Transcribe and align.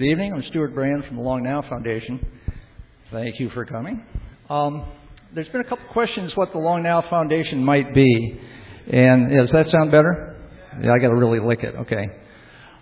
Good 0.00 0.12
evening. 0.12 0.32
I'm 0.32 0.42
Stewart 0.48 0.74
Brand 0.74 1.04
from 1.04 1.16
the 1.16 1.22
Long 1.22 1.42
Now 1.42 1.60
Foundation. 1.60 2.26
Thank 3.12 3.38
you 3.38 3.50
for 3.50 3.66
coming. 3.66 4.02
Um, 4.48 4.90
there's 5.34 5.48
been 5.48 5.60
a 5.60 5.64
couple 5.64 5.84
questions 5.92 6.32
what 6.36 6.52
the 6.52 6.58
Long 6.58 6.82
Now 6.82 7.04
Foundation 7.10 7.62
might 7.62 7.92
be. 7.92 8.40
And 8.90 9.30
yeah, 9.30 9.42
does 9.42 9.50
that 9.52 9.66
sound 9.70 9.90
better? 9.90 10.38
Yeah, 10.82 10.92
I 10.92 10.98
got 11.02 11.08
to 11.08 11.16
really 11.16 11.38
lick 11.38 11.58
it. 11.62 11.74
Okay. 11.80 12.06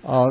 Uh, 0.07 0.31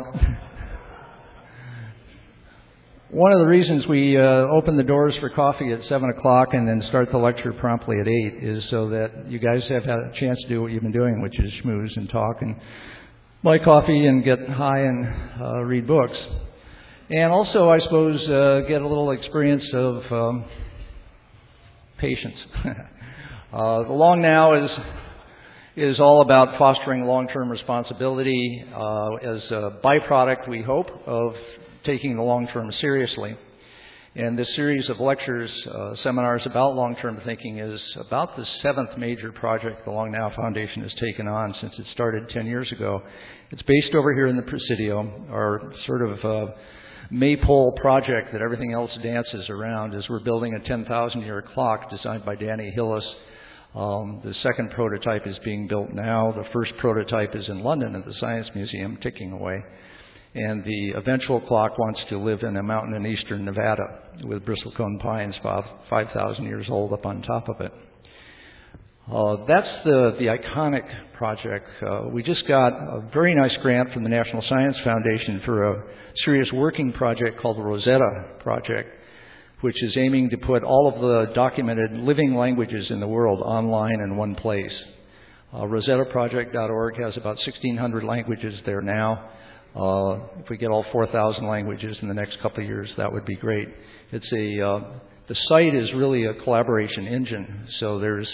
one 3.10 3.32
of 3.32 3.40
the 3.40 3.46
reasons 3.46 3.86
we 3.86 4.16
uh, 4.16 4.48
open 4.48 4.78
the 4.78 4.82
doors 4.82 5.12
for 5.20 5.28
coffee 5.28 5.70
at 5.70 5.80
7 5.90 6.08
o'clock 6.08 6.54
and 6.54 6.66
then 6.66 6.82
start 6.88 7.10
the 7.12 7.18
lecture 7.18 7.52
promptly 7.52 8.00
at 8.00 8.08
8 8.08 8.12
is 8.40 8.64
so 8.70 8.88
that 8.88 9.26
you 9.28 9.38
guys 9.38 9.60
have 9.68 9.84
had 9.84 9.98
a 9.98 10.10
chance 10.18 10.38
to 10.40 10.48
do 10.48 10.62
what 10.62 10.72
you've 10.72 10.84
been 10.84 10.92
doing, 10.92 11.20
which 11.20 11.38
is 11.38 11.52
schmooze 11.62 11.94
and 11.96 12.08
talk 12.08 12.36
and 12.40 12.56
buy 13.44 13.58
coffee 13.58 14.06
and 14.06 14.24
get 14.24 14.38
high 14.48 14.84
and 14.84 15.06
uh, 15.38 15.64
read 15.64 15.86
books. 15.86 16.16
And 17.10 17.32
also, 17.32 17.70
I 17.70 17.78
suppose, 17.84 18.20
uh, 18.28 18.68
get 18.68 18.82
a 18.82 18.86
little 18.86 19.12
experience 19.12 19.64
of 19.72 20.02
um, 20.12 20.44
patience. 21.96 22.34
uh, 22.66 23.84
the 23.84 23.94
long 23.94 24.20
now 24.20 24.62
is 24.62 24.70
is 25.74 26.00
all 26.00 26.20
about 26.20 26.58
fostering 26.58 27.04
long-term 27.04 27.48
responsibility 27.48 28.62
uh, 28.74 29.14
as 29.14 29.40
a 29.50 29.80
byproduct, 29.82 30.48
we 30.48 30.60
hope, 30.60 30.88
of 31.06 31.32
taking 31.86 32.16
the 32.16 32.22
long-term 32.22 32.70
seriously. 32.80 33.38
And 34.14 34.36
this 34.36 34.48
series 34.56 34.84
of 34.90 35.00
lectures, 35.00 35.50
uh, 35.72 35.94
seminars 36.02 36.42
about 36.44 36.74
long-term 36.74 37.22
thinking 37.24 37.58
is 37.58 37.80
about 38.06 38.36
the 38.36 38.44
seventh 38.62 38.98
major 38.98 39.32
project 39.32 39.84
the 39.86 39.92
Long 39.92 40.10
Now 40.10 40.30
Foundation 40.36 40.82
has 40.82 40.92
taken 41.00 41.26
on 41.26 41.54
since 41.62 41.72
it 41.78 41.86
started 41.94 42.28
10 42.28 42.44
years 42.44 42.70
ago. 42.70 43.00
It's 43.50 43.62
based 43.62 43.94
over 43.94 44.12
here 44.12 44.26
in 44.26 44.36
the 44.36 44.42
Presidio, 44.42 45.26
our 45.30 45.72
sort 45.86 46.02
of 46.02 46.18
uh, 46.24 46.52
maypole 47.10 47.72
project 47.80 48.32
that 48.32 48.42
everything 48.42 48.72
else 48.72 48.90
dances 49.02 49.48
around 49.48 49.94
as 49.94 50.04
we're 50.08 50.20
building 50.20 50.54
a 50.54 50.68
10,000 50.68 51.20
year 51.22 51.42
clock 51.54 51.90
designed 51.90 52.24
by 52.24 52.34
Danny 52.34 52.70
Hillis. 52.74 53.04
Um, 53.74 54.20
the 54.24 54.34
second 54.42 54.70
prototype 54.70 55.26
is 55.26 55.36
being 55.44 55.68
built 55.68 55.90
now. 55.92 56.32
The 56.32 56.48
first 56.52 56.72
prototype 56.78 57.34
is 57.34 57.48
in 57.48 57.62
London 57.62 57.94
at 57.96 58.04
the 58.04 58.14
Science 58.20 58.48
Museum, 58.54 58.98
ticking 59.02 59.32
away. 59.32 59.62
And 60.34 60.62
the 60.64 60.92
eventual 60.96 61.40
clock 61.40 61.78
wants 61.78 62.00
to 62.10 62.18
live 62.18 62.42
in 62.42 62.56
a 62.56 62.62
mountain 62.62 62.94
in 62.94 63.06
eastern 63.06 63.44
Nevada 63.44 63.84
with 64.24 64.44
bristlecone 64.44 65.00
pines 65.00 65.34
5,000 65.42 66.44
years 66.44 66.66
old 66.68 66.92
up 66.92 67.06
on 67.06 67.22
top 67.22 67.48
of 67.48 67.60
it. 67.60 67.72
Uh, 69.10 69.36
that's 69.46 69.68
the, 69.84 70.16
the 70.18 70.26
iconic 70.26 70.84
project. 71.16 71.66
Uh, 71.82 72.02
we 72.12 72.22
just 72.22 72.46
got 72.46 72.74
a 72.74 73.08
very 73.12 73.34
nice 73.34 73.56
grant 73.62 73.90
from 73.94 74.02
the 74.02 74.08
National 74.08 74.42
Science 74.50 74.76
Foundation 74.84 75.40
for 75.46 75.72
a 75.72 75.84
serious 76.26 76.48
working 76.52 76.92
project 76.92 77.40
called 77.40 77.56
the 77.56 77.62
Rosetta 77.62 78.36
Project, 78.40 78.90
which 79.62 79.82
is 79.82 79.96
aiming 79.96 80.28
to 80.28 80.36
put 80.36 80.62
all 80.62 80.92
of 80.94 81.00
the 81.00 81.32
documented 81.32 81.90
living 81.92 82.34
languages 82.34 82.86
in 82.90 83.00
the 83.00 83.06
world 83.08 83.40
online 83.40 83.98
in 84.00 84.14
one 84.14 84.34
place. 84.34 84.72
Uh, 85.54 85.62
RosettaProject.org 85.62 87.00
has 87.00 87.16
about 87.16 87.36
1,600 87.36 88.04
languages 88.04 88.60
there 88.66 88.82
now. 88.82 89.30
Uh, 89.74 90.40
if 90.40 90.50
we 90.50 90.58
get 90.58 90.68
all 90.68 90.84
4,000 90.92 91.46
languages 91.46 91.96
in 92.02 92.08
the 92.08 92.14
next 92.14 92.36
couple 92.42 92.62
of 92.62 92.68
years, 92.68 92.90
that 92.98 93.10
would 93.10 93.24
be 93.24 93.36
great. 93.36 93.68
It's 94.12 94.32
a 94.32 94.66
uh, 94.66 94.80
the 95.28 95.36
site 95.48 95.74
is 95.74 95.88
really 95.94 96.24
a 96.24 96.34
collaboration 96.42 97.06
engine. 97.06 97.68
So 97.80 97.98
there's 97.98 98.28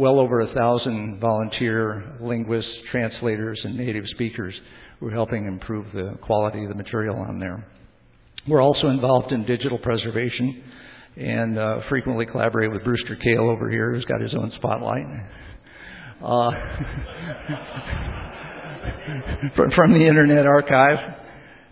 well 0.00 0.18
over 0.18 0.40
a 0.40 0.54
thousand 0.54 1.20
volunteer 1.20 2.16
linguists, 2.22 2.70
translators, 2.90 3.60
and 3.64 3.76
native 3.76 4.06
speakers 4.12 4.54
who 4.98 5.08
are 5.08 5.10
helping 5.10 5.44
improve 5.44 5.84
the 5.92 6.16
quality 6.22 6.62
of 6.62 6.70
the 6.70 6.74
material 6.74 7.16
on 7.16 7.38
there. 7.38 7.66
We're 8.48 8.62
also 8.62 8.86
involved 8.88 9.30
in 9.30 9.44
digital 9.44 9.76
preservation 9.76 10.62
and 11.18 11.58
uh, 11.58 11.80
frequently 11.90 12.24
collaborate 12.24 12.72
with 12.72 12.82
Brewster 12.82 13.14
Kahle 13.22 13.50
over 13.50 13.70
here, 13.70 13.92
who's 13.92 14.06
got 14.06 14.22
his 14.22 14.32
own 14.32 14.50
spotlight. 14.56 15.04
Uh, 16.24 16.50
from 19.76 19.92
the 19.92 20.06
Internet 20.06 20.46
Archive, 20.46 20.96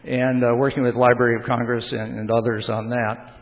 and 0.04 0.44
uh, 0.44 0.52
working 0.54 0.82
with 0.82 0.94
Library 0.96 1.40
of 1.40 1.46
Congress 1.46 1.84
and, 1.90 2.18
and 2.18 2.30
others 2.30 2.66
on 2.68 2.90
that. 2.90 3.37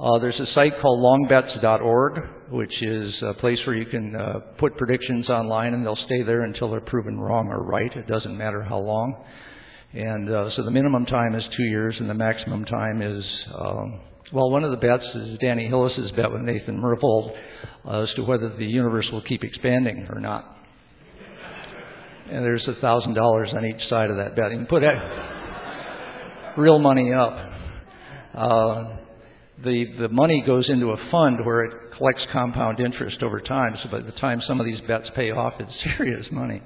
Uh, 0.00 0.16
there's 0.20 0.38
a 0.38 0.46
site 0.54 0.74
called 0.80 1.00
longbets.org, 1.00 2.52
which 2.52 2.82
is 2.82 3.12
a 3.22 3.34
place 3.34 3.58
where 3.66 3.74
you 3.74 3.84
can 3.84 4.14
uh, 4.14 4.38
put 4.56 4.76
predictions 4.76 5.28
online 5.28 5.74
and 5.74 5.84
they'll 5.84 5.98
stay 6.06 6.22
there 6.22 6.42
until 6.42 6.70
they're 6.70 6.80
proven 6.80 7.18
wrong 7.18 7.48
or 7.48 7.64
right. 7.64 7.90
It 7.96 8.06
doesn't 8.06 8.38
matter 8.38 8.62
how 8.62 8.78
long. 8.78 9.24
And 9.94 10.32
uh, 10.32 10.50
so 10.54 10.62
the 10.62 10.70
minimum 10.70 11.04
time 11.04 11.34
is 11.34 11.42
two 11.56 11.64
years 11.64 11.96
and 11.98 12.08
the 12.08 12.14
maximum 12.14 12.64
time 12.64 13.02
is, 13.02 13.24
um, 13.52 14.00
well, 14.32 14.50
one 14.50 14.62
of 14.62 14.70
the 14.70 14.76
bets 14.76 15.02
is 15.16 15.36
Danny 15.40 15.66
Hillis's 15.66 16.12
bet 16.12 16.30
with 16.30 16.42
Nathan 16.42 16.80
Myhrvold 16.80 17.32
uh, 17.84 18.02
as 18.02 18.08
to 18.14 18.22
whether 18.22 18.56
the 18.56 18.66
universe 18.66 19.06
will 19.10 19.22
keep 19.22 19.42
expanding 19.42 20.06
or 20.10 20.20
not. 20.20 20.58
And 22.30 22.44
there's 22.44 22.68
a 22.68 22.80
thousand 22.80 23.14
dollars 23.14 23.48
on 23.52 23.66
each 23.66 23.88
side 23.90 24.10
of 24.10 24.18
that 24.18 24.36
bet. 24.36 24.52
You 24.52 24.58
can 24.58 24.66
put 24.66 24.84
real 26.56 26.78
money 26.78 27.12
up. 27.12 27.36
Uh, 28.32 28.97
the, 29.64 29.84
the 29.98 30.08
money 30.08 30.42
goes 30.46 30.68
into 30.68 30.90
a 30.90 31.10
fund 31.10 31.38
where 31.44 31.64
it 31.64 31.72
collects 31.96 32.22
compound 32.32 32.80
interest 32.80 33.22
over 33.22 33.40
time. 33.40 33.76
So 33.82 33.90
by 33.90 34.00
the 34.00 34.12
time 34.12 34.40
some 34.46 34.60
of 34.60 34.66
these 34.66 34.80
bets 34.86 35.06
pay 35.16 35.30
off, 35.30 35.54
it's 35.58 35.72
serious 35.96 36.26
money. 36.30 36.62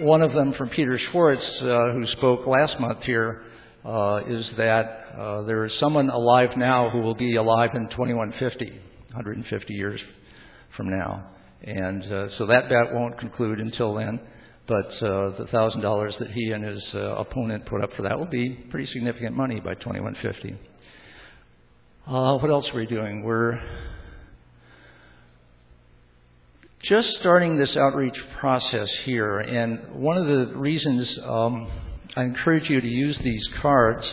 One 0.00 0.22
of 0.22 0.32
them 0.32 0.54
from 0.56 0.70
Peter 0.70 0.98
Schwartz, 1.10 1.42
uh, 1.60 1.92
who 1.92 2.04
spoke 2.16 2.46
last 2.46 2.80
month 2.80 3.00
here, 3.04 3.42
uh, 3.84 4.20
is 4.28 4.44
that 4.56 5.06
uh, 5.18 5.42
there 5.42 5.64
is 5.66 5.72
someone 5.80 6.08
alive 6.08 6.50
now 6.56 6.88
who 6.90 7.00
will 7.00 7.16
be 7.16 7.36
alive 7.36 7.70
in 7.74 7.88
2150, 7.90 8.70
150 9.08 9.74
years 9.74 10.00
from 10.76 10.88
now. 10.88 11.30
And 11.64 12.02
uh, 12.04 12.26
so 12.38 12.46
that 12.46 12.68
bet 12.68 12.94
won't 12.94 13.18
conclude 13.18 13.60
until 13.60 13.94
then. 13.94 14.20
But 14.68 14.86
uh, 15.04 15.36
the 15.38 15.46
thousand 15.50 15.80
dollars 15.80 16.14
that 16.20 16.30
he 16.30 16.52
and 16.52 16.64
his 16.64 16.80
uh, 16.94 17.16
opponent 17.16 17.66
put 17.66 17.82
up 17.82 17.90
for 17.96 18.02
that 18.02 18.16
will 18.16 18.26
be 18.26 18.50
pretty 18.70 18.88
significant 18.92 19.36
money 19.36 19.58
by 19.58 19.74
2150. 19.74 20.71
Uh, 22.04 22.36
what 22.38 22.50
else 22.50 22.64
are 22.74 22.78
we 22.80 22.86
doing? 22.86 23.22
We're 23.22 23.60
just 26.82 27.06
starting 27.20 27.56
this 27.56 27.76
outreach 27.76 28.16
process 28.40 28.88
here, 29.04 29.38
and 29.38 30.02
one 30.02 30.18
of 30.18 30.26
the 30.26 30.56
reasons 30.56 31.06
um, 31.24 31.70
I 32.16 32.24
encourage 32.24 32.68
you 32.68 32.80
to 32.80 32.86
use 32.88 33.16
these 33.22 33.42
cards 33.62 34.04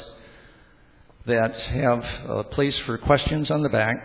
that 1.26 1.52
have 1.74 2.00
a 2.30 2.44
place 2.44 2.76
for 2.86 3.00
questions 3.00 3.50
on 3.50 3.64
the 3.64 3.70
back. 3.70 3.96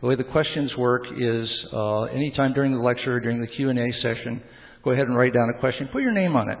The 0.00 0.06
way 0.06 0.14
the 0.14 0.24
questions 0.24 0.72
work 0.78 1.02
is 1.14 1.46
uh, 1.74 2.04
anytime 2.04 2.54
during 2.54 2.72
the 2.72 2.80
lecture, 2.80 3.16
or 3.16 3.20
during 3.20 3.42
the 3.42 3.48
Q&A 3.48 3.92
session, 4.00 4.42
go 4.82 4.92
ahead 4.92 5.08
and 5.08 5.14
write 5.14 5.34
down 5.34 5.52
a 5.54 5.60
question. 5.60 5.90
Put 5.92 6.00
your 6.00 6.12
name 6.12 6.36
on 6.36 6.48
it 6.48 6.58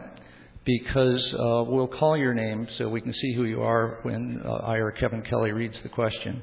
because 0.64 1.34
uh, 1.34 1.64
we'll 1.66 1.88
call 1.88 2.16
your 2.16 2.34
name 2.34 2.66
so 2.76 2.88
we 2.88 3.00
can 3.00 3.14
see 3.14 3.34
who 3.34 3.44
you 3.44 3.62
are 3.62 4.00
when 4.02 4.42
uh, 4.44 4.50
I 4.56 4.76
or 4.76 4.90
Kevin 4.90 5.22
Kelly 5.22 5.52
reads 5.52 5.74
the 5.82 5.88
question. 5.88 6.42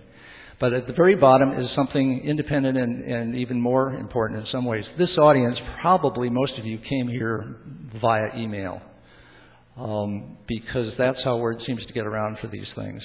But 0.59 0.73
at 0.73 0.87
the 0.87 0.93
very 0.93 1.15
bottom 1.15 1.51
is 1.51 1.69
something 1.75 2.21
independent 2.23 2.77
and, 2.77 3.03
and 3.03 3.35
even 3.35 3.59
more 3.59 3.93
important 3.93 4.39
in 4.39 4.47
some 4.51 4.65
ways. 4.65 4.85
This 4.97 5.09
audience, 5.17 5.57
probably 5.81 6.29
most 6.29 6.53
of 6.57 6.65
you 6.65 6.79
came 6.89 7.07
here 7.07 7.57
via 8.01 8.29
email 8.37 8.81
um, 9.77 10.37
because 10.47 10.93
that's 10.97 11.19
how 11.23 11.37
word 11.37 11.57
seems 11.67 11.85
to 11.85 11.93
get 11.93 12.05
around 12.05 12.37
for 12.39 12.47
these 12.47 12.67
things. 12.75 13.01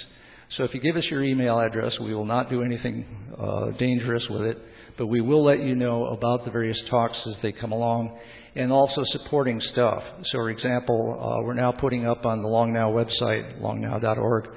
So 0.56 0.64
if 0.64 0.75
you 0.75 0.81
give 0.81 0.96
us 0.96 1.05
your 1.11 1.23
email 1.23 1.58
address, 1.58 1.93
we 2.00 2.14
will 2.14 2.25
not 2.25 2.50
do 2.50 2.62
anything 2.62 3.05
uh, 3.38 3.70
dangerous 3.79 4.23
with 4.31 4.43
it, 4.43 4.58
but 4.96 5.06
we 5.06 5.20
will 5.20 5.44
let 5.44 5.61
you 5.61 5.75
know 5.75 6.06
about 6.06 6.44
the 6.44 6.50
various 6.50 6.79
talks 6.88 7.17
as 7.26 7.34
they 7.43 7.52
come 7.52 7.73
along 7.73 8.17
and 8.56 8.73
also 8.73 9.05
supporting 9.12 9.61
stuff. 9.73 10.02
So, 10.32 10.38
for 10.38 10.50
example, 10.50 11.17
uh, 11.20 11.44
we're 11.44 11.55
now 11.55 11.73
putting 11.73 12.06
up 12.06 12.25
on 12.25 12.43
the 12.43 12.49
Long 12.49 12.73
Now 12.73 12.91
website, 12.91 13.61
longnow.org, 13.61 14.49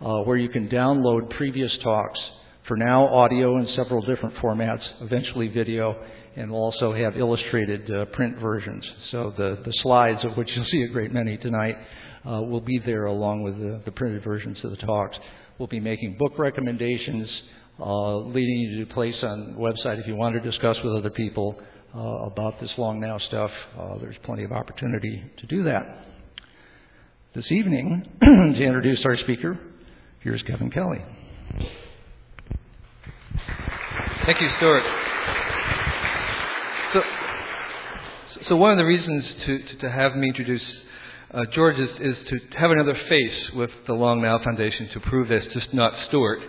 uh, 0.00 0.22
where 0.24 0.36
you 0.36 0.48
can 0.48 0.68
download 0.68 1.30
previous 1.36 1.70
talks. 1.82 2.18
For 2.68 2.76
now, 2.76 3.06
audio 3.08 3.56
in 3.58 3.66
several 3.74 4.00
different 4.02 4.36
formats, 4.36 4.82
eventually 5.00 5.48
video, 5.48 5.96
and 6.36 6.50
we'll 6.50 6.60
also 6.60 6.94
have 6.94 7.16
illustrated 7.16 7.90
uh, 7.90 8.04
print 8.06 8.38
versions. 8.38 8.84
So 9.10 9.32
the, 9.36 9.58
the 9.64 9.72
slides, 9.82 10.20
of 10.24 10.36
which 10.36 10.48
you'll 10.54 10.66
see 10.70 10.82
a 10.82 10.88
great 10.88 11.12
many 11.12 11.36
tonight, 11.36 11.74
uh, 12.24 12.42
will 12.42 12.60
be 12.60 12.78
there 12.78 13.06
along 13.06 13.42
with 13.42 13.58
the, 13.58 13.80
the, 13.84 13.90
printed 13.90 14.22
versions 14.22 14.58
of 14.62 14.70
the 14.70 14.76
talks. 14.76 15.16
We'll 15.58 15.68
be 15.68 15.80
making 15.80 16.16
book 16.18 16.38
recommendations, 16.38 17.28
uh, 17.80 18.18
leading 18.18 18.58
you 18.58 18.84
to 18.84 18.94
place 18.94 19.14
on 19.22 19.54
the 19.54 19.58
website 19.58 19.98
if 19.98 20.06
you 20.06 20.14
want 20.14 20.40
to 20.40 20.40
discuss 20.40 20.76
with 20.84 20.94
other 20.94 21.10
people 21.10 21.60
uh, 21.94 21.98
about 21.98 22.60
this 22.60 22.70
long 22.78 23.00
now 23.00 23.18
stuff, 23.28 23.50
uh, 23.78 23.98
there's 24.00 24.16
plenty 24.24 24.44
of 24.44 24.52
opportunity 24.52 25.22
to 25.38 25.46
do 25.46 25.64
that. 25.64 26.04
This 27.34 27.46
evening, 27.50 28.04
to 28.22 28.62
introduce 28.62 29.00
our 29.04 29.16
speaker, 29.18 29.58
here's 30.20 30.42
Kevin 30.42 30.70
Kelly. 30.70 30.98
Thank 34.26 34.40
you, 34.40 34.48
Stewart. 34.58 34.82
So, 36.94 37.00
so 38.48 38.56
one 38.56 38.72
of 38.72 38.78
the 38.78 38.84
reasons 38.84 39.24
to, 39.46 39.58
to, 39.58 39.78
to 39.82 39.90
have 39.90 40.14
me 40.16 40.28
introduce 40.28 40.62
uh, 41.32 41.42
George 41.54 41.78
is, 41.78 41.88
is 42.00 42.16
to 42.28 42.58
have 42.58 42.72
another 42.72 42.96
face 43.08 43.54
with 43.54 43.70
the 43.86 43.92
Long 43.92 44.20
Now 44.20 44.40
Foundation 44.42 44.88
to 44.94 45.00
prove 45.00 45.28
this, 45.28 45.44
just 45.54 45.72
not 45.72 45.92
Stewart. 46.08 46.40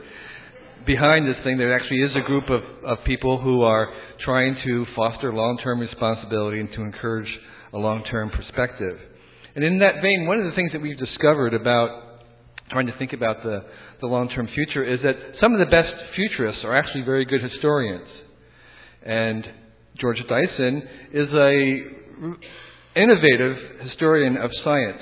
Behind 0.88 1.28
this 1.28 1.36
thing, 1.44 1.60
there 1.60 1.76
actually 1.76 2.02
is 2.02 2.12
a 2.16 2.26
group 2.26 2.50
of, 2.50 2.64
of 2.84 2.98
people 3.06 3.40
who 3.40 3.62
are 3.62 3.94
trying 4.24 4.58
to 4.66 4.86
foster 4.96 5.34
long-term 5.34 5.80
responsibility 5.80 6.60
and 6.60 6.70
to 6.74 6.82
encourage 6.82 7.30
a 7.74 7.78
long-term 7.78 8.30
perspective. 8.30 9.00
And 9.56 9.64
in 9.64 9.80
that 9.80 10.02
vein, 10.02 10.28
one 10.28 10.40
of 10.40 10.46
the 10.46 10.52
things 10.52 10.72
that 10.74 10.82
we've 10.82 10.98
discovered 10.98 11.54
about 11.54 11.90
trying 12.70 12.88
to 12.88 12.98
think 12.98 13.14
about 13.14 13.44
the, 13.44 13.66
the 14.00 14.08
long-term 14.08 14.50
future 14.56 14.84
is 14.84 15.00
that 15.04 15.16
some 15.40 15.54
of 15.54 15.60
the 15.60 15.66
best 15.66 15.94
futurists 16.16 16.64
are 16.64 16.76
actually 16.76 17.04
very 17.04 17.26
good 17.26 17.44
historians. 17.44 18.08
And 19.04 19.46
George 20.00 20.24
Dyson 20.30 20.84
is 21.14 21.28
a 21.34 22.02
innovative 22.96 23.58
historian 23.82 24.38
of 24.38 24.52
science. 24.64 25.02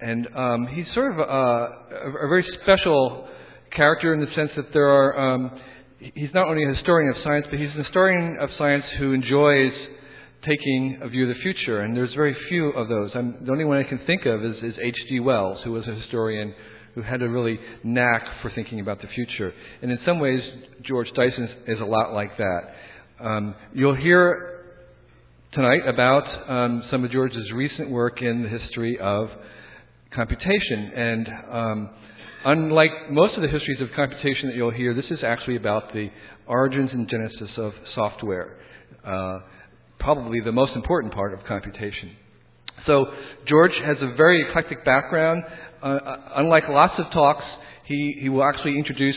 And 0.00 0.26
um, 0.36 0.66
he's 0.66 0.86
sort 0.94 1.12
of 1.12 1.18
a, 1.18 1.22
a, 1.22 2.08
a, 2.24 2.28
very 2.28 2.44
special 2.62 3.28
character 3.74 4.12
in 4.12 4.20
the 4.20 4.26
sense 4.34 4.50
that 4.56 4.72
there 4.72 4.88
are, 4.88 5.18
um, 5.18 5.50
he's 6.14 6.30
not 6.34 6.48
only 6.48 6.64
a 6.64 6.74
historian 6.74 7.10
of 7.16 7.22
science, 7.22 7.46
but 7.50 7.58
he's 7.58 7.70
a 7.70 7.82
historian 7.82 8.36
of 8.40 8.50
science 8.58 8.84
who 8.98 9.12
enjoys 9.12 9.72
taking 10.44 10.98
a 11.02 11.08
view 11.08 11.28
of 11.28 11.34
the 11.34 11.42
future. 11.42 11.80
And 11.80 11.96
there's 11.96 12.12
very 12.14 12.36
few 12.48 12.70
of 12.70 12.88
those. 12.88 13.10
I'm, 13.14 13.44
the 13.44 13.52
only 13.52 13.64
one 13.64 13.78
I 13.78 13.84
can 13.84 14.00
think 14.06 14.26
of 14.26 14.44
is 14.44 14.56
H.G. 14.62 15.20
Wells, 15.20 15.58
who 15.64 15.72
was 15.72 15.86
a 15.88 15.94
historian 15.94 16.54
who 16.94 17.02
had 17.02 17.22
a 17.22 17.28
really 17.28 17.58
knack 17.82 18.22
for 18.42 18.52
thinking 18.54 18.80
about 18.80 19.00
the 19.00 19.08
future. 19.08 19.52
And 19.82 19.90
in 19.90 19.98
some 20.06 20.20
ways, 20.20 20.40
George 20.82 21.08
Dyson 21.16 21.48
is 21.66 21.80
a 21.80 21.84
lot 21.84 22.12
like 22.12 22.36
that. 22.36 22.60
Um, 23.20 23.54
you'll 23.72 23.96
hear 23.96 24.60
tonight 25.52 25.88
about 25.88 26.50
um, 26.50 26.84
some 26.90 27.04
of 27.04 27.10
George's 27.10 27.50
recent 27.52 27.90
work 27.90 28.22
in 28.22 28.42
the 28.42 28.48
history 28.48 28.98
of 29.00 29.28
computation. 30.14 30.92
And 30.94 31.28
um, 31.50 31.90
unlike 32.44 33.10
most 33.10 33.34
of 33.36 33.42
the 33.42 33.48
histories 33.48 33.80
of 33.80 33.88
computation 33.94 34.48
that 34.48 34.56
you'll 34.56 34.70
hear, 34.70 34.94
this 34.94 35.10
is 35.10 35.20
actually 35.24 35.56
about 35.56 35.92
the 35.92 36.10
origins 36.46 36.90
and 36.92 37.08
genesis 37.08 37.50
of 37.56 37.72
software. 37.94 38.58
Uh, 39.04 39.38
probably 39.98 40.40
the 40.40 40.52
most 40.52 40.72
important 40.74 41.14
part 41.14 41.32
of 41.32 41.40
computation. 41.46 42.16
So 42.86 43.06
George 43.46 43.72
has 43.84 43.96
a 44.00 44.14
very 44.14 44.46
eclectic 44.48 44.84
background. 44.84 45.42
Uh, 45.82 45.86
uh, 45.86 46.16
unlike 46.36 46.64
lots 46.68 46.94
of 46.98 47.06
talks, 47.12 47.44
he, 47.86 48.16
he 48.20 48.28
will 48.28 48.44
actually 48.44 48.76
introduce 48.78 49.16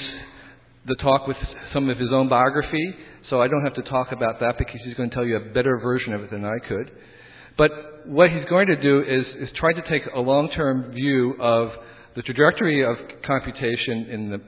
the 0.86 0.96
talk 0.96 1.28
with 1.28 1.38
some 1.74 1.90
of 1.90 1.98
his 1.98 2.10
own 2.12 2.30
biography. 2.30 2.96
So 3.30 3.42
I 3.42 3.48
don't 3.50 3.64
have 3.66 3.76
to 3.76 3.90
talk 3.90 4.14
about 4.14 4.40
that 4.40 4.58
because 4.58 4.80
he's 4.86 4.94
going 4.94 5.10
to 5.10 5.16
tell 5.16 5.26
you 5.26 5.36
a 5.36 5.54
better 5.54 5.78
version 5.80 6.14
of 6.14 6.22
it 6.22 6.32
than 6.32 6.46
I 6.46 6.56
could. 6.66 6.92
But 7.58 7.72
what 8.06 8.30
he's 8.30 8.46
going 8.50 8.68
to 8.68 8.82
do 8.82 9.02
is, 9.02 9.26
is 9.42 9.50
try 9.58 9.74
to 9.74 9.82
take 9.90 10.04
a 10.14 10.20
long-term 10.20 10.94
view 10.94 11.36
of 11.42 11.72
the 12.18 12.24
trajectory 12.24 12.84
of 12.84 12.98
computation 13.24 14.08
in 14.10 14.32
the 14.32 14.42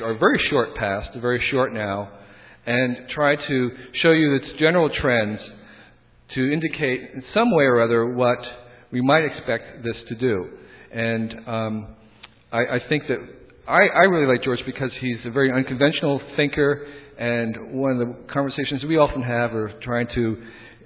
or 0.00 0.16
very 0.16 0.40
short 0.48 0.76
past, 0.76 1.08
very 1.20 1.44
short 1.50 1.72
now, 1.72 2.08
and 2.66 2.96
try 3.14 3.34
to 3.34 3.70
show 4.00 4.12
you 4.12 4.36
its 4.36 4.46
general 4.60 4.88
trends 4.88 5.40
to 6.34 6.52
indicate 6.52 7.00
in 7.00 7.24
some 7.34 7.50
way 7.50 7.64
or 7.64 7.80
other 7.80 8.14
what 8.14 8.38
we 8.92 9.00
might 9.00 9.24
expect 9.24 9.82
this 9.82 9.96
to 10.08 10.14
do. 10.14 10.50
And 10.92 11.34
um, 11.48 11.96
I, 12.52 12.58
I 12.58 12.80
think 12.88 13.04
that 13.08 13.18
I, 13.66 13.88
I 13.88 14.02
really 14.04 14.32
like 14.32 14.44
George 14.44 14.60
because 14.64 14.90
he's 15.00 15.18
a 15.24 15.30
very 15.30 15.50
unconventional 15.50 16.20
thinker, 16.36 16.86
and 17.18 17.72
one 17.72 17.90
of 17.90 17.98
the 17.98 18.14
conversations 18.32 18.84
we 18.84 18.98
often 18.98 19.22
have 19.22 19.52
are 19.52 19.72
trying 19.82 20.06
to 20.14 20.42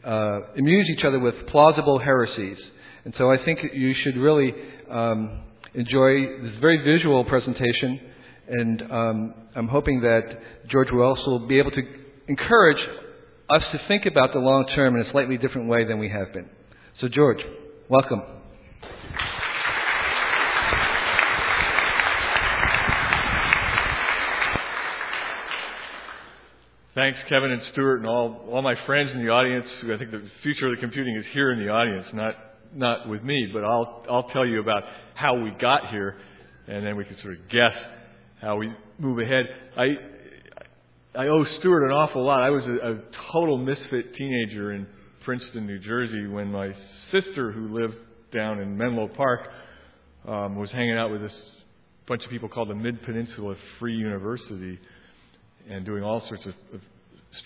uh, 0.06 0.40
amuse 0.56 0.88
each 0.96 1.04
other 1.04 1.18
with 1.18 1.34
plausible 1.48 1.98
heresies. 1.98 2.58
And 3.04 3.12
so 3.18 3.30
I 3.30 3.44
think 3.44 3.58
you 3.74 3.94
should 4.02 4.16
really 4.16 4.54
um, 4.90 5.42
enjoy 5.74 6.42
this 6.42 6.60
very 6.60 6.78
visual 6.78 7.24
presentation, 7.24 8.00
and 8.48 8.82
um, 8.82 9.34
I'm 9.54 9.68
hoping 9.68 10.00
that 10.00 10.22
George 10.70 10.88
will 10.90 11.46
be 11.46 11.58
able 11.58 11.70
to 11.70 11.82
encourage 12.28 12.78
us 13.48 13.62
to 13.72 13.78
think 13.88 14.06
about 14.06 14.32
the 14.32 14.38
long 14.38 14.66
term 14.74 14.96
in 14.96 15.06
a 15.06 15.10
slightly 15.10 15.36
different 15.36 15.68
way 15.68 15.84
than 15.84 15.98
we 15.98 16.08
have 16.08 16.32
been. 16.32 16.48
So, 17.00 17.08
George, 17.08 17.38
welcome. 17.88 18.22
Thanks, 26.92 27.18
Kevin 27.28 27.52
and 27.52 27.62
Stewart, 27.72 28.00
and 28.00 28.08
all, 28.08 28.48
all 28.50 28.62
my 28.62 28.74
friends 28.84 29.10
in 29.14 29.24
the 29.24 29.30
audience. 29.30 29.64
I 29.84 29.96
think 29.96 30.10
the 30.10 30.22
future 30.42 30.66
of 30.66 30.74
the 30.76 30.80
computing 30.80 31.16
is 31.16 31.24
here 31.32 31.52
in 31.52 31.60
the 31.60 31.70
audience, 31.70 32.06
not, 32.12 32.34
not 32.74 33.08
with 33.08 33.22
me, 33.22 33.48
but 33.52 33.64
I'll, 33.64 34.04
I'll 34.10 34.28
tell 34.30 34.46
you 34.46 34.60
about 34.60 34.82
how 35.14 35.40
we 35.40 35.50
got 35.60 35.90
here, 35.90 36.16
and 36.66 36.86
then 36.86 36.96
we 36.96 37.04
can 37.04 37.16
sort 37.22 37.34
of 37.34 37.48
guess 37.50 37.72
how 38.40 38.56
we 38.56 38.72
move 38.98 39.18
ahead. 39.18 39.46
I, 39.76 39.86
I 41.18 41.26
owe 41.28 41.44
Stewart 41.58 41.84
an 41.84 41.90
awful 41.90 42.24
lot. 42.24 42.42
I 42.42 42.50
was 42.50 42.64
a, 42.64 42.92
a 42.92 42.98
total 43.32 43.58
misfit 43.58 44.14
teenager 44.16 44.72
in 44.72 44.86
Princeton, 45.24 45.66
New 45.66 45.78
Jersey, 45.78 46.26
when 46.26 46.50
my 46.50 46.72
sister, 47.12 47.52
who 47.52 47.78
lived 47.78 47.94
down 48.32 48.60
in 48.60 48.76
Menlo 48.76 49.08
Park, 49.08 49.40
um, 50.26 50.56
was 50.56 50.70
hanging 50.70 50.96
out 50.96 51.10
with 51.10 51.22
this 51.22 51.32
bunch 52.06 52.24
of 52.24 52.30
people 52.30 52.48
called 52.48 52.68
the 52.68 52.74
Mid 52.74 53.02
Peninsula 53.02 53.54
Free 53.78 53.94
University 53.94 54.78
and 55.68 55.84
doing 55.84 56.02
all 56.02 56.22
sorts 56.28 56.44
of, 56.46 56.54
of 56.74 56.80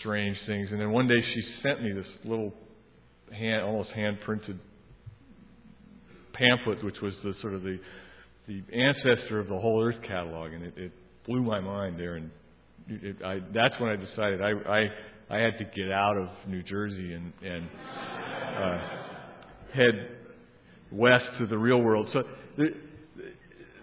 strange 0.00 0.36
things. 0.46 0.68
And 0.70 0.80
then 0.80 0.90
one 0.90 1.08
day 1.08 1.20
she 1.34 1.42
sent 1.62 1.82
me 1.82 1.92
this 1.92 2.06
little 2.24 2.52
hand, 3.32 3.62
almost 3.62 3.90
hand 3.90 4.18
printed 4.24 4.58
pamphlet, 6.34 6.84
which 6.84 7.00
was 7.02 7.14
the 7.22 7.34
sort 7.40 7.54
of 7.54 7.62
the 7.62 7.78
the 8.46 8.62
ancestor 8.72 9.40
of 9.40 9.48
the 9.48 9.58
whole 9.58 9.82
Earth 9.82 10.02
catalog, 10.06 10.52
and 10.52 10.64
it, 10.64 10.74
it 10.76 10.92
blew 11.26 11.42
my 11.42 11.60
mind 11.60 11.98
there 11.98 12.18
in 12.18 12.30
it, 12.88 13.16
I, 13.24 13.40
that's 13.54 13.74
when 13.80 13.90
I 13.90 13.96
decided 13.96 14.42
I, 14.42 14.50
I 14.50 14.88
I 15.30 15.38
had 15.38 15.56
to 15.58 15.64
get 15.64 15.90
out 15.90 16.16
of 16.18 16.28
New 16.48 16.62
Jersey 16.62 17.14
and 17.14 17.32
and 17.42 17.68
uh, 18.56 18.78
head 19.74 20.08
west 20.92 21.24
to 21.38 21.46
the 21.46 21.56
real 21.56 21.80
world. 21.80 22.08
So 22.12 22.24
there, 22.58 22.70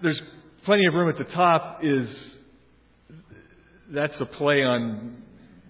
there's 0.03 0.21
plenty 0.65 0.85
of 0.85 0.93
room 0.93 1.09
at 1.09 1.17
the 1.17 1.33
top. 1.33 1.79
Is 1.83 2.07
that's 3.91 4.13
a 4.19 4.25
play 4.25 4.63
on 4.63 5.23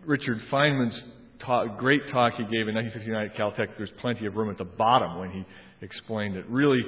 Richard 0.05 0.39
Feynman's 0.51 1.00
talk, 1.45 1.77
great 1.77 2.01
talk 2.11 2.33
he 2.33 2.43
gave 2.43 2.67
in 2.67 2.75
1959 2.75 3.25
at 3.25 3.35
Caltech. 3.35 3.77
There's 3.77 3.89
plenty 4.01 4.25
of 4.25 4.35
room 4.35 4.50
at 4.50 4.57
the 4.57 4.65
bottom 4.65 5.19
when 5.19 5.31
he 5.31 5.45
explained 5.81 6.35
it. 6.35 6.45
really 6.47 6.81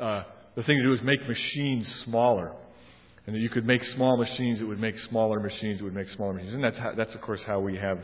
uh, 0.00 0.22
the 0.56 0.62
thing 0.64 0.76
to 0.76 0.82
do 0.82 0.92
is 0.92 1.00
make 1.02 1.20
machines 1.20 1.86
smaller 2.04 2.52
and 3.26 3.34
that 3.34 3.40
you 3.40 3.50
could 3.50 3.66
make 3.66 3.82
small 3.94 4.16
machines 4.16 4.58
it 4.60 4.64
would 4.64 4.80
make 4.80 4.94
smaller 5.10 5.38
machines 5.38 5.80
it 5.80 5.84
would 5.84 5.94
make 5.94 6.06
smaller 6.16 6.32
machines. 6.32 6.54
And 6.54 6.64
that's, 6.64 6.78
how, 6.78 6.94
that's 6.96 7.14
of 7.14 7.20
course, 7.20 7.40
how 7.46 7.60
we 7.60 7.76
have 7.76 7.98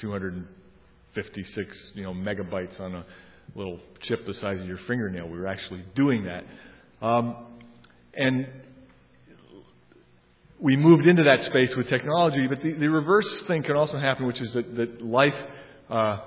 256 0.00 1.68
you 1.94 2.02
know, 2.02 2.12
megabytes 2.12 2.80
on 2.80 2.96
a 2.96 3.06
little 3.54 3.78
chip 4.08 4.26
the 4.26 4.34
size 4.40 4.60
of 4.60 4.66
your 4.66 4.80
fingernail. 4.88 5.28
We 5.28 5.38
were 5.38 5.46
actually 5.46 5.84
doing 5.94 6.24
that. 6.24 6.44
Um, 7.06 7.46
and 8.14 8.48
we 10.60 10.76
moved 10.76 11.06
into 11.06 11.22
that 11.22 11.48
space 11.48 11.70
with 11.76 11.88
technology, 11.88 12.46
but 12.48 12.60
the, 12.60 12.72
the 12.72 12.88
reverse 12.88 13.26
thing 13.46 13.62
can 13.62 13.76
also 13.76 13.98
happen, 13.98 14.26
which 14.26 14.40
is 14.40 14.48
that, 14.54 14.76
that 14.76 15.00
life 15.02 15.32
uh, 15.88 16.18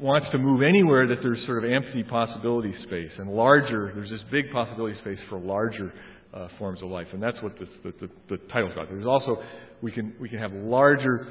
wants 0.00 0.28
to 0.32 0.38
move 0.38 0.62
anywhere 0.62 1.06
that 1.08 1.18
there's 1.22 1.44
sort 1.46 1.64
of 1.64 1.70
empty 1.70 2.02
possibility 2.04 2.74
space 2.84 3.10
and 3.18 3.30
larger, 3.30 3.92
there's 3.94 4.10
this 4.10 4.20
big 4.30 4.50
possibility 4.52 4.98
space 5.00 5.18
for 5.28 5.38
larger 5.38 5.92
uh, 6.34 6.48
forms 6.58 6.82
of 6.82 6.90
life. 6.90 7.06
And 7.12 7.22
that's 7.22 7.40
what 7.42 7.58
this, 7.58 7.68
the, 7.82 7.92
the, 8.00 8.10
the 8.28 8.36
title's 8.52 8.74
got. 8.74 8.88
There's 8.88 9.06
also, 9.06 9.42
we 9.82 9.90
can, 9.90 10.14
we 10.20 10.28
can 10.28 10.38
have 10.38 10.52
larger, 10.52 11.28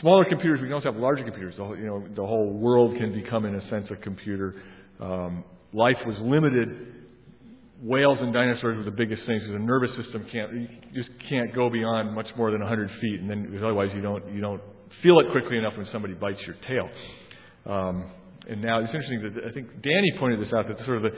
smaller 0.00 0.24
computers, 0.24 0.60
we 0.60 0.68
can 0.68 0.74
also 0.74 0.92
have 0.92 1.00
larger 1.00 1.24
computers. 1.24 1.54
The 1.56 1.64
whole, 1.64 1.76
you 1.76 1.86
know, 1.86 2.06
the 2.14 2.26
whole 2.26 2.52
world 2.52 2.96
can 2.96 3.12
become, 3.12 3.44
in 3.44 3.56
a 3.56 3.70
sense, 3.70 3.86
a 3.90 3.96
computer. 3.96 4.54
Um, 5.00 5.44
life 5.72 5.98
was 6.06 6.16
limited. 6.20 6.94
Whales 7.82 8.18
and 8.20 8.32
dinosaurs 8.32 8.78
were 8.78 8.84
the 8.84 8.96
biggest 8.96 9.22
things 9.26 9.42
because 9.42 9.54
the 9.54 9.66
nervous 9.66 9.90
system 10.02 10.26
can't, 10.32 10.52
you 10.54 10.68
just 10.94 11.10
can't 11.28 11.54
go 11.54 11.68
beyond 11.68 12.14
much 12.14 12.28
more 12.36 12.50
than 12.50 12.60
100 12.60 12.90
feet, 13.02 13.20
and 13.20 13.28
then 13.28 13.44
because 13.44 13.62
otherwise 13.62 13.90
you 13.94 14.00
don't, 14.00 14.32
you 14.32 14.40
don't 14.40 14.62
feel 15.02 15.18
it 15.20 15.26
quickly 15.32 15.58
enough 15.58 15.76
when 15.76 15.86
somebody 15.92 16.14
bites 16.14 16.40
your 16.46 16.56
tail. 16.66 16.88
Um, 17.66 18.10
and 18.48 18.62
now 18.62 18.78
it's 18.80 18.94
interesting 18.94 19.22
that 19.22 19.44
I 19.48 19.52
think 19.52 19.68
Danny 19.82 20.12
pointed 20.18 20.40
this 20.40 20.52
out 20.52 20.68
that 20.68 20.78
sort 20.84 20.98
of 20.98 21.02
the, 21.02 21.10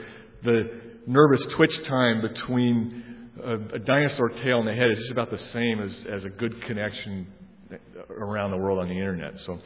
the 0.43 0.81
nervous 1.05 1.39
twitch 1.55 1.71
time 1.87 2.21
between 2.21 3.03
a, 3.43 3.75
a 3.75 3.79
dinosaur 3.79 4.29
tail 4.43 4.59
and 4.59 4.67
the 4.67 4.73
head 4.73 4.91
is 4.91 4.97
just 4.99 5.11
about 5.11 5.29
the 5.29 5.39
same 5.53 5.81
as, 5.81 5.91
as 6.19 6.23
a 6.25 6.29
good 6.29 6.53
connection 6.65 7.27
around 8.09 8.51
the 8.51 8.57
world 8.57 8.79
on 8.79 8.87
the 8.87 8.95
internet. 8.95 9.33
So 9.45 9.59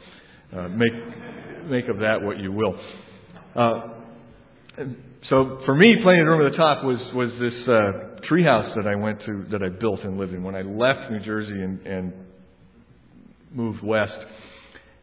uh, 0.56 0.68
make 0.68 0.92
make 1.66 1.88
of 1.88 1.98
that 1.98 2.20
what 2.20 2.38
you 2.38 2.52
will. 2.52 2.78
Uh, 3.56 3.80
so 5.30 5.60
for 5.64 5.74
me, 5.74 5.96
playing 6.02 6.20
in 6.20 6.26
the 6.26 6.30
room 6.30 6.46
at 6.46 6.52
the 6.52 6.56
top 6.56 6.84
was 6.84 6.98
was 7.14 7.30
this 7.40 7.68
uh, 7.68 8.30
treehouse 8.30 8.74
that 8.76 8.86
I 8.86 8.94
went 8.94 9.20
to 9.24 9.46
that 9.50 9.62
I 9.62 9.68
built 9.68 10.00
and 10.00 10.18
lived 10.18 10.34
in. 10.34 10.42
When 10.42 10.54
I 10.54 10.62
left 10.62 11.10
New 11.10 11.20
Jersey 11.20 11.52
and, 11.52 11.86
and 11.86 12.12
moved 13.54 13.82
west. 13.82 14.12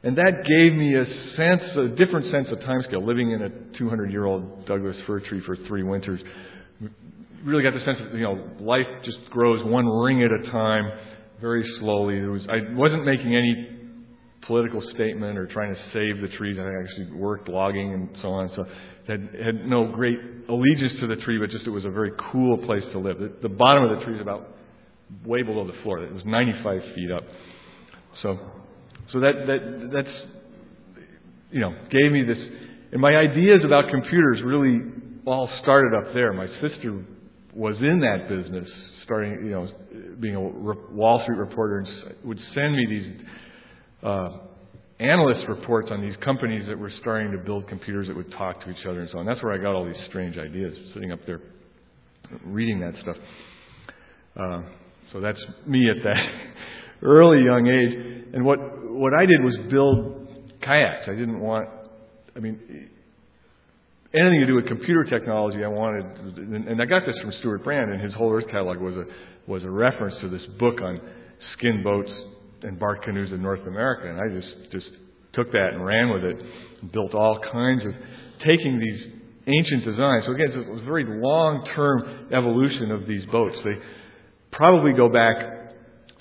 And 0.03 0.17
that 0.17 0.43
gave 0.48 0.74
me 0.74 0.96
a 0.96 1.05
sense, 1.38 1.62
a 1.77 1.88
different 1.96 2.31
sense 2.31 2.48
of 2.51 2.58
timescale. 2.60 3.05
Living 3.05 3.31
in 3.31 3.43
a 3.43 3.50
200-year-old 3.81 4.65
Douglas 4.65 4.96
fir 5.05 5.20
tree 5.22 5.41
for 5.46 5.55
three 5.67 5.84
winters, 5.84 6.20
really 7.46 7.63
got 7.63 7.74
the 7.74 7.86
sense 7.86 7.98
that 8.00 8.17
you 8.17 8.24
know 8.24 8.50
life 8.60 8.88
just 9.05 9.17
grows 9.29 9.63
one 9.65 9.86
ring 9.88 10.24
at 10.24 10.31
a 10.31 10.51
time, 10.51 10.91
very 11.39 11.63
slowly. 11.79 12.20
There 12.20 12.31
was 12.31 12.41
I 12.50 12.74
wasn't 12.75 13.05
making 13.05 13.36
any 13.36 13.77
political 14.48 14.81
statement 14.96 15.38
or 15.38 15.46
trying 15.48 15.74
to 15.74 15.79
save 15.93 16.22
the 16.22 16.36
trees. 16.36 16.58
I 16.60 16.63
actually 16.63 17.17
worked 17.17 17.48
logging 17.48 17.93
and 17.93 18.10
so 18.24 18.29
on. 18.29 18.50
So 18.55 18.65
had 19.08 19.29
had 19.43 19.67
no 19.67 19.91
great 19.91 20.17
allegiance 20.50 20.93
to 21.01 21.08
the 21.08 21.17
tree, 21.17 21.38
but 21.38 21.50
just 21.50 21.65
it 21.65 21.70
was 21.70 21.86
a 21.86 21.89
very 21.89 22.12
cool 22.31 22.58
place 22.65 22.84
to 22.93 23.00
live. 23.00 23.20
The, 23.20 23.34
the 23.43 23.50
bottom 23.50 23.84
of 23.84 24.00
the 24.00 24.05
tree 24.05 24.15
is 24.15 24.22
about 24.22 24.48
way 25.25 25.43
below 25.43 25.67
the 25.67 25.77
floor. 25.84 26.03
It 26.03 26.13
was 26.13 26.24
95 26.25 26.81
feet 26.96 27.12
up. 27.12 27.24
So 28.22 28.38
so 29.12 29.20
that, 29.20 29.34
that, 29.46 29.89
that's, 29.91 31.06
you 31.51 31.60
know, 31.60 31.75
gave 31.89 32.12
me 32.12 32.24
this, 32.24 32.38
and 32.91 33.01
my 33.01 33.15
ideas 33.15 33.60
about 33.65 33.91
computers 33.91 34.39
really 34.44 34.80
all 35.25 35.50
started 35.62 35.98
up 35.98 36.13
there. 36.13 36.32
My 36.32 36.48
sister 36.62 37.03
was 37.53 37.75
in 37.80 38.00
that 38.00 38.30
business, 38.30 38.70
starting, 39.03 39.32
you 39.44 39.51
know, 39.51 39.68
being 40.20 40.36
a 40.36 40.41
Wall 40.41 41.22
Street 41.24 41.38
reporter, 41.38 41.80
and 41.80 42.15
would 42.24 42.39
send 42.56 42.75
me 42.75 42.86
these 42.89 43.25
uh, 44.03 44.30
analyst 45.00 45.48
reports 45.50 45.89
on 45.91 46.01
these 46.01 46.15
companies 46.24 46.65
that 46.70 46.80
were 46.80 46.91
starting 47.01 47.32
to 47.34 47.38
build 47.38 47.68
computers 47.68 48.08
that 48.08 48.15
would 48.15 48.32
talk 48.32 48.63
to 48.63 48.70
each 48.70 48.86
other 48.88 49.01
and 49.01 49.10
so 49.12 49.20
on. 49.20 49.25
That's 49.25 49.44
where 49.44 49.51
I 49.51 49.58
got 49.58 49.75
all 49.75 49.86
these 49.86 50.01
strange 50.08 50.38
ideas, 50.38 50.74
sitting 50.94 51.12
up 51.12 51.20
there 51.25 51.41
reading 52.46 52.80
that 52.80 52.94
stuff. 53.01 53.18
Uh, 54.39 54.62
so 55.12 55.20
that's 55.20 55.39
me 55.68 55.89
at 55.89 55.98
that 56.06 56.15
early 57.01 57.43
young 57.43 57.67
age. 57.67 58.34
And 58.34 58.46
what 58.46 58.60
what 58.91 59.13
I 59.13 59.25
did 59.25 59.43
was 59.43 59.58
build 59.70 60.27
kayaks. 60.62 61.08
I 61.08 61.15
didn't 61.15 61.39
want, 61.39 61.67
I 62.36 62.39
mean, 62.39 62.60
anything 64.13 64.39
to 64.41 64.46
do 64.48 64.55
with 64.55 64.67
computer 64.67 65.03
technology. 65.03 65.63
I 65.63 65.67
wanted, 65.67 66.05
and 66.38 66.81
I 66.81 66.86
got 66.86 67.05
this 67.05 67.15
from 67.22 67.31
Stewart 67.39 67.63
Brand, 67.63 67.91
and 67.91 68.01
his 68.01 68.13
whole 68.13 68.31
Earth 68.31 68.48
catalog 68.51 68.79
was 68.79 68.96
a 68.96 69.05
was 69.50 69.63
a 69.63 69.70
reference 69.70 70.15
to 70.22 70.29
this 70.29 70.41
book 70.60 70.81
on 70.81 71.01
skin 71.58 71.81
boats 71.84 72.12
and 72.62 72.79
bark 72.79 73.03
canoes 73.03 73.31
in 73.31 73.41
North 73.41 73.65
America, 73.67 74.08
and 74.08 74.20
I 74.20 74.39
just 74.39 74.72
just 74.72 74.88
took 75.34 75.51
that 75.51 75.70
and 75.74 75.84
ran 75.84 76.12
with 76.12 76.24
it, 76.24 76.38
and 76.81 76.91
built 76.91 77.15
all 77.15 77.39
kinds 77.51 77.81
of 77.86 77.93
taking 78.46 78.79
these 78.79 79.13
ancient 79.48 79.86
designs. 79.86 80.25
So 80.25 80.34
again, 80.34 80.51
it 80.51 80.70
was 80.70 80.81
a 80.81 80.86
very 80.86 81.05
long-term 81.08 82.29
evolution 82.34 82.91
of 82.91 83.08
these 83.08 83.25
boats. 83.31 83.55
They 83.63 83.75
probably 84.51 84.93
go 84.93 85.10
back 85.10 85.36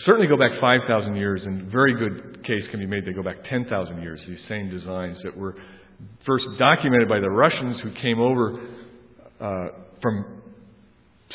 certainly 0.06 0.26
go 0.26 0.36
back 0.36 0.52
5,000 0.60 1.16
years, 1.16 1.42
and 1.44 1.70
very 1.70 1.94
good 1.94 2.44
case 2.44 2.62
can 2.70 2.80
be 2.80 2.86
made 2.86 3.04
they 3.04 3.12
go 3.12 3.22
back 3.22 3.36
10,000 3.48 4.02
years, 4.02 4.20
these 4.26 4.38
same 4.48 4.70
designs 4.70 5.18
that 5.24 5.36
were 5.36 5.56
first 6.26 6.44
documented 6.58 7.08
by 7.08 7.20
the 7.20 7.30
Russians 7.30 7.80
who 7.82 7.92
came 8.00 8.18
over 8.20 8.60
uh, 9.40 9.68
from 10.00 10.42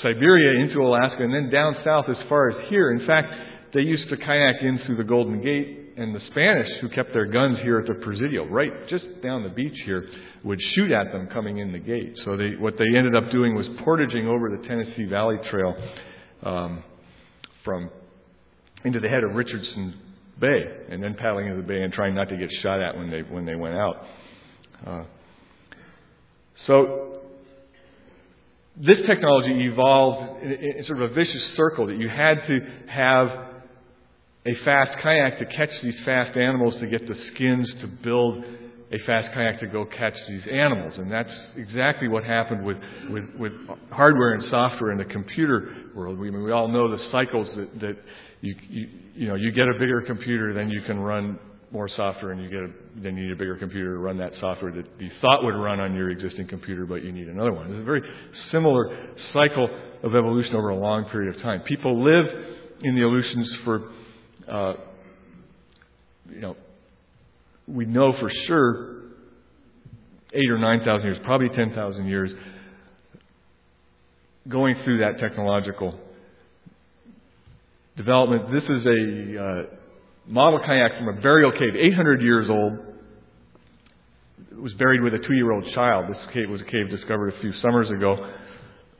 Siberia 0.02 0.64
into 0.64 0.82
Alaska 0.82 1.24
and 1.24 1.34
then 1.34 1.50
down 1.50 1.76
south 1.84 2.06
as 2.10 2.18
far 2.28 2.50
as 2.50 2.70
here. 2.70 2.92
In 2.92 3.06
fact, 3.06 3.28
they 3.74 3.82
used 3.82 4.10
to 4.10 4.18
kayak 4.18 4.62
in 4.62 4.80
through 4.86 4.98
the 4.98 5.04
Golden 5.04 5.42
Gate, 5.42 5.86
and 5.98 6.14
the 6.14 6.20
Spanish, 6.32 6.68
who 6.82 6.90
kept 6.90 7.14
their 7.14 7.26
guns 7.26 7.58
here 7.64 7.80
at 7.80 7.88
the 7.88 7.94
Presidio, 8.04 8.46
right 8.46 8.72
just 8.90 9.06
down 9.24 9.44
the 9.44 9.50
beach 9.50 9.78
here, 9.86 10.06
would 10.44 10.60
shoot 10.76 10.92
at 10.92 11.12
them 11.12 11.28
coming 11.32 11.60
in 11.60 11.72
the 11.72 11.80
gate. 11.80 12.14
So 12.26 12.36
they, 12.36 12.52
what 12.60 12.74
they 12.78 12.98
ended 12.98 13.16
up 13.16 13.32
doing 13.32 13.56
was 13.56 13.66
portaging 13.84 14.28
over 14.28 14.50
the 14.50 14.68
Tennessee 14.68 15.06
Valley 15.06 15.38
Trail 15.50 15.74
um, 16.44 16.84
from 17.64 17.90
into 18.86 19.00
the 19.00 19.10
head 19.10 19.24
of 19.24 19.36
Richardson 19.36 20.00
Bay 20.40 20.64
and 20.90 21.02
then 21.02 21.16
paddling 21.16 21.48
into 21.48 21.62
the 21.62 21.68
bay 21.68 21.82
and 21.82 21.94
trying 21.94 22.14
not 22.14 22.30
to 22.30 22.38
get 22.38 22.50
shot 22.62 22.82
at 22.82 22.98
when 22.98 23.10
they 23.10 23.22
when 23.22 23.46
they 23.46 23.56
went 23.56 23.76
out. 23.76 23.96
Uh, 24.86 25.04
so 26.68 27.22
this 28.78 28.98
technology 29.08 29.66
evolved 29.72 30.44
in, 30.44 30.52
in 30.52 30.86
sort 30.86 31.02
of 31.02 31.12
a 31.12 31.14
vicious 31.14 31.42
circle 31.56 31.88
that 31.88 31.98
you 31.98 32.10
had 32.10 32.36
to 32.48 32.60
have 32.90 33.28
a 34.46 34.54
fast 34.64 35.02
kayak 35.02 35.40
to 35.40 35.46
catch 35.46 35.70
these 35.82 35.96
fast 36.04 36.38
animals 36.38 36.76
to 36.80 36.88
get 36.88 37.08
the 37.08 37.16
skins 37.34 37.68
to 37.82 37.88
build 37.88 38.44
a 38.92 38.98
fast 39.06 39.34
kayak 39.34 39.60
to 39.60 39.68
go 39.68 39.86
catch 39.86 40.14
these 40.28 40.44
animals. 40.52 40.94
And 40.98 41.12
that's 41.12 41.32
exactly 41.56 42.08
what 42.08 42.24
happened 42.24 42.64
with, 42.64 42.78
with, 43.10 43.24
with 43.40 43.52
hardware 43.90 44.34
and 44.34 44.44
software 44.52 44.92
in 44.92 44.98
the 44.98 45.06
computer 45.06 45.74
world. 45.96 46.20
We, 46.20 46.30
we 46.30 46.52
all 46.52 46.68
know 46.68 46.92
the 46.92 47.04
cycles 47.12 47.48
that, 47.56 47.80
that 47.80 47.98
you, 48.46 48.56
you, 48.70 48.88
you 49.16 49.28
know, 49.28 49.36
you 49.36 49.52
get 49.52 49.68
a 49.68 49.74
bigger 49.74 50.04
computer, 50.06 50.54
then 50.54 50.70
you 50.70 50.82
can 50.82 51.00
run 51.00 51.40
more 51.72 51.90
software, 51.96 52.32
and 52.32 52.42
you 52.42 52.50
get 52.50 52.60
a, 52.60 53.02
then 53.02 53.18
you 53.18 53.24
need 53.24 53.32
a 53.32 53.36
bigger 53.36 53.58
computer 53.58 53.94
to 53.94 53.98
run 53.98 54.18
that 54.20 54.32
software 54.40 54.72
that 54.72 54.86
you 55.00 55.10
thought 55.20 55.44
would 55.44 55.56
run 55.56 55.80
on 55.80 55.96
your 55.96 56.10
existing 56.12 56.48
computer, 56.48 56.86
but 56.86 57.04
you 57.04 57.12
need 57.12 57.28
another 57.28 57.52
one. 57.52 57.72
It's 57.72 57.82
a 57.82 57.84
very 57.84 58.04
similar 58.52 59.16
cycle 59.34 59.68
of 60.04 60.16
evolution 60.16 60.56
over 60.56 60.70
a 60.70 60.78
long 60.78 61.06
period 61.06 61.36
of 61.36 61.42
time. 61.42 61.62
People 61.68 62.04
live 62.04 62.26
in 62.82 62.96
the 62.96 63.02
Aleutians 63.02 63.50
for, 63.66 63.90
uh, 64.50 64.74
you 66.30 66.42
know, 66.42 66.56
we 67.68 67.86
know 67.86 68.14
for 68.20 68.32
sure 68.48 69.02
eight 70.34 70.50
or 70.50 70.60
nine 70.60 70.82
thousand 70.86 71.08
years, 71.08 71.18
probably 71.26 71.50
ten 71.50 71.74
thousand 71.74 72.06
years, 72.06 72.30
going 74.48 74.76
through 74.84 75.00
that 75.00 75.20
technological 75.20 76.00
development. 77.98 78.52
This 78.52 78.64
is 78.64 78.86
a 78.86 79.44
uh, 79.44 79.76
model 80.28 80.60
kayak 80.66 80.98
from 80.98 81.18
a 81.18 81.22
burial 81.22 81.52
cave, 81.52 81.76
800 81.76 82.22
years 82.22 82.48
old. 82.50 82.74
It 84.52 84.62
was 84.62 84.74
buried 84.74 85.02
with 85.02 85.14
a 85.14 85.20
two-year-old 85.20 85.66
child. 85.74 86.06
This 86.10 86.34
cave 86.34 86.50
was 86.50 86.62
a 86.62 86.72
cave 86.72 86.90
discovered 86.90 87.34
a 87.34 87.42
few 87.42 87.54
summers 87.62 87.90
ago, 87.90 88.18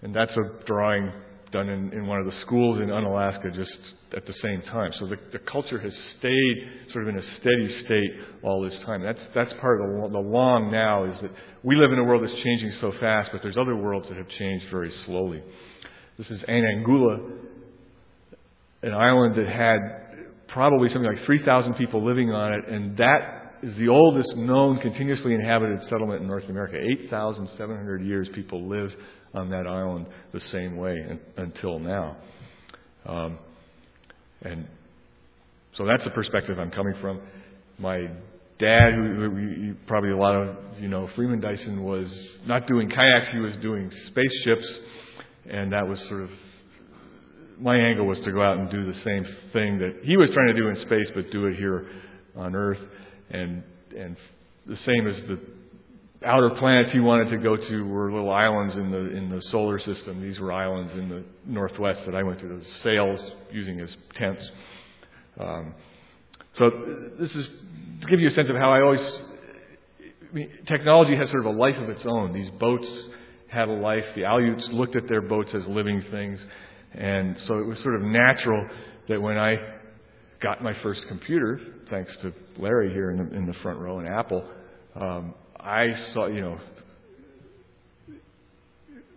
and 0.02 0.16
that's 0.16 0.32
a 0.32 0.66
drawing 0.66 1.12
done 1.52 1.70
in, 1.70 1.94
in 1.94 2.08
one 2.08 2.20
of 2.20 2.26
the 2.26 2.34
schools 2.46 2.82
in 2.82 2.90
Unalaska 2.90 3.52
just 3.52 3.72
at 4.16 4.26
the 4.26 4.34
same 4.42 4.62
time. 4.72 4.92
So 5.00 5.08
the, 5.08 5.18
the 5.32 5.40
culture 5.40 5.80
has 5.80 5.92
stayed 6.20 6.56
sort 6.92 7.08
of 7.08 7.16
in 7.16 7.20
a 7.20 7.26
steady 7.40 7.84
state 7.86 8.12
all 8.44 8.62
this 8.62 8.74
time. 8.86 9.02
That's 9.02 9.20
that's 9.34 9.52
part 9.62 9.82
of 9.82 9.88
the, 9.88 10.10
the 10.10 10.20
long 10.20 10.72
now 10.72 11.06
is 11.06 11.16
that 11.22 11.32
we 11.64 11.76
live 11.76 11.92
in 11.92 12.00
a 12.00 12.04
world 12.04 12.24
that's 12.24 12.44
changing 12.44 12.74
so 12.82 12.94
fast, 13.00 13.30
but 13.32 13.42
there's 13.42 13.58
other 13.58 13.76
worlds 13.76 14.08
that 14.10 14.18
have 14.18 14.30
changed 14.38 14.66
very 14.72 14.92
slowly. 15.06 15.42
This 16.18 16.28
is 16.28 16.40
Anangula 16.48 17.46
an 18.86 18.94
island 18.94 19.36
that 19.36 19.48
had 19.48 19.80
probably 20.48 20.90
something 20.90 21.12
like 21.12 21.26
3,000 21.26 21.74
people 21.74 22.06
living 22.06 22.32
on 22.32 22.54
it, 22.54 22.68
and 22.70 22.96
that 22.98 23.58
is 23.64 23.76
the 23.78 23.88
oldest 23.90 24.30
known 24.36 24.80
continuously 24.80 25.34
inhabited 25.34 25.80
settlement 25.90 26.22
in 26.22 26.28
North 26.28 26.44
America. 26.50 26.78
8,700 27.06 28.04
years 28.04 28.28
people 28.36 28.70
lived 28.70 28.94
on 29.34 29.50
that 29.50 29.66
island 29.66 30.06
the 30.34 30.42
same 30.52 30.78
way 30.78 30.98
until 31.38 31.80
now. 31.80 32.16
Um, 33.08 33.40
and 34.44 34.68
so 35.78 35.86
that's 35.86 36.04
the 36.04 36.12
perspective 36.12 36.60
I'm 36.60 36.72
coming 36.72 36.94
from. 37.02 37.22
My 37.80 38.06
dad, 38.60 38.94
who, 38.94 39.30
who 39.32 39.74
probably 39.88 40.12
a 40.12 40.18
lot 40.18 40.36
of 40.36 40.56
you 40.80 40.88
know, 40.88 41.10
Freeman 41.16 41.42
Dyson 41.42 41.84
was 41.84 42.08
not 42.46 42.68
doing 42.68 42.90
kayaks; 42.90 43.28
he 43.34 43.40
was 43.40 43.54
doing 43.62 43.90
spaceships, 44.08 44.66
and 45.50 45.74
that 45.74 45.88
was 45.88 45.98
sort 46.08 46.24
of 46.24 46.30
my 47.60 47.78
angle 47.78 48.06
was 48.06 48.18
to 48.26 48.32
go 48.32 48.42
out 48.42 48.58
and 48.58 48.70
do 48.70 48.86
the 48.86 49.00
same 49.04 49.26
thing 49.54 49.80
that 49.80 50.02
he 50.04 50.18
was 50.18 50.30
trying 50.34 50.48
to 50.48 50.54
do 50.54 50.68
in 50.68 50.76
space, 50.86 51.08
but 51.16 51.32
do 51.32 51.46
it 51.48 51.56
here 51.56 51.88
on 52.36 52.56
Earth, 52.56 52.80
and 53.30 53.64
and 53.98 54.18
the 54.68 54.78
same 54.86 55.08
as 55.08 55.16
the 55.28 55.40
outer 56.26 56.50
planets 56.52 56.90
he 56.92 57.00
wanted 57.00 57.30
to 57.30 57.38
go 57.38 57.56
to 57.56 57.88
were 57.88 58.12
little 58.12 58.32
islands 58.32 58.76
in 58.76 58.92
the 58.92 59.16
in 59.16 59.30
the 59.30 59.42
solar 59.52 59.80
system. 59.80 60.22
These 60.22 60.40
were 60.40 60.52
islands 60.52 60.94
in 60.94 61.10
the 61.10 61.24
northwest 61.46 62.00
that 62.06 62.16
I 62.16 62.24
went 62.24 62.40
to. 62.42 62.48
Those 62.48 62.64
sails 62.84 63.20
using 63.52 63.80
as 63.80 63.90
tents. 64.18 64.42
Um, 65.40 65.76
so 66.58 66.72
this 67.20 67.30
is 67.32 67.46
to 68.02 68.08
give 68.08 68.20
you 68.20 68.30
a 68.30 68.34
sense 68.34 68.50
of 68.50 68.56
how 68.56 68.72
I 68.72 68.82
always. 68.82 69.00
I 69.02 70.34
mean, 70.34 70.50
technology 70.68 71.16
has 71.16 71.30
sort 71.30 71.46
of 71.46 71.56
a 71.56 71.58
life 71.58 71.76
of 71.82 71.90
its 71.90 72.02
own. 72.06 72.34
These 72.34 72.50
boats 72.60 72.88
had 73.50 73.70
a 73.70 73.74
life. 73.74 74.04
The 74.16 74.24
Aleuts 74.24 74.74
looked 74.74 74.96
at 74.96 75.08
their 75.08 75.22
boats 75.22 75.50
as 75.54 75.62
living 75.68 76.04
things. 76.12 76.40
And 76.98 77.36
so 77.48 77.60
it 77.60 77.66
was 77.66 77.78
sort 77.84 77.96
of 77.96 78.02
natural 78.02 78.68
that 79.10 79.22
when 79.22 79.38
I 79.38 79.56
got 80.42 80.64
my 80.64 80.74
first 80.82 81.02
computer, 81.10 81.60
thanks 81.90 82.12
to 82.22 82.32
Larry 82.58 82.94
here 82.94 83.12
in 83.12 83.18
the, 83.18 83.36
in 83.36 83.46
the 83.46 83.54
front 83.62 83.80
row 83.80 84.00
and 84.00 84.08
Apple, 84.08 84.48
um, 84.96 85.34
I 85.60 85.88
saw, 86.14 86.28
you 86.28 86.42
know, 86.42 86.58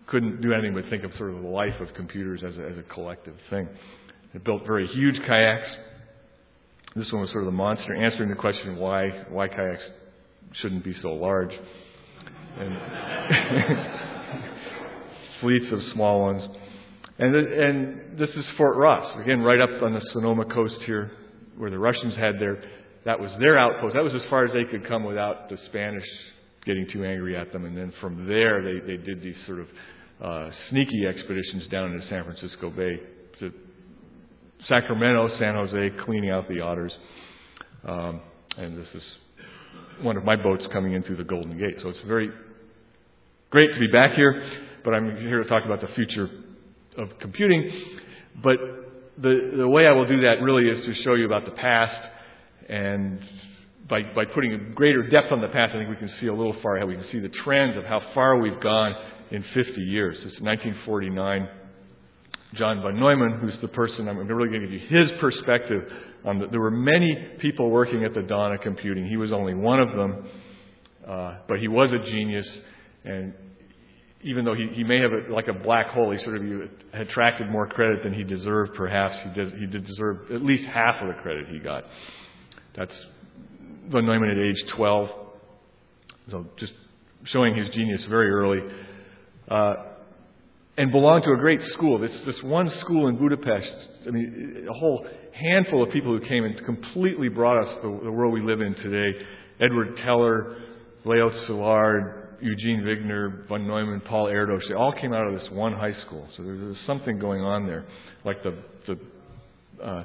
couldn't 0.09 0.41
do 0.41 0.53
anything 0.53 0.75
but 0.75 0.85
think 0.91 1.05
of 1.05 1.13
sort 1.19 1.35
of 1.35 1.43
the 1.43 1.49
life 1.49 1.79
of 1.81 1.89
computers 1.95 2.43
as 2.47 2.57
a, 2.57 2.67
as 2.67 2.79
a 2.79 2.95
collective 2.95 3.35
thing. 3.51 3.69
I 4.35 4.39
built 4.39 4.63
very 4.67 4.87
huge 4.89 5.17
kayaks. 5.27 5.69
This 6.97 7.07
one 7.13 7.23
was 7.23 7.31
sort 7.31 7.45
of 7.45 7.47
the 7.47 7.57
monster, 7.57 7.95
answering 7.95 8.31
the 8.31 8.35
question 8.35 8.77
why 8.77 9.09
why 9.29 9.49
kayaks 9.49 9.83
shouldn't 10.63 10.83
be 10.83 10.97
so 11.03 11.13
large, 11.13 11.53
and 12.59 12.75
fleets 15.41 15.67
of 15.73 15.81
small 15.93 16.23
ones. 16.23 16.43
And, 17.19 17.35
and 17.35 18.19
this 18.19 18.29
is 18.31 18.45
Fort 18.57 18.77
Ross, 18.77 19.21
again, 19.21 19.41
right 19.41 19.61
up 19.61 19.83
on 19.83 19.93
the 19.93 20.01
Sonoma 20.13 20.45
coast 20.45 20.77
here, 20.87 21.11
where 21.57 21.69
the 21.69 21.79
Russians 21.79 22.15
had 22.17 22.37
their, 22.39 22.63
that 23.05 23.19
was 23.19 23.31
their 23.41 23.59
outpost. 23.59 23.95
That 23.95 24.05
was 24.05 24.13
as 24.15 24.23
far 24.31 24.45
as 24.45 24.53
they 24.53 24.71
could 24.71 24.87
come 24.87 25.03
without 25.03 25.49
the 25.49 25.57
Spanish 25.69 26.05
getting 26.65 26.87
too 26.93 27.05
angry 27.05 27.37
at 27.37 27.53
them. 27.53 27.65
And 27.65 27.77
then 27.77 27.93
from 28.01 28.29
there, 28.29 28.63
they, 28.63 28.87
they 28.87 29.03
did 29.03 29.21
these 29.21 29.35
sort 29.47 29.59
of 29.59 29.67
uh, 30.23 30.51
sneaky 30.71 31.07
expeditions 31.09 31.65
down 31.73 31.93
into 31.93 32.07
San 32.09 32.23
Francisco 32.23 32.71
Bay 32.71 33.01
to 33.41 33.53
Sacramento, 34.69 35.29
San 35.41 35.57
Jose, 35.57 35.91
cleaning 36.05 36.31
out 36.31 36.49
the 36.49 36.61
otters. 36.61 36.93
Um, 37.85 38.21
and 38.57 38.79
this 38.79 38.89
is 38.95 39.03
one 40.03 40.17
of 40.17 40.23
my 40.23 40.37
boats 40.37 40.63
coming 40.73 40.93
in 40.93 41.03
through 41.03 41.17
the 41.17 41.25
Golden 41.25 41.59
Gate. 41.59 41.79
So 41.83 41.89
it's 41.89 41.99
very 42.07 42.31
great 43.51 43.75
to 43.75 43.81
be 43.81 43.89
back 43.89 44.15
here, 44.15 44.61
but 44.85 44.95
I'm 44.95 45.17
here 45.17 45.43
to 45.43 45.49
talk 45.49 45.65
about 45.65 45.81
the 45.81 45.89
future 45.97 46.29
of 46.99 47.19
computing. 47.21 47.71
But 48.43 48.57
the, 49.17 49.55
the 49.59 49.69
way 49.69 49.87
I 49.87 49.93
will 49.93 50.07
do 50.07 50.21
that 50.23 50.43
really 50.43 50.69
is 50.69 50.85
to 50.85 51.03
show 51.05 51.15
you 51.15 51.27
about 51.27 51.45
the 51.45 51.53
past 51.53 52.09
and 52.69 53.21
by, 53.89 54.03
by 54.15 54.25
putting 54.27 54.53
a 54.53 54.59
greater 54.75 55.09
depth 55.09 55.33
on 55.33 55.41
the 55.41 55.49
past, 55.49 55.75
I 55.75 55.79
think 55.79 55.89
we 55.89 55.97
can 55.97 56.11
see 56.21 56.27
a 56.27 56.35
little 56.35 56.57
far 56.63 56.77
ahead. 56.77 56.89
We 56.89 56.97
can 56.97 57.07
see 57.11 57.21
the 57.21 57.33
trends 57.45 57.77
of 57.77 57.85
how 57.85 58.03
far 58.15 58.39
we've 58.39 58.61
gone 58.61 58.95
in 59.31 59.43
50 59.55 59.81
years. 59.81 60.17
Is 60.19 60.41
1949. 60.41 61.49
John 62.55 62.81
von 62.81 62.99
Neumann, 62.99 63.41
who's 63.41 63.55
the 63.61 63.69
person 63.69 64.09
I'm 64.09 64.17
really 64.19 64.49
going 64.49 64.63
to 64.63 64.67
give 64.67 64.73
you 64.73 64.81
his 64.89 65.11
perspective 65.21 65.83
on 66.25 66.39
the, 66.39 66.47
there 66.47 66.61
were 66.61 66.71
many 66.71 67.15
people 67.41 67.71
working 67.71 68.05
at 68.05 68.15
the 68.15 68.23
dawn 68.23 68.55
of 68.55 68.61
computing. 68.61 69.07
He 69.07 69.17
was 69.17 69.33
only 69.33 69.55
one 69.55 69.81
of 69.81 69.89
them, 69.95 70.27
uh, 71.07 71.39
but 71.47 71.59
he 71.59 71.69
was 71.69 71.91
a 71.93 72.11
genius, 72.11 72.47
and 73.05 73.35
even 74.23 74.45
though 74.45 74.55
he, 74.55 74.69
he 74.75 74.85
may 74.85 75.01
have 75.01 75.13
a, 75.13 75.33
like 75.33 75.47
a 75.49 75.53
black 75.53 75.89
hole, 75.89 76.11
he 76.11 76.23
sort 76.25 76.37
of 76.37 76.43
attracted 76.93 77.49
more 77.51 77.69
credit 77.69 78.03
than 78.03 78.13
he 78.13 78.25
deserved. 78.25 78.73
Perhaps 78.77 79.15
he 79.25 79.35
did 79.35 79.53
he 79.55 79.67
did 79.67 79.87
deserve 79.87 80.31
at 80.33 80.43
least 80.43 80.65
half 80.73 81.01
of 81.01 81.09
the 81.09 81.15
credit 81.23 81.47
he 81.49 81.59
got. 81.59 81.85
That's 82.77 82.93
von 83.91 84.07
Neumann 84.07 84.31
at 84.31 84.39
age 84.39 84.77
12. 84.77 85.09
So 86.31 86.47
just 86.59 86.73
showing 87.33 87.57
his 87.57 87.69
genius 87.75 88.01
very 88.09 88.31
early. 88.31 88.59
Uh, 89.49 89.75
and 90.77 90.93
belonged 90.93 91.25
to 91.25 91.33
a 91.33 91.37
great 91.37 91.61
school. 91.75 91.99
This, 91.99 92.11
this 92.25 92.37
one 92.45 92.71
school 92.83 93.09
in 93.09 93.19
Budapest, 93.19 93.67
I 94.07 94.11
mean, 94.11 94.67
a 94.69 94.73
whole 94.73 95.05
handful 95.33 95.83
of 95.83 95.93
people 95.93 96.17
who 96.17 96.27
came 96.27 96.45
and 96.45 96.65
completely 96.65 97.29
brought 97.29 97.61
us 97.61 97.79
the, 97.83 98.01
the 98.05 98.13
world 98.13 98.33
we 98.33 98.43
live 98.43 98.61
in 98.61 98.75
today. 98.77 99.19
Edward 99.61 99.99
Teller, 100.05 100.57
Leo 101.05 101.31
Szilard, 101.49 102.28
Eugene 102.41 102.83
Wigner, 102.83 103.47
von 103.49 103.67
Neumann, 103.67 104.01
Paul 104.01 104.27
Erdos, 104.27 104.61
they 104.69 104.75
all 104.75 104.93
came 104.93 105.13
out 105.13 105.27
of 105.27 105.35
this 105.35 105.49
one 105.51 105.73
high 105.73 105.95
school. 106.07 106.27
So 106.37 106.43
there's, 106.43 106.61
there's 106.61 106.87
something 106.87 107.19
going 107.19 107.43
on 107.43 107.67
there. 107.67 107.87
Like 108.25 108.43
the, 108.43 108.59
the 108.87 109.85
uh, 109.85 110.05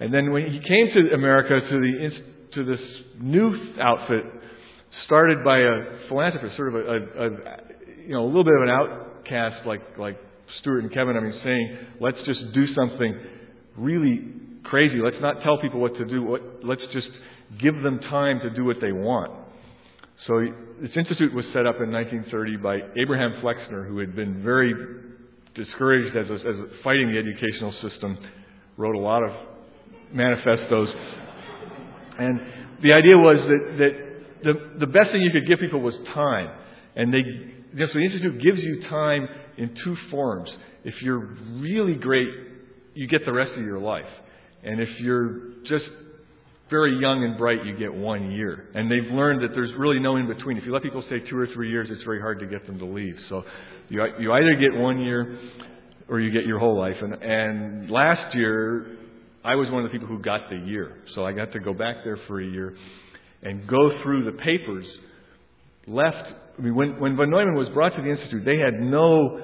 and 0.00 0.12
then 0.12 0.30
when 0.30 0.46
he 0.50 0.60
came 0.66 0.88
to 0.94 1.14
America 1.14 1.60
to 1.60 1.80
the 1.80 2.10
to 2.54 2.64
this 2.64 2.80
new 3.20 3.74
outfit 3.80 4.24
started 5.04 5.44
by 5.44 5.58
a 5.58 6.08
philanthropist, 6.08 6.56
sort 6.56 6.68
of 6.68 6.74
a, 6.74 6.78
a, 6.78 6.96
a 6.96 7.30
you 8.06 8.12
know 8.12 8.24
a 8.24 8.26
little 8.26 8.44
bit 8.44 8.54
of 8.54 8.62
an 8.62 8.68
outcast 8.68 9.66
like 9.66 9.82
like 9.98 10.18
Stewart 10.60 10.82
and 10.82 10.92
Kevin. 10.92 11.16
I 11.16 11.20
mean, 11.20 11.40
saying 11.42 11.78
let's 12.00 12.18
just 12.26 12.40
do 12.54 12.66
something 12.74 13.18
really 13.76 14.24
crazy. 14.64 14.96
Let's 15.02 15.20
not 15.20 15.42
tell 15.42 15.58
people 15.60 15.80
what 15.80 15.94
to 15.94 16.04
do. 16.04 16.22
What, 16.22 16.42
let's 16.62 16.82
just 16.92 17.08
give 17.60 17.82
them 17.82 18.00
time 18.10 18.40
to 18.40 18.50
do 18.50 18.64
what 18.64 18.76
they 18.80 18.92
want. 18.92 19.45
So 20.26 20.40
this 20.80 20.90
institute 20.96 21.34
was 21.34 21.44
set 21.52 21.66
up 21.66 21.76
in 21.80 21.92
1930 21.92 22.56
by 22.56 22.78
Abraham 23.00 23.40
Flexner, 23.42 23.86
who 23.86 23.98
had 23.98 24.16
been 24.16 24.42
very 24.42 24.74
discouraged 25.54 26.16
as, 26.16 26.30
a, 26.30 26.34
as 26.34 26.56
a 26.56 26.66
fighting 26.82 27.12
the 27.12 27.18
educational 27.18 27.72
system, 27.82 28.18
wrote 28.76 28.96
a 28.96 28.98
lot 28.98 29.22
of 29.22 29.30
manifestos. 30.12 30.88
And 32.18 32.40
the 32.82 32.94
idea 32.94 33.16
was 33.16 33.36
that, 33.46 33.78
that 33.78 34.06
the, 34.42 34.78
the 34.80 34.86
best 34.86 35.12
thing 35.12 35.20
you 35.20 35.30
could 35.30 35.46
give 35.46 35.60
people 35.60 35.80
was 35.80 35.94
time. 36.14 36.50
And 36.96 37.12
they, 37.12 37.22
so 37.78 37.92
the 37.94 38.04
Institute 38.04 38.42
gives 38.42 38.58
you 38.58 38.82
time 38.88 39.28
in 39.58 39.76
two 39.84 39.96
forms. 40.10 40.48
If 40.84 40.94
you're 41.02 41.36
really 41.58 41.94
great, 41.94 42.28
you 42.94 43.06
get 43.06 43.24
the 43.26 43.32
rest 43.32 43.52
of 43.56 43.64
your 43.64 43.78
life. 43.78 44.04
And 44.62 44.80
if 44.80 44.88
you're 44.98 45.52
just 45.68 45.84
very 46.68 46.98
young 46.98 47.22
and 47.22 47.38
bright, 47.38 47.64
you 47.64 47.76
get 47.76 47.94
one 47.94 48.30
year. 48.32 48.68
And 48.74 48.90
they've 48.90 49.12
learned 49.12 49.42
that 49.42 49.54
there's 49.54 49.70
really 49.78 50.00
no 50.00 50.16
in 50.16 50.26
between. 50.26 50.56
If 50.56 50.64
you 50.64 50.72
let 50.72 50.82
people 50.82 51.02
stay 51.06 51.20
two 51.30 51.38
or 51.38 51.46
three 51.54 51.70
years, 51.70 51.88
it's 51.90 52.02
very 52.02 52.20
hard 52.20 52.40
to 52.40 52.46
get 52.46 52.66
them 52.66 52.78
to 52.78 52.84
leave. 52.84 53.14
So 53.28 53.44
you, 53.88 54.04
you 54.18 54.32
either 54.32 54.56
get 54.56 54.78
one 54.78 55.00
year 55.00 55.38
or 56.08 56.20
you 56.20 56.32
get 56.32 56.44
your 56.44 56.58
whole 56.58 56.78
life. 56.78 56.96
And, 57.00 57.14
and 57.14 57.90
last 57.90 58.34
year, 58.34 58.98
I 59.44 59.54
was 59.54 59.70
one 59.70 59.84
of 59.84 59.90
the 59.90 59.96
people 59.96 60.08
who 60.08 60.20
got 60.20 60.50
the 60.50 60.56
year. 60.56 61.02
So 61.14 61.24
I 61.24 61.32
got 61.32 61.52
to 61.52 61.60
go 61.60 61.72
back 61.72 61.98
there 62.04 62.18
for 62.26 62.40
a 62.40 62.46
year 62.46 62.76
and 63.42 63.68
go 63.68 63.90
through 64.02 64.24
the 64.24 64.36
papers. 64.38 64.86
Left, 65.86 66.16
I 66.58 66.62
mean, 66.62 66.74
when, 66.74 66.98
when 66.98 67.16
von 67.16 67.30
Neumann 67.30 67.54
was 67.54 67.68
brought 67.72 67.94
to 67.94 68.02
the 68.02 68.10
Institute, 68.10 68.44
they 68.44 68.58
had 68.58 68.74
no, 68.74 69.40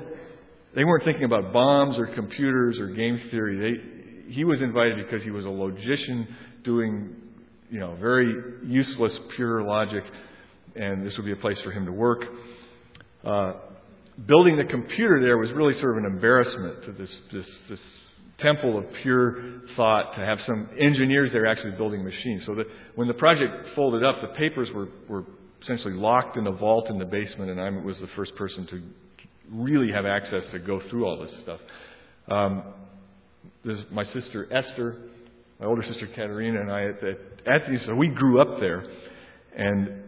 they 0.75 0.83
weren't 0.83 1.05
thinking 1.05 1.25
about 1.25 1.53
bombs 1.53 1.97
or 1.99 2.13
computers 2.17 2.79
or 2.81 2.89
game 2.89 3.21
theory. 3.31 3.79
They, 4.27 4.33
he 4.35 4.45
was 4.45 4.59
invited 4.61 4.97
because 4.97 5.23
he 5.23 5.31
was 5.31 5.45
a 5.45 5.49
logician 5.49 6.27
doing, 6.65 7.15
you 7.71 7.81
know, 7.81 7.97
very 8.01 8.35
useless 8.65 9.13
pure 9.37 9.63
logic, 9.63 10.03
and 10.75 11.07
this 11.07 11.13
would 11.17 11.27
be 11.27 11.33
a 11.33 11.37
place 11.37 11.57
for 11.65 11.73
him 11.73 11.85
to 11.87 11.93
work. 11.93 12.21
Uh, 13.25 13.55
building 14.27 14.57
the 14.57 14.65
computer 14.65 15.21
there 15.21 15.39
was 15.39 15.51
really 15.55 15.75
sort 15.81 15.97
of 15.97 16.05
an 16.05 16.11
embarrassment 16.11 16.85
to 16.85 16.93
this, 16.93 17.11
this, 17.33 17.47
this 17.71 17.79
temple 18.41 18.79
of 18.79 18.85
pure 19.03 19.63
thought 19.77 20.15
to 20.15 20.21
have 20.21 20.39
some 20.47 20.69
engineers 20.79 21.31
there 21.33 21.47
actually 21.47 21.73
building 21.73 22.05
machines. 22.05 22.43
So 22.47 22.57
when 22.95 23.09
the 23.09 23.15
project 23.15 23.53
folded 23.75 24.05
up, 24.05 24.17
the 24.21 24.37
papers 24.37 24.69
were, 24.75 24.89
were 25.09 25.25
essentially 25.63 25.95
locked 25.95 26.37
in 26.37 26.47
a 26.47 26.53
vault 26.53 26.89
in 26.91 26.99
the 26.99 27.05
basement, 27.05 27.51
and 27.51 27.61
I 27.61 27.71
was 27.71 27.97
the 28.01 28.09
first 28.17 28.35
person 28.37 28.67
to 28.71 28.83
really 29.51 29.93
have 29.93 30.07
access 30.07 30.43
to 30.53 30.59
go 30.59 30.81
through 30.91 31.07
all 31.07 31.21
this 31.21 31.31
stuff. 31.43 31.61
Um, 32.29 32.63
my 33.91 34.05
sister 34.13 34.49
Esther, 34.53 34.97
my 35.61 35.67
older 35.67 35.83
sister 35.83 36.09
Katerina, 36.09 36.61
and 36.61 36.71
I 36.73 36.85
at 36.85 37.01
the, 37.01 37.11
at 37.47 37.63
so 37.87 37.95
we 37.95 38.09
grew 38.09 38.41
up 38.41 38.61
there, 38.61 38.85
and 39.57 40.03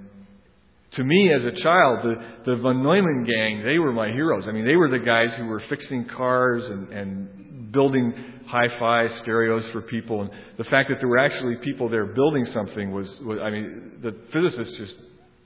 to 0.97 1.05
me 1.05 1.31
as 1.33 1.43
a 1.43 1.63
child, 1.63 2.05
the, 2.05 2.15
the 2.47 2.57
von 2.63 2.83
Neumann 2.83 3.25
gang, 3.25 3.63
they 3.65 3.79
were 3.79 3.93
my 3.93 4.09
heroes. 4.09 4.45
I 4.47 4.53
mean, 4.53 4.65
they 4.65 4.77
were 4.77 4.89
the 4.89 5.05
guys 5.05 5.29
who 5.39 5.47
were 5.47 5.63
fixing 5.69 6.07
cars 6.17 6.63
and, 6.65 6.89
and 6.93 7.73
building 7.73 8.13
hi-fi 8.47 9.09
stereos 9.23 9.65
for 9.73 9.83
people, 9.83 10.23
and 10.23 10.31
the 10.59 10.65
fact 10.65 10.89
that 10.91 10.97
there 11.01 11.09
were 11.09 11.19
actually 11.19 11.57
people 11.65 11.89
there 11.89 12.07
building 12.07 12.47
something 12.55 12.93
was, 12.93 13.07
was 13.23 13.39
I 13.43 13.51
mean, 13.51 13.93
the 14.03 14.15
physicists 14.33 14.79
just, 14.79 14.93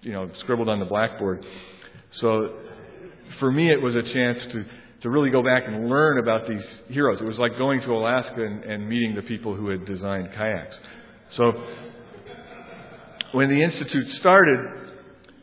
you 0.02 0.12
know, 0.12 0.30
scribbled 0.40 0.68
on 0.68 0.78
the 0.78 0.84
blackboard. 0.84 1.44
So 2.20 2.58
for 3.38 3.50
me, 3.50 3.70
it 3.70 3.80
was 3.80 3.94
a 3.94 4.02
chance 4.02 4.38
to 4.52 4.64
to 5.02 5.11
really 5.11 5.30
go 5.30 5.42
back 5.42 5.64
and 5.66 5.88
learn 5.88 6.18
about 6.18 6.48
these 6.48 6.62
heroes. 6.88 7.18
It 7.20 7.24
was 7.24 7.38
like 7.38 7.56
going 7.56 7.80
to 7.82 7.92
Alaska 7.92 8.44
and, 8.44 8.64
and 8.64 8.88
meeting 8.88 9.14
the 9.14 9.22
people 9.22 9.54
who 9.54 9.68
had 9.68 9.87
designed 9.87 10.28
kayaks. 10.37 10.74
So 11.37 11.52
when 13.32 13.48
the 13.48 13.62
institute 13.62 14.06
started, 14.20 14.58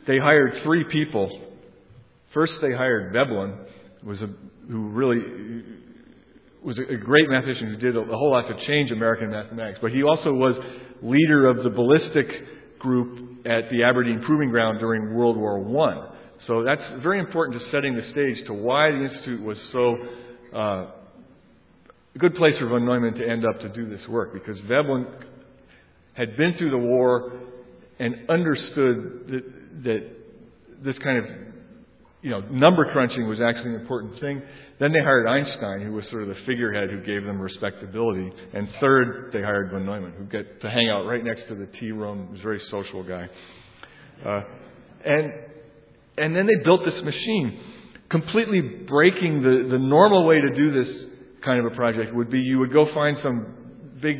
they 0.07 0.17
hired 0.17 0.61
three 0.63 0.83
people. 0.91 1.29
First, 2.33 2.53
they 2.61 2.73
hired 2.73 3.13
Veblen, 3.13 3.65
was 4.03 4.19
a, 4.21 4.27
who 4.69 4.89
really 4.89 5.19
was 6.63 6.77
a 6.79 6.95
great 6.95 7.29
mathematician 7.29 7.69
who 7.69 7.77
did 7.77 7.95
a 7.95 8.03
whole 8.03 8.31
lot 8.31 8.47
to 8.47 8.65
change 8.65 8.91
American 8.91 9.29
mathematics, 9.29 9.77
but 9.81 9.91
he 9.91 10.01
also 10.01 10.31
was 10.31 10.55
leader 11.03 11.47
of 11.47 11.63
the 11.63 11.69
ballistic 11.69 12.27
group 12.79 13.45
at 13.45 13.69
the 13.69 13.83
Aberdeen 13.83 14.23
Proving 14.25 14.49
Ground 14.49 14.79
during 14.79 15.13
World 15.13 15.37
War 15.37 15.61
I. 15.87 16.14
So 16.47 16.63
that's 16.63 16.81
very 17.01 17.19
important 17.19 17.59
to 17.59 17.71
setting 17.71 17.95
the 17.95 18.11
stage 18.11 18.45
to 18.47 18.53
why 18.53 18.91
the 18.91 19.03
Institute 19.05 19.41
was 19.41 19.57
so 19.71 19.95
uh, 20.55 20.91
a 22.15 22.19
good 22.19 22.35
place 22.35 22.53
for 22.59 22.67
von 22.67 22.85
Neumann 22.85 23.15
to 23.15 23.27
end 23.27 23.43
up 23.45 23.59
to 23.61 23.69
do 23.69 23.89
this 23.89 24.01
work, 24.07 24.33
because 24.33 24.57
Veblen 24.67 25.05
had 26.13 26.37
been 26.37 26.53
through 26.57 26.71
the 26.71 26.77
war 26.77 27.33
and 27.99 28.29
understood 28.29 29.27
that, 29.27 29.43
that 29.83 30.09
this 30.83 30.95
kind 31.03 31.17
of 31.17 31.25
you 32.21 32.31
know, 32.31 32.39
number 32.39 32.91
crunching 32.91 33.27
was 33.27 33.39
actually 33.39 33.75
an 33.75 33.81
important 33.81 34.19
thing. 34.19 34.41
Then 34.79 34.91
they 34.91 34.99
hired 34.99 35.27
Einstein, 35.27 35.85
who 35.85 35.93
was 35.93 36.03
sort 36.09 36.23
of 36.23 36.29
the 36.29 36.35
figurehead 36.47 36.89
who 36.89 37.01
gave 37.05 37.23
them 37.23 37.39
respectability. 37.39 38.31
And 38.53 38.67
third, 38.81 39.29
they 39.31 39.41
hired 39.41 39.71
von 39.71 39.85
Neumann, 39.85 40.13
who 40.13 40.25
got 40.25 40.45
to 40.61 40.69
hang 40.69 40.89
out 40.89 41.05
right 41.05 41.23
next 41.23 41.47
to 41.49 41.55
the 41.55 41.67
tea 41.79 41.91
room. 41.91 42.25
He 42.27 42.31
was 42.31 42.39
a 42.39 42.43
very 42.43 42.61
social 42.71 43.03
guy. 43.03 43.27
Uh, 44.25 44.41
and 45.05 45.33
and 46.17 46.35
then 46.35 46.47
they 46.47 46.63
built 46.63 46.81
this 46.85 47.03
machine, 47.03 47.59
completely 48.09 48.61
breaking 48.61 49.41
the, 49.41 49.69
the 49.71 49.79
normal 49.79 50.25
way 50.25 50.39
to 50.39 50.55
do 50.55 50.71
this 50.71 50.93
kind 51.43 51.65
of 51.65 51.71
a 51.71 51.75
project 51.75 52.13
would 52.13 52.29
be 52.29 52.39
you 52.39 52.59
would 52.59 52.73
go 52.73 52.87
find 52.93 53.17
some 53.21 53.55
big 54.01 54.17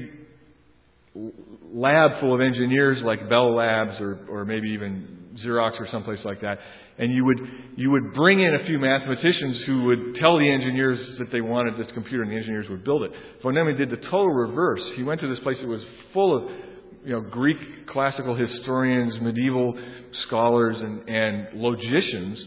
lab 1.74 2.20
full 2.20 2.34
of 2.34 2.42
engineers 2.42 3.00
like 3.04 3.30
Bell 3.30 3.56
Labs 3.56 4.00
or, 4.00 4.20
or 4.30 4.46
maybe 4.46 4.70
even 4.70 5.36
Xerox 5.46 5.80
or 5.80 5.88
someplace 5.92 6.20
like 6.24 6.42
that, 6.42 6.60
and 6.98 7.14
you 7.14 7.26
would, 7.26 7.40
you 7.76 7.92
would 7.92 8.14
bring 8.14 8.40
in 8.40 8.56
a 8.56 8.66
few 8.66 8.80
mathematicians 8.80 9.58
who 9.66 9.84
would 9.84 10.16
tell 10.20 10.38
the 10.38 10.50
engineers 10.50 11.00
that 11.20 11.32
they 11.32 11.42
wanted 11.42 11.78
this 11.78 11.92
computer 11.94 12.24
and 12.24 12.32
the 12.32 12.38
engineers 12.38 12.68
would 12.70 12.86
build 12.86 13.04
it. 13.04 13.12
Von 13.44 13.54
Neumann 13.54 13.76
did 13.76 13.90
the 13.90 13.98
total 13.98 14.30
reverse. 14.30 14.80
He 14.96 15.04
went 15.04 15.20
to 15.22 15.28
this 15.28 15.40
place 15.44 15.58
that 15.62 15.68
was 15.68 15.82
full 16.14 16.38
of 16.38 16.52
you 17.04 17.14
know, 17.14 17.22
Greek 17.22 17.58
classical 17.88 18.36
historians, 18.36 19.14
medieval 19.22 19.78
scholars, 20.28 20.76
and, 20.80 21.08
and 21.10 21.48
logicians, 21.62 22.38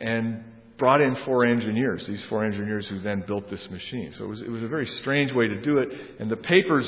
and 0.00 0.44
brought 0.78 1.00
in 1.00 1.14
four 1.24 1.44
engineers, 1.44 2.02
these 2.08 2.18
four 2.28 2.44
engineers 2.44 2.86
who 2.88 3.02
then 3.02 3.22
built 3.26 3.50
this 3.50 3.60
machine. 3.70 4.14
So 4.18 4.24
it 4.24 4.28
was, 4.28 4.40
it 4.40 4.50
was 4.50 4.62
a 4.62 4.68
very 4.68 4.88
strange 5.02 5.32
way 5.34 5.46
to 5.46 5.60
do 5.62 5.78
it, 5.78 5.88
and 6.18 6.30
the 6.30 6.36
papers 6.36 6.86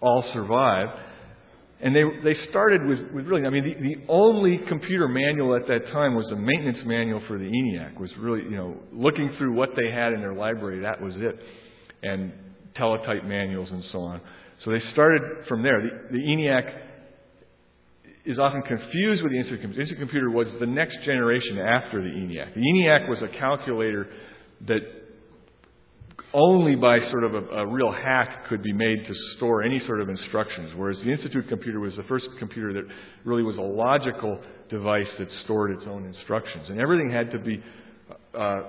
all 0.00 0.24
survive. 0.32 0.88
And 1.80 1.94
they, 1.94 2.02
they 2.24 2.34
started 2.50 2.84
with, 2.84 2.98
with 3.14 3.26
really, 3.26 3.46
I 3.46 3.50
mean, 3.50 3.62
the, 3.62 3.74
the 3.80 4.12
only 4.12 4.60
computer 4.68 5.06
manual 5.06 5.54
at 5.54 5.68
that 5.68 5.92
time 5.92 6.16
was 6.16 6.26
the 6.28 6.36
maintenance 6.36 6.78
manual 6.84 7.22
for 7.28 7.38
the 7.38 7.44
ENIAC, 7.44 8.00
was 8.00 8.10
really, 8.18 8.42
you 8.42 8.56
know, 8.56 8.76
looking 8.92 9.32
through 9.38 9.54
what 9.54 9.70
they 9.76 9.88
had 9.88 10.12
in 10.12 10.20
their 10.20 10.34
library, 10.34 10.80
that 10.80 11.00
was 11.00 11.14
it. 11.16 11.38
And 12.02 12.32
teletype 12.74 13.24
manuals 13.24 13.68
and 13.70 13.84
so 13.92 14.00
on. 14.00 14.20
So 14.64 14.72
they 14.72 14.80
started 14.92 15.22
from 15.48 15.62
there. 15.62 15.80
The, 15.80 16.18
the 16.18 16.18
ENIAC 16.18 16.87
is 18.28 18.38
often 18.38 18.60
confused 18.60 19.22
with 19.22 19.32
the 19.32 19.38
Institute 19.38 19.62
computer. 19.62 19.74
The 19.74 19.80
Institute 19.80 19.98
computer 19.98 20.30
was 20.30 20.46
the 20.60 20.66
next 20.66 20.98
generation 21.06 21.58
after 21.58 22.02
the 22.02 22.10
ENIAC. 22.10 22.54
The 22.54 22.60
ENIAC 22.60 23.08
was 23.08 23.18
a 23.22 23.38
calculator 23.38 24.06
that 24.66 24.80
only 26.34 26.76
by 26.76 26.98
sort 27.10 27.24
of 27.24 27.32
a, 27.32 27.38
a, 27.38 27.66
real 27.66 27.90
hack 27.90 28.46
could 28.50 28.62
be 28.62 28.74
made 28.74 28.98
to 29.06 29.14
store 29.36 29.62
any 29.62 29.80
sort 29.86 30.02
of 30.02 30.10
instructions, 30.10 30.72
whereas 30.76 30.98
the 31.02 31.10
Institute 31.10 31.48
computer 31.48 31.80
was 31.80 31.94
the 31.96 32.02
first 32.02 32.26
computer 32.38 32.74
that 32.74 32.84
really 33.24 33.42
was 33.42 33.56
a 33.56 33.62
logical 33.62 34.38
device 34.68 35.06
that 35.18 35.28
stored 35.44 35.70
its 35.70 35.84
own 35.88 36.04
instructions. 36.04 36.66
And 36.68 36.78
everything 36.78 37.10
had 37.10 37.30
to 37.30 37.38
be 37.38 37.62
uh, 38.38 38.62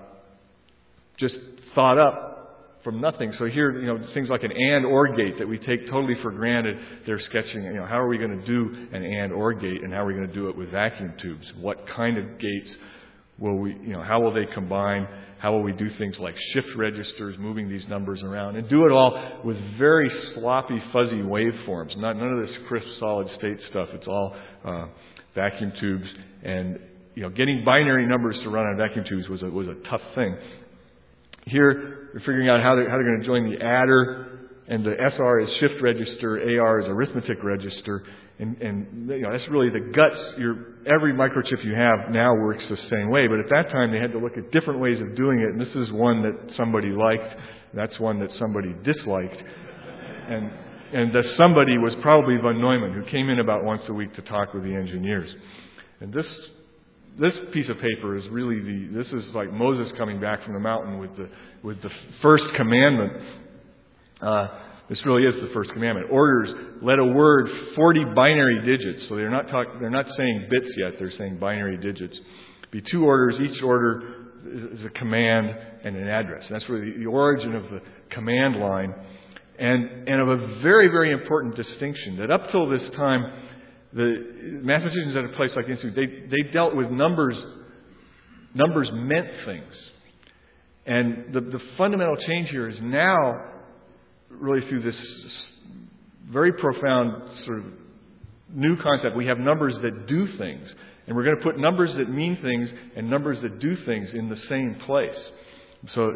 just 1.19 1.35
thought 1.75 1.99
up 1.99 2.38
from 2.83 3.01
nothing. 3.01 3.33
So 3.39 3.45
here, 3.45 3.79
you 3.79 3.87
know, 3.87 3.99
things 4.13 4.29
like 4.29 4.43
an 4.43 4.51
and 4.51 4.85
or 4.85 5.15
gate 5.15 5.35
that 5.39 5.47
we 5.47 5.57
take 5.57 5.85
totally 5.89 6.15
for 6.21 6.31
granted, 6.31 6.77
they're 7.05 7.21
sketching, 7.29 7.63
you 7.63 7.73
know, 7.73 7.85
how 7.85 7.99
are 7.99 8.07
we 8.07 8.17
going 8.17 8.39
to 8.39 8.45
do 8.45 8.87
an 8.93 9.03
and 9.03 9.33
or 9.33 9.53
gate 9.53 9.83
and 9.83 9.91
how 9.91 10.03
are 10.03 10.05
we 10.05 10.13
going 10.13 10.27
to 10.27 10.33
do 10.33 10.49
it 10.49 10.57
with 10.57 10.71
vacuum 10.71 11.13
tubes? 11.21 11.45
What 11.59 11.85
kind 11.95 12.17
of 12.17 12.39
gates 12.39 12.69
will 13.37 13.57
we, 13.57 13.71
you 13.71 13.93
know, 13.93 14.03
how 14.03 14.21
will 14.21 14.33
they 14.33 14.45
combine? 14.53 15.07
How 15.39 15.53
will 15.53 15.63
we 15.63 15.71
do 15.71 15.87
things 15.97 16.15
like 16.19 16.35
shift 16.53 16.67
registers, 16.75 17.35
moving 17.39 17.69
these 17.69 17.83
numbers 17.89 18.21
around, 18.23 18.57
and 18.57 18.69
do 18.69 18.85
it 18.85 18.91
all 18.91 19.41
with 19.45 19.57
very 19.77 20.11
sloppy, 20.35 20.81
fuzzy 20.91 21.21
waveforms. 21.21 21.97
Not 21.97 22.17
none 22.17 22.33
of 22.33 22.45
this 22.45 22.55
crisp, 22.67 22.87
solid 22.99 23.27
state 23.37 23.57
stuff. 23.69 23.87
It's 23.93 24.07
all 24.07 24.35
uh, 24.65 24.87
vacuum 25.35 25.71
tubes, 25.79 26.07
and 26.43 26.79
you 27.15 27.23
know, 27.23 27.29
getting 27.29 27.63
binary 27.65 28.05
numbers 28.05 28.37
to 28.43 28.49
run 28.49 28.65
on 28.65 28.77
vacuum 28.77 29.05
tubes 29.07 29.27
was 29.29 29.41
a, 29.41 29.49
was 29.49 29.67
a 29.67 29.75
tough 29.89 30.01
thing. 30.15 30.37
Here, 31.49 32.09
we're 32.13 32.19
figuring 32.19 32.49
out 32.49 32.61
how 32.61 32.75
they're, 32.75 32.89
how 32.89 32.97
they're 32.97 33.05
going 33.05 33.21
to 33.21 33.25
join 33.25 33.49
the 33.51 33.63
adder, 33.63 34.49
and 34.67 34.85
the 34.85 34.93
SR 34.93 35.39
is 35.41 35.49
shift 35.59 35.81
register, 35.81 36.61
AR 36.61 36.81
is 36.81 36.87
arithmetic 36.87 37.43
register, 37.43 38.03
and, 38.39 38.55
and 38.61 39.09
you 39.09 39.21
know, 39.21 39.31
that's 39.31 39.49
really 39.49 39.69
the 39.69 39.91
guts. 39.93 40.15
Your, 40.37 40.77
every 40.85 41.13
microchip 41.13 41.63
you 41.63 41.73
have 41.73 42.11
now 42.11 42.33
works 42.35 42.63
the 42.69 42.77
same 42.89 43.09
way, 43.09 43.27
but 43.27 43.39
at 43.39 43.49
that 43.49 43.71
time 43.71 43.91
they 43.91 43.99
had 43.99 44.11
to 44.13 44.19
look 44.19 44.37
at 44.37 44.51
different 44.51 44.79
ways 44.79 45.01
of 45.01 45.15
doing 45.15 45.39
it, 45.39 45.49
and 45.49 45.59
this 45.59 45.75
is 45.75 45.91
one 45.91 46.21
that 46.23 46.55
somebody 46.55 46.89
liked, 46.89 47.35
that's 47.73 47.99
one 47.99 48.19
that 48.19 48.29
somebody 48.39 48.73
disliked. 48.83 49.41
And, 50.29 50.51
and 50.93 51.13
the 51.13 51.23
somebody 51.37 51.77
was 51.77 51.93
probably 52.01 52.37
von 52.37 52.61
Neumann, 52.61 52.93
who 52.93 53.09
came 53.11 53.29
in 53.29 53.39
about 53.39 53.63
once 53.63 53.81
a 53.89 53.93
week 53.93 54.13
to 54.15 54.21
talk 54.21 54.53
with 54.53 54.63
the 54.63 54.73
engineers. 54.73 55.29
And 55.99 56.13
this 56.13 56.25
this 57.19 57.33
piece 57.53 57.69
of 57.69 57.77
paper 57.77 58.17
is 58.17 58.23
really 58.31 58.59
the 58.59 59.03
this 59.03 59.07
is 59.07 59.23
like 59.35 59.51
Moses 59.51 59.91
coming 59.97 60.19
back 60.19 60.43
from 60.43 60.53
the 60.53 60.59
mountain 60.59 60.99
with 60.99 61.15
the 61.17 61.29
with 61.63 61.81
the 61.81 61.89
first 62.21 62.43
commandment. 62.55 63.13
Uh, 64.21 64.47
this 64.89 64.97
really 65.05 65.23
is 65.23 65.35
the 65.35 65.53
first 65.53 65.71
commandment. 65.71 66.07
Orders 66.09 66.49
let 66.81 66.97
a 66.97 67.05
word 67.05 67.47
40 67.75 68.05
binary 68.15 68.65
digits. 68.65 69.05
So 69.07 69.15
they're 69.15 69.29
not 69.29 69.47
talk, 69.49 69.67
they're 69.79 69.91
not 69.91 70.07
saying 70.17 70.47
bits 70.49 70.73
yet. 70.77 70.93
They're 70.97 71.13
saying 71.17 71.37
binary 71.37 71.77
digits. 71.77 72.17
Be 72.71 72.81
two 72.91 73.05
orders. 73.05 73.35
Each 73.39 73.61
order 73.63 74.29
is 74.45 74.85
a 74.85 74.89
command 74.97 75.49
and 75.83 75.95
an 75.95 76.07
address. 76.07 76.43
And 76.47 76.55
that's 76.55 76.69
really 76.69 76.97
the 76.97 77.05
origin 77.05 77.55
of 77.55 77.63
the 77.63 77.81
command 78.11 78.55
line, 78.59 78.93
and 79.59 80.07
and 80.07 80.21
of 80.21 80.29
a 80.29 80.61
very 80.61 80.87
very 80.87 81.11
important 81.11 81.55
distinction 81.55 82.17
that 82.19 82.31
up 82.31 82.49
till 82.51 82.69
this 82.69 82.81
time 82.95 83.23
the 83.93 84.61
mathematicians 84.61 85.15
at 85.15 85.25
a 85.25 85.29
place 85.29 85.49
like 85.55 85.65
the 85.65 85.71
Institute, 85.71 85.95
they, 85.95 86.37
they 86.37 86.51
dealt 86.51 86.75
with 86.75 86.89
numbers. 86.91 87.35
Numbers 88.53 88.89
meant 88.93 89.27
things. 89.45 89.73
And 90.85 91.33
the, 91.33 91.41
the 91.41 91.59
fundamental 91.77 92.15
change 92.27 92.49
here 92.49 92.69
is 92.69 92.77
now, 92.81 93.33
really 94.29 94.67
through 94.69 94.83
this 94.83 94.95
very 96.31 96.53
profound 96.53 97.45
sort 97.45 97.59
of 97.59 97.65
new 98.53 98.75
concept, 98.81 99.15
we 99.15 99.27
have 99.27 99.37
numbers 99.37 99.73
that 99.81 100.07
do 100.07 100.37
things. 100.37 100.67
And 101.07 101.15
we're 101.15 101.23
going 101.23 101.37
to 101.37 101.43
put 101.43 101.57
numbers 101.57 101.89
that 101.97 102.09
mean 102.11 102.37
things 102.41 102.69
and 102.95 103.09
numbers 103.09 103.37
that 103.41 103.59
do 103.59 103.75
things 103.85 104.09
in 104.13 104.29
the 104.29 104.37
same 104.47 104.77
place. 104.85 105.09
So, 105.95 106.11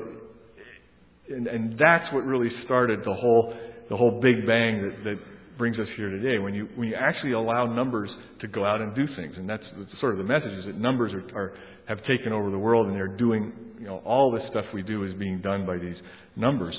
and, 1.30 1.48
and 1.48 1.80
that's 1.80 2.14
what 2.14 2.26
really 2.26 2.52
started 2.66 3.00
the 3.04 3.14
whole, 3.14 3.56
the 3.90 3.96
whole 3.96 4.20
big 4.22 4.46
bang 4.46 4.84
that, 4.84 5.04
that 5.04 5.20
brings 5.58 5.78
us 5.80 5.88
here 5.96 6.10
today. 6.10 6.40
When 6.40 6.54
you, 6.54 6.68
when 6.76 6.88
you 6.88 6.96
actually 6.96 7.34
allow 7.34 7.66
numbers 7.66 8.10
to 8.42 8.48
go 8.48 8.66
out 8.66 8.82
and 8.82 8.96
do 8.96 9.06
things, 9.16 9.36
and 9.38 9.50
that's, 9.50 9.64
that's 9.78 9.92
sort 10.00 10.14
of 10.14 10.18
the 10.18 10.24
message 10.24 10.52
is 10.60 10.66
that 10.66 10.78
numbers 10.78 11.14
are, 11.14 11.38
are, 11.38 11.54
have 11.88 12.00
taken 12.06 12.32
over 12.32 12.50
the 12.50 12.58
world 12.58 12.88
and 12.88 12.96
they're 12.96 13.08
doing, 13.08 13.54
you 13.80 13.86
know, 13.86 13.98
all 14.06 14.32
this 14.32 14.44
stuff 14.50 14.66
we 14.74 14.82
do 14.82 15.04
is 15.04 15.14
being 15.16 15.42
done 15.42 15.66
by 15.66 15.78
these 15.78 15.96
numbers. 16.36 16.76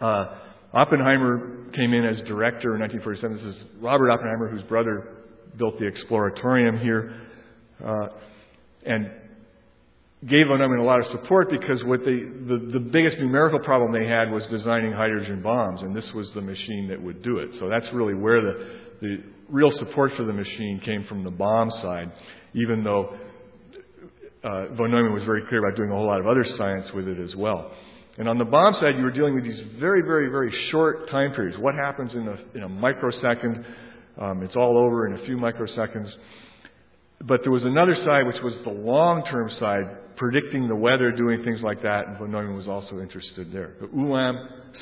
Uh, 0.00 0.38
Oppenheimer 0.72 1.70
came 1.74 1.92
in 1.92 2.04
as 2.04 2.16
director 2.26 2.74
in 2.74 2.80
1947. 2.80 3.36
This 3.36 3.56
is 3.56 3.82
Robert 3.82 4.10
Oppenheimer, 4.10 4.48
whose 4.48 4.62
brother 4.64 5.08
built 5.56 5.78
the 5.78 5.88
Exploratorium 5.88 6.82
here. 6.82 7.20
Uh, 7.84 8.08
and 8.84 9.10
gave 10.28 10.46
von 10.48 10.58
Neumann 10.58 10.78
a 10.78 10.84
lot 10.84 11.00
of 11.00 11.06
support 11.12 11.50
because 11.50 11.82
what 11.84 12.00
they, 12.00 12.24
the, 12.48 12.70
the 12.72 12.80
biggest 12.80 13.18
numerical 13.18 13.58
problem 13.58 13.92
they 13.92 14.08
had 14.08 14.30
was 14.30 14.42
designing 14.50 14.92
hydrogen 14.92 15.42
bombs, 15.42 15.80
and 15.82 15.94
this 15.94 16.04
was 16.14 16.26
the 16.34 16.40
machine 16.40 16.88
that 16.88 17.00
would 17.00 17.22
do 17.22 17.38
it. 17.38 17.50
So 17.60 17.68
that's 17.68 17.86
really 17.92 18.14
where 18.14 18.40
the, 18.40 18.52
the 19.00 19.16
real 19.48 19.70
support 19.78 20.12
for 20.16 20.24
the 20.24 20.32
machine 20.32 20.80
came 20.84 21.04
from 21.08 21.24
the 21.24 21.30
bomb 21.30 21.70
side, 21.82 22.10
even 22.54 22.82
though 22.82 23.16
uh, 24.42 24.74
von 24.76 24.90
Neumann 24.90 25.12
was 25.12 25.24
very 25.24 25.42
clear 25.48 25.66
about 25.66 25.76
doing 25.76 25.90
a 25.90 25.94
whole 25.94 26.06
lot 26.06 26.20
of 26.20 26.26
other 26.26 26.44
science 26.56 26.86
with 26.94 27.08
it 27.08 27.18
as 27.18 27.34
well. 27.36 27.72
And 28.16 28.28
on 28.28 28.38
the 28.38 28.44
bomb 28.44 28.74
side, 28.80 28.96
you 28.96 29.02
were 29.02 29.10
dealing 29.10 29.34
with 29.34 29.44
these 29.44 29.60
very, 29.80 30.02
very, 30.02 30.30
very 30.30 30.52
short 30.70 31.10
time 31.10 31.32
periods. 31.34 31.58
What 31.60 31.74
happens 31.74 32.12
in 32.14 32.28
a, 32.28 32.56
in 32.56 32.62
a 32.62 32.68
microsecond? 32.68 33.64
Um, 34.20 34.42
it's 34.42 34.54
all 34.54 34.78
over 34.78 35.08
in 35.08 35.20
a 35.20 35.26
few 35.26 35.36
microseconds. 35.36 36.08
But 37.26 37.40
there 37.42 37.50
was 37.50 37.64
another 37.64 37.96
side, 38.04 38.26
which 38.26 38.42
was 38.42 38.54
the 38.64 38.70
long-term 38.70 39.50
side, 39.58 40.03
predicting 40.16 40.68
the 40.68 40.76
weather, 40.76 41.10
doing 41.12 41.42
things 41.44 41.60
like 41.62 41.82
that, 41.82 42.06
and 42.06 42.18
von 42.18 42.30
Neumann 42.30 42.56
was 42.56 42.68
also 42.68 43.00
interested 43.00 43.52
there. 43.52 43.74
But 43.80 43.94
Ulam, 43.94 44.34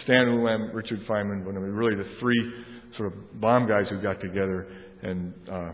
Stan 0.05 0.27
Ulam, 0.27 0.75
Richard 0.75 1.01
Feynman, 1.09 1.45
von 1.45 1.55
Neumann, 1.55 1.73
really 1.73 1.97
the 1.97 2.09
three 2.21 2.53
sort 2.97 3.13
of 3.13 3.41
bomb 3.41 3.67
guys 3.69 3.87
who 3.91 4.01
got 4.03 4.21
together 4.21 4.67
and 5.03 5.33
uh, 5.51 5.73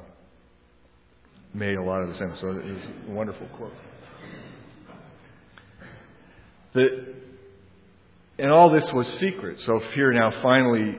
made 1.54 1.76
a 1.76 1.82
lot 1.82 2.02
of 2.02 2.08
the 2.08 2.18
sense. 2.18 2.32
So 2.40 2.50
it 2.50 2.64
was 2.64 2.82
a 3.08 3.12
wonderful 3.12 3.46
quote. 3.56 3.72
The, 6.74 6.86
and 8.38 8.50
all 8.50 8.72
this 8.72 8.84
was 8.92 9.06
secret. 9.20 9.58
So 9.66 9.80
here 9.94 10.12
now, 10.12 10.30
finally, 10.42 10.96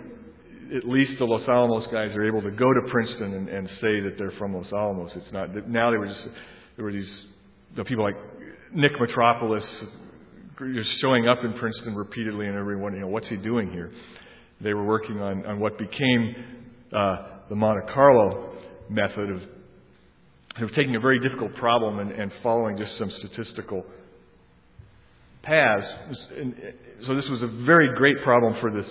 at 0.75 0.87
least 0.87 1.11
the 1.19 1.25
Los 1.25 1.47
Alamos 1.47 1.85
guys 1.91 2.15
are 2.15 2.25
able 2.25 2.41
to 2.41 2.51
go 2.51 2.73
to 2.73 2.81
Princeton 2.91 3.33
and, 3.33 3.49
and 3.49 3.67
say 3.81 4.01
that 4.01 4.15
they're 4.17 4.33
from 4.37 4.53
Los 4.53 4.71
Alamos. 4.71 5.11
It's 5.15 5.31
not 5.31 5.49
now 5.67 5.91
they 5.91 5.97
were 5.97 6.07
just 6.07 6.19
there 6.75 6.85
were 6.85 6.91
these 6.91 7.09
the 7.75 7.83
people 7.83 8.03
like 8.03 8.15
Nick 8.73 8.91
Metropolis 8.99 9.63
just 10.59 10.89
showing 11.01 11.27
up 11.27 11.39
in 11.43 11.53
Princeton 11.53 11.95
repeatedly, 11.95 12.47
and 12.47 12.57
everyone, 12.57 12.93
you 12.93 12.99
know, 12.99 13.07
what's 13.07 13.27
he 13.29 13.37
doing 13.37 13.71
here? 13.71 13.91
They 14.61 14.73
were 14.73 14.85
working 14.85 15.19
on, 15.19 15.45
on 15.45 15.59
what 15.59 15.77
became 15.77 16.35
uh, 16.93 17.17
the 17.49 17.55
Monte 17.55 17.91
Carlo 17.93 18.53
method 18.89 19.29
of, 19.29 19.37
of 20.61 20.69
taking 20.75 20.95
a 20.95 20.99
very 20.99 21.19
difficult 21.19 21.55
problem 21.55 21.99
and, 21.99 22.11
and 22.11 22.31
following 22.43 22.77
just 22.77 22.91
some 22.99 23.09
statistical 23.19 23.83
paths. 25.43 25.85
And 26.37 26.53
so 27.07 27.15
this 27.15 27.25
was 27.29 27.41
a 27.41 27.65
very 27.65 27.95
great 27.95 28.17
problem 28.23 28.55
for 28.59 28.71
this 28.71 28.89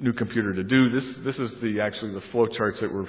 new 0.00 0.12
computer 0.12 0.54
to 0.54 0.62
do. 0.62 0.90
This 0.90 1.04
this 1.24 1.34
is 1.36 1.50
the 1.62 1.80
actually 1.80 2.12
the 2.12 2.22
flow 2.32 2.46
charts 2.56 2.78
that 2.80 2.92
were 2.92 3.06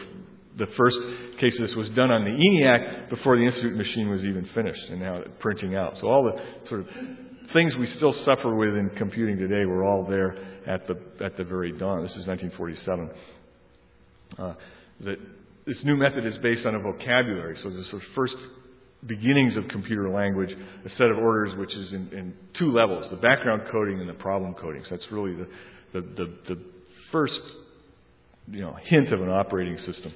the 0.58 0.67
first 0.78 0.98
case 1.39 1.54
of 1.60 1.67
this 1.67 1.76
was 1.76 1.89
done 1.96 2.10
on 2.10 2.24
the 2.24 2.32
ENIAC 2.32 3.10
before 3.10 3.38
the 3.38 3.46
Institute 3.46 3.76
machine 3.76 4.10
was 4.10 4.22
even 4.22 4.48
finished 4.56 4.82
and 4.89 5.00
now 5.00 5.22
printing 5.39 5.76
out. 5.76 5.93
So 6.02 6.08
all 6.08 6.24
the 6.24 6.67
sort 6.67 6.82
of 6.82 6.88
things 7.54 7.74
we 7.80 7.88
still 7.98 8.13
suffer 8.26 8.56
with 8.56 8.76
in 8.76 8.89
computing 8.98 9.38
today 9.38 9.65
were 9.65 9.84
all 9.84 10.06
there 10.08 10.36
at 10.67 10.88
the, 10.88 10.96
at 11.24 11.38
the 11.38 11.43
very 11.43 11.72
dawn. 11.72 12.02
This 12.04 12.12
is 12.17 12.28
1947. 12.28 13.10
Uh, 14.38 14.54
that 15.02 15.17
this 15.65 15.78
new 15.84 15.96
method 15.96 16.26
is 16.26 16.34
based 16.41 16.65
on 16.65 16.76
a 16.76 16.80
vocabulary. 16.80 17.58
So 17.63 17.70
the 17.70 17.84
first 18.15 18.36
beginnings 19.06 19.56
of 19.56 19.67
computer 19.70 20.10
language, 20.10 20.50
a 20.50 20.89
set 20.98 21.08
of 21.08 21.17
orders 21.17 21.58
which 21.58 21.74
is 21.76 21.93
in, 21.93 22.10
in 22.17 22.34
two 22.58 22.72
levels, 22.72 23.06
the 23.12 23.17
background 23.17 23.63
coding 23.72 24.00
and 24.00 24.10
the 24.10 24.13
problem 24.13 24.56
coding. 24.56 24.82
So 24.89 24.96
that's 24.96 25.12
really 25.12 25.36
the, 25.36 25.48
the, 25.93 26.02
the, 26.02 26.56
the 26.56 26.62
first 27.12 27.34
you 28.50 28.62
know, 28.62 28.76
hint 28.86 29.13
of 29.13 29.22
an 29.22 29.30
operating 29.30 29.78
system. 29.86 30.13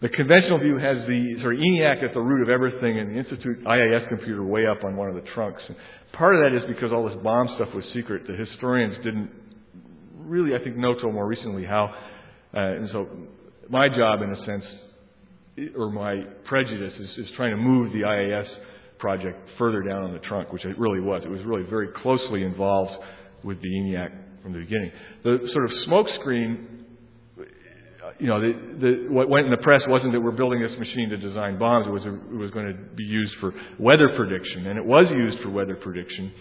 The 0.00 0.08
conventional 0.08 0.58
view 0.58 0.78
has 0.78 0.96
the 1.06 1.36
sort 1.42 1.56
of 1.56 1.60
ENIAC 1.60 2.02
at 2.02 2.14
the 2.14 2.20
root 2.20 2.42
of 2.42 2.48
everything 2.48 2.98
and 2.98 3.10
the 3.10 3.18
Institute 3.18 3.62
IAS 3.64 4.08
computer 4.08 4.42
way 4.42 4.66
up 4.66 4.82
on 4.82 4.96
one 4.96 5.10
of 5.10 5.14
the 5.14 5.28
trunks. 5.34 5.60
And 5.68 5.76
part 6.12 6.34
of 6.34 6.40
that 6.40 6.56
is 6.56 6.62
because 6.74 6.90
all 6.90 7.06
this 7.06 7.18
bomb 7.22 7.48
stuff 7.56 7.68
was 7.74 7.84
secret. 7.92 8.22
The 8.26 8.34
historians 8.34 8.96
didn't 9.04 9.30
really, 10.16 10.54
I 10.54 10.64
think, 10.64 10.76
know 10.76 10.94
till 10.94 11.12
more 11.12 11.26
recently 11.26 11.66
how. 11.66 11.94
Uh, 12.54 12.60
and 12.60 12.88
so 12.92 13.08
my 13.68 13.88
job, 13.88 14.22
in 14.22 14.32
a 14.32 14.46
sense, 14.46 14.64
or 15.76 15.90
my 15.90 16.22
prejudice 16.46 16.94
is, 16.98 17.26
is 17.26 17.30
trying 17.36 17.50
to 17.50 17.58
move 17.58 17.92
the 17.92 18.00
IAS 18.00 18.46
project 18.98 19.38
further 19.58 19.82
down 19.82 20.04
on 20.04 20.14
the 20.14 20.18
trunk, 20.20 20.50
which 20.50 20.64
it 20.64 20.78
really 20.78 21.00
was. 21.00 21.22
It 21.26 21.30
was 21.30 21.42
really 21.44 21.68
very 21.68 21.88
closely 22.02 22.42
involved 22.42 22.92
with 23.44 23.60
the 23.60 23.68
ENIAC 23.68 24.42
from 24.42 24.54
the 24.54 24.60
beginning. 24.60 24.92
The 25.24 25.38
sort 25.52 25.64
of 25.66 25.70
smoke 25.84 26.06
screen, 26.20 26.79
you 28.18 28.26
know, 28.26 28.40
the, 28.40 28.52
the, 28.80 29.12
what 29.12 29.28
went 29.28 29.46
in 29.46 29.50
the 29.50 29.62
press 29.62 29.82
wasn't 29.86 30.12
that 30.12 30.20
we're 30.20 30.30
building 30.32 30.60
this 30.60 30.76
machine 30.78 31.10
to 31.10 31.16
design 31.16 31.58
bombs. 31.58 31.86
It 31.86 31.90
was, 31.90 32.04
a, 32.04 32.14
it 32.14 32.38
was 32.38 32.50
going 32.50 32.66
to 32.66 32.74
be 32.94 33.04
used 33.04 33.32
for 33.40 33.52
weather 33.78 34.10
prediction, 34.16 34.66
and 34.66 34.78
it 34.78 34.84
was 34.84 35.06
used 35.10 35.42
for 35.42 35.50
weather 35.50 35.76
prediction. 35.76 36.32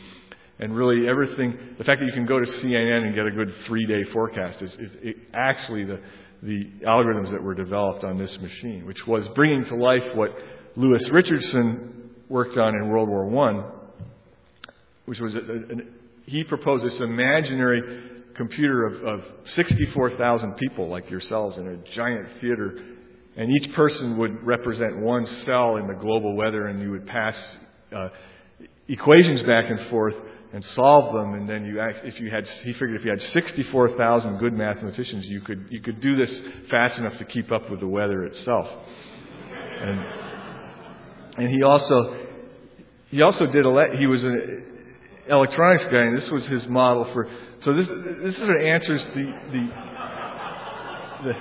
And 0.60 0.76
really, 0.76 1.08
everything, 1.08 1.58
the 1.78 1.84
fact 1.84 2.02
that 2.02 2.06
you 2.06 2.12
can 2.14 2.26
go 2.26 2.40
to 2.40 2.46
CNN 2.46 3.06
and 3.06 3.16
get 3.16 3.26
a 3.26 3.32
good 3.32 3.50
three 3.68 3.86
day 3.86 4.04
forecast 4.12 4.62
is, 4.62 4.70
is 4.72 4.92
it, 5.02 5.16
actually 5.34 5.86
the, 5.86 6.00
the 6.44 6.72
algorithms 6.86 7.32
that 7.32 7.42
were 7.42 7.56
developed 7.56 8.04
on 8.04 8.18
this 8.18 8.32
machine, 8.42 8.86
which 8.86 8.98
was 9.08 9.24
bringing 9.36 9.66
to 9.66 9.76
life 9.76 10.04
what 10.16 10.32
Lewis 10.76 11.02
Richardson 11.12 12.12
worked 12.28 12.58
on 12.58 12.76
in 12.76 12.90
World 12.90 13.10
War 13.10 13.26
I, 13.48 13.72
which 15.06 15.20
was 15.20 15.34
a, 15.34 15.38
a, 15.38 15.78
he 16.26 16.44
proposed 16.44 16.86
this 16.86 17.00
imaginary 17.02 18.09
computer 18.36 18.86
of, 18.86 19.20
of 19.20 19.26
64,000 19.56 20.54
people 20.54 20.90
like 20.90 21.10
yourselves 21.10 21.58
in 21.58 21.68
a 21.68 21.96
giant 21.96 22.28
theater, 22.42 22.78
and 23.36 23.50
each 23.50 23.76
person 23.76 24.18
would 24.18 24.44
represent 24.44 24.98
one 25.00 25.26
cell 25.46 25.78
in 25.78 25.88
the 25.88 25.94
global 25.94 26.36
weather, 26.36 26.68
and 26.68 26.82
you 26.82 26.92
would 26.92 27.06
pass 27.08 27.34
uh, 27.96 28.10
equations 28.88 29.42
back 29.48 29.66
and 29.70 29.90
forth 29.90 30.16
and 30.52 30.66
solve 30.76 31.14
them, 31.14 31.36
and 31.36 31.48
then 31.48 31.64
you 31.64 31.80
if 32.04 32.20
you 32.20 32.32
had 32.32 32.44
he 32.64 32.74
figured 32.74 32.96
if 33.00 33.06
you 33.06 33.12
had 33.12 33.20
64,000 33.34 34.40
good 34.40 34.54
mathematicians, 34.54 35.26
you 35.26 35.42
could 35.42 35.68
you 35.70 35.80
could 35.80 36.02
do 36.02 36.18
this 36.18 36.30
fast 36.72 36.98
enough 36.98 37.14
to 37.20 37.26
keep 37.26 37.52
up 37.52 37.70
with 37.70 37.82
the 37.82 37.88
weather 37.88 38.24
itself. 38.24 38.66
And 39.82 40.00
and 41.38 41.56
he 41.56 41.62
also 41.62 42.18
he 43.10 43.22
also 43.22 43.46
did 43.46 43.66
ele- 43.66 43.98
he 44.00 44.08
was 44.08 44.22
an 44.24 44.64
electronics 45.30 45.84
guy, 45.92 46.02
and 46.02 46.18
this 46.18 46.30
was 46.32 46.44
his 46.50 46.70
model 46.70 47.10
for. 47.14 47.28
So 47.66 47.76
this 47.76 47.88
this 48.24 48.36
sort 48.38 48.56
of 48.56 48.62
answers 48.66 49.02
the 49.16 49.26
the 49.52 49.64
the, 51.24 51.34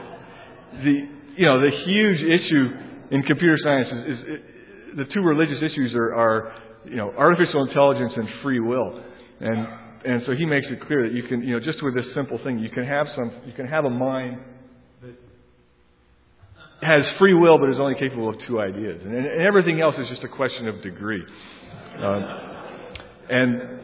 the 0.84 0.94
you 1.36 1.46
know 1.46 1.60
the 1.60 1.70
huge 1.84 2.20
issue 2.20 2.88
in 3.10 3.22
computer 3.22 3.56
science 3.62 3.88
is, 3.88 4.18
is 4.18 4.24
it, 4.26 4.96
the 4.96 5.04
two 5.14 5.20
religious 5.20 5.58
issues 5.58 5.94
are, 5.94 6.14
are 6.14 6.52
you 6.84 6.96
know, 6.96 7.12
artificial 7.16 7.64
intelligence 7.66 8.12
and 8.16 8.28
free 8.42 8.60
will. 8.60 9.02
And, 9.40 9.66
and 10.04 10.22
so 10.26 10.32
he 10.32 10.46
makes 10.46 10.66
it 10.70 10.80
clear 10.86 11.08
that 11.08 11.14
you 11.14 11.22
can, 11.24 11.42
you 11.42 11.58
know, 11.58 11.60
just 11.60 11.82
with 11.82 11.94
this 11.94 12.06
simple 12.14 12.38
thing, 12.44 12.58
you 12.58 12.70
can 12.70 12.84
have 12.84 13.06
some, 13.14 13.32
you 13.46 13.52
can 13.52 13.66
have 13.66 13.84
a 13.84 13.90
mind 13.90 14.38
that 15.02 15.14
has 16.82 17.02
free 17.18 17.34
will 17.34 17.58
but 17.58 17.70
is 17.70 17.76
only 17.78 17.94
capable 17.94 18.28
of 18.28 18.36
two 18.46 18.60
ideas. 18.60 19.00
And, 19.04 19.14
and 19.14 19.42
everything 19.42 19.80
else 19.80 19.94
is 19.98 20.08
just 20.08 20.24
a 20.24 20.28
question 20.28 20.68
of 20.68 20.82
degree. 20.82 21.22
Um, 21.98 22.24
and 23.30 23.80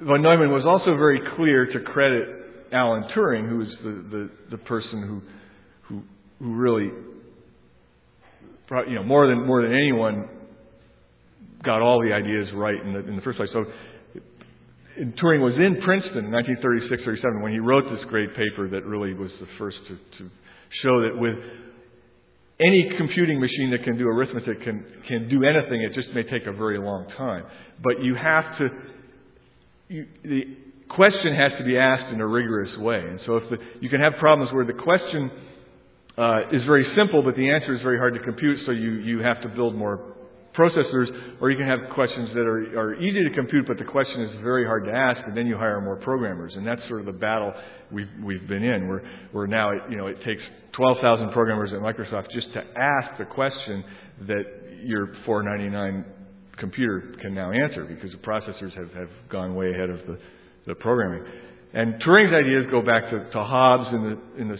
von 0.00 0.22
Neumann 0.22 0.50
was 0.50 0.64
also 0.64 0.96
very 0.96 1.20
clear 1.36 1.66
to 1.66 1.80
credit 1.80 2.28
Alan 2.72 3.04
Turing, 3.14 3.48
who 3.48 3.58
was 3.58 3.68
the, 3.82 3.90
the, 3.90 4.30
the 4.52 4.58
person 4.58 5.02
who, 5.02 5.22
who, 5.82 6.02
who 6.38 6.54
really, 6.54 6.90
you 8.88 8.94
know, 8.94 9.04
more 9.04 9.26
than, 9.26 9.46
more 9.46 9.62
than 9.62 9.72
anyone 9.72 10.28
got 11.64 11.82
all 11.82 12.00
the 12.02 12.12
ideas 12.12 12.48
right 12.54 12.80
in 12.80 12.92
the, 12.92 13.00
in 13.00 13.16
the 13.16 13.22
first 13.22 13.38
place. 13.38 13.50
So 13.52 13.64
Turing 15.22 15.42
was 15.42 15.54
in 15.54 15.80
Princeton 15.82 16.26
in 16.26 16.32
1936, 16.32 17.02
37 17.04 17.42
when 17.42 17.52
he 17.52 17.58
wrote 17.58 17.84
this 17.90 18.04
great 18.08 18.30
paper 18.36 18.68
that 18.68 18.84
really 18.84 19.14
was 19.14 19.30
the 19.40 19.46
first 19.58 19.78
to, 19.88 19.96
to 20.18 20.30
show 20.82 21.02
that 21.02 21.16
with 21.16 21.34
any 22.60 22.90
computing 22.98 23.40
machine 23.40 23.70
that 23.70 23.84
can 23.84 23.96
do 23.96 24.08
arithmetic 24.08 24.62
can, 24.62 24.84
can 25.06 25.28
do 25.28 25.44
anything. 25.44 25.82
It 25.82 25.94
just 25.94 26.08
may 26.14 26.24
take 26.24 26.46
a 26.46 26.52
very 26.52 26.78
long 26.78 27.08
time. 27.16 27.44
But 27.82 28.02
you 28.02 28.16
have 28.16 28.58
to, 28.58 28.68
you, 29.88 30.06
the 30.22 30.42
question 30.88 31.34
has 31.34 31.52
to 31.58 31.64
be 31.64 31.78
asked 31.78 32.12
in 32.12 32.20
a 32.20 32.26
rigorous 32.26 32.76
way. 32.78 33.00
And 33.00 33.20
so 33.26 33.36
if 33.36 33.50
the, 33.50 33.56
you 33.80 33.88
can 33.88 34.00
have 34.00 34.14
problems 34.18 34.52
where 34.52 34.64
the 34.64 34.72
question 34.72 35.30
uh, 36.16 36.48
is 36.52 36.64
very 36.64 36.86
simple, 36.96 37.22
but 37.22 37.36
the 37.36 37.50
answer 37.50 37.74
is 37.74 37.82
very 37.82 37.98
hard 37.98 38.14
to 38.14 38.20
compute, 38.20 38.58
so 38.66 38.72
you, 38.72 38.92
you 38.94 39.20
have 39.20 39.40
to 39.42 39.48
build 39.48 39.74
more 39.74 40.16
processors, 40.56 41.06
or 41.40 41.50
you 41.50 41.56
can 41.56 41.66
have 41.66 41.78
questions 41.94 42.30
that 42.34 42.40
are, 42.40 42.78
are 42.78 42.94
easy 42.96 43.22
to 43.22 43.30
compute, 43.34 43.66
but 43.66 43.78
the 43.78 43.84
question 43.84 44.22
is 44.22 44.42
very 44.42 44.64
hard 44.64 44.84
to 44.84 44.90
ask, 44.92 45.20
and 45.26 45.36
then 45.36 45.46
you 45.46 45.56
hire 45.56 45.80
more 45.80 45.96
programmers. 45.96 46.52
And 46.56 46.66
that's 46.66 46.80
sort 46.88 47.00
of 47.00 47.06
the 47.06 47.12
battle 47.12 47.54
we've, 47.92 48.08
we've 48.24 48.46
been 48.48 48.64
in. 48.64 48.88
We're, 48.88 49.02
we're 49.32 49.46
now, 49.46 49.70
you 49.88 49.96
know, 49.96 50.08
it 50.08 50.16
takes 50.24 50.42
12,000 50.72 51.30
programmers 51.30 51.70
at 51.72 51.78
Microsoft 51.78 52.32
just 52.32 52.52
to 52.54 52.64
ask 52.76 53.18
the 53.18 53.24
question 53.26 53.84
that 54.26 54.42
your 54.82 55.14
499 55.24 56.04
computer 56.58 57.14
can 57.20 57.34
now 57.34 57.50
answer 57.52 57.84
because 57.84 58.10
the 58.12 58.18
processors 58.18 58.74
have, 58.76 58.92
have 58.92 59.08
gone 59.30 59.54
way 59.54 59.70
ahead 59.70 59.90
of 59.90 59.98
the, 60.06 60.18
the 60.66 60.74
programming. 60.74 61.24
And 61.74 61.94
Turing's 62.02 62.32
ideas 62.32 62.66
go 62.70 62.82
back 62.82 63.10
to, 63.10 63.30
to 63.30 63.44
Hobbes 63.44 63.94
in 63.94 64.02
the, 64.02 64.42
in 64.42 64.48
the, 64.48 64.56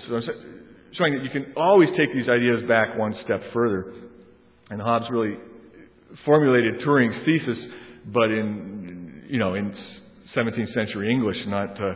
showing 0.93 1.15
that 1.15 1.25
you 1.25 1.31
can 1.31 1.53
always 1.57 1.89
take 1.97 2.13
these 2.13 2.29
ideas 2.29 2.63
back 2.69 2.97
one 2.99 3.15
step 3.25 3.41
further. 3.53 3.93
And 4.71 4.81
Hobbes 4.81 5.07
really 5.11 5.37
formulated 6.25 6.81
Turing's 6.81 7.25
thesis, 7.25 7.59
but 8.07 8.31
in 8.31 9.25
you 9.29 9.39
know 9.39 9.55
in 9.55 9.75
17th 10.37 10.75
century 10.75 11.11
English, 11.11 11.37
not 11.47 11.81
uh, 11.81 11.95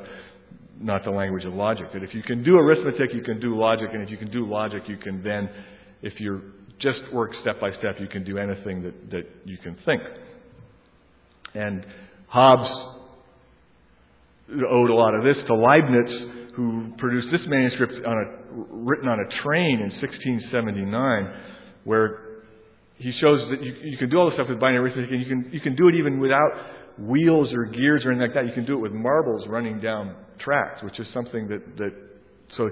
not 0.81 1.05
the 1.05 1.11
language 1.11 1.45
of 1.45 1.55
logic. 1.55 1.87
That 1.93 2.03
if 2.03 2.15
you 2.15 2.23
can 2.23 2.43
do 2.43 2.57
arithmetic, 2.57 3.15
you 3.15 3.23
can 3.23 3.41
do 3.41 3.59
logic, 3.59 3.89
and 3.93 4.03
if 4.03 4.11
you 4.11 4.17
can 4.17 4.31
do 4.31 4.49
logic, 4.49 4.83
you 4.89 4.97
can 4.97 5.23
then, 5.23 5.49
if 6.03 6.19
you 6.19 6.41
just 6.83 7.01
work 7.13 7.31
step 7.41 7.61
by 7.61 7.71
step, 7.79 7.97
you 8.01 8.09
can 8.09 8.25
do 8.25 8.39
anything 8.39 8.83
that 8.83 9.11
that 9.11 9.27
you 9.45 9.59
can 9.59 9.77
think. 9.85 10.03
And 11.55 11.85
Hobbes 12.29 12.71
owed 14.51 14.91
a 14.91 14.95
lot 14.95 15.15
of 15.15 15.25
this 15.25 15.37
to 15.47 15.55
Leibniz, 15.55 16.55
who 16.57 16.93
produced 16.99 17.29
this 17.31 17.41
manuscript 17.47 17.95
on 18.07 18.17
a, 18.17 18.25
written 18.75 19.09
on 19.09 19.19
a 19.21 19.43
train 19.43 19.81
in 19.81 19.91
1679, 20.01 21.33
where 21.85 22.43
he 22.97 23.13
shows 23.21 23.41
that 23.51 23.63
you, 23.63 23.75
you 23.83 23.99
can 23.99 24.11
do 24.11 24.17
all 24.17 24.27
this 24.27 24.37
stuff 24.37 24.49
with 24.49 24.61
binary 24.61 24.93
arithmetic, 24.93 25.11
and 25.11 25.21
you 25.21 25.29
can, 25.29 25.51
you 25.53 25.61
can 25.61 25.77
do 25.77 25.89
it 25.89 25.95
even 25.95 26.21
without 26.21 26.51
wheels 26.99 27.53
or 27.53 27.65
gears 27.65 28.03
or 28.05 28.13
anything 28.13 28.29
like 28.29 28.35
that. 28.35 28.47
You 28.47 28.53
can 28.53 28.67
do 28.67 28.75
it 28.75 28.81
with 28.81 28.93
marbles 28.93 29.47
running 29.49 29.81
down 29.81 30.15
tracks, 30.39 30.83
which 30.83 30.99
is 31.01 31.07
something 31.15 31.49
that, 31.49 31.77
that 31.79 31.93
so 32.57 32.71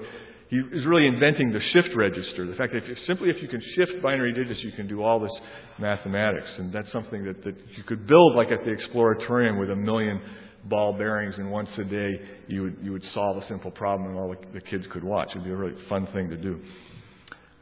he 0.51 0.57
is 0.57 0.85
really 0.85 1.07
inventing 1.07 1.53
the 1.53 1.61
shift 1.71 1.95
register. 1.95 2.45
The 2.45 2.55
fact 2.55 2.73
that 2.73 2.83
if, 2.83 2.97
simply 3.07 3.29
if 3.29 3.41
you 3.41 3.47
can 3.47 3.61
shift 3.77 4.03
binary 4.03 4.33
digits, 4.33 4.59
you 4.61 4.73
can 4.73 4.85
do 4.85 5.01
all 5.01 5.17
this 5.17 5.31
mathematics. 5.79 6.47
And 6.57 6.73
that's 6.73 6.91
something 6.91 7.23
that, 7.23 7.41
that 7.45 7.55
you 7.77 7.83
could 7.87 8.05
build 8.05 8.35
like 8.35 8.49
at 8.51 8.59
the 8.65 8.71
Exploratorium 8.71 9.61
with 9.61 9.71
a 9.71 9.75
million 9.77 10.21
ball 10.65 10.91
bearings, 10.91 11.35
and 11.37 11.49
once 11.49 11.69
a 11.79 11.85
day 11.85 12.11
you 12.47 12.63
would, 12.63 12.77
you 12.81 12.91
would 12.91 13.03
solve 13.13 13.37
a 13.37 13.47
simple 13.47 13.71
problem 13.71 14.09
and 14.09 14.19
all 14.19 14.27
the, 14.27 14.59
the 14.59 14.59
kids 14.59 14.83
could 14.91 15.05
watch. 15.05 15.29
It 15.33 15.37
would 15.37 15.45
be 15.45 15.51
a 15.51 15.55
really 15.55 15.81
fun 15.87 16.05
thing 16.13 16.29
to 16.29 16.35
do. 16.35 16.59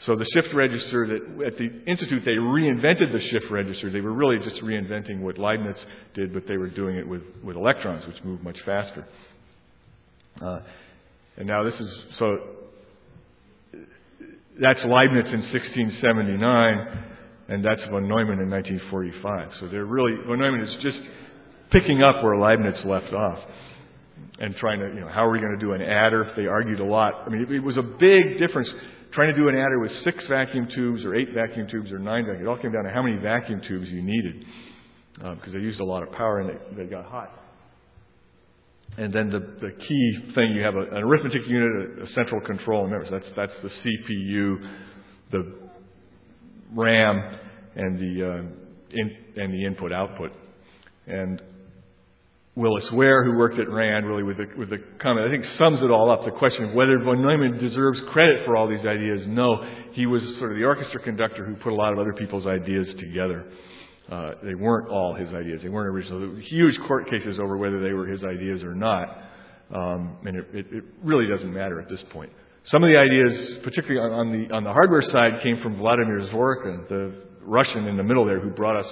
So 0.08 0.16
the 0.16 0.26
shift 0.34 0.48
register 0.56 1.06
that 1.08 1.46
at 1.46 1.58
the 1.60 1.70
Institute 1.86 2.24
they 2.26 2.32
reinvented 2.32 3.12
the 3.12 3.22
shift 3.30 3.52
register. 3.52 3.92
They 3.92 4.02
were 4.02 4.14
really 4.14 4.38
just 4.40 4.64
reinventing 4.64 5.20
what 5.22 5.38
Leibniz 5.38 5.76
did, 6.16 6.34
but 6.34 6.48
they 6.48 6.58
were 6.58 6.70
doing 6.70 6.96
it 6.96 7.08
with, 7.08 7.22
with 7.44 7.56
electrons, 7.56 8.08
which 8.08 8.18
move 8.24 8.42
much 8.42 8.58
faster. 8.66 9.06
Uh, 10.44 10.62
and 11.38 11.48
now 11.48 11.64
this 11.64 11.76
is 11.80 11.88
so 12.18 12.38
that's 14.62 14.80
Leibniz 14.86 15.26
in 15.32 15.42
1679, 15.52 17.04
and 17.50 17.64
that's 17.64 17.82
von 17.90 18.08
Neumann 18.08 18.40
in 18.40 18.50
1945. 18.50 19.50
So 19.60 19.68
they're 19.68 19.86
really 19.86 20.16
von 20.28 20.40
Neumann 20.40 20.62
is 20.62 20.84
just 20.84 21.00
picking 21.72 22.04
up 22.04 22.24
where 22.24 22.38
Leibniz 22.38 22.76
left 22.86 23.14
off 23.14 23.40
and 24.40 24.56
trying 24.56 24.80
to, 24.80 24.88
you 24.88 25.02
know, 25.02 25.08
how 25.08 25.26
are 25.26 25.32
we 25.32 25.40
going 25.40 25.58
to 25.58 25.64
do 25.64 25.74
an 25.74 25.82
adder? 25.82 26.32
They 26.36 26.48
argued 26.48 26.80
a 26.80 26.86
lot. 26.86 27.24
I 27.26 27.30
mean, 27.30 27.42
it, 27.42 27.52
it 27.52 27.60
was 27.60 27.78
a 27.78 27.84
big 27.84 28.40
difference 28.40 28.68
trying 29.14 29.34
to 29.34 29.40
do 29.40 29.50
an 29.50 29.56
adder 29.56 29.80
with 29.80 29.92
six 30.04 30.18
vacuum 30.30 30.68
tubes 30.76 31.04
or 31.04 31.16
eight 31.16 31.30
vacuum 31.34 31.68
tubes 31.72 31.92
or 31.92 32.00
nine 32.00 32.26
vacuum. 32.26 32.46
It 32.46 32.50
all 32.50 32.58
came 32.58 32.72
down 32.72 32.84
to 32.84 32.92
how 32.92 33.02
many 33.02 33.18
vacuum 33.18 33.62
tubes 33.68 33.88
you 33.88 34.02
needed 34.02 34.46
because 35.16 35.48
um, 35.48 35.54
they 35.54 35.60
used 35.60 35.80
a 35.80 35.86
lot 35.86 36.04
of 36.04 36.12
power 36.12 36.40
and 36.40 36.50
they, 36.50 36.84
they 36.84 36.90
got 36.90 37.06
hot. 37.06 37.39
And 38.98 39.14
then 39.14 39.30
the, 39.30 39.40
the 39.40 39.72
key 39.72 40.34
thing, 40.36 40.52
you 40.54 40.64
have 40.64 40.76
a, 40.76 40.82
an 40.82 41.04
arithmetic 41.04 41.42
unit, 41.48 42.00
a, 42.04 42.14
central 42.16 42.42
control. 42.42 42.90
So 42.90 43.12
that's, 43.12 43.26
that's 43.36 43.52
the 43.64 43.70
CPU, 43.70 44.56
the 45.32 45.54
RAM, 46.74 47.40
and 47.76 47.98
the, 47.98 48.28
uh, 48.28 48.42
in, 48.92 49.42
and 49.42 49.54
the 49.54 49.66
input 49.66 49.94
output. 49.94 50.32
And 51.08 51.42
Willis 52.56 52.84
Ware, 52.92 53.24
who 53.24 53.38
worked 53.38 53.58
at 53.58 53.70
RAND, 53.70 54.06
really 54.06 54.24
with 54.24 54.38
the, 54.38 54.46
with 54.58 54.70
the 54.70 54.78
comment, 55.02 55.28
I 55.28 55.32
think 55.32 55.46
sums 55.58 55.80
it 55.82 55.90
all 55.90 56.12
up. 56.12 56.26
The 56.26 56.38
question 56.38 56.66
of 56.66 56.74
whether 56.74 57.00
von 57.00 57.22
Neumann 57.22 57.58
deserves 57.58 58.00
credit 58.12 58.46
for 58.46 58.58
all 58.58 58.68
these 58.68 58.86
ideas. 58.86 59.22
No, 59.28 59.64
he 59.94 60.06
was 60.06 60.22
sort 60.40 60.52
of 60.52 60.58
the 60.58 60.66
orchestra 60.66 61.02
conductor 61.02 61.46
who 61.46 61.56
put 61.56 61.72
a 61.72 61.76
lot 61.76 61.94
of 61.94 62.00
other 62.00 62.14
people's 62.14 62.46
ideas 62.46 62.88
together. 63.00 63.46
Uh, 64.12 64.32
they 64.44 64.56
weren't 64.56 64.90
all 64.90 65.14
his 65.14 65.30
ideas. 65.30 65.62
They 65.62 65.70
weren't 65.70 65.88
original. 65.88 66.20
There 66.20 66.30
were 66.30 66.42
huge 66.42 66.76
court 66.88 67.10
cases 67.10 67.38
over 67.42 67.58
whether 67.58 67.82
they 67.82 67.94
were 67.94 68.08
his 68.08 68.24
ideas 68.24 68.64
or 68.64 68.74
not. 68.74 69.08
Um, 69.74 70.18
and 70.26 70.36
it, 70.36 70.46
it, 70.52 70.66
it, 70.72 70.84
really 71.04 71.28
doesn't 71.28 71.54
matter 71.54 71.80
at 71.80 71.88
this 71.90 72.00
point. 72.12 72.32
Some 72.72 72.84
of 72.84 72.90
the 72.90 72.98
ideas, 72.98 73.62
particularly 73.64 74.02
on, 74.02 74.32
the 74.32 74.56
on 74.56 74.64
the 74.64 74.74
hardware 74.74 75.04
side, 75.12 75.44
came 75.44 75.62
from 75.62 75.78
Vladimir 75.78 76.22
Zworykin, 76.34 76.90
the 76.90 77.14
Russian 77.42 77.86
in 77.86 77.98
the 77.98 78.04
middle 78.04 78.26
there, 78.26 78.40
who 78.40 78.50
brought 78.50 78.80
us 78.80 78.92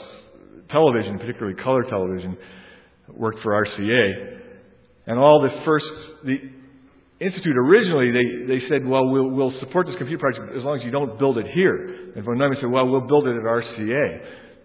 television, 0.69 1.17
particularly 1.17 1.56
color 1.63 1.84
television 1.89 2.38
worked 3.10 3.39
for 3.41 3.51
RCA. 3.53 4.38
And 5.08 5.17
all 5.17 5.41
the 5.41 5.63
first, 5.65 5.86
the 6.25 6.36
Institute 7.19 7.58
originally, 7.58 8.12
they, 8.12 8.60
they 8.60 8.69
said, 8.69 8.86
well, 8.86 9.10
well, 9.10 9.30
we'll 9.32 9.60
support 9.60 9.88
this 9.88 9.95
computer 9.97 10.19
project 10.19 10.56
as 10.56 10.63
long 10.63 10.77
as 10.77 10.86
you 10.86 10.91
don't 10.91 11.17
build 11.17 11.39
it 11.39 11.47
here. 11.47 12.12
And 12.15 12.23
von 12.23 12.38
Neumann 12.38 12.58
said, 12.62 12.69
well, 12.69 12.88
we'll 12.88 13.08
build 13.08 13.27
it 13.27 13.36
at 13.36 13.41
RCA. 13.41 14.19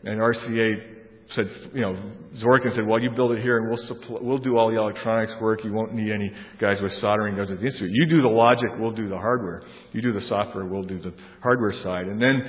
And 0.05 0.21
RCA 0.21 0.93
said, 1.37 1.47
you 1.75 1.81
know, 1.81 1.97
Zworykin 2.43 2.75
said, 2.75 2.87
well, 2.87 3.01
you 3.01 3.11
build 3.11 3.33
it 3.33 3.43
here 3.43 3.59
and 3.59 3.69
we'll, 3.69 3.89
suppl- 3.89 4.23
we'll 4.23 4.39
do 4.39 4.57
all 4.57 4.71
the 4.71 4.77
electronics 4.77 5.33
work. 5.41 5.61
You 5.65 5.73
won't 5.73 5.95
need 5.95 6.13
any 6.13 6.31
guys 6.61 6.77
with 6.83 6.93
soldering 7.01 7.37
guns 7.37 7.51
at 7.51 7.61
the 7.61 7.67
Institute. 7.67 7.91
You 7.93 8.07
do 8.07 8.23
the 8.23 8.29
logic, 8.29 8.69
we'll 8.79 8.93
do 8.93 9.09
the 9.09 9.17
hardware. 9.17 9.63
You 9.93 10.03
do 10.03 10.13
the 10.13 10.27
software, 10.29 10.65
we'll 10.65 10.85
do 10.85 11.01
the 11.01 11.13
hardware 11.43 11.75
side. 11.83 12.07
And 12.07 12.21
then 12.21 12.43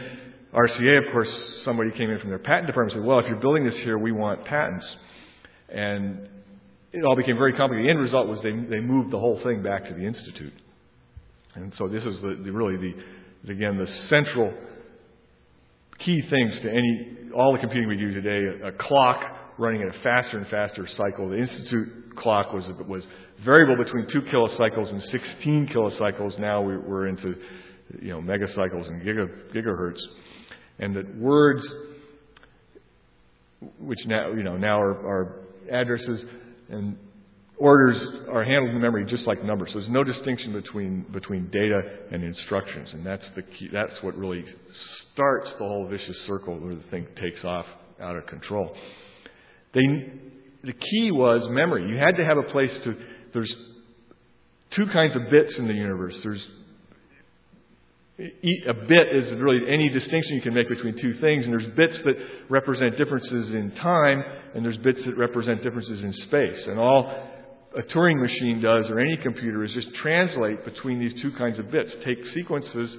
RCA, 0.53 1.07
of 1.07 1.11
course, 1.11 1.27
somebody 1.65 1.91
came 1.91 2.09
in 2.09 2.19
from 2.19 2.29
their 2.29 2.39
patent 2.39 2.67
department 2.67 2.95
and 2.95 3.03
said, 3.03 3.07
well, 3.07 3.19
if 3.19 3.25
you're 3.27 3.39
building 3.39 3.65
this 3.65 3.75
here, 3.83 3.97
we 3.97 4.11
want 4.11 4.45
patents. 4.45 4.85
And 5.69 6.27
it 6.91 7.03
all 7.03 7.15
became 7.15 7.37
very 7.37 7.53
complicated. 7.53 7.87
The 7.87 7.91
end 7.91 7.99
result 7.99 8.27
was 8.27 8.39
they, 8.43 8.51
they 8.51 8.79
moved 8.79 9.11
the 9.11 9.19
whole 9.19 9.39
thing 9.43 9.63
back 9.63 9.87
to 9.87 9.93
the 9.93 10.05
Institute. 10.05 10.53
And 11.55 11.73
so 11.77 11.87
this 11.87 12.03
is 12.03 12.21
the, 12.21 12.41
the 12.43 12.51
really 12.51 12.77
the, 12.77 13.51
again, 13.51 13.77
the 13.77 13.87
central 14.09 14.53
key 15.99 16.21
things 16.29 16.53
to 16.63 16.69
any, 16.69 17.32
all 17.36 17.53
the 17.53 17.60
computing 17.60 17.88
we 17.88 17.97
do 17.97 18.13
today, 18.13 18.65
a, 18.65 18.71
clock 18.71 19.21
running 19.58 19.82
at 19.82 19.88
a 19.88 20.03
faster 20.03 20.38
and 20.38 20.47
faster 20.47 20.88
cycle. 20.97 21.29
The 21.29 21.38
Institute 21.38 22.15
clock 22.17 22.53
was, 22.53 22.63
was 22.88 23.03
variable 23.45 23.84
between 23.84 24.08
2 24.12 24.21
kilocycles 24.34 24.89
and 24.89 25.01
16 25.12 25.69
kilocycles. 25.73 26.39
Now 26.39 26.62
we're 26.62 27.08
into, 27.08 27.36
you 28.01 28.10
know, 28.10 28.21
megacycles 28.21 28.88
and 28.88 29.01
giga, 29.01 29.27
gigahertz. 29.53 29.99
And 30.79 30.95
that 30.95 31.15
words, 31.17 31.62
which 33.79 33.99
now, 34.08 34.32
you 34.32 34.43
know, 34.43 34.58
now 34.58 34.82
are, 34.82 34.91
are 34.91 35.45
addresses 35.71 36.19
and 36.69 36.97
orders 37.58 37.97
are 38.32 38.43
handled 38.43 38.75
in 38.75 38.82
memory 38.82 39.06
just 39.10 39.25
like 39.27 39.43
numbers. 39.43 39.69
So 39.73 39.79
there's 39.79 39.91
no 39.91 40.03
distinction 40.03 40.53
between 40.53 41.06
between 41.12 41.49
data 41.49 41.82
and 42.12 42.23
instructions, 42.23 42.89
and 42.93 43.06
that's 43.06 43.23
the 43.36 43.43
key. 43.43 43.69
That's 43.71 43.93
what 44.01 44.17
really 44.17 44.43
starts 45.13 45.47
the 45.60 45.65
whole 45.65 45.88
vicious 45.88 46.17
circle 46.28 46.60
where 46.60 46.76
the 46.76 46.84
thing 46.91 47.08
takes 47.21 47.43
off 47.43 47.65
out 48.02 48.15
of 48.15 48.26
control. 48.28 48.76
They, 49.73 49.82
the 50.63 50.73
key 50.73 51.12
was 51.12 51.41
memory. 51.49 51.88
You 51.89 51.97
had 51.97 52.17
to 52.17 52.26
have 52.26 52.38
a 52.38 52.52
place 52.52 52.71
to. 52.84 52.93
There's 53.34 53.54
two 54.76 54.86
kinds 54.91 55.15
of 55.15 55.30
bits 55.32 55.54
in 55.58 55.67
the 55.67 55.73
universe. 55.73 56.13
There's 56.23 56.41
a 58.19 58.73
bit 58.73 59.08
is 59.12 59.41
really 59.41 59.62
any 59.67 59.89
distinction 59.89 60.36
you 60.36 60.41
can 60.41 60.54
make 60.54 60.69
between 60.69 60.93
two 61.02 61.19
things, 61.19 61.45
and 61.45 61.54
there's 61.54 61.76
bits 61.76 61.93
that 62.06 62.13
represent 62.49 62.97
differences 62.97 63.54
in 63.54 63.73
time, 63.82 64.23
and 64.54 64.63
there's 64.63 64.78
bits 64.78 64.99
that 65.06 65.17
represent 65.17 65.63
differences 65.63 65.99
in 66.04 66.13
space. 66.28 66.67
And 66.67 66.80
all 66.80 67.12
a 67.76 67.82
Turing 67.82 68.21
machine 68.21 68.62
does, 68.62 68.86
or 68.89 68.99
any 68.99 69.17
computer, 69.17 69.63
is 69.63 69.71
just 69.73 69.88
translate 70.04 70.63
between 70.63 70.99
these 70.99 71.13
two 71.23 71.32
kinds 71.38 71.58
of 71.58 71.71
bits. 71.71 71.89
Take 72.06 72.19
sequences 72.36 72.89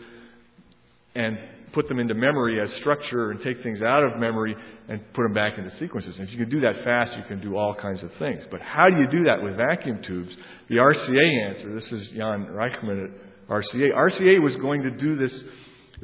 and 1.15 1.39
put 1.75 1.89
them 1.89 1.99
into 1.99 2.15
memory 2.15 2.61
as 2.61 2.69
structure, 2.81 3.31
and 3.31 3.41
take 3.43 3.63
things 3.63 3.83
out 3.83 4.03
of 4.03 4.19
memory 4.19 4.55
and 4.89 5.01
put 5.13 5.23
them 5.23 5.35
back 5.35 5.59
into 5.59 5.71
sequences. 5.81 6.15
And 6.19 6.29
if 6.29 6.33
you 6.33 6.39
can 6.39 6.51
do 6.51 6.61
that 6.61 6.85
fast, 6.85 7.17
you 7.17 7.25
can 7.29 7.41
do 7.41 7.57
all 7.57 7.75
kinds 7.75 8.03
of 8.03 8.11
things. 8.19 8.43
But 8.51 8.61
how 8.61 8.89
do 8.89 8.97
you 8.97 9.11
do 9.11 9.25
that 9.25 9.43
with 9.43 9.57
vacuum 9.57 10.01
tubes? 10.07 10.31
The 10.69 10.77
RCA 10.77 11.49
answer, 11.49 11.75
this 11.75 12.01
is 12.01 12.09
Jan 12.17 12.47
Rajchman 12.47 13.05
at 13.05 13.11
RCA. 13.49 13.93
RCA 13.93 14.41
was 14.41 14.55
going 14.63 14.83
to 14.83 14.91
do 14.91 15.17
this, 15.17 15.33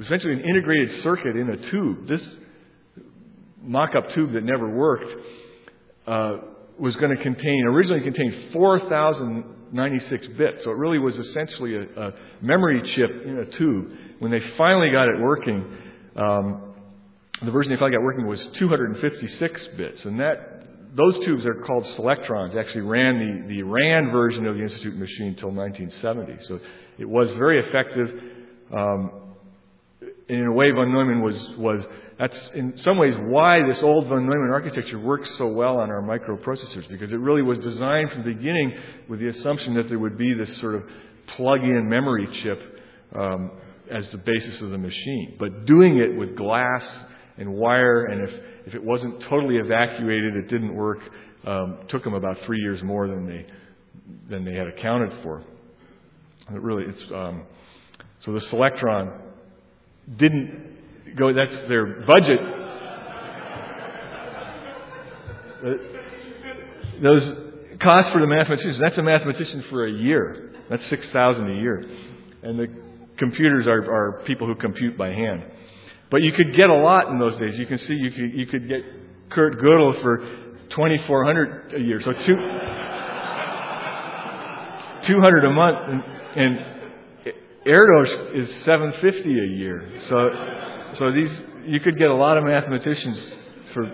essentially 0.04 0.34
an 0.34 0.40
integrated 0.40 1.02
circuit 1.02 1.36
in 1.36 1.50
a 1.50 1.70
tube. 1.70 2.08
This 2.08 2.20
mock-up 3.62 4.04
tube 4.14 4.32
that 4.32 4.44
never 4.44 4.68
worked 4.68 5.10
uh, 6.06 6.36
was 6.78 6.94
going 6.96 7.14
to 7.14 7.22
contain, 7.22 7.64
originally 7.66 8.02
contained 8.02 8.52
4,096 8.52 10.26
bits. 10.38 10.58
So 10.64 10.70
it 10.70 10.76
really 10.76 10.98
was 10.98 11.14
essentially 11.14 11.76
a, 11.76 11.82
a, 11.82 12.12
memory 12.40 12.80
chip 12.96 13.10
in 13.26 13.38
a 13.38 13.58
tube. 13.58 13.90
When 14.20 14.30
they 14.30 14.40
finally 14.56 14.90
got 14.92 15.08
it 15.08 15.18
working, 15.18 15.64
um, 16.14 16.74
the 17.42 17.50
version 17.50 17.72
they 17.72 17.78
finally 17.78 17.96
got 17.96 18.02
working 18.02 18.26
was 18.26 18.38
256 18.58 19.60
bits. 19.78 19.98
And 20.04 20.20
that 20.20 20.60
those 20.94 21.14
tubes 21.24 21.46
are 21.46 21.54
called 21.66 21.84
Selectrons. 21.98 22.54
Actually 22.54 22.82
ran 22.82 23.18
the, 23.18 23.48
the 23.48 23.62
RAND 23.62 24.12
version 24.12 24.46
of 24.46 24.56
the 24.56 24.62
Institute 24.62 24.94
machine 24.94 25.34
until 25.36 25.50
1970. 25.50 26.36
So 26.48 26.58
it 26.98 27.08
was 27.08 27.28
very 27.38 27.66
effective. 27.66 28.08
Um, 28.76 29.10
in 30.28 30.46
a 30.46 30.52
way, 30.52 30.70
von 30.70 30.92
Neumann 30.92 31.22
was, 31.22 31.34
was, 31.56 31.80
that's 32.18 32.34
in 32.54 32.74
some 32.84 32.98
ways 32.98 33.14
why 33.24 33.60
this 33.66 33.78
old 33.82 34.06
von 34.08 34.26
Neumann 34.26 34.50
architecture 34.52 34.98
works 34.98 35.28
so 35.38 35.46
well 35.48 35.78
on 35.78 35.88
our 35.88 36.02
microprocessors, 36.02 36.88
because 36.90 37.10
it 37.10 37.18
really 37.18 37.42
was 37.42 37.56
designed 37.58 38.10
from 38.10 38.22
the 38.22 38.34
beginning 38.34 38.74
with 39.08 39.18
the 39.18 39.28
assumption 39.28 39.74
that 39.74 39.88
there 39.88 39.98
would 39.98 40.18
be 40.18 40.34
this 40.34 40.48
sort 40.60 40.74
of 40.74 40.82
plug-in 41.36 41.88
memory 41.88 42.28
chip 42.42 42.58
um, 43.18 43.50
as 43.92 44.04
the 44.12 44.18
basis 44.18 44.62
of 44.62 44.70
the 44.70 44.78
machine. 44.78 45.36
But 45.38 45.66
doing 45.66 45.98
it 45.98 46.16
with 46.16 46.36
glass 46.36 46.82
and 47.38 47.54
wire, 47.54 48.06
and 48.06 48.22
if, 48.22 48.30
if 48.66 48.74
it 48.74 48.82
wasn't 48.82 49.22
totally 49.28 49.56
evacuated, 49.56 50.36
it 50.36 50.48
didn't 50.48 50.74
work, 50.74 50.98
um, 51.46 51.78
took 51.88 52.04
them 52.04 52.14
about 52.14 52.36
three 52.46 52.60
years 52.60 52.80
more 52.82 53.08
than 53.08 53.26
they, 53.26 53.46
than 54.28 54.44
they 54.44 54.54
had 54.54 54.66
accounted 54.66 55.10
for. 55.22 55.42
It 56.52 56.60
really, 56.60 56.84
it's 56.88 57.12
um, 57.14 57.44
so 58.26 58.32
the 58.32 58.40
Selectron 58.50 59.20
didn't 60.18 61.16
go. 61.16 61.32
That's 61.32 61.68
their 61.68 61.86
budget. 62.06 62.40
Those 67.02 67.22
costs 67.80 68.10
for 68.12 68.20
the 68.20 68.26
mathematicians. 68.26 68.78
That's 68.82 68.98
a 68.98 69.02
mathematician 69.02 69.64
for 69.70 69.86
a 69.86 69.92
year. 69.92 70.52
That's 70.68 70.82
six 70.90 71.02
thousand 71.12 71.50
a 71.50 71.60
year, 71.60 71.84
and 72.42 72.58
the 72.58 72.66
computers 73.20 73.66
are, 73.68 73.84
are 73.84 74.22
people 74.26 74.48
who 74.48 74.56
compute 74.56 74.98
by 74.98 75.10
hand. 75.10 75.44
But 76.10 76.22
you 76.22 76.32
could 76.32 76.56
get 76.56 76.68
a 76.68 76.74
lot 76.74 77.06
in 77.08 77.20
those 77.20 77.38
days. 77.38 77.54
You 77.56 77.66
can 77.66 77.78
see 77.86 77.94
you 77.94 78.10
could 78.10 78.34
you 78.36 78.46
could 78.46 78.68
get 78.68 78.80
Kurt 79.30 79.60
Gödel 79.60 80.02
for 80.02 80.56
twenty 80.74 80.98
four 81.06 81.24
hundred 81.24 81.72
a 81.74 81.80
year. 81.80 82.00
So 82.04 82.10
two. 82.26 82.36
200 85.06 85.44
a 85.44 85.50
month 85.50 85.78
and, 85.88 86.02
and 86.36 86.58
Erdos 87.66 88.42
is 88.42 88.48
750 88.64 89.28
a 89.28 89.46
year. 89.56 89.82
So, 90.08 90.30
so 90.98 91.12
these, 91.12 91.28
you 91.66 91.80
could 91.80 91.98
get 91.98 92.08
a 92.08 92.14
lot 92.14 92.38
of 92.38 92.44
mathematicians 92.44 93.18
for, 93.74 93.90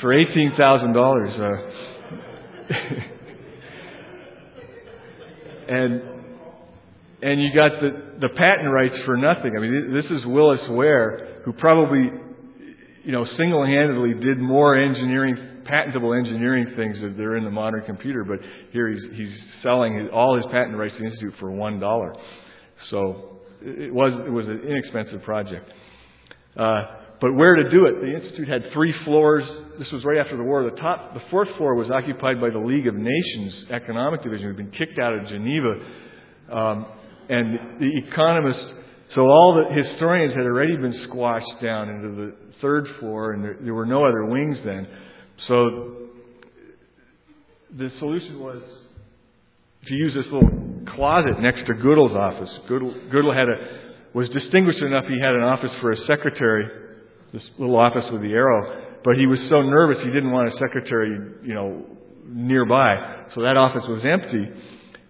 for 0.00 0.08
$18,000. 0.14 1.40
Uh, 1.40 1.56
and, 5.68 6.19
and 7.22 7.42
you 7.42 7.54
got 7.54 7.80
the, 7.80 7.90
the 8.20 8.28
patent 8.30 8.70
rights 8.72 8.94
for 9.04 9.16
nothing. 9.16 9.56
I 9.56 9.60
mean, 9.60 9.92
this 9.92 10.06
is 10.06 10.24
Willis 10.26 10.60
Ware, 10.70 11.42
who 11.44 11.52
probably, 11.52 12.10
you 13.04 13.12
know, 13.12 13.26
single-handedly 13.36 14.14
did 14.24 14.38
more 14.38 14.76
engineering 14.76 15.36
patentable 15.66 16.14
engineering 16.14 16.72
things 16.74 16.96
that 17.00 17.22
are 17.22 17.36
in 17.36 17.44
the 17.44 17.50
modern 17.50 17.84
computer, 17.84 18.24
but 18.24 18.38
here 18.72 18.88
he's, 18.88 19.02
he's 19.14 19.30
selling 19.62 19.98
his, 19.98 20.08
all 20.12 20.34
his 20.34 20.44
patent 20.50 20.76
rights 20.76 20.94
to 20.96 21.02
the 21.02 21.08
Institute 21.10 21.34
for 21.38 21.50
one 21.50 21.78
dollar. 21.78 22.12
So 22.90 23.40
it 23.60 23.92
was, 23.92 24.12
it 24.26 24.30
was 24.30 24.46
an 24.46 24.62
inexpensive 24.66 25.22
project. 25.22 25.70
Uh, 26.56 26.82
but 27.20 27.34
where 27.34 27.54
to 27.54 27.70
do 27.70 27.86
it? 27.86 28.00
The 28.00 28.14
Institute 28.16 28.48
had 28.48 28.64
three 28.72 28.92
floors. 29.04 29.44
This 29.78 29.88
was 29.92 30.02
right 30.04 30.18
after 30.18 30.36
the 30.36 30.42
war. 30.42 30.64
The 30.64 30.76
top, 30.76 31.14
the 31.14 31.20
fourth 31.30 31.48
floor 31.56 31.74
was 31.74 31.88
occupied 31.90 32.40
by 32.40 32.50
the 32.50 32.58
League 32.58 32.88
of 32.88 32.94
Nations 32.94 33.66
Economic 33.70 34.22
Division, 34.22 34.46
who'd 34.46 34.56
been 34.56 34.72
kicked 34.72 34.98
out 34.98 35.12
of 35.12 35.28
Geneva. 35.28 35.74
Um, 36.50 36.86
and 37.30 37.80
the 37.80 37.90
economists, 38.08 38.64
so 39.14 39.22
all 39.22 39.54
the 39.54 39.82
historians 39.82 40.34
had 40.34 40.44
already 40.44 40.76
been 40.76 41.06
squashed 41.08 41.62
down 41.62 41.88
into 41.88 42.08
the 42.08 42.34
third 42.60 42.86
floor, 42.98 43.32
and 43.32 43.44
there, 43.44 43.56
there 43.62 43.74
were 43.74 43.86
no 43.86 44.04
other 44.04 44.24
wings 44.26 44.56
then. 44.64 44.86
So 45.48 45.96
the 47.76 47.90
solution 47.98 48.40
was 48.40 48.62
to 49.86 49.94
use 49.94 50.12
this 50.14 50.26
little 50.32 50.50
closet 50.94 51.40
next 51.40 51.66
to 51.66 51.74
Gödel's 51.74 52.14
office. 52.14 52.50
Gödel, 52.68 53.10
Gödel 53.10 53.34
had 53.34 53.48
a 53.48 53.80
was 54.12 54.28
distinguished 54.30 54.82
enough. 54.82 55.04
He 55.06 55.18
had 55.20 55.34
an 55.34 55.42
office 55.42 55.70
for 55.80 55.92
a 55.92 55.96
secretary, 56.06 56.66
this 57.32 57.42
little 57.58 57.76
office 57.76 58.04
with 58.12 58.22
the 58.22 58.32
arrow. 58.32 58.98
But 59.04 59.16
he 59.16 59.26
was 59.26 59.38
so 59.48 59.62
nervous 59.62 59.98
he 60.04 60.10
didn't 60.10 60.32
want 60.32 60.48
a 60.48 60.58
secretary, 60.58 61.16
you 61.42 61.54
know, 61.54 61.86
nearby. 62.26 63.26
So 63.34 63.42
that 63.42 63.56
office 63.56 63.84
was 63.88 64.02
empty, 64.04 64.50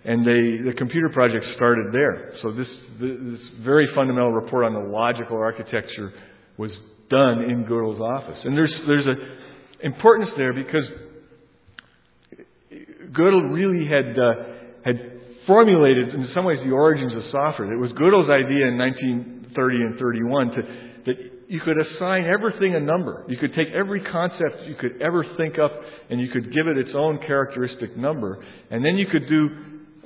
and 0.05 0.27
they, 0.27 0.71
the 0.71 0.75
computer 0.77 1.11
project 1.11 1.45
started 1.57 1.93
there. 1.93 2.33
So 2.43 2.53
this, 2.53 2.67
this 3.01 3.41
very 3.63 3.89
fundamental 3.95 4.33
report 4.33 4.65
on 4.65 4.73
the 4.73 4.91
logical 4.91 5.37
architecture 5.37 6.13
was 6.57 6.71
done 7.11 7.43
in 7.43 7.65
Gödel's 7.65 8.01
office. 8.01 8.39
And 8.45 8.57
there's, 8.57 8.75
there's 8.87 9.07
a 9.07 9.15
importance 9.85 10.31
there 10.37 10.53
because 10.53 10.85
Gödel 13.13 13.53
really 13.53 13.87
had, 13.87 14.19
uh, 14.19 14.33
had 14.85 15.21
formulated, 15.47 16.11
in 16.11 16.29
some 16.35 16.45
ways, 16.45 16.59
the 16.65 16.71
origins 16.71 17.13
of 17.15 17.23
software. 17.31 17.73
It 17.73 17.79
was 17.79 17.91
Gödel's 17.93 18.31
idea 18.31 18.69
in 18.69 18.79
1930 18.79 19.77
and 19.77 19.99
31 19.99 20.51
to, 20.51 20.63
that 21.07 21.15
you 21.49 21.61
could 21.61 21.77
assign 21.79 22.25
everything 22.25 22.75
a 22.77 22.81
number. 22.81 23.25
You 23.29 23.37
could 23.37 23.55
take 23.55 23.69
every 23.75 24.01
concept 24.01 24.69
you 24.69 24.77
could 24.77 25.03
ever 25.03 25.25
think 25.37 25.59
of 25.59 25.71
and 26.09 26.21
you 26.21 26.29
could 26.29 26.53
give 26.55 26.69
it 26.69 26.79
its 26.79 26.91
own 26.95 27.19
characteristic 27.27 27.97
number. 27.97 28.43
And 28.71 28.85
then 28.85 28.97
you 28.97 29.07
could 29.07 29.29
do 29.29 29.49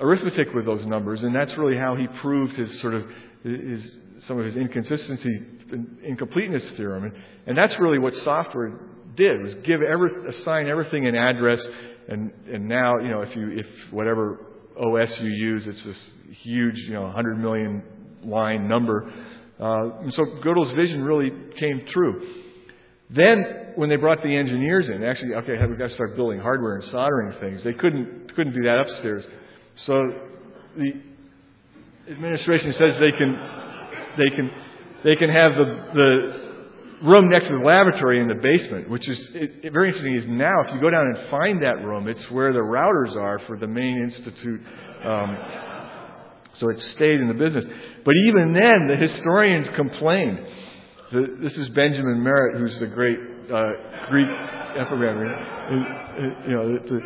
arithmetic 0.01 0.49
with 0.55 0.67
those 0.67 0.85
numbers. 0.87 1.21
And 1.23 1.35
that's 1.35 1.53
really 1.59 1.77
how 1.77 1.97
he 1.97 2.07
proved 2.21 2.55
his 2.59 2.69
sort 2.81 2.95
of, 2.95 3.03
his, 3.43 3.81
some 4.29 4.39
of 4.39 4.47
his 4.47 4.57
inconsistency, 4.57 5.41
incompleteness 6.05 6.63
theorem. 6.77 7.05
And, 7.05 7.13
and 7.47 7.59
that's 7.59 7.75
really 7.81 7.99
what 7.99 8.13
software 8.25 8.79
did, 9.17 9.43
was 9.43 9.55
give 9.67 9.81
every, 9.83 10.11
assign 10.41 10.69
everything 10.69 11.07
an 11.07 11.15
address. 11.15 11.61
And, 12.09 12.33
and 12.53 12.69
now, 12.69 12.99
you 12.99 13.09
know, 13.09 13.23
if 13.23 13.35
you, 13.37 13.51
if 13.59 13.67
whatever 13.93 14.47
OS 14.77 15.09
you 15.21 15.31
use, 15.31 15.63
it's 15.67 15.87
this 15.87 16.37
huge, 16.43 16.77
you 16.87 16.95
know, 16.95 17.03
100 17.03 17.39
million 17.39 17.83
line 18.25 18.69
number. 18.69 19.13
Uh, 19.61 20.01
and 20.01 20.13
so 20.17 20.25
Gödel's 20.45 20.75
vision 20.77 21.03
really 21.03 21.31
came 21.61 21.83
true. 21.93 22.27
Then, 23.11 23.73
when 23.77 23.89
they 23.89 23.97
brought 23.97 24.23
the 24.23 24.35
engineers 24.35 24.87
in, 24.93 25.05
actually, 25.05 25.35
okay, 25.35 25.55
we've 25.69 25.79
got 25.79 25.89
to 25.89 25.95
start 25.95 26.17
building 26.17 26.41
hardware 26.41 26.77
and 26.77 26.85
soldering 26.91 27.33
things. 27.41 27.61
They 27.65 27.73
couldn't 27.73 28.35
couldn't 28.35 28.55
do 28.55 28.63
that 28.63 28.81
upstairs. 28.81 29.25
So 29.87 30.13
the 30.77 30.93
administration 32.11 32.75
says 32.79 33.01
they 33.01 33.13
can 33.13 33.31
they 34.17 34.37
can 34.37 34.51
they 35.05 35.17
can 35.17 35.31
have 35.31 35.53
the 35.53 35.67
the 35.95 36.45
room 37.05 37.29
next 37.29 37.47
to 37.49 37.59
the 37.59 37.65
laboratory 37.65 38.21
in 38.21 38.29
the 38.29 38.35
basement, 38.35 38.89
which 38.89 39.09
is 39.09 39.19
it, 39.35 39.51
it, 39.65 39.73
very 39.73 39.89
interesting. 39.89 40.17
Is 40.17 40.25
now 40.29 40.55
if 40.67 40.75
you 40.75 40.81
go 40.81 40.91
down 40.91 41.07
and 41.07 41.31
find 41.31 41.63
that 41.63 41.85
room, 41.85 42.09
it's 42.09 42.31
where 42.31 42.53
the 42.53 42.65
routers 42.65 43.15
are 43.17 43.41
for 43.47 43.59
the 43.59 43.67
main 43.67 44.11
institute. 44.11 44.61
Um, 45.05 45.39
so 46.61 46.71
it 46.71 46.77
stayed 46.95 47.21
in 47.21 47.29
the 47.29 47.35
business. 47.35 47.65
But 48.05 48.15
even 48.29 48.53
then, 48.55 48.87
the 48.89 48.97
historians 48.97 49.67
complained. 49.77 50.39
The, 51.13 51.39
this 51.43 51.53
is 51.53 51.69
Benjamin 51.75 52.23
Meritt, 52.23 52.59
who's 52.59 52.79
the 52.81 52.87
great 52.87 53.19
uh, 53.53 54.09
Greek 54.09 54.29
epigram. 54.79 55.19
You 56.49 56.55
know, 56.55 56.79
the, 56.79 57.01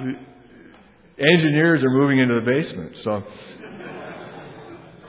the, 0.00 0.29
engineers 1.20 1.82
are 1.84 1.90
moving 1.90 2.18
into 2.18 2.34
the 2.34 2.46
basement. 2.46 2.92
So 3.04 3.22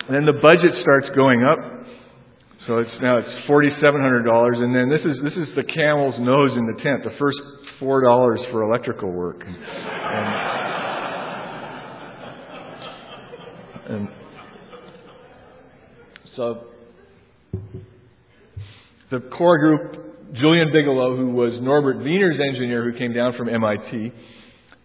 then 0.10 0.26
the 0.26 0.34
budget 0.34 0.72
starts 0.82 1.08
going 1.16 1.44
up. 1.44 1.60
So 2.68 2.78
it's 2.78 2.92
now 3.02 3.18
it's 3.18 3.48
forty 3.48 3.70
seven 3.82 4.02
hundred 4.02 4.24
dollars, 4.24 4.58
and 4.60 4.76
then 4.76 4.90
this 4.90 5.02
is 5.02 5.18
this 5.24 5.34
is 5.34 5.56
the 5.56 5.64
camel's 5.64 6.20
nose 6.20 6.52
in 6.56 6.68
the 6.68 6.84
tent. 6.84 7.04
The 7.04 7.16
first 7.18 7.40
four 7.80 8.04
dollars 8.04 8.40
for 8.52 8.62
electrical 8.62 9.12
work, 9.12 9.42
and, 9.44 9.56
and, 13.88 13.98
and 13.98 14.10
so 16.36 16.68
the 19.10 19.20
core 19.38 19.58
group, 19.58 20.34
Julian 20.36 20.72
Bigelow, 20.72 21.18
who 21.18 21.32
was 21.32 21.54
Norbert 21.62 21.98
Wiener's 21.98 22.40
engineer 22.40 22.90
who 22.90 22.98
came 22.98 23.14
down 23.14 23.34
from 23.38 23.50
MIT, 23.50 24.14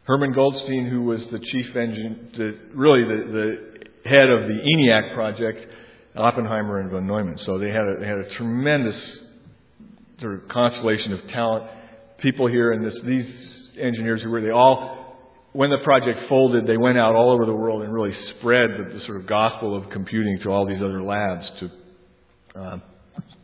Herman 0.06 0.32
Goldstine, 0.32 0.88
who 0.88 1.02
was 1.02 1.18
the 1.32 1.38
chief 1.38 1.74
engine, 1.74 2.30
really 2.74 3.02
the, 3.02 3.32
the 3.32 4.08
head 4.08 4.30
of 4.30 4.42
the 4.46 4.54
ENIAC 4.54 5.14
project, 5.14 5.66
Oppenheimer 6.14 6.78
and 6.78 6.90
von 6.90 7.06
Neumann. 7.06 7.36
So 7.44 7.58
they 7.58 7.68
had 7.68 7.82
a, 7.82 7.96
they 8.00 8.06
had 8.06 8.18
a 8.18 8.36
tremendous 8.36 8.94
sort 10.20 10.34
of 10.34 10.48
constellation 10.48 11.12
of 11.12 11.20
talent. 11.32 11.64
People 12.18 12.46
here 12.46 12.72
and 12.72 12.84
this, 12.84 12.94
these 13.04 13.26
engineers 13.80 14.22
who 14.22 14.30
were, 14.30 14.40
they 14.40 14.50
all, 14.50 15.16
when 15.52 15.70
the 15.70 15.78
project 15.84 16.20
folded, 16.28 16.66
they 16.66 16.76
went 16.76 16.98
out 16.98 17.14
all 17.14 17.32
over 17.32 17.44
the 17.44 17.52
world 17.52 17.82
and 17.82 17.92
really 17.92 18.16
spread 18.38 18.70
the, 18.70 18.98
the 18.98 19.04
sort 19.06 19.20
of 19.20 19.26
gospel 19.26 19.76
of 19.76 19.90
computing 19.90 20.38
to 20.44 20.50
all 20.50 20.66
these 20.66 20.80
other 20.82 21.02
labs, 21.02 21.44
to 21.60 22.60
uh, 22.60 22.78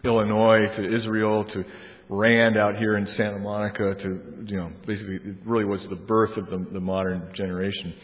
Illinois, 0.04 0.60
to 0.76 0.96
Israel, 0.96 1.44
to 1.44 1.64
Rand 2.12 2.58
out 2.58 2.76
here 2.76 2.98
in 2.98 3.06
Santa 3.16 3.38
Monica 3.38 3.94
to, 3.94 4.44
you 4.46 4.56
know, 4.58 4.70
basically 4.86 5.14
it 5.14 5.36
really 5.46 5.64
was 5.64 5.80
the 5.88 5.96
birth 5.96 6.36
of 6.36 6.44
the, 6.46 6.66
the 6.70 6.80
modern 6.80 7.32
generation. 7.34 7.94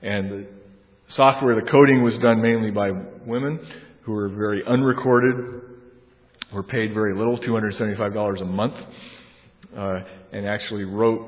And 0.00 0.30
the 0.30 0.46
software, 1.16 1.54
the 1.54 1.70
coding 1.70 2.02
was 2.02 2.14
done 2.22 2.40
mainly 2.40 2.70
by 2.70 2.90
women 3.26 3.60
who 4.04 4.12
were 4.12 4.30
very 4.30 4.62
unrecorded, 4.66 5.60
were 6.54 6.62
paid 6.62 6.94
very 6.94 7.14
little, 7.14 7.38
$275 7.40 8.40
a 8.40 8.44
month, 8.46 8.74
uh, 9.76 9.98
and 10.32 10.46
actually 10.46 10.84
wrote, 10.84 11.20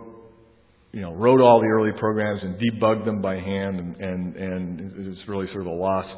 you 0.93 1.03
know, 1.03 1.13
wrote 1.13 1.43
all 1.43 1.61
the 1.61 1.67
early 1.67 1.93
programs 1.99 2.41
and 2.43 2.59
debugged 2.59 3.05
them 3.05 3.21
by 3.21 3.35
hand, 3.35 3.79
and, 3.79 3.97
and, 3.97 4.37
and 4.37 5.13
it's 5.13 5.29
really 5.29 5.47
sort 5.49 5.61
of 5.61 5.67
a 5.67 5.75
lost 5.75 6.09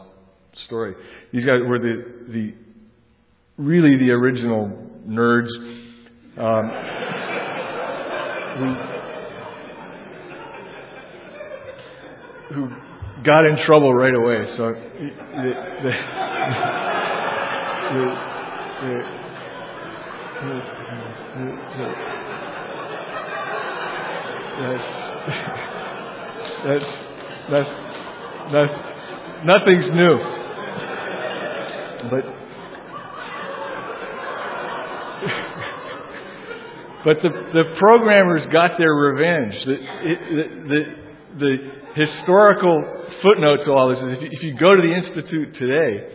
story. 0.67 0.95
These 1.33 1.45
guys 1.45 1.61
were 1.67 1.81
the, 1.81 2.05
the 2.29 2.55
really 3.59 3.97
the 3.99 4.11
original 4.11 4.87
nerds 5.09 5.85
um, 6.39 6.71
who, 8.59 8.67
who 12.55 12.69
got 13.25 13.45
in 13.47 13.57
trouble 13.67 13.95
right 13.95 14.15
away. 14.15 14.45
So 14.57 14.73
the, 14.73 15.11
the, 15.83 15.93
the, 18.85 19.01
that's, 24.59 24.87
that's, 26.65 26.91
that's, 27.51 27.71
that's, 28.53 28.75
nothing's 29.45 29.89
new. 29.95 30.17
But 32.11 32.36
But 37.07 37.19
the, 37.23 37.31
the 37.31 37.63
programmers 37.79 38.43
got 38.53 38.73
their 38.79 38.93
revenge. 38.93 39.55
The, 39.65 39.77
the, 40.35 40.45
the, 40.69 40.81
the, 41.39 41.57
historical 41.97 42.83
footnote 43.23 43.65
to 43.65 43.73
all 43.73 43.89
this 43.89 43.99
is 43.99 44.19
if 44.19 44.23
you, 44.23 44.29
if 44.33 44.43
you 44.43 44.59
go 44.61 44.75
to 44.75 44.83
the 44.83 44.93
Institute 44.93 45.55
today, 45.57 46.09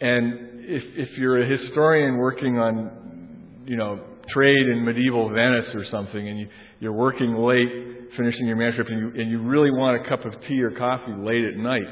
and 0.00 0.64
if, 0.64 0.82
if 0.96 1.18
you're 1.18 1.42
a 1.42 1.58
historian 1.58 2.16
working 2.16 2.58
on, 2.58 3.62
you 3.66 3.76
know, 3.76 4.00
trade 4.32 4.66
in 4.66 4.84
medieval 4.84 5.28
Venice 5.28 5.66
or 5.74 5.84
something, 5.92 6.26
and 6.26 6.40
you, 6.40 6.48
you're 6.80 6.94
working 6.94 7.34
late, 7.36 7.68
finishing 8.16 8.46
your 8.46 8.56
manuscript, 8.56 8.90
and 8.90 8.98
you, 8.98 9.22
and 9.22 9.30
you 9.30 9.42
really 9.42 9.70
want 9.70 10.04
a 10.04 10.08
cup 10.08 10.24
of 10.24 10.32
tea 10.48 10.60
or 10.62 10.70
coffee 10.70 11.12
late 11.12 11.44
at 11.44 11.56
night, 11.56 11.86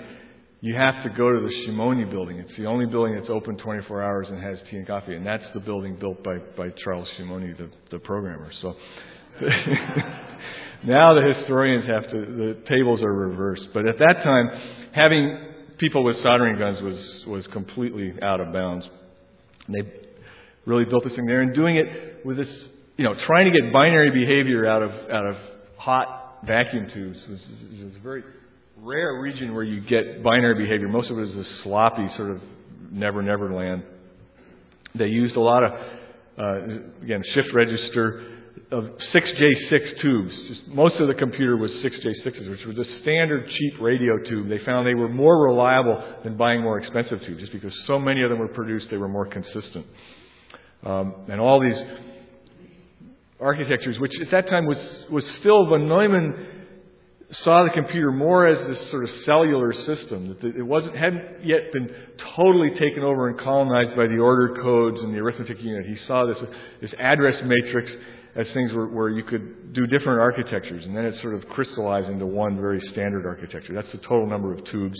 you 0.61 0.75
have 0.75 1.03
to 1.05 1.11
go 1.11 1.31
to 1.33 1.41
the 1.41 1.53
Simonyi 1.69 2.11
building. 2.11 2.39
It's 2.39 2.57
the 2.57 2.67
only 2.67 2.87
building 2.87 3.15
that's 3.15 3.31
open 3.31 3.59
24 3.59 4.03
hours 4.03 4.27
and 4.31 4.43
has 4.43 4.59
tea 4.71 4.79
and 4.79 4.87
coffee, 4.87 5.15
and 5.15 5.27
that's 5.27 5.45
the 5.55 5.61
building 5.61 5.97
built 5.97 6.23
by, 6.25 6.39
by 6.57 6.71
Charles 6.83 7.07
Simonyi, 7.21 7.57
the, 7.59 7.71
the 7.91 7.99
programmer. 7.99 8.51
So 8.63 8.75
now 10.87 11.15
the 11.15 11.35
historians 11.39 11.87
have 11.87 12.05
to, 12.11 12.19
the 12.19 12.63
tables 12.69 13.03
are 13.03 13.13
reversed. 13.13 13.65
But 13.75 13.87
at 13.87 13.99
that 13.99 14.23
time, 14.25 14.49
having 14.95 15.39
people 15.79 16.05
with 16.05 16.17
soldering 16.23 16.59
guns 16.59 16.79
was, 16.81 16.99
was 17.27 17.45
completely 17.53 18.15
out 18.23 18.41
of 18.41 18.53
bounds. 18.53 18.87
And 19.67 19.77
they 19.77 19.93
really 20.65 20.85
built 20.85 21.05
this 21.05 21.13
thing 21.15 21.27
there 21.27 21.43
and 21.43 21.55
doing 21.55 21.77
it 21.77 22.25
with 22.25 22.39
this, 22.39 22.49
you 22.97 23.05
know, 23.05 23.15
trying 23.27 23.53
to 23.53 23.61
get 23.61 23.73
binary 23.75 24.11
behavior 24.11 24.67
out 24.67 24.83
of, 24.83 24.91
out 25.11 25.27
of 25.27 25.37
hot 25.77 26.39
vacuum 26.47 26.89
tubes 26.95 27.19
was, 27.29 27.39
was 27.85 27.93
very 28.03 28.23
rare 28.79 29.21
region 29.21 29.55
where 29.55 29.65
you 29.65 29.81
get 29.81 30.23
binary 30.23 30.65
behavior. 30.65 30.89
Most 30.89 31.11
of 31.11 31.19
it 31.19 31.29
is 31.29 31.35
a 31.35 31.45
sloppy 31.63 32.07
sort 32.17 32.31
of 32.31 32.41
never 32.91 33.23
never 33.23 33.53
land. 33.53 33.83
They 34.95 35.07
used 35.07 35.37
a 35.37 35.41
lot 35.41 35.65
of 35.65 35.73
uh, 36.39 37.03
again 37.03 37.23
shift 37.35 37.49
register 37.55 38.33
of 38.71 38.85
6J6 39.15 40.03
tubes. 40.03 40.33
Just 40.49 40.69
most 40.69 40.95
of 40.97 41.09
the 41.09 41.15
computer 41.15 41.57
was 41.57 41.71
6J6s, 41.85 42.51
which 42.51 42.67
was 42.67 42.79
a 42.79 43.03
standard 43.03 43.49
cheap 43.49 43.81
radio 43.81 44.19
tube. 44.29 44.49
They 44.49 44.65
found 44.65 44.87
they 44.87 44.95
were 44.95 45.09
more 45.09 45.45
reliable 45.45 46.21
than 46.25 46.37
buying 46.37 46.63
more 46.63 46.79
expensive 46.79 47.21
tubes, 47.27 47.41
just 47.41 47.53
because 47.53 47.73
so 47.87 47.99
many 47.99 48.23
of 48.23 48.31
them 48.31 48.39
were 48.39 48.49
produced, 48.49 48.87
they 48.91 48.97
were 48.97 49.09
more 49.09 49.27
consistent. 49.27 49.87
Um, 50.85 51.27
and 51.29 51.41
all 51.41 51.61
these 51.61 51.77
architectures, 53.41 53.99
which 53.99 54.13
at 54.21 54.31
that 54.31 54.51
time 54.51 54.67
was 54.67 54.79
was 55.11 55.25
still 55.41 55.67
von 55.69 55.89
Neumann 55.89 56.56
saw 57.43 57.65
the 57.65 57.71
computer 57.71 58.13
more 58.13 58.47
as 58.47 58.69
this 58.69 58.91
sort 58.91 59.05
of 59.05 59.11
cellular 59.25 59.73
system 59.73 60.37
that 60.41 60.57
it 60.57 60.63
wasn't 60.63 60.97
hadn't 60.97 61.45
yet 61.45 61.73
been 61.73 61.91
totally 62.37 62.71
taken 62.79 63.03
over 63.03 63.29
and 63.29 63.39
colonized 63.41 63.97
by 63.97 64.07
the 64.07 64.19
order 64.19 64.55
codes 64.63 64.99
and 65.01 65.13
the 65.13 65.19
arithmetic 65.19 65.61
unit. 65.61 65.87
He 65.87 65.97
saw 66.07 66.27
this 66.27 66.37
this 66.81 66.93
address 66.99 67.35
matrix 67.45 67.91
as 68.37 68.47
things 68.55 68.73
where, 68.73 68.87
where 68.87 69.09
you 69.09 69.25
could 69.25 69.73
do 69.73 69.87
different 69.87 70.21
architectures, 70.21 70.85
and 70.85 70.97
then 70.97 71.05
it 71.05 71.15
sort 71.23 71.35
of 71.35 71.43
crystallized 71.49 72.09
into 72.09 72.27
one 72.27 72.61
very 72.61 72.81
standard 72.93 73.27
architecture. 73.27 73.75
That's 73.75 73.91
the 73.93 73.99
total 73.99 74.27
number 74.27 74.53
of 74.53 74.65
tubes. 74.71 74.99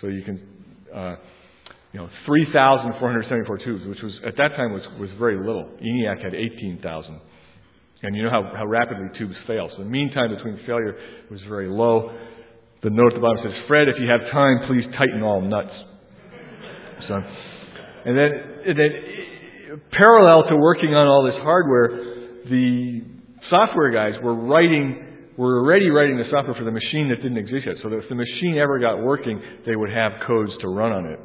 So 0.00 0.06
you 0.06 0.22
can, 0.22 0.40
uh, 0.94 1.16
you 1.92 2.00
know, 2.00 2.08
3,474 2.24 3.58
tubes, 3.58 3.86
which 3.86 4.00
was 4.02 4.12
at 4.24 4.36
that 4.38 4.56
time 4.56 4.72
was 4.72 4.82
was 4.98 5.10
very 5.18 5.36
little. 5.36 5.68
ENIAC 5.82 6.22
had 6.22 6.34
18,000. 6.34 7.20
And 8.02 8.16
you 8.16 8.24
know 8.24 8.30
how, 8.30 8.52
how 8.56 8.66
rapidly 8.66 9.06
tubes 9.16 9.36
fail. 9.46 9.70
So 9.76 9.84
the 9.84 9.88
mean 9.88 10.12
time 10.12 10.34
between 10.34 10.58
failure 10.66 10.96
was 11.30 11.40
very 11.48 11.68
low. 11.68 12.10
The 12.82 12.90
note 12.90 13.12
at 13.12 13.14
the 13.14 13.20
bottom 13.20 13.38
says, 13.44 13.54
Fred, 13.68 13.88
if 13.88 13.94
you 14.00 14.08
have 14.10 14.20
time, 14.32 14.66
please 14.66 14.84
tighten 14.98 15.22
all 15.22 15.40
nuts. 15.40 15.70
So, 17.06 17.14
and 17.14 18.18
then, 18.18 18.30
and 18.66 18.78
then 18.78 18.90
parallel 19.92 20.48
to 20.48 20.56
working 20.56 20.94
on 20.94 21.06
all 21.06 21.22
this 21.24 21.40
hardware, 21.42 22.42
the 22.50 23.02
software 23.50 23.92
guys 23.92 24.20
were 24.20 24.34
writing, 24.34 25.30
were 25.36 25.62
already 25.62 25.90
writing 25.90 26.16
the 26.16 26.26
software 26.30 26.56
for 26.56 26.64
the 26.64 26.72
machine 26.72 27.08
that 27.10 27.22
didn't 27.22 27.38
exist 27.38 27.66
yet. 27.66 27.76
So 27.84 27.90
that 27.90 28.02
if 28.02 28.08
the 28.08 28.16
machine 28.16 28.58
ever 28.58 28.80
got 28.80 29.00
working, 29.00 29.40
they 29.64 29.76
would 29.76 29.90
have 29.90 30.12
codes 30.26 30.50
to 30.60 30.68
run 30.68 30.90
on 30.90 31.06
it. 31.06 31.20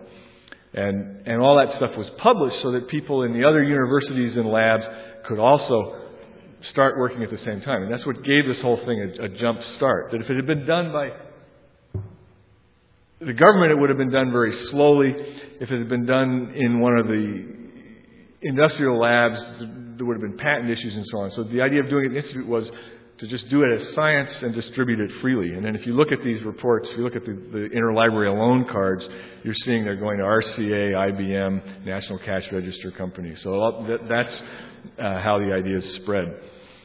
And, 0.74 1.26
and 1.26 1.42
all 1.42 1.58
that 1.58 1.76
stuff 1.78 1.98
was 1.98 2.06
published 2.22 2.58
so 2.62 2.74
that 2.74 2.88
people 2.88 3.24
in 3.24 3.34
the 3.34 3.48
other 3.48 3.64
universities 3.64 4.38
and 4.38 4.48
labs 4.48 4.84
could 5.28 5.40
also 5.40 6.07
start 6.72 6.98
working 6.98 7.24
at 7.24 7.30
the 7.30 7.40
same 7.46 7.62
time. 7.62 7.84
And 7.84 7.92
that's 7.92 8.06
what 8.06 8.18
gave 8.24 8.46
this 8.48 8.58
whole 8.62 8.78
thing 8.86 9.14
a, 9.20 9.26
a 9.26 9.30
jump 9.30 9.60
start. 9.78 10.12
That 10.12 10.22
if 10.22 10.30
it 10.30 10.36
had 10.36 10.48
been 10.48 10.66
done 10.66 10.92
by 10.92 11.12
the 13.20 13.34
government, 13.34 13.72
it 13.72 13.76
would 13.80 13.90
have 13.90 13.98
been 13.98 14.12
done 14.12 14.32
very 14.32 14.54
slowly. 14.72 15.14
If 15.60 15.72
it 15.72 15.80
had 15.80 15.90
been 15.90 16.06
done 16.06 16.54
in 16.56 16.80
one 16.80 16.98
of 16.98 17.08
the 17.08 17.58
industrial 18.42 19.00
labs, 19.00 19.38
there 19.98 20.06
would 20.06 20.22
have 20.22 20.22
been 20.22 20.38
patent 20.38 20.70
issues 20.70 20.94
and 20.94 21.06
so 21.12 21.18
on. 21.20 21.32
So 21.36 21.44
the 21.44 21.62
idea 21.62 21.82
of 21.82 21.90
doing 21.90 22.06
it 22.06 22.08
in 22.08 22.14
the 22.14 22.20
institute 22.20 22.48
was 22.48 22.66
to 23.20 23.28
just 23.28 23.50
do 23.50 23.64
it 23.64 23.74
as 23.74 23.96
science 23.96 24.30
and 24.44 24.54
distribute 24.54 25.00
it 25.00 25.10
freely. 25.22 25.54
And 25.54 25.66
then 25.66 25.76
if 25.76 25.88
you 25.88 25.94
look 25.94 26.12
at 26.12 26.20
these 26.24 26.44
reports, 26.44 26.88
if 26.92 26.98
you 27.00 27.04
look 27.04 27.16
at 27.16 27.26
the, 27.26 27.34
the 27.34 27.70
interlibrary 27.76 28.32
loan 28.38 28.68
cards, 28.72 29.04
you're 29.44 29.56
seeing 29.66 29.84
they're 29.84 29.96
going 29.96 30.20
to 30.20 30.24
RCA, 30.24 30.94
IBM, 30.94 31.86
National 31.86 32.20
Cash 32.20 32.44
Register 32.52 32.92
Company. 32.92 33.36
So 33.44 33.86
that, 33.88 34.08
that's 34.08 34.30
uh, 35.00 35.22
how 35.22 35.40
the 35.40 35.54
ideas 35.54 35.84
spread. 36.02 36.26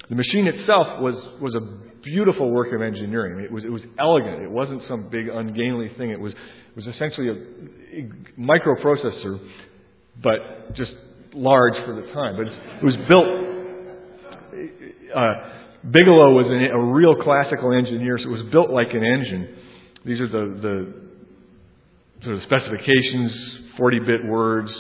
The 0.09 0.17
machine 0.17 0.47
itself 0.47 1.01
was, 1.01 1.15
was 1.41 1.55
a 1.55 2.03
beautiful 2.03 2.51
work 2.51 2.73
of 2.75 2.83
engineering. 2.83 3.45
It 3.45 3.51
was, 3.51 3.65
it 3.65 3.71
was 3.71 3.83
elegant. 3.99 4.43
It 4.43 4.51
wasn't 4.51 4.83
some 4.89 5.09
big 5.11 5.29
ungainly 5.29 5.91
thing. 5.97 6.11
It 6.11 6.21
was, 6.21 6.33
it 6.33 6.77
was 6.77 6.87
essentially 6.87 7.29
a, 7.29 8.41
microprocessor, 8.41 9.39
but 10.23 10.75
just 10.77 10.93
large 11.35 11.75
for 11.87 11.95
the 11.95 12.13
time. 12.13 12.37
But 12.37 12.47
it 12.47 12.85
was 12.85 12.97
built. 13.09 13.27
Uh, 15.15 15.89
Bigelow 15.91 16.33
was 16.33 16.47
an, 16.47 16.71
a 16.71 16.79
real 16.93 17.17
classical 17.23 17.73
engineer, 17.73 18.19
so 18.19 18.29
it 18.29 18.33
was 18.33 18.47
built 18.53 18.71
like 18.71 18.89
an 18.93 19.05
engine. 19.05 19.57
These 20.05 20.21
are 20.21 20.29
the, 20.29 20.61
the 20.61 20.95
sort 22.25 22.37
of 22.37 22.43
specifications, 22.45 23.33
40-bit 23.79 24.27
words, 24.27 24.71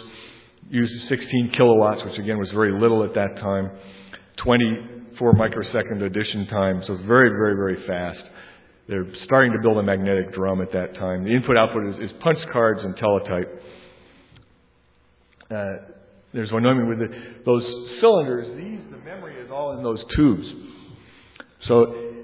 used 0.72 0.92
16 1.10 1.52
kilowatts, 1.54 2.00
which 2.02 2.18
again 2.18 2.38
was 2.38 2.48
very 2.54 2.72
little 2.72 3.04
at 3.04 3.12
that 3.14 3.36
time, 3.36 3.70
24 4.42 5.34
microsecond 5.34 6.02
addition 6.02 6.46
time, 6.46 6.82
so 6.86 6.96
very, 7.06 7.28
very, 7.28 7.54
very 7.54 7.86
fast. 7.86 8.24
They're 8.88 9.06
starting 9.26 9.52
to 9.52 9.58
build 9.62 9.76
a 9.76 9.82
magnetic 9.82 10.32
drum 10.32 10.62
at 10.62 10.72
that 10.72 10.94
time. 10.94 11.24
The 11.24 11.30
input 11.30 11.58
output 11.58 11.94
is, 11.94 12.10
is 12.10 12.16
punch 12.22 12.38
cards 12.50 12.80
and 12.82 12.96
teletype. 12.96 13.62
Uh, 15.50 15.92
there's 16.32 16.50
Wyoming 16.50 16.88
with 16.88 16.98
the, 17.00 17.08
those 17.44 17.62
cylinders. 18.00 18.48
These, 18.56 18.90
the 18.90 19.04
memory 19.04 19.36
is 19.44 19.50
all 19.50 19.76
in 19.76 19.82
those 19.82 20.02
tubes. 20.16 20.46
So 21.68 22.14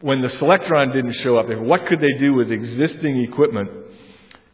when 0.00 0.22
the 0.22 0.28
Selectron 0.38 0.94
didn't 0.94 1.16
show 1.24 1.36
up, 1.36 1.46
what 1.48 1.80
could 1.88 1.98
they 1.98 2.16
do 2.20 2.34
with 2.34 2.52
existing 2.52 3.26
equipment 3.28 3.68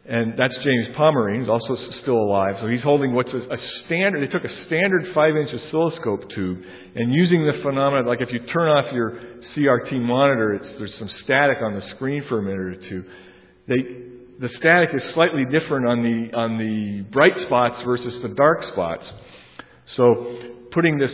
and 0.06 0.34
that's 0.38 0.54
James 0.62 0.88
Pomerene. 0.98 1.40
He's 1.40 1.48
also 1.48 1.76
still 2.02 2.18
alive. 2.18 2.56
So 2.60 2.68
he's 2.68 2.82
holding 2.82 3.14
what's 3.14 3.32
a, 3.32 3.54
a 3.54 3.56
standard, 3.86 4.20
they 4.20 4.30
took 4.30 4.44
a 4.44 4.66
standard 4.66 5.14
5 5.14 5.36
inch 5.36 5.48
oscilloscope 5.54 6.28
tube 6.34 6.58
and 6.94 7.12
using 7.12 7.46
the 7.46 7.62
phenomena, 7.62 8.06
like 8.06 8.20
if 8.20 8.28
you 8.30 8.40
turn 8.52 8.68
off 8.68 8.92
your 8.92 9.18
CRT 9.56 10.00
monitor, 10.00 10.60
there's 10.78 10.92
some 10.98 11.08
static 11.24 11.58
on 11.62 11.74
the 11.74 11.82
screen 11.94 12.22
for 12.28 12.40
a 12.40 12.42
minute 12.42 12.60
or 12.60 12.88
two. 12.88 13.04
They, 13.66 13.76
the 14.40 14.50
static 14.58 14.90
is 14.94 15.02
slightly 15.14 15.44
different 15.44 15.86
on 15.86 16.02
the, 16.02 16.36
on 16.36 16.58
the 16.58 17.10
bright 17.10 17.34
spots 17.46 17.76
versus 17.86 18.12
the 18.22 18.34
dark 18.34 18.58
spots. 18.72 19.04
So 19.96 20.38
putting 20.72 20.98
this 20.98 21.12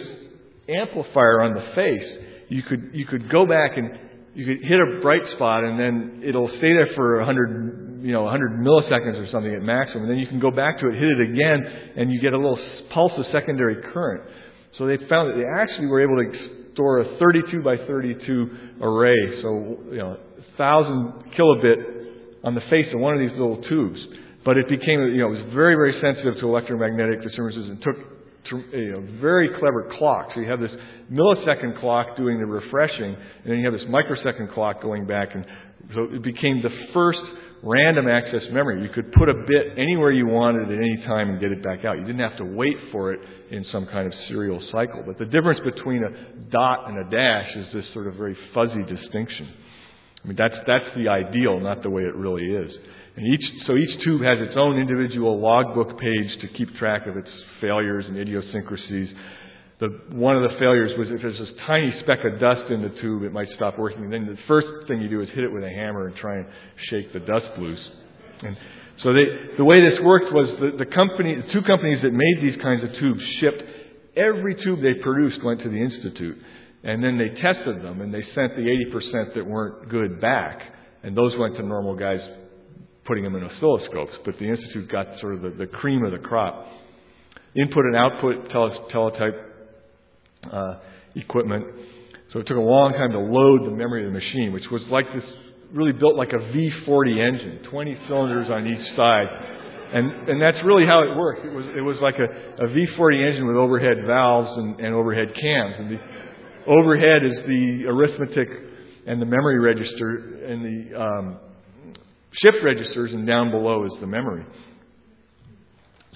amplifier 0.68 1.42
on 1.42 1.54
the 1.54 1.72
face, 1.76 2.26
you 2.48 2.62
could, 2.64 2.90
you 2.92 3.06
could 3.06 3.30
go 3.30 3.46
back 3.46 3.76
and 3.76 3.90
you 4.34 4.46
could 4.46 4.64
hit 4.66 4.80
a 4.80 5.00
bright 5.00 5.22
spot 5.36 5.62
and 5.62 5.78
then 5.78 6.22
it'll 6.26 6.48
stay 6.48 6.72
there 6.72 6.88
for 6.96 7.18
100, 7.18 7.89
you 8.00 8.12
know, 8.12 8.22
100 8.22 8.60
milliseconds 8.60 9.16
or 9.20 9.28
something 9.30 9.54
at 9.54 9.62
maximum. 9.62 10.04
And 10.04 10.10
then 10.10 10.18
you 10.18 10.26
can 10.26 10.40
go 10.40 10.50
back 10.50 10.78
to 10.80 10.88
it, 10.88 10.94
hit 10.94 11.08
it 11.08 11.30
again, 11.30 11.92
and 11.96 12.10
you 12.10 12.20
get 12.20 12.32
a 12.32 12.36
little 12.36 12.58
pulse 12.92 13.12
of 13.16 13.24
secondary 13.32 13.76
current. 13.92 14.28
So 14.78 14.86
they 14.86 14.96
found 15.08 15.30
that 15.30 15.36
they 15.36 15.44
actually 15.44 15.86
were 15.86 16.02
able 16.02 16.16
to 16.16 16.72
store 16.72 17.00
a 17.00 17.18
32 17.18 17.62
by 17.62 17.76
32 17.76 18.50
array. 18.80 19.42
So, 19.42 19.78
you 19.90 19.98
know, 19.98 20.16
1,000 20.56 21.32
kilobit 21.36 22.44
on 22.44 22.54
the 22.54 22.62
face 22.70 22.86
of 22.94 23.00
one 23.00 23.14
of 23.14 23.20
these 23.20 23.32
little 23.32 23.62
tubes. 23.68 23.98
But 24.44 24.56
it 24.56 24.68
became, 24.68 25.00
you 25.12 25.18
know, 25.18 25.28
it 25.28 25.44
was 25.44 25.52
very, 25.54 25.74
very 25.74 26.00
sensitive 26.00 26.40
to 26.40 26.46
electromagnetic 26.46 27.22
disturbances 27.22 27.68
and 27.68 27.82
took 27.82 27.96
you 28.72 28.92
know, 28.92 29.20
very 29.20 29.50
clever 29.58 29.90
clock. 29.98 30.28
So 30.34 30.40
you 30.40 30.50
have 30.50 30.60
this 30.60 30.70
millisecond 31.12 31.78
clock 31.80 32.16
doing 32.16 32.38
the 32.38 32.46
refreshing, 32.46 33.14
and 33.14 33.44
then 33.44 33.58
you 33.58 33.70
have 33.70 33.78
this 33.78 33.88
microsecond 33.88 34.50
clock 34.52 34.80
going 34.80 35.06
back. 35.06 35.28
And 35.34 35.44
so 35.94 36.04
it 36.10 36.22
became 36.22 36.62
the 36.62 36.70
first 36.94 37.20
random 37.62 38.08
access 38.08 38.42
memory. 38.52 38.82
You 38.82 38.88
could 38.88 39.12
put 39.12 39.28
a 39.28 39.34
bit 39.34 39.78
anywhere 39.78 40.10
you 40.10 40.26
wanted 40.26 40.70
at 40.70 40.78
any 40.78 40.96
time 41.06 41.30
and 41.30 41.40
get 41.40 41.52
it 41.52 41.62
back 41.62 41.84
out. 41.84 41.98
You 41.98 42.04
didn't 42.04 42.20
have 42.20 42.38
to 42.38 42.44
wait 42.44 42.76
for 42.90 43.12
it 43.12 43.20
in 43.50 43.64
some 43.72 43.86
kind 43.86 44.06
of 44.06 44.12
serial 44.28 44.60
cycle. 44.72 45.02
But 45.06 45.18
the 45.18 45.26
difference 45.26 45.60
between 45.64 46.02
a 46.04 46.50
dot 46.50 46.88
and 46.88 46.98
a 46.98 47.10
dash 47.10 47.56
is 47.56 47.66
this 47.74 47.84
sort 47.92 48.06
of 48.06 48.14
very 48.14 48.36
fuzzy 48.54 48.82
distinction. 48.82 49.48
I 50.24 50.28
mean, 50.28 50.36
that's, 50.36 50.54
that's 50.66 50.84
the 50.96 51.08
ideal, 51.08 51.60
not 51.60 51.82
the 51.82 51.90
way 51.90 52.02
it 52.02 52.14
really 52.14 52.44
is. 52.44 52.72
And 53.16 53.26
each, 53.26 53.66
so 53.66 53.76
each 53.76 54.04
tube 54.04 54.22
has 54.22 54.38
its 54.40 54.54
own 54.56 54.78
individual 54.78 55.40
logbook 55.40 55.98
page 55.98 56.40
to 56.40 56.48
keep 56.56 56.74
track 56.76 57.06
of 57.06 57.16
its 57.16 57.28
failures 57.60 58.04
and 58.06 58.16
idiosyncrasies. 58.16 59.08
The, 59.80 59.88
one 60.10 60.36
of 60.36 60.42
the 60.42 60.58
failures 60.58 60.92
was 60.98 61.08
if 61.10 61.22
there's 61.22 61.38
this 61.38 61.56
tiny 61.66 61.92
speck 62.02 62.18
of 62.24 62.38
dust 62.38 62.70
in 62.70 62.82
the 62.82 62.92
tube, 63.00 63.22
it 63.22 63.32
might 63.32 63.48
stop 63.56 63.78
working. 63.78 64.04
And 64.04 64.12
then 64.12 64.26
the 64.26 64.36
first 64.46 64.86
thing 64.86 65.00
you 65.00 65.08
do 65.08 65.22
is 65.22 65.28
hit 65.34 65.42
it 65.44 65.52
with 65.52 65.64
a 65.64 65.70
hammer 65.70 66.06
and 66.06 66.16
try 66.16 66.36
and 66.36 66.46
shake 66.90 67.12
the 67.14 67.20
dust 67.20 67.46
loose. 67.58 67.80
And 68.42 68.56
so 69.02 69.14
they, 69.14 69.24
the 69.56 69.64
way 69.64 69.80
this 69.80 69.98
worked 70.02 70.32
was 70.32 70.48
the, 70.60 70.84
the 70.84 70.90
company, 70.90 71.34
the 71.34 71.52
two 71.52 71.62
companies 71.62 72.02
that 72.02 72.12
made 72.12 72.36
these 72.42 72.60
kinds 72.60 72.84
of 72.84 72.90
tubes 73.00 73.20
shipped 73.40 73.62
every 74.16 74.54
tube 74.62 74.82
they 74.82 75.00
produced 75.00 75.42
went 75.42 75.62
to 75.62 75.70
the 75.70 75.80
institute, 75.80 76.36
and 76.84 77.02
then 77.02 77.16
they 77.16 77.28
tested 77.40 77.82
them 77.82 78.00
and 78.00 78.12
they 78.12 78.22
sent 78.34 78.56
the 78.56 78.68
80% 78.92 79.34
that 79.34 79.46
weren't 79.46 79.88
good 79.88 80.20
back, 80.20 80.60
and 81.02 81.16
those 81.16 81.32
went 81.38 81.56
to 81.56 81.62
normal 81.62 81.96
guys 81.96 82.20
putting 83.06 83.24
them 83.24 83.34
in 83.34 83.42
oscilloscopes, 83.42 84.12
but 84.24 84.34
the 84.38 84.44
Institute 84.44 84.90
got 84.90 85.06
sort 85.20 85.34
of 85.34 85.42
the, 85.42 85.50
the 85.50 85.66
cream 85.66 86.04
of 86.04 86.12
the 86.12 86.18
crop. 86.18 86.66
Input 87.56 87.84
and 87.86 87.96
output 87.96 88.50
tele, 88.50 88.86
teletype 88.92 89.49
uh, 90.50 90.74
equipment. 91.14 91.66
So 92.32 92.38
it 92.38 92.46
took 92.46 92.56
a 92.56 92.60
long 92.60 92.92
time 92.92 93.10
to 93.12 93.18
load 93.18 93.66
the 93.66 93.74
memory 93.74 94.06
of 94.06 94.12
the 94.12 94.18
machine, 94.18 94.52
which 94.52 94.70
was 94.70 94.82
like 94.90 95.06
this, 95.14 95.24
really 95.72 95.92
built 95.92 96.14
like 96.14 96.30
a 96.30 96.38
V40 96.38 97.18
engine, 97.18 97.66
20 97.70 97.98
cylinders 98.08 98.48
on 98.50 98.66
each 98.66 98.96
side. 98.96 99.26
And, 99.92 100.28
and 100.30 100.40
that's 100.40 100.58
really 100.64 100.86
how 100.86 101.02
it 101.02 101.16
worked. 101.16 101.44
It 101.44 101.52
was, 101.52 101.66
it 101.76 101.80
was 101.80 101.96
like 102.00 102.14
a, 102.14 102.64
a 102.64 102.68
V40 102.68 103.28
engine 103.28 103.46
with 103.48 103.56
overhead 103.56 104.06
valves 104.06 104.50
and, 104.56 104.78
and 104.78 104.94
overhead 104.94 105.34
cams. 105.34 105.74
And 105.78 105.90
the 105.90 105.98
overhead 106.70 107.26
is 107.26 107.34
the 107.46 107.84
arithmetic 107.88 108.48
and 109.06 109.20
the 109.20 109.26
memory 109.26 109.58
register 109.58 110.46
and 110.46 110.62
the 110.62 111.00
um, 111.00 111.38
shift 112.42 112.58
registers, 112.62 113.12
and 113.12 113.26
down 113.26 113.50
below 113.50 113.84
is 113.84 113.92
the 114.00 114.06
memory. 114.06 114.44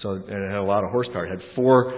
So 0.01 0.11
and 0.11 0.29
it 0.29 0.49
had 0.49 0.59
a 0.59 0.63
lot 0.63 0.83
of 0.83 0.91
horsepower. 0.91 1.25
It 1.25 1.31
had 1.31 1.55
four 1.55 1.91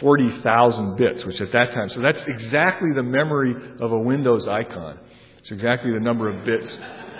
40,000 0.00 0.96
bits, 0.96 1.24
which 1.26 1.40
at 1.40 1.52
that 1.52 1.72
time, 1.74 1.88
so 1.94 2.02
that's 2.02 2.18
exactly 2.26 2.90
the 2.94 3.02
memory 3.02 3.54
of 3.80 3.92
a 3.92 3.98
Windows 3.98 4.46
icon. 4.48 4.98
It's 5.38 5.50
exactly 5.50 5.92
the 5.92 6.00
number 6.00 6.28
of 6.28 6.44
bits 6.44 6.72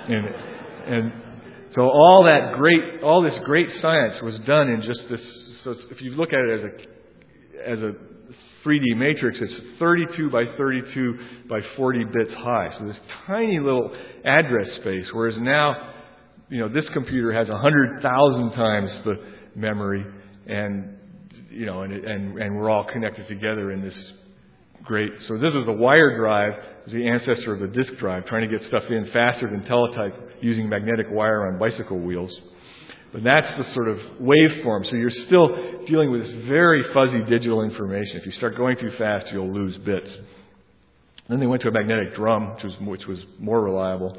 in 0.08 0.24
it. 0.24 0.36
And 0.88 1.12
so 1.74 1.82
all 1.82 2.24
that 2.24 2.56
great, 2.56 3.02
all 3.02 3.22
this 3.22 3.38
great 3.44 3.68
science 3.82 4.14
was 4.22 4.34
done 4.46 4.68
in 4.68 4.82
just 4.82 5.00
this. 5.10 5.20
So 5.64 5.74
if 5.90 6.00
you 6.00 6.12
look 6.12 6.30
at 6.32 6.40
it 6.40 6.60
as 6.60 6.64
a 6.64 6.96
as 7.66 7.78
a 7.80 7.92
3D 8.64 8.96
matrix 8.96 9.38
It's 9.40 9.78
32 9.78 10.30
by 10.30 10.44
32 10.58 11.18
by 11.48 11.60
40 11.76 12.04
bits 12.04 12.32
high. 12.38 12.70
So 12.78 12.86
this 12.86 12.96
tiny 13.26 13.60
little 13.60 13.94
address 14.24 14.66
space, 14.80 15.04
whereas 15.12 15.36
now, 15.38 15.92
you 16.48 16.60
know, 16.60 16.68
this 16.68 16.84
computer 16.92 17.32
has 17.32 17.48
100,000 17.48 18.50
times 18.52 18.90
the 19.04 19.14
memory 19.54 20.04
and, 20.46 20.95
you 21.56 21.66
know, 21.66 21.82
and, 21.82 21.92
and, 21.92 22.38
and 22.38 22.56
we're 22.56 22.70
all 22.70 22.86
connected 22.92 23.26
together 23.28 23.72
in 23.72 23.82
this 23.82 23.94
great. 24.84 25.10
So 25.28 25.34
this 25.34 25.52
was 25.54 25.66
the 25.66 25.72
wire 25.72 26.16
drive, 26.16 26.52
the 26.86 27.08
ancestor 27.08 27.54
of 27.54 27.60
the 27.60 27.66
disk 27.68 27.98
drive, 27.98 28.26
trying 28.26 28.48
to 28.48 28.58
get 28.58 28.66
stuff 28.68 28.84
in 28.88 29.08
faster 29.12 29.50
than 29.50 29.64
teletype 29.64 30.14
using 30.40 30.68
magnetic 30.68 31.06
wire 31.10 31.48
on 31.48 31.58
bicycle 31.58 31.98
wheels. 31.98 32.30
But 33.12 33.24
that's 33.24 33.46
the 33.58 33.64
sort 33.74 33.88
of 33.88 33.96
waveform. 34.20 34.88
So 34.90 34.96
you're 34.96 35.10
still 35.26 35.48
dealing 35.86 36.10
with 36.12 36.22
this 36.22 36.34
very 36.48 36.84
fuzzy 36.92 37.20
digital 37.28 37.62
information. 37.62 38.16
If 38.16 38.26
you 38.26 38.32
start 38.32 38.56
going 38.56 38.76
too 38.78 38.90
fast, 38.98 39.26
you'll 39.32 39.52
lose 39.52 39.76
bits. 39.84 40.08
Then 41.28 41.40
they 41.40 41.46
went 41.46 41.62
to 41.62 41.68
a 41.68 41.72
magnetic 41.72 42.14
drum, 42.14 42.54
which 42.54 42.64
was, 42.64 42.72
which 42.80 43.06
was 43.08 43.18
more 43.38 43.60
reliable. 43.60 44.16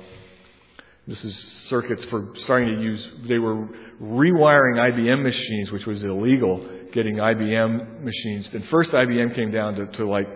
This 1.07 1.17
is 1.23 1.33
circuits 1.69 2.01
for 2.09 2.33
starting 2.43 2.75
to 2.75 2.81
use, 2.81 2.99
they 3.29 3.39
were 3.39 3.67
rewiring 4.01 4.75
IBM 4.75 5.23
machines, 5.23 5.71
which 5.71 5.85
was 5.85 6.03
illegal, 6.03 6.67
getting 6.93 7.15
IBM 7.15 8.03
machines. 8.03 8.45
And 8.53 8.63
first 8.69 8.91
IBM 8.91 9.35
came 9.35 9.51
down 9.51 9.75
to, 9.75 9.85
to 9.97 10.07
like, 10.07 10.27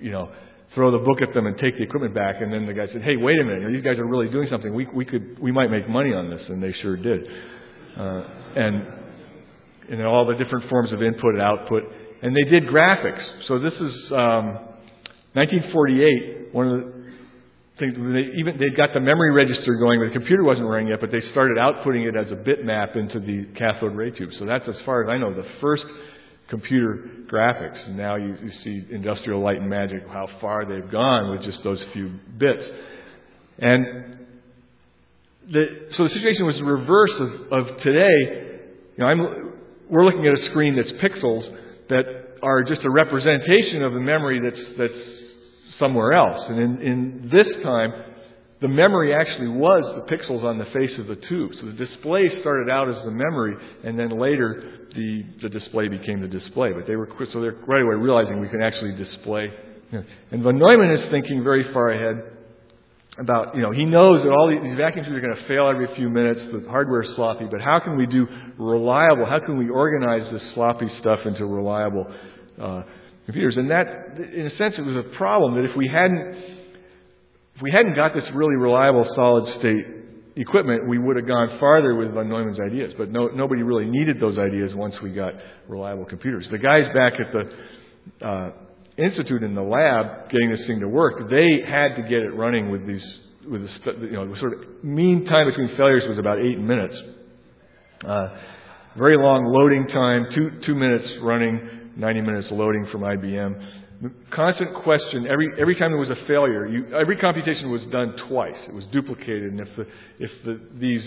you 0.00 0.10
know, 0.12 0.30
throw 0.74 0.92
the 0.92 0.98
book 0.98 1.20
at 1.26 1.34
them 1.34 1.46
and 1.46 1.58
take 1.58 1.76
the 1.76 1.82
equipment 1.82 2.14
back. 2.14 2.36
And 2.40 2.52
then 2.52 2.66
the 2.66 2.72
guy 2.72 2.86
said, 2.92 3.02
"Hey, 3.02 3.16
wait 3.16 3.38
a 3.40 3.44
minute! 3.44 3.72
These 3.72 3.82
guys 3.82 3.98
are 3.98 4.06
really 4.06 4.28
doing 4.28 4.48
something. 4.50 4.72
We 4.72 4.86
we 4.94 5.04
could 5.04 5.38
we 5.40 5.50
might 5.50 5.70
make 5.70 5.88
money 5.88 6.12
on 6.14 6.30
this." 6.30 6.42
And 6.48 6.62
they 6.62 6.72
sure 6.82 6.96
did. 6.96 7.26
Uh, 7.98 8.24
and 8.54 8.86
and 9.90 10.02
all 10.06 10.26
the 10.26 10.34
different 10.34 10.68
forms 10.68 10.92
of 10.92 11.02
input 11.02 11.34
and 11.34 11.42
output. 11.42 11.82
And 12.22 12.36
they 12.36 12.48
did 12.50 12.64
graphics. 12.64 13.24
So 13.48 13.58
this 13.58 13.72
is 13.72 14.12
um, 14.12 14.58
1948. 15.34 16.52
One 16.54 16.68
of 16.68 16.80
the 16.80 16.97
things 17.78 17.94
they 17.94 18.38
even 18.38 18.58
they 18.58 18.70
got 18.76 18.94
the 18.94 19.00
memory 19.00 19.32
register 19.32 19.74
going, 19.76 20.00
but 20.00 20.06
the 20.06 20.12
computer 20.12 20.42
wasn't 20.44 20.66
running 20.66 20.88
yet. 20.88 21.00
But 21.00 21.10
they 21.10 21.22
started 21.32 21.56
outputting 21.56 22.08
it 22.08 22.16
as 22.16 22.30
a 22.32 22.36
bitmap 22.36 22.96
into 22.96 23.20
the 23.20 23.46
cathode 23.58 23.94
ray 23.94 24.10
tube. 24.10 24.30
So 24.38 24.46
that's 24.46 24.68
as 24.68 24.74
far 24.84 25.02
as 25.02 25.08
I 25.08 25.18
know 25.18 25.34
the 25.34 25.48
first 25.60 25.84
computer 26.48 27.10
graphics. 27.30 27.88
Now 27.90 28.16
you, 28.16 28.36
you 28.42 28.50
see 28.64 28.94
Industrial 28.94 29.40
Light 29.40 29.58
and 29.58 29.68
Magic, 29.68 30.06
how 30.08 30.28
far 30.40 30.64
they've 30.64 30.90
gone 30.90 31.30
with 31.30 31.42
just 31.42 31.58
those 31.62 31.78
few 31.92 32.10
bits. 32.38 32.62
And 33.58 34.18
the, 35.50 35.64
so 35.96 36.04
the 36.04 36.10
situation 36.10 36.46
was 36.46 36.56
the 36.56 36.64
reverse 36.64 37.12
of, 37.20 37.52
of 37.52 37.82
today. 37.82 38.60
You 38.96 39.04
know, 39.04 39.06
I'm, 39.06 39.52
we're 39.90 40.04
looking 40.04 40.26
at 40.26 40.34
a 40.34 40.50
screen 40.50 40.76
that's 40.76 40.90
pixels 41.02 41.42
that 41.88 42.04
are 42.42 42.62
just 42.62 42.82
a 42.84 42.90
representation 42.90 43.82
of 43.82 43.92
the 43.92 44.00
memory 44.00 44.40
that's, 44.40 44.78
that's 44.78 45.27
somewhere 45.78 46.12
else. 46.12 46.40
And 46.48 46.58
in, 46.58 46.86
in 46.86 47.30
this 47.32 47.46
time, 47.62 47.92
the 48.60 48.68
memory 48.68 49.14
actually 49.14 49.48
was 49.48 50.02
the 50.02 50.16
pixels 50.16 50.42
on 50.42 50.58
the 50.58 50.64
face 50.66 50.90
of 50.98 51.06
the 51.06 51.16
tube. 51.28 51.52
So 51.60 51.66
the 51.66 51.86
display 51.86 52.28
started 52.40 52.68
out 52.70 52.88
as 52.88 52.96
the 53.04 53.12
memory, 53.12 53.54
and 53.84 53.98
then 53.98 54.18
later 54.18 54.88
the, 54.94 55.22
the 55.42 55.48
display 55.48 55.88
became 55.88 56.20
the 56.20 56.28
display. 56.28 56.72
But 56.72 56.86
they 56.86 56.96
were 56.96 57.08
so 57.32 57.40
they're 57.40 57.56
right 57.66 57.82
away 57.82 57.94
realizing 57.94 58.40
we 58.40 58.48
can 58.48 58.62
actually 58.62 58.96
display. 58.96 59.52
And 60.30 60.42
von 60.42 60.58
Neumann 60.58 60.90
is 60.90 61.10
thinking 61.10 61.42
very 61.42 61.72
far 61.72 61.90
ahead 61.90 62.38
about, 63.18 63.54
you 63.56 63.62
know, 63.62 63.72
he 63.72 63.84
knows 63.84 64.22
that 64.22 64.30
all 64.30 64.48
these, 64.48 64.76
vacuum 64.76 65.04
tubes 65.04 65.16
are 65.16 65.20
going 65.20 65.34
to 65.34 65.48
fail 65.48 65.68
every 65.68 65.88
few 65.96 66.08
minutes, 66.08 66.40
the 66.52 66.68
hardware 66.70 67.02
is 67.02 67.10
sloppy, 67.16 67.46
but 67.50 67.60
how 67.60 67.80
can 67.80 67.96
we 67.96 68.06
do 68.06 68.26
reliable, 68.58 69.26
how 69.26 69.40
can 69.40 69.58
we 69.58 69.68
organize 69.68 70.30
this 70.32 70.42
sloppy 70.54 70.86
stuff 71.00 71.20
into 71.24 71.44
reliable 71.46 72.06
uh, 72.60 72.82
computers? 73.28 73.56
And 73.58 73.70
that, 73.70 74.16
in 74.16 74.46
a 74.46 74.56
sense, 74.56 74.74
it 74.78 74.86
was 74.88 75.04
a 75.04 75.16
problem 75.16 75.54
that 75.56 75.68
if 75.68 75.76
we 75.76 75.86
hadn't, 75.86 76.34
if 77.56 77.62
we 77.62 77.70
hadn't 77.70 77.94
got 77.94 78.14
this 78.14 78.24
really 78.32 78.56
reliable 78.56 79.04
solid 79.14 79.44
state 79.60 79.84
equipment, 80.36 80.88
we 80.88 80.96
would 80.98 81.16
have 81.16 81.26
gone 81.26 81.58
farther 81.60 81.94
with 81.94 82.14
von 82.14 82.28
Neumann's 82.30 82.58
ideas. 82.58 82.94
But 82.96 83.10
no, 83.10 83.26
nobody 83.28 83.62
really 83.62 83.84
needed 83.84 84.18
those 84.18 84.38
ideas 84.38 84.72
once 84.74 84.94
we 85.02 85.12
got 85.12 85.34
reliable 85.68 86.06
computers. 86.06 86.46
The 86.50 86.56
guys 86.56 86.84
back 86.94 87.12
at 87.20 87.28
the 87.34 88.26
uh, 88.26 88.50
institute 88.96 89.42
in 89.42 89.54
the 89.54 89.62
lab 89.62 90.30
getting 90.30 90.50
this 90.50 90.66
thing 90.66 90.80
to 90.80 90.88
work, 90.88 91.28
they 91.28 91.60
had 91.68 91.96
to 91.96 92.02
get 92.02 92.24
it 92.24 92.34
running 92.34 92.70
with 92.70 92.86
these 92.86 93.04
with 93.46 93.62
the 93.62 93.92
you 94.06 94.12
know 94.12 94.34
sort 94.40 94.54
of 94.54 94.84
mean 94.84 95.26
time 95.26 95.48
between 95.48 95.76
failures 95.76 96.04
was 96.08 96.18
about 96.18 96.38
eight 96.38 96.58
minutes. 96.58 96.94
Uh, 98.06 98.28
very 98.96 99.16
long 99.16 99.44
loading 99.44 99.86
time, 99.88 100.26
two 100.34 100.64
two 100.64 100.74
minutes 100.74 101.04
running, 101.22 101.77
90 101.98 102.20
minutes 102.22 102.48
loading 102.50 102.86
from 102.90 103.02
IBM 103.02 103.78
constant 104.32 104.74
question 104.84 105.26
every 105.28 105.48
every 105.58 105.74
time 105.74 105.90
there 105.90 105.98
was 105.98 106.10
a 106.10 106.26
failure. 106.26 106.66
You, 106.66 106.94
every 106.94 107.16
computation 107.16 107.70
was 107.70 107.82
done 107.90 108.14
twice. 108.28 108.56
It 108.68 108.74
was 108.74 108.84
duplicated, 108.92 109.52
and 109.52 109.60
if 109.60 109.68
the 109.76 109.86
if 110.18 110.30
the, 110.44 110.60
these 110.78 111.02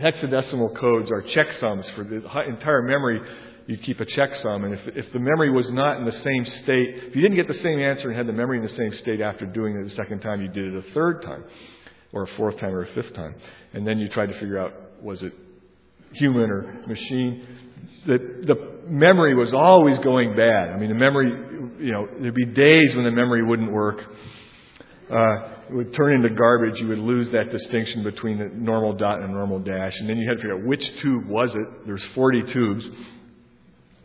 hexadecimal 0.00 0.78
codes 0.78 1.10
are 1.10 1.22
checksums 1.22 1.82
for 1.96 2.04
the 2.04 2.22
entire 2.48 2.82
memory, 2.82 3.20
you'd 3.66 3.84
keep 3.84 3.98
a 4.00 4.04
checksum. 4.04 4.64
And 4.64 4.74
if 4.74 4.80
if 4.96 5.12
the 5.12 5.18
memory 5.18 5.50
was 5.50 5.66
not 5.70 5.98
in 5.98 6.04
the 6.04 6.20
same 6.24 6.46
state, 6.62 7.08
if 7.08 7.16
you 7.16 7.22
didn't 7.22 7.36
get 7.36 7.48
the 7.48 7.60
same 7.62 7.80
answer 7.80 8.08
and 8.08 8.16
had 8.16 8.28
the 8.28 8.32
memory 8.32 8.58
in 8.58 8.64
the 8.64 8.76
same 8.76 8.92
state 9.02 9.20
after 9.20 9.46
doing 9.46 9.76
it 9.76 9.88
the 9.88 9.96
second 9.96 10.20
time, 10.20 10.40
you 10.40 10.48
did 10.48 10.72
it 10.72 10.84
a 10.84 10.94
third 10.94 11.22
time, 11.22 11.44
or 12.12 12.24
a 12.24 12.36
fourth 12.36 12.58
time, 12.60 12.72
or 12.72 12.84
a 12.84 12.94
fifth 12.94 13.14
time, 13.14 13.34
and 13.74 13.86
then 13.86 13.98
you 13.98 14.08
tried 14.08 14.26
to 14.26 14.34
figure 14.34 14.58
out 14.58 14.72
was 15.02 15.18
it 15.22 15.32
human 16.12 16.48
or 16.50 16.62
machine. 16.86 17.46
The 18.06 18.18
the 18.46 18.75
memory 18.88 19.34
was 19.34 19.52
always 19.54 19.98
going 20.04 20.36
bad. 20.36 20.70
I 20.70 20.78
mean, 20.78 20.88
the 20.88 20.94
memory 20.94 21.46
you 21.78 21.92
know, 21.92 22.08
there'd 22.20 22.34
be 22.34 22.46
days 22.46 22.94
when 22.94 23.04
the 23.04 23.10
memory 23.10 23.44
wouldn't 23.44 23.70
work. 23.70 23.98
Uh, 25.10 25.36
it 25.68 25.74
would 25.74 25.94
turn 25.96 26.14
into 26.14 26.30
garbage. 26.34 26.74
You 26.80 26.88
would 26.88 26.98
lose 26.98 27.28
that 27.32 27.50
distinction 27.50 28.02
between 28.04 28.38
the 28.38 28.48
normal 28.52 28.94
dot 28.94 29.20
and 29.20 29.32
normal 29.32 29.58
dash. 29.58 29.92
And 29.98 30.08
then 30.08 30.16
you 30.16 30.28
had 30.28 30.36
to 30.36 30.42
figure 30.42 30.58
out 30.58 30.64
which 30.64 30.82
tube 31.02 31.26
was 31.26 31.50
it. 31.54 31.86
There's 31.86 32.02
40 32.14 32.42
tubes. 32.52 32.84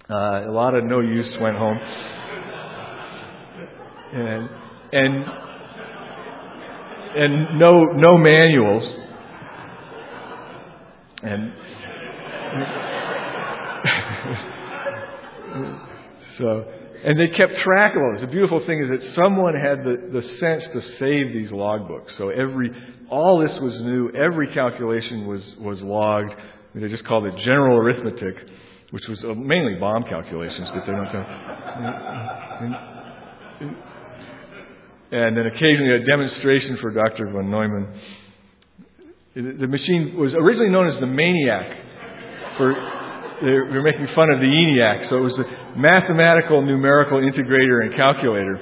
Uh, 0.10 0.50
a 0.50 0.52
lot 0.52 0.76
of 0.76 0.84
no 0.84 1.00
use 1.00 1.28
went 1.40 1.58
home. 1.58 1.78
And, 4.14 4.50
and, 4.92 5.26
and 7.16 7.60
no, 7.60 7.84
no 7.86 8.18
manuals. 8.18 8.84
And, 11.24 11.54
so, 16.38 16.66
and 17.04 17.20
they 17.20 17.28
kept 17.36 17.54
track 17.64 17.96
of 17.96 18.02
all 18.02 18.14
this. 18.14 18.22
The 18.22 18.32
beautiful 18.32 18.64
thing 18.66 18.84
is 18.84 18.90
that 18.90 19.02
someone 19.16 19.54
had 19.56 19.80
the, 19.80 19.96
the 20.14 20.22
sense 20.40 20.64
to 20.74 20.82
save 21.00 21.34
these 21.34 21.50
logbooks. 21.50 22.10
So 22.18 22.30
every, 22.30 22.70
all 23.10 23.40
this 23.40 23.52
was 23.60 23.74
new. 23.82 24.12
Every 24.12 24.54
calculation 24.54 25.28
was, 25.28 25.42
was 25.60 25.80
logged. 25.82 26.34
They 26.76 26.88
just 26.88 27.06
called 27.06 27.26
it 27.26 27.34
general 27.44 27.78
arithmetic, 27.78 28.36
which 28.92 29.04
was 29.10 29.20
uh, 29.26 29.34
mainly 29.34 29.76
bomb 29.76 30.04
calculations, 30.04 30.70
but 30.74 30.84
they're 30.86 30.96
not. 30.96 31.16
And, 32.62 33.76
and 35.12 35.38
then 35.38 35.46
occasionally 35.48 36.02
a 36.02 36.06
demonstration 36.06 36.78
for 36.80 36.92
Dr. 36.92 37.32
von 37.32 37.52
Neumann. 37.52 37.88
The 39.36 39.68
machine 39.68 40.16
was 40.18 40.34
originally 40.34 40.72
known 40.72 40.88
as 40.90 41.00
the 41.00 41.08
Maniac 41.08 41.78
for 42.58 43.01
they 43.42 43.52
were 43.52 43.82
making 43.82 44.08
fun 44.16 44.30
of 44.30 44.40
the 44.40 44.48
ENIAC, 44.48 45.10
so 45.10 45.18
it 45.18 45.26
was 45.26 45.38
a 45.42 45.78
mathematical 45.78 46.62
numerical 46.62 47.18
integrator 47.18 47.86
and 47.86 47.96
calculator. 47.96 48.58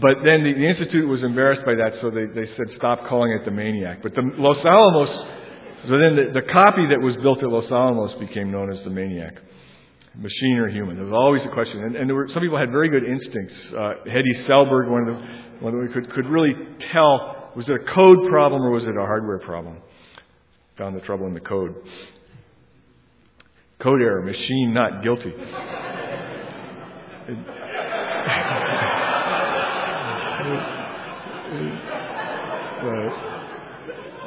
But 0.00 0.22
then 0.24 0.42
the, 0.42 0.54
the 0.54 0.66
Institute 0.66 1.08
was 1.08 1.22
embarrassed 1.22 1.62
by 1.66 1.74
that, 1.74 1.98
so 2.02 2.10
they, 2.10 2.26
they 2.26 2.46
said 2.56 2.66
stop 2.76 3.06
calling 3.08 3.32
it 3.32 3.44
the 3.44 3.50
Maniac. 3.50 4.02
But 4.02 4.14
the 4.14 4.22
Los 4.38 4.58
Alamos, 4.64 5.10
so 5.86 5.98
then 5.98 6.16
the, 6.16 6.40
the 6.40 6.46
copy 6.50 6.86
that 6.90 6.98
was 6.98 7.14
built 7.22 7.42
at 7.42 7.48
Los 7.48 7.70
Alamos 7.70 8.18
became 8.18 8.50
known 8.50 8.72
as 8.72 8.82
the 8.84 8.90
Maniac. 8.90 9.34
Machine 10.16 10.58
or 10.58 10.68
human? 10.68 10.94
There 10.96 11.06
was 11.06 11.14
always 11.14 11.42
a 11.42 11.52
question. 11.52 11.82
And, 11.82 11.96
and 11.96 12.08
there 12.08 12.14
were, 12.14 12.28
some 12.32 12.42
people 12.42 12.58
had 12.58 12.70
very 12.70 12.88
good 12.88 13.02
instincts. 13.02 13.54
Uh, 13.70 14.06
Hedy 14.06 14.46
Selberg, 14.46 14.88
one 14.88 15.02
of 15.02 15.06
the, 15.10 15.64
one 15.64 15.74
of 15.74 15.80
the, 15.82 15.92
could, 15.92 16.12
could 16.14 16.26
really 16.26 16.54
tell, 16.92 17.50
was 17.56 17.66
it 17.66 17.74
a 17.74 17.94
code 17.94 18.30
problem 18.30 18.62
or 18.62 18.70
was 18.70 18.84
it 18.84 18.94
a 18.94 19.02
hardware 19.02 19.40
problem? 19.40 19.78
Found 20.78 20.96
the 20.96 21.00
trouble 21.00 21.26
in 21.26 21.34
the 21.34 21.40
code. 21.40 21.74
Code 23.84 24.00
error, 24.00 24.22
machine 24.22 24.72
not 24.72 25.02
guilty. 25.02 25.30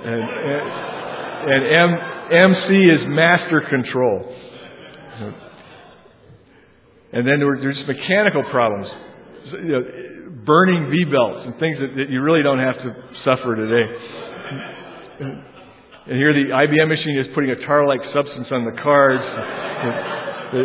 and, 0.06 0.24
and, 0.46 0.62
and 1.50 1.66
M, 1.76 1.90
MC 2.32 2.70
is 2.86 3.02
master 3.08 3.62
control. 3.68 4.32
And 7.14 7.28
then 7.28 7.40
there 7.40 7.48
were, 7.48 7.58
there's 7.60 7.82
mechanical 7.88 8.44
problems, 8.52 8.88
you 9.54 9.72
know, 9.72 9.82
burning 10.46 10.92
V 10.92 11.06
belts 11.06 11.48
and 11.48 11.60
things 11.60 11.80
that, 11.80 11.96
that 11.98 12.10
you 12.12 12.22
really 12.22 12.44
don't 12.44 12.60
have 12.60 12.76
to 12.76 12.96
suffer 13.26 13.56
today. 13.56 13.88
And 16.08 16.16
here 16.16 16.32
the 16.32 16.56
IBM 16.56 16.88
machine 16.88 17.20
is 17.20 17.28
putting 17.36 17.52
a 17.52 17.60
tar-like 17.68 18.00
substance 18.16 18.48
on 18.52 18.64
the 18.64 18.72
cards. 18.80 19.20
the, 20.56 20.64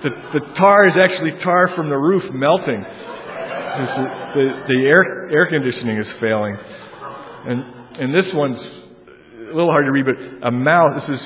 the, 0.00 0.40
the 0.40 0.42
tar 0.56 0.88
is 0.88 0.96
actually 0.96 1.36
tar 1.44 1.68
from 1.76 1.90
the 1.90 1.96
roof 2.00 2.24
melting. 2.32 2.80
The, 2.80 3.84
the, 4.32 4.44
the 4.72 4.78
air, 4.88 5.28
air 5.28 5.46
conditioning 5.52 5.98
is 5.98 6.06
failing. 6.20 6.56
And, 6.56 7.60
and 8.00 8.14
this 8.14 8.32
one's 8.32 8.56
a 8.56 9.52
little 9.52 9.68
hard 9.68 9.84
to 9.84 9.92
read, 9.92 10.06
but 10.08 10.48
a 10.48 10.50
mouse, 10.50 11.04
this 11.04 11.20
is 11.20 11.24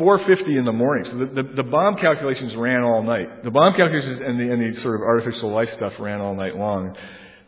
4.50 0.00 0.58
in 0.58 0.64
the 0.64 0.72
morning. 0.72 1.04
So 1.12 1.18
the, 1.28 1.42
the, 1.42 1.62
the, 1.62 1.68
bomb 1.68 1.96
calculations 2.00 2.54
ran 2.56 2.82
all 2.82 3.02
night. 3.02 3.44
The 3.44 3.50
bomb 3.50 3.76
calculations 3.76 4.20
and 4.24 4.40
the, 4.40 4.48
and 4.48 4.58
the 4.64 4.80
sort 4.80 4.96
of 4.96 5.02
artificial 5.04 5.52
life 5.52 5.68
stuff 5.76 5.92
ran 6.00 6.20
all 6.20 6.34
night 6.34 6.56
long. 6.56 6.96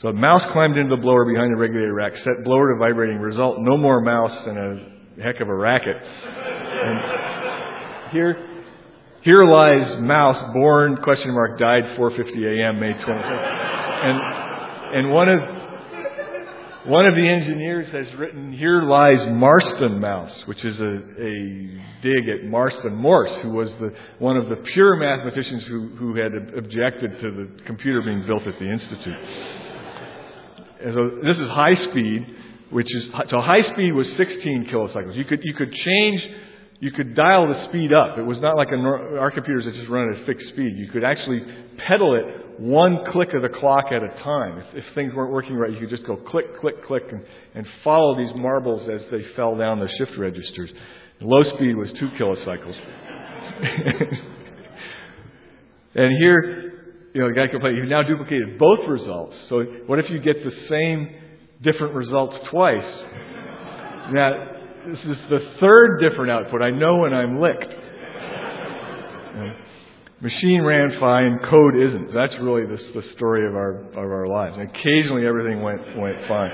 So 0.03 0.09
a 0.09 0.13
mouse 0.13 0.43
climbed 0.53 0.77
into 0.77 0.95
the 0.95 1.01
blower 1.01 1.25
behind 1.25 1.49
the 1.49 1.59
regulator 1.59 1.95
rack, 1.95 2.13
set 2.25 2.45
blower 2.45 2.75
to 2.75 2.79
vibrating. 2.79 3.17
Result, 3.17 3.57
no 3.61 3.79
more 3.79 4.03
mouse 4.03 4.37
and 4.47 4.59
a 4.59 4.96
heck 5.23 5.41
of 5.41 5.49
a 5.49 5.55
racket. 5.55 5.97
And 5.97 7.01
here, 8.13 8.37
here 9.23 9.45
lies 9.45 10.01
mouse, 10.01 10.53
born, 10.55 10.97
question 11.03 11.33
mark, 11.33 11.59
died 11.59 11.83
4.50 11.99 12.61
a.m., 12.61 12.79
May 12.81 12.93
25th. 12.93 13.65
And, 14.05 14.21
and 14.99 15.11
one 15.13 15.29
of, 15.29 15.41
one 16.87 17.07
of 17.07 17.15
the 17.15 17.29
engineers 17.29 17.89
has 17.93 18.07
written, 18.19 18.53
here 18.53 18.83
lies 18.83 19.19
Marston 19.33 20.01
Mouse, 20.01 20.33
which 20.47 20.65
is 20.65 20.79
a, 20.79 21.01
a 21.21 21.33
dig 22.03 22.29
at 22.29 22.45
Marston 22.49 22.95
Morse, 22.95 23.31
who 23.43 23.51
was 23.51 23.69
the, 23.81 23.93
one 24.19 24.37
of 24.37 24.49
the 24.49 24.57
pure 24.75 24.95
mathematicians 24.97 25.65
who, 25.69 25.89
who 25.97 26.15
had 26.17 26.33
objected 26.57 27.21
to 27.21 27.31
the 27.33 27.49
computer 27.67 28.03
being 28.03 28.25
built 28.27 28.47
at 28.47 28.55
the 28.61 28.71
Institute. 28.71 29.17
And 30.85 30.95
so 30.95 31.11
this 31.25 31.37
is 31.37 31.49
high 31.51 31.75
speed, 31.91 32.27
which 32.71 32.87
is, 32.87 33.05
so 33.31 33.41
high 33.41 33.63
speed 33.73 33.93
was 33.93 34.07
16 34.17 34.69
kilocycles. 34.73 35.17
You 35.17 35.25
could, 35.25 35.41
you 35.43 35.55
could 35.55 35.73
change 35.73 36.21
you 36.79 36.93
could 36.93 37.15
dial 37.15 37.49
the 37.49 37.69
speed 37.69 37.93
up. 37.93 38.19
It 38.19 38.23
was 38.23 38.39
not 38.41 38.57
like 38.57 38.69
a, 38.69 38.77
our 38.77 39.31
computers 39.31 39.65
that 39.65 39.75
just 39.75 39.89
run 39.89 40.13
at 40.13 40.23
a 40.23 40.27
fixed 40.27 40.49
speed. 40.53 40.75
You 40.77 40.91
could 40.91 41.05
actually 41.05 41.41
pedal 41.89 42.15
it 42.15 42.61
one 42.61 43.05
click 43.13 43.33
of 43.35 43.43
the 43.43 43.49
clock 43.49 43.87
at 43.93 44.03
a 44.03 44.09
time. 44.23 44.59
If, 44.59 44.85
if 44.85 44.95
things 44.95 45.13
weren't 45.15 45.33
working 45.33 45.57
right, 45.57 45.73
you 45.73 45.81
could 45.81 45.91
just 45.91 46.07
go 46.07 46.17
click, 46.17 46.61
click, 46.61 46.85
click, 46.87 47.05
and, 47.11 47.23
and 47.55 47.67
follow 47.83 48.17
these 48.17 48.31
marbles 48.37 48.89
as 48.93 49.01
they 49.11 49.23
fell 49.35 49.57
down 49.57 49.81
the 49.81 49.89
shift 49.99 50.13
registers. 50.19 50.71
Low 51.21 51.43
speed 51.57 51.77
was 51.77 51.89
two 51.99 52.11
kilocycles. 52.21 52.77
and 55.95 56.19
here, 56.19 57.11
you 57.15 57.23
know, 57.23 57.29
the 57.29 57.35
guy 57.35 57.47
complained, 57.47 57.79
you've 57.79 57.89
now 57.89 58.03
duplicated 58.03 58.59
both 58.59 58.81
results. 58.87 59.35
So 59.49 59.63
what 59.87 59.99
if 59.99 60.11
you 60.11 60.21
get 60.21 60.37
the 60.45 60.53
same 60.69 61.09
different 61.63 61.95
results 61.95 62.35
twice? 62.51 62.85
Now, 64.13 64.57
this 64.87 64.99
is 64.99 65.17
the 65.31 65.41
third 65.61 66.01
different 66.01 66.31
output. 66.31 66.63
I 66.63 66.71
know 66.71 66.99
when 66.99 67.13
I'm 67.13 67.41
licked. 67.41 67.75
Machine 70.21 70.63
ran 70.63 70.99
fine, 70.99 71.39
code 71.51 71.77
isn't. 71.77 72.15
That's 72.15 72.33
really 72.41 72.63
the, 72.63 72.79
the 72.95 73.03
story 73.17 73.47
of 73.47 73.55
our 73.55 73.83
of 73.91 74.11
our 74.11 74.27
lives. 74.27 74.57
And 74.59 74.71
occasionally 74.71 75.27
everything 75.27 75.61
went 75.61 75.81
went 75.99 76.17
fine. 76.27 76.51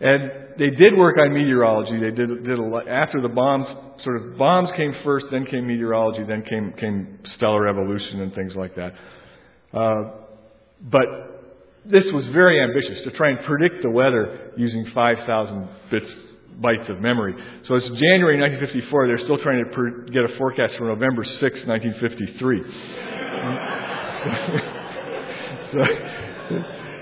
And 0.00 0.30
they 0.58 0.68
did 0.68 0.96
work 0.98 1.16
on 1.18 1.32
meteorology. 1.32 1.98
They 1.98 2.14
did 2.14 2.44
did 2.44 2.58
a 2.58 2.62
lot 2.62 2.88
after 2.88 3.22
the 3.22 3.28
bombs. 3.28 3.66
Sort 4.04 4.20
of 4.20 4.36
bombs 4.36 4.68
came 4.76 4.94
first, 5.02 5.26
then 5.30 5.46
came 5.46 5.66
meteorology, 5.66 6.24
then 6.28 6.42
came 6.42 6.74
came 6.78 7.18
stellar 7.36 7.66
evolution 7.66 8.20
and 8.20 8.34
things 8.34 8.52
like 8.54 8.74
that. 8.74 8.92
Uh, 9.72 10.26
but 10.82 11.31
this 11.84 12.04
was 12.14 12.24
very 12.32 12.62
ambitious 12.62 13.02
to 13.04 13.10
try 13.16 13.30
and 13.30 13.40
predict 13.44 13.82
the 13.82 13.90
weather 13.90 14.52
using 14.56 14.86
5,000 14.94 15.68
bits 15.90 16.06
bytes 16.60 16.88
of 16.90 17.00
memory. 17.00 17.34
So 17.66 17.74
it's 17.74 17.88
January 17.98 18.38
1954. 18.38 19.08
They're 19.08 19.18
still 19.24 19.38
trying 19.42 19.64
to 19.64 19.70
per- 19.74 20.04
get 20.06 20.22
a 20.22 20.28
forecast 20.38 20.74
for 20.78 20.84
November 20.86 21.24
6, 21.24 21.42
1953. 21.42 22.62
so 25.72 25.78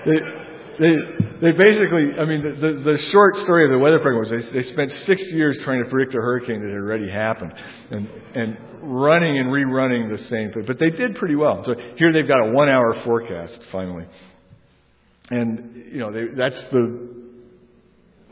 they, 0.09 0.17
they, 0.81 0.93
they 1.45 1.53
basically, 1.53 2.17
I 2.17 2.25
mean, 2.25 2.41
the, 2.41 2.57
the, 2.57 2.81
the, 2.81 2.97
short 3.11 3.35
story 3.45 3.65
of 3.65 3.71
the 3.71 3.77
weather 3.77 3.99
program 3.99 4.23
was 4.25 4.31
they, 4.33 4.41
they 4.61 4.65
spent 4.73 4.91
six 5.05 5.21
years 5.29 5.59
trying 5.63 5.83
to 5.83 5.89
predict 5.89 6.15
a 6.15 6.17
hurricane 6.17 6.59
that 6.61 6.69
had 6.73 6.81
already 6.81 7.11
happened 7.11 7.53
and, 7.91 8.09
and 8.33 8.57
running 8.81 9.37
and 9.37 9.49
rerunning 9.49 10.09
the 10.09 10.17
same 10.31 10.51
thing. 10.53 10.63
But 10.65 10.79
they 10.79 10.89
did 10.89 11.13
pretty 11.15 11.35
well. 11.35 11.61
So 11.67 11.75
here 11.97 12.11
they've 12.11 12.27
got 12.27 12.41
a 12.41 12.51
one 12.51 12.69
hour 12.69 12.99
forecast 13.05 13.53
finally. 13.71 14.05
And, 15.31 15.85
you 15.91 15.99
know, 15.99 16.11
they, 16.11 16.25
that's 16.37 16.61
the 16.71 17.09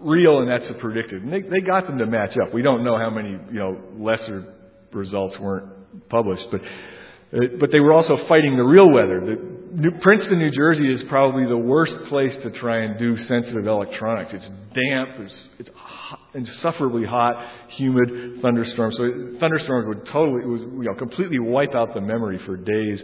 real 0.01 0.39
and 0.39 0.49
that's 0.49 0.71
the 0.71 0.79
predicted. 0.79 1.23
And 1.23 1.33
they, 1.33 1.41
they 1.41 1.61
got 1.65 1.87
them 1.87 1.97
to 1.97 2.05
match 2.05 2.31
up. 2.45 2.53
We 2.53 2.61
don't 2.61 2.83
know 2.83 2.97
how 2.97 3.09
many, 3.09 3.31
you 3.31 3.59
know, 3.59 3.77
lesser 3.97 4.53
results 4.93 5.35
weren't 5.39 6.09
published, 6.09 6.43
but, 6.51 6.61
uh, 6.61 7.39
but 7.59 7.71
they 7.71 7.79
were 7.79 7.93
also 7.93 8.17
fighting 8.27 8.57
the 8.57 8.63
real 8.63 8.91
weather. 8.91 9.19
The, 9.21 9.59
New, 9.71 9.91
Princeton, 10.01 10.39
New 10.39 10.51
Jersey 10.51 10.91
is 10.91 11.01
probably 11.09 11.45
the 11.45 11.57
worst 11.57 11.93
place 12.09 12.31
to 12.43 12.49
try 12.59 12.85
and 12.85 12.97
do 12.97 13.15
sensitive 13.27 13.67
electronics. 13.67 14.31
It's 14.33 14.45
damp, 14.73 15.09
it's, 15.19 15.33
it's 15.59 15.69
hot, 15.75 16.19
insufferably 16.33 17.05
hot, 17.05 17.35
humid, 17.77 18.41
thunderstorms. 18.41 18.95
So 18.97 19.39
thunderstorms 19.39 19.87
would 19.87 20.07
totally, 20.11 20.41
it 20.41 20.47
was, 20.47 20.61
you 20.61 20.85
know, 20.85 20.95
completely 20.95 21.37
wipe 21.37 21.75
out 21.75 21.93
the 21.93 22.01
memory 22.01 22.39
for 22.47 22.57
days. 22.57 22.99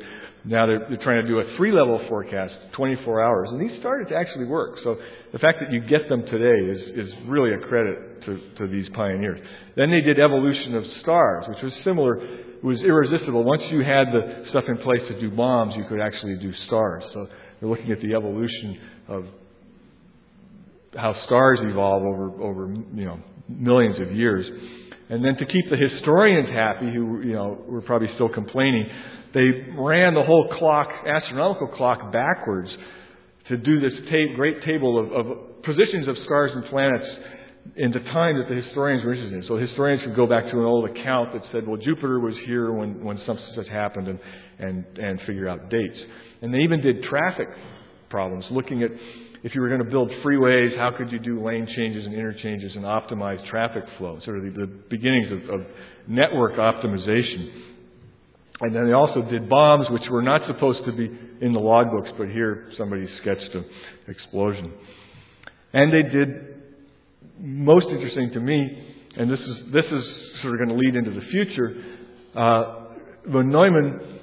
Now 0.45 0.67
they're, 0.67 0.85
they're 0.87 1.03
trying 1.03 1.23
to 1.23 1.27
do 1.27 1.39
a 1.39 1.57
three 1.57 1.71
level 1.71 1.99
forecast, 2.07 2.53
24 2.73 3.23
hours, 3.23 3.49
and 3.51 3.59
these 3.59 3.79
started 3.79 4.09
to 4.09 4.15
actually 4.15 4.45
work. 4.45 4.77
So 4.83 4.97
the 5.33 5.39
fact 5.39 5.57
that 5.61 5.71
you 5.71 5.81
get 5.81 6.07
them 6.07 6.23
today 6.25 6.71
is, 6.71 7.07
is 7.07 7.13
really 7.25 7.53
a 7.53 7.57
credit 7.57 8.23
to, 8.25 8.39
to 8.59 8.67
these 8.67 8.87
pioneers. 8.93 9.39
Then 9.75 9.89
they 9.89 10.01
did 10.01 10.19
evolution 10.19 10.75
of 10.75 10.83
stars, 11.01 11.45
which 11.49 11.63
was 11.63 11.73
similar, 11.83 12.17
it 12.17 12.63
was 12.63 12.79
irresistible. 12.81 13.43
Once 13.43 13.63
you 13.71 13.79
had 13.79 14.07
the 14.07 14.45
stuff 14.51 14.65
in 14.67 14.77
place 14.77 15.01
to 15.09 15.19
do 15.19 15.31
bombs, 15.31 15.73
you 15.75 15.85
could 15.89 15.99
actually 15.99 16.37
do 16.37 16.53
stars. 16.67 17.03
So 17.13 17.27
they're 17.59 17.69
looking 17.69 17.91
at 17.91 18.01
the 18.01 18.13
evolution 18.13 18.79
of 19.07 19.25
how 20.95 21.15
stars 21.25 21.59
evolve 21.63 22.03
over, 22.03 22.41
over 22.41 22.73
you 22.93 23.05
know, 23.05 23.19
millions 23.49 23.99
of 23.99 24.15
years. 24.15 24.45
And 25.09 25.23
then 25.23 25.35
to 25.35 25.45
keep 25.45 25.69
the 25.69 25.77
historians 25.77 26.49
happy, 26.49 26.91
who 26.93 27.21
you 27.21 27.33
know 27.33 27.63
were 27.67 27.81
probably 27.81 28.09
still 28.15 28.29
complaining, 28.29 28.87
they 29.35 29.75
ran 29.77 30.15
the 30.15 30.23
whole 30.23 30.49
clock, 30.57 30.87
astronomical 31.05 31.67
clock, 31.67 32.11
backwards 32.11 32.69
to 33.49 33.57
do 33.57 33.79
this 33.79 33.91
great 34.35 34.63
table 34.63 34.97
of, 34.97 35.11
of 35.11 35.63
positions 35.63 36.07
of 36.07 36.15
stars 36.25 36.51
and 36.55 36.65
planets 36.65 37.05
into 37.75 37.99
time 38.13 38.37
that 38.37 38.47
the 38.47 38.61
historians 38.61 39.03
were 39.03 39.13
interested 39.13 39.37
in. 39.37 39.47
So 39.47 39.57
historians 39.57 40.03
could 40.03 40.15
go 40.15 40.25
back 40.25 40.45
to 40.45 40.51
an 40.51 40.65
old 40.65 40.89
account 40.89 41.33
that 41.33 41.41
said, 41.51 41.67
well, 41.67 41.77
Jupiter 41.77 42.19
was 42.19 42.35
here 42.45 42.71
when, 42.71 43.03
when 43.03 43.19
something 43.25 43.45
such 43.55 43.67
happened 43.67 44.07
and, 44.07 44.19
and, 44.59 44.85
and 44.97 45.19
figure 45.27 45.49
out 45.49 45.69
dates. 45.69 45.97
And 46.41 46.53
they 46.53 46.59
even 46.59 46.81
did 46.81 47.03
traffic 47.03 47.47
problems, 48.09 48.45
looking 48.51 48.83
at 48.83 48.91
if 49.43 49.53
you 49.53 49.61
were 49.61 49.67
going 49.67 49.83
to 49.83 49.91
build 49.91 50.09
freeways, 50.25 50.75
how 50.75 50.91
could 50.97 51.11
you 51.11 51.19
do 51.19 51.43
lane 51.43 51.67
changes 51.75 52.03
and 52.05 52.15
interchanges 52.15 52.71
and 52.75 52.83
optimize 52.83 53.47
traffic 53.49 53.83
flow? 53.97 54.19
Sort 54.25 54.39
of 54.39 54.43
the, 54.43 54.61
the 54.61 54.67
beginnings 54.89 55.31
of, 55.31 55.59
of 55.59 55.67
network 56.07 56.53
optimization. 56.53 57.74
And 58.61 58.73
then 58.73 58.87
they 58.87 58.93
also 58.93 59.21
did 59.21 59.49
bombs, 59.49 59.87
which 59.89 60.03
were 60.09 60.21
not 60.21 60.41
supposed 60.47 60.85
to 60.85 60.91
be 60.93 61.05
in 61.41 61.51
the 61.51 61.59
logbooks, 61.59 62.17
but 62.17 62.29
here 62.29 62.71
somebody 62.77 63.05
sketched 63.21 63.53
an 63.53 63.65
explosion. 64.07 64.71
And 65.73 65.91
they 65.91 66.09
did, 66.09 66.27
most 67.39 67.87
interesting 67.87 68.31
to 68.33 68.39
me, 68.39 68.93
and 69.17 69.29
this 69.29 69.39
is, 69.39 69.73
this 69.73 69.85
is 69.85 70.03
sort 70.41 70.53
of 70.53 70.65
going 70.65 70.69
to 70.69 70.75
lead 70.75 70.95
into 70.95 71.11
the 71.11 71.25
future, 71.31 71.83
uh, 72.33 72.85
von 73.27 73.49
Neumann 73.49 74.19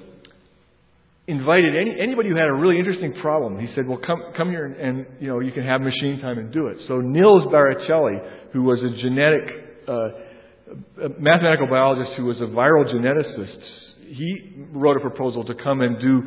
invited 1.27 1.75
any, 1.75 1.95
anybody 2.01 2.29
who 2.29 2.35
had 2.35 2.47
a 2.47 2.53
really 2.53 2.79
interesting 2.79 3.13
problem. 3.21 3.59
He 3.59 3.67
said, 3.75 3.87
well, 3.87 3.99
come, 4.05 4.33
come 4.35 4.49
here 4.49 4.65
and, 4.65 4.75
and, 4.75 5.05
you 5.19 5.27
know, 5.27 5.39
you 5.39 5.51
can 5.51 5.63
have 5.63 5.79
machine 5.79 6.19
time 6.21 6.37
and 6.37 6.51
do 6.51 6.67
it. 6.67 6.77
So 6.87 7.01
Nils 7.01 7.43
Barricelli, 7.53 8.51
who 8.51 8.63
was 8.63 8.79
a 8.79 9.01
genetic, 9.01 9.41
uh, 9.87 11.05
a 11.05 11.09
mathematical 11.19 11.67
biologist 11.67 12.11
who 12.17 12.25
was 12.25 12.37
a 12.41 12.45
viral 12.45 12.91
geneticist, 12.91 13.82
he 14.07 14.65
wrote 14.71 14.97
a 14.97 14.99
proposal 14.99 15.43
to 15.45 15.55
come 15.55 15.81
and 15.81 15.99
do 15.99 16.21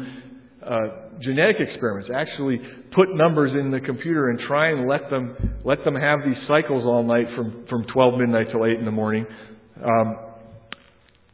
uh, 0.65 1.07
genetic 1.23 1.57
experiments, 1.61 2.11
actually 2.15 2.59
put 2.95 3.15
numbers 3.15 3.53
in 3.53 3.71
the 3.71 3.81
computer 3.81 4.31
and 4.31 4.41
try 4.49 4.71
and 4.71 4.89
let 4.89 5.09
them 5.11 5.37
let 5.65 5.85
them 5.85 5.95
have 5.95 6.21
these 6.25 6.37
cycles 6.49 6.85
all 6.85 7.03
night 7.03 7.27
from 7.37 7.67
from 7.69 7.85
12 7.93 8.19
midnight 8.19 8.49
till 8.51 8.65
8 8.65 8.79
in 8.79 8.85
the 8.85 8.91
morning, 8.91 9.27
um, 9.83 10.17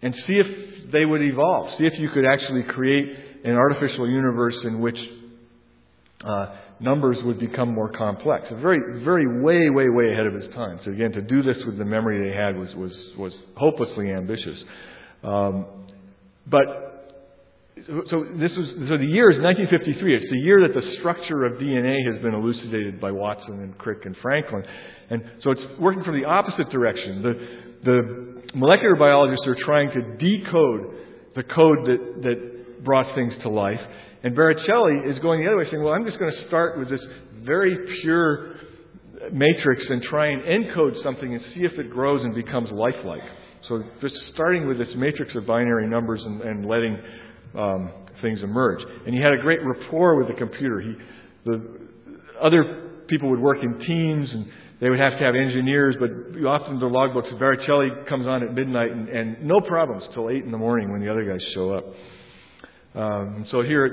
and 0.03 0.15
see 0.27 0.35
if 0.35 0.93
they 0.93 1.05
would 1.05 1.23
evolve. 1.23 1.79
See 1.79 1.87
if 1.87 1.95
you 1.99 2.11
could 2.11 2.27
actually 2.27 2.65
create 2.65 3.07
an 3.45 3.55
artificial 3.55 4.09
universe 4.09 4.55
in 4.65 4.81
which 4.81 4.99
uh, 6.25 6.47
numbers 6.81 7.17
would 7.25 7.41
become 7.41 7.73
more 7.73 7.91
complex. 7.91 8.45
A 8.51 8.57
very, 8.57 9.03
very 9.05 9.41
way, 9.41 9.71
way, 9.71 9.89
way 9.89 10.13
ahead 10.13 10.27
of 10.27 10.35
its 10.35 10.53
time. 10.55 10.79
So 10.85 10.91
again, 10.91 11.13
to 11.13 11.23
do 11.23 11.43
this 11.43 11.57
with 11.67 11.79
the 11.79 11.85
memory 11.85 12.29
they 12.29 12.37
had 12.37 12.57
was 12.57 12.69
was 12.77 12.93
was 13.17 13.33
hopelessly 13.57 14.11
ambitious. 14.13 14.59
Um, 15.23 15.67
but 16.47 16.93
so 17.87 18.27
this 18.39 18.53
was 18.53 18.69
so 18.89 18.99
the 18.99 19.07
year 19.07 19.31
is 19.31 19.41
1953. 19.41 20.17
It's 20.17 20.31
the 20.31 20.39
year 20.39 20.67
that 20.69 20.75
the 20.75 20.97
structure 20.99 21.45
of 21.45 21.55
DNA 21.55 21.99
has 22.13 22.23
been 22.23 22.35
elucidated 22.35 23.01
by 23.01 23.11
Watson 23.11 23.61
and 23.61 23.77
Crick 23.79 24.05
and 24.05 24.17
Franklin, 24.21 24.65
and 25.11 25.23
so 25.43 25.51
it's 25.51 25.63
working 25.81 26.05
from 26.05 26.21
the 26.21 26.27
opposite 26.27 26.71
direction. 26.71 27.23
The 27.23 27.35
the 27.85 28.43
molecular 28.55 28.97
biologists 28.97 29.47
are 29.47 29.57
trying 29.65 29.91
to 29.91 30.03
decode 30.17 30.95
the 31.35 31.43
code 31.43 31.79
that, 31.87 32.23
that 32.23 32.85
brought 32.85 33.15
things 33.15 33.33
to 33.43 33.49
life. 33.49 33.81
And 34.23 34.37
Barricelli 34.37 35.11
is 35.11 35.19
going 35.21 35.41
the 35.41 35.49
other 35.49 35.57
way, 35.57 35.65
saying, 35.71 35.83
well, 35.83 35.95
I'm 35.95 36.05
just 36.05 36.19
going 36.19 36.33
to 36.33 36.47
start 36.49 36.79
with 36.79 36.89
this 36.89 37.01
very 37.45 37.77
pure 38.03 38.57
matrix 39.33 39.83
and 39.89 40.03
try 40.03 40.29
and 40.29 40.43
encode 40.43 41.03
something 41.03 41.35
and 41.35 41.43
see 41.55 41.61
if 41.61 41.73
it 41.79 41.91
grows 41.91 42.23
and 42.23 42.35
becomes 42.35 42.71
lifelike. 42.71 43.23
So 43.69 43.83
just 44.01 44.15
starting 44.35 44.67
with 44.67 44.79
this 44.79 44.89
matrix 44.97 45.35
of 45.37 45.47
binary 45.47 45.89
numbers 45.89 46.21
and, 46.25 46.41
and 46.41 46.67
letting 46.67 46.99
um, 47.57 47.93
things 48.21 48.41
emerge. 48.43 48.81
And 49.07 49.15
he 49.15 49.21
had 49.21 49.33
a 49.33 49.39
great 49.39 49.61
rapport 49.65 50.17
with 50.17 50.29
the 50.29 50.35
computer. 50.35 50.81
He, 50.81 50.95
the 51.45 51.79
other 52.41 52.91
people 53.09 53.31
would 53.31 53.41
work 53.41 53.59
in 53.63 53.79
teams 53.79 54.29
and 54.33 54.47
they 54.81 54.91
would 54.91 54.99
have 54.99 55.13
to 55.19 55.25
have 55.25 55.37
engineers, 55.37 55.95
but 56.01 56.11
often 56.45 56.81
the 56.81 56.87
logbooks, 56.87 57.33
Barricelli 57.39 58.09
comes 58.09 58.27
on 58.27 58.43
at 58.43 58.53
midnight 58.53 58.91
and, 58.91 59.09
and 59.09 59.45
no 59.45 59.61
problems 59.61 60.03
till 60.13 60.29
8 60.29 60.43
in 60.43 60.51
the 60.51 60.59
morning 60.59 60.91
when 60.91 61.01
the 61.01 61.09
other 61.09 61.25
guys 61.25 61.41
show 61.55 61.73
up. 61.73 61.85
Um, 62.95 63.47
so 63.53 63.63
here, 63.63 63.87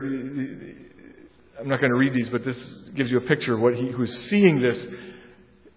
I'm 1.60 1.68
not 1.68 1.80
going 1.80 1.92
to 1.92 1.98
read 1.98 2.14
these, 2.14 2.28
but 2.32 2.44
this 2.44 2.56
gives 2.96 3.12
you 3.12 3.18
a 3.18 3.22
picture 3.22 3.54
of 3.54 3.60
what 3.60 3.76
he 3.76 3.94
was 3.94 4.10
seeing 4.32 4.62
this 4.62 4.76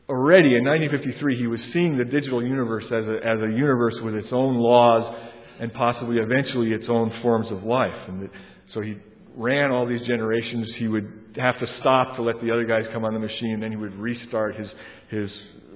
already 0.09 0.57
in 0.57 0.65
1953. 0.65 1.39
He 1.39 1.47
was 1.47 1.61
seeing 1.73 1.97
the 1.97 2.05
digital 2.05 2.43
universe 2.43 2.85
as 2.87 3.05
a, 3.05 3.17
as 3.27 3.39
a 3.41 3.53
universe 3.53 3.95
with 4.03 4.15
its 4.15 4.29
own 4.33 4.57
laws 4.57 5.31
and 5.61 5.73
possibly 5.75 6.19
eventually 6.19 6.73
its 6.73 6.85
own 6.89 7.13
forms 7.23 7.47
of 7.51 7.63
life. 7.63 7.95
And 8.09 8.29
so 8.75 8.81
he 8.81 8.97
ran 9.37 9.71
all 9.71 9.87
these 9.87 10.07
generations. 10.07 10.69
He 10.79 10.89
would 10.89 11.37
have 11.37 11.59
to 11.61 11.67
stop 11.81 12.17
to 12.17 12.23
let 12.23 12.41
the 12.43 12.51
other 12.51 12.65
guys 12.65 12.85
come 12.93 13.05
on 13.05 13.15
the 13.15 13.21
machine, 13.21 13.55
and 13.55 13.63
then 13.63 13.71
he 13.71 13.77
would 13.77 13.95
restart 13.95 14.57
his 14.57 14.69
his 15.11 15.31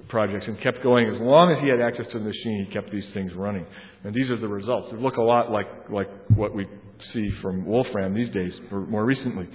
projects 0.09 0.45
and 0.47 0.59
kept 0.61 0.81
going 0.83 1.07
as 1.13 1.19
long 1.19 1.51
as 1.51 1.61
he 1.61 1.69
had 1.69 1.81
access 1.81 2.05
to 2.11 2.19
the 2.19 2.25
machine. 2.25 2.65
He 2.67 2.73
kept 2.73 2.91
these 2.91 3.05
things 3.13 3.31
running, 3.35 3.65
and 4.03 4.13
these 4.13 4.29
are 4.29 4.37
the 4.37 4.47
results. 4.47 4.89
They 4.91 4.97
look 4.97 5.17
a 5.17 5.21
lot 5.21 5.51
like 5.51 5.67
like 5.89 6.09
what 6.35 6.53
we 6.53 6.65
see 7.13 7.29
from 7.41 7.65
Wolfram 7.65 8.13
these 8.13 8.33
days, 8.33 8.53
or 8.71 8.81
more 8.81 9.05
recently. 9.05 9.47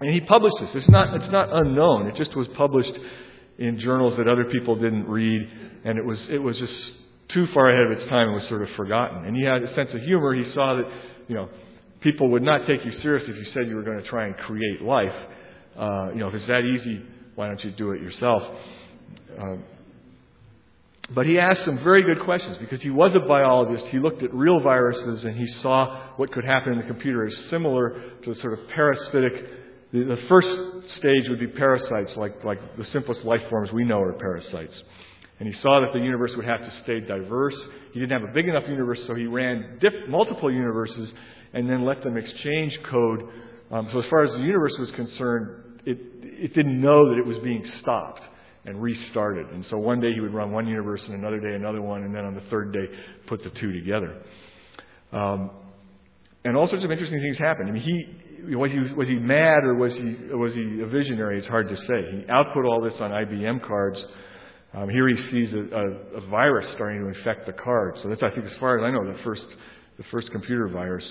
And 0.00 0.10
he 0.10 0.20
published 0.20 0.56
this. 0.60 0.70
It's 0.74 0.90
not 0.90 1.14
it's 1.14 1.32
not 1.32 1.48
unknown. 1.52 2.06
It 2.06 2.16
just 2.16 2.36
was 2.36 2.46
published 2.56 2.92
in 3.58 3.80
journals 3.80 4.14
that 4.18 4.28
other 4.28 4.44
people 4.44 4.76
didn't 4.76 5.06
read, 5.06 5.48
and 5.84 5.98
it 5.98 6.04
was 6.04 6.18
it 6.30 6.38
was 6.38 6.56
just 6.58 6.72
too 7.34 7.46
far 7.54 7.70
ahead 7.70 7.92
of 7.92 7.98
its 7.98 8.10
time 8.10 8.28
and 8.28 8.34
was 8.34 8.48
sort 8.48 8.62
of 8.62 8.68
forgotten. 8.76 9.24
And 9.24 9.36
he 9.36 9.42
had 9.44 9.62
a 9.62 9.74
sense 9.74 9.90
of 9.94 10.00
humor. 10.02 10.34
He 10.34 10.50
saw 10.54 10.76
that 10.76 10.84
you 11.28 11.34
know 11.34 11.48
people 12.00 12.30
would 12.30 12.42
not 12.42 12.66
take 12.66 12.84
you 12.84 12.92
seriously 13.02 13.32
if 13.32 13.46
you 13.46 13.52
said 13.54 13.68
you 13.68 13.76
were 13.76 13.82
going 13.82 14.02
to 14.02 14.08
try 14.08 14.26
and 14.26 14.36
create 14.36 14.82
life. 14.82 15.14
Uh, 15.78 16.10
you 16.12 16.20
know, 16.20 16.28
if 16.28 16.34
it's 16.34 16.46
that 16.48 16.60
easy, 16.60 17.02
why 17.34 17.46
don't 17.46 17.62
you 17.64 17.70
do 17.72 17.92
it 17.92 18.02
yourself? 18.02 18.42
Uh, 19.40 19.56
but 21.14 21.26
he 21.26 21.38
asked 21.38 21.60
some 21.66 21.82
very 21.82 22.02
good 22.02 22.24
questions 22.24 22.56
because 22.60 22.80
he 22.80 22.90
was 22.90 23.12
a 23.14 23.26
biologist. 23.26 23.84
He 23.90 23.98
looked 23.98 24.22
at 24.22 24.32
real 24.32 24.60
viruses 24.60 25.24
and 25.24 25.36
he 25.36 25.46
saw 25.62 26.14
what 26.16 26.32
could 26.32 26.44
happen 26.44 26.72
in 26.72 26.78
the 26.78 26.86
computer 26.86 27.26
as 27.26 27.32
similar 27.50 27.90
to 28.24 28.34
the 28.34 28.40
sort 28.40 28.54
of 28.54 28.60
parasitic. 28.74 29.32
The, 29.92 30.16
first 30.28 30.48
stage 30.98 31.24
would 31.28 31.38
be 31.38 31.48
parasites, 31.48 32.10
like, 32.16 32.42
like 32.44 32.58
the 32.78 32.84
simplest 32.92 33.24
life 33.24 33.42
forms 33.50 33.70
we 33.72 33.84
know 33.84 34.00
are 34.00 34.14
parasites. 34.14 34.72
And 35.38 35.46
he 35.46 35.60
saw 35.60 35.80
that 35.80 35.92
the 35.92 36.02
universe 36.02 36.30
would 36.36 36.46
have 36.46 36.60
to 36.60 36.72
stay 36.84 37.00
diverse. 37.00 37.54
He 37.92 38.00
didn't 38.00 38.18
have 38.18 38.28
a 38.28 38.32
big 38.32 38.48
enough 38.48 38.64
universe, 38.68 38.98
so 39.06 39.14
he 39.14 39.26
ran 39.26 39.78
diff- 39.80 40.08
multiple 40.08 40.50
universes 40.50 41.10
and 41.52 41.68
then 41.68 41.84
let 41.84 42.02
them 42.02 42.16
exchange 42.16 42.72
code. 42.90 43.22
Um, 43.70 43.88
so 43.92 43.98
as 43.98 44.04
far 44.08 44.24
as 44.24 44.30
the 44.30 44.38
universe 44.38 44.72
was 44.78 44.88
concerned, 44.96 45.80
it, 45.84 45.98
it 46.22 46.54
didn't 46.54 46.80
know 46.80 47.10
that 47.10 47.18
it 47.18 47.26
was 47.26 47.36
being 47.42 47.62
stopped 47.82 48.20
and 48.64 48.80
restarted. 48.80 49.48
And 49.48 49.66
so 49.68 49.76
one 49.76 50.00
day 50.00 50.12
he 50.14 50.20
would 50.20 50.32
run 50.32 50.52
one 50.52 50.66
universe 50.66 51.00
and 51.06 51.16
another 51.16 51.40
day 51.40 51.54
another 51.54 51.82
one, 51.82 52.04
and 52.04 52.14
then 52.14 52.24
on 52.24 52.34
the 52.34 52.42
third 52.48 52.72
day 52.72 52.86
put 53.28 53.42
the 53.42 53.50
two 53.60 53.72
together. 53.72 54.22
Um, 55.12 55.50
and 56.44 56.56
all 56.56 56.68
sorts 56.68 56.84
of 56.84 56.90
interesting 56.90 57.20
things 57.20 57.36
happened. 57.38 57.68
I 57.68 57.72
mean, 57.72 57.82
he 57.82 58.21
was 58.48 58.70
he 58.70 58.94
was 58.94 59.08
he 59.08 59.16
mad 59.16 59.64
or 59.64 59.74
was 59.74 59.92
he 59.92 60.34
was 60.34 60.52
he 60.54 60.80
a 60.82 60.86
visionary? 60.86 61.38
It's 61.38 61.48
hard 61.48 61.68
to 61.68 61.76
say. 61.76 62.18
He 62.18 62.30
output 62.30 62.64
all 62.64 62.80
this 62.80 62.94
on 63.00 63.10
IBM 63.10 63.66
cards. 63.66 63.98
Um, 64.74 64.88
here 64.88 65.06
he 65.08 65.16
sees 65.30 65.52
a, 65.52 65.76
a, 65.76 66.24
a 66.24 66.28
virus 66.28 66.66
starting 66.74 67.02
to 67.02 67.18
infect 67.18 67.46
the 67.46 67.52
card. 67.52 67.96
So 68.02 68.08
that's 68.08 68.22
I 68.22 68.30
think, 68.30 68.46
as 68.46 68.58
far 68.58 68.78
as 68.78 68.84
I 68.84 68.90
know, 68.90 69.04
the 69.10 69.22
first 69.22 69.42
the 69.98 70.04
first 70.10 70.30
computer 70.32 70.68
virus 70.68 71.04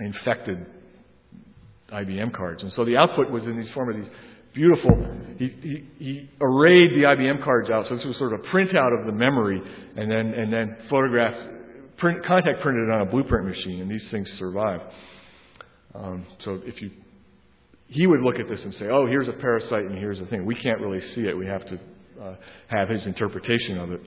infected 0.00 0.66
IBM 1.92 2.34
cards. 2.34 2.62
And 2.62 2.72
so 2.74 2.84
the 2.84 2.96
output 2.96 3.30
was 3.30 3.42
in 3.44 3.58
these 3.58 3.70
form 3.74 3.90
of 3.90 3.96
these 3.96 4.12
beautiful. 4.54 4.90
He, 5.38 5.48
he, 5.60 5.88
he 5.98 6.30
arrayed 6.40 6.90
the 6.92 7.04
IBM 7.06 7.44
cards 7.44 7.70
out, 7.70 7.86
so 7.88 7.96
this 7.96 8.04
was 8.04 8.16
sort 8.18 8.32
of 8.32 8.40
a 8.40 8.42
printout 8.44 8.98
of 8.98 9.06
the 9.06 9.12
memory, 9.12 9.60
and 9.96 10.10
then 10.10 10.32
and 10.34 10.52
then 10.52 10.76
photographed, 10.90 11.98
print, 11.98 12.24
contact 12.26 12.60
printed 12.62 12.90
on 12.90 13.02
a 13.02 13.06
blueprint 13.06 13.46
machine, 13.46 13.80
and 13.80 13.90
these 13.90 14.02
things 14.10 14.26
survive. 14.38 14.80
Um, 15.94 16.26
so 16.44 16.60
if 16.64 16.80
you, 16.80 16.90
he 17.88 18.06
would 18.06 18.20
look 18.20 18.36
at 18.36 18.48
this 18.48 18.58
and 18.62 18.74
say, 18.78 18.86
"Oh, 18.90 19.06
here's 19.06 19.28
a 19.28 19.32
parasite, 19.32 19.84
and 19.84 19.98
here's 19.98 20.20
a 20.20 20.26
thing." 20.26 20.46
We 20.46 20.54
can't 20.54 20.80
really 20.80 21.00
see 21.14 21.22
it. 21.22 21.36
We 21.36 21.46
have 21.46 21.64
to 21.66 21.78
uh, 22.22 22.36
have 22.68 22.88
his 22.88 23.00
interpretation 23.06 23.78
of 23.78 23.92
it. 23.92 24.00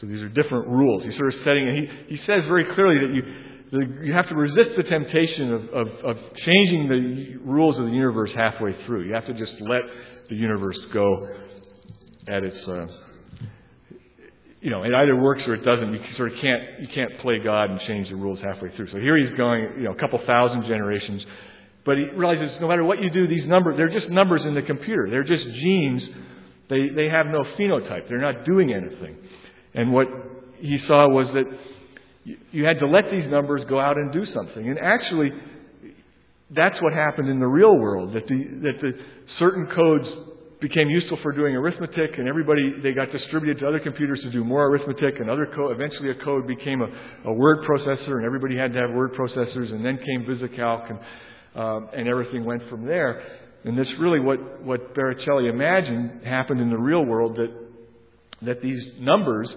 So 0.00 0.06
these 0.06 0.20
are 0.20 0.28
different 0.28 0.68
rules. 0.68 1.04
He's 1.04 1.16
sort 1.16 1.34
of 1.34 1.40
setting, 1.44 1.68
and 1.68 1.76
he, 1.76 2.16
he 2.16 2.20
says 2.26 2.42
very 2.48 2.64
clearly 2.74 2.98
that 3.06 3.14
you 3.14 3.22
the, 3.72 4.04
you 4.04 4.12
have 4.12 4.28
to 4.28 4.34
resist 4.34 4.70
the 4.76 4.82
temptation 4.82 5.52
of, 5.52 5.62
of, 5.68 5.86
of 6.04 6.16
changing 6.44 6.88
the 6.88 7.48
rules 7.48 7.78
of 7.78 7.86
the 7.86 7.92
universe 7.92 8.30
halfway 8.34 8.74
through. 8.84 9.06
You 9.06 9.14
have 9.14 9.26
to 9.26 9.34
just 9.34 9.52
let 9.60 9.82
the 10.28 10.34
universe 10.34 10.78
go 10.92 11.28
at 12.26 12.42
its. 12.42 12.56
Uh, 12.66 12.86
you 14.60 14.70
know, 14.70 14.82
it 14.82 14.92
either 14.94 15.16
works 15.16 15.40
or 15.46 15.54
it 15.54 15.64
doesn't. 15.64 15.92
You 15.92 16.00
sort 16.16 16.32
of 16.32 16.38
can't 16.40 16.62
you 16.80 16.88
can't 16.94 17.18
play 17.20 17.38
God 17.42 17.70
and 17.70 17.80
change 17.86 18.08
the 18.08 18.16
rules 18.16 18.38
halfway 18.42 18.74
through. 18.76 18.90
So 18.92 18.98
here 18.98 19.16
he's 19.16 19.36
going, 19.36 19.62
you 19.78 19.84
know, 19.84 19.92
a 19.92 19.98
couple 19.98 20.20
thousand 20.26 20.62
generations, 20.68 21.22
but 21.86 21.96
he 21.96 22.04
realizes 22.14 22.50
no 22.60 22.68
matter 22.68 22.84
what 22.84 23.02
you 23.02 23.10
do, 23.10 23.26
these 23.26 23.48
numbers 23.48 23.76
they're 23.78 23.88
just 23.88 24.10
numbers 24.10 24.42
in 24.44 24.54
the 24.54 24.62
computer. 24.62 25.08
They're 25.10 25.24
just 25.24 25.44
genes. 25.44 26.02
They 26.68 26.88
they 26.94 27.06
have 27.06 27.26
no 27.26 27.42
phenotype. 27.58 28.08
They're 28.08 28.20
not 28.20 28.44
doing 28.44 28.72
anything. 28.72 29.16
And 29.72 29.92
what 29.92 30.08
he 30.58 30.78
saw 30.86 31.08
was 31.08 31.26
that 31.32 31.44
you 32.52 32.64
had 32.64 32.78
to 32.80 32.86
let 32.86 33.10
these 33.10 33.30
numbers 33.30 33.62
go 33.68 33.80
out 33.80 33.96
and 33.96 34.12
do 34.12 34.26
something. 34.34 34.68
And 34.68 34.78
actually, 34.78 35.30
that's 36.54 36.76
what 36.82 36.92
happened 36.92 37.30
in 37.30 37.40
the 37.40 37.46
real 37.46 37.74
world. 37.78 38.14
That 38.14 38.26
the 38.26 38.44
that 38.62 38.80
the 38.82 38.92
certain 39.38 39.68
codes 39.74 40.06
became 40.60 40.90
useful 40.90 41.18
for 41.22 41.32
doing 41.32 41.56
arithmetic, 41.56 42.18
and 42.18 42.28
everybody 42.28 42.74
they 42.82 42.92
got 42.92 43.10
distributed 43.10 43.60
to 43.60 43.68
other 43.68 43.80
computers 43.80 44.20
to 44.22 44.30
do 44.30 44.44
more 44.44 44.66
arithmetic, 44.66 45.18
and 45.18 45.30
other 45.30 45.46
code. 45.54 45.72
Eventually, 45.72 46.10
a 46.10 46.24
code 46.24 46.46
became 46.46 46.82
a, 46.82 47.28
a 47.28 47.32
word 47.32 47.64
processor, 47.68 48.16
and 48.16 48.24
everybody 48.24 48.56
had 48.56 48.72
to 48.72 48.78
have 48.78 48.90
word 48.90 49.12
processors. 49.14 49.72
And 49.72 49.84
then 49.84 49.98
came 49.98 50.24
VisiCalc, 50.24 50.90
and 50.90 50.98
uh, 51.56 51.86
and 51.96 52.08
everything 52.08 52.44
went 52.44 52.62
from 52.68 52.84
there. 52.84 53.22
And 53.64 53.76
this 53.76 53.88
really 53.98 54.20
what 54.20 54.62
what 54.62 54.94
Barricelli 54.94 55.48
imagined 55.48 56.24
happened 56.24 56.60
in 56.60 56.70
the 56.70 56.78
real 56.78 57.04
world 57.04 57.36
that 57.36 57.52
that 58.42 58.62
these 58.62 58.80
numbers 58.98 59.48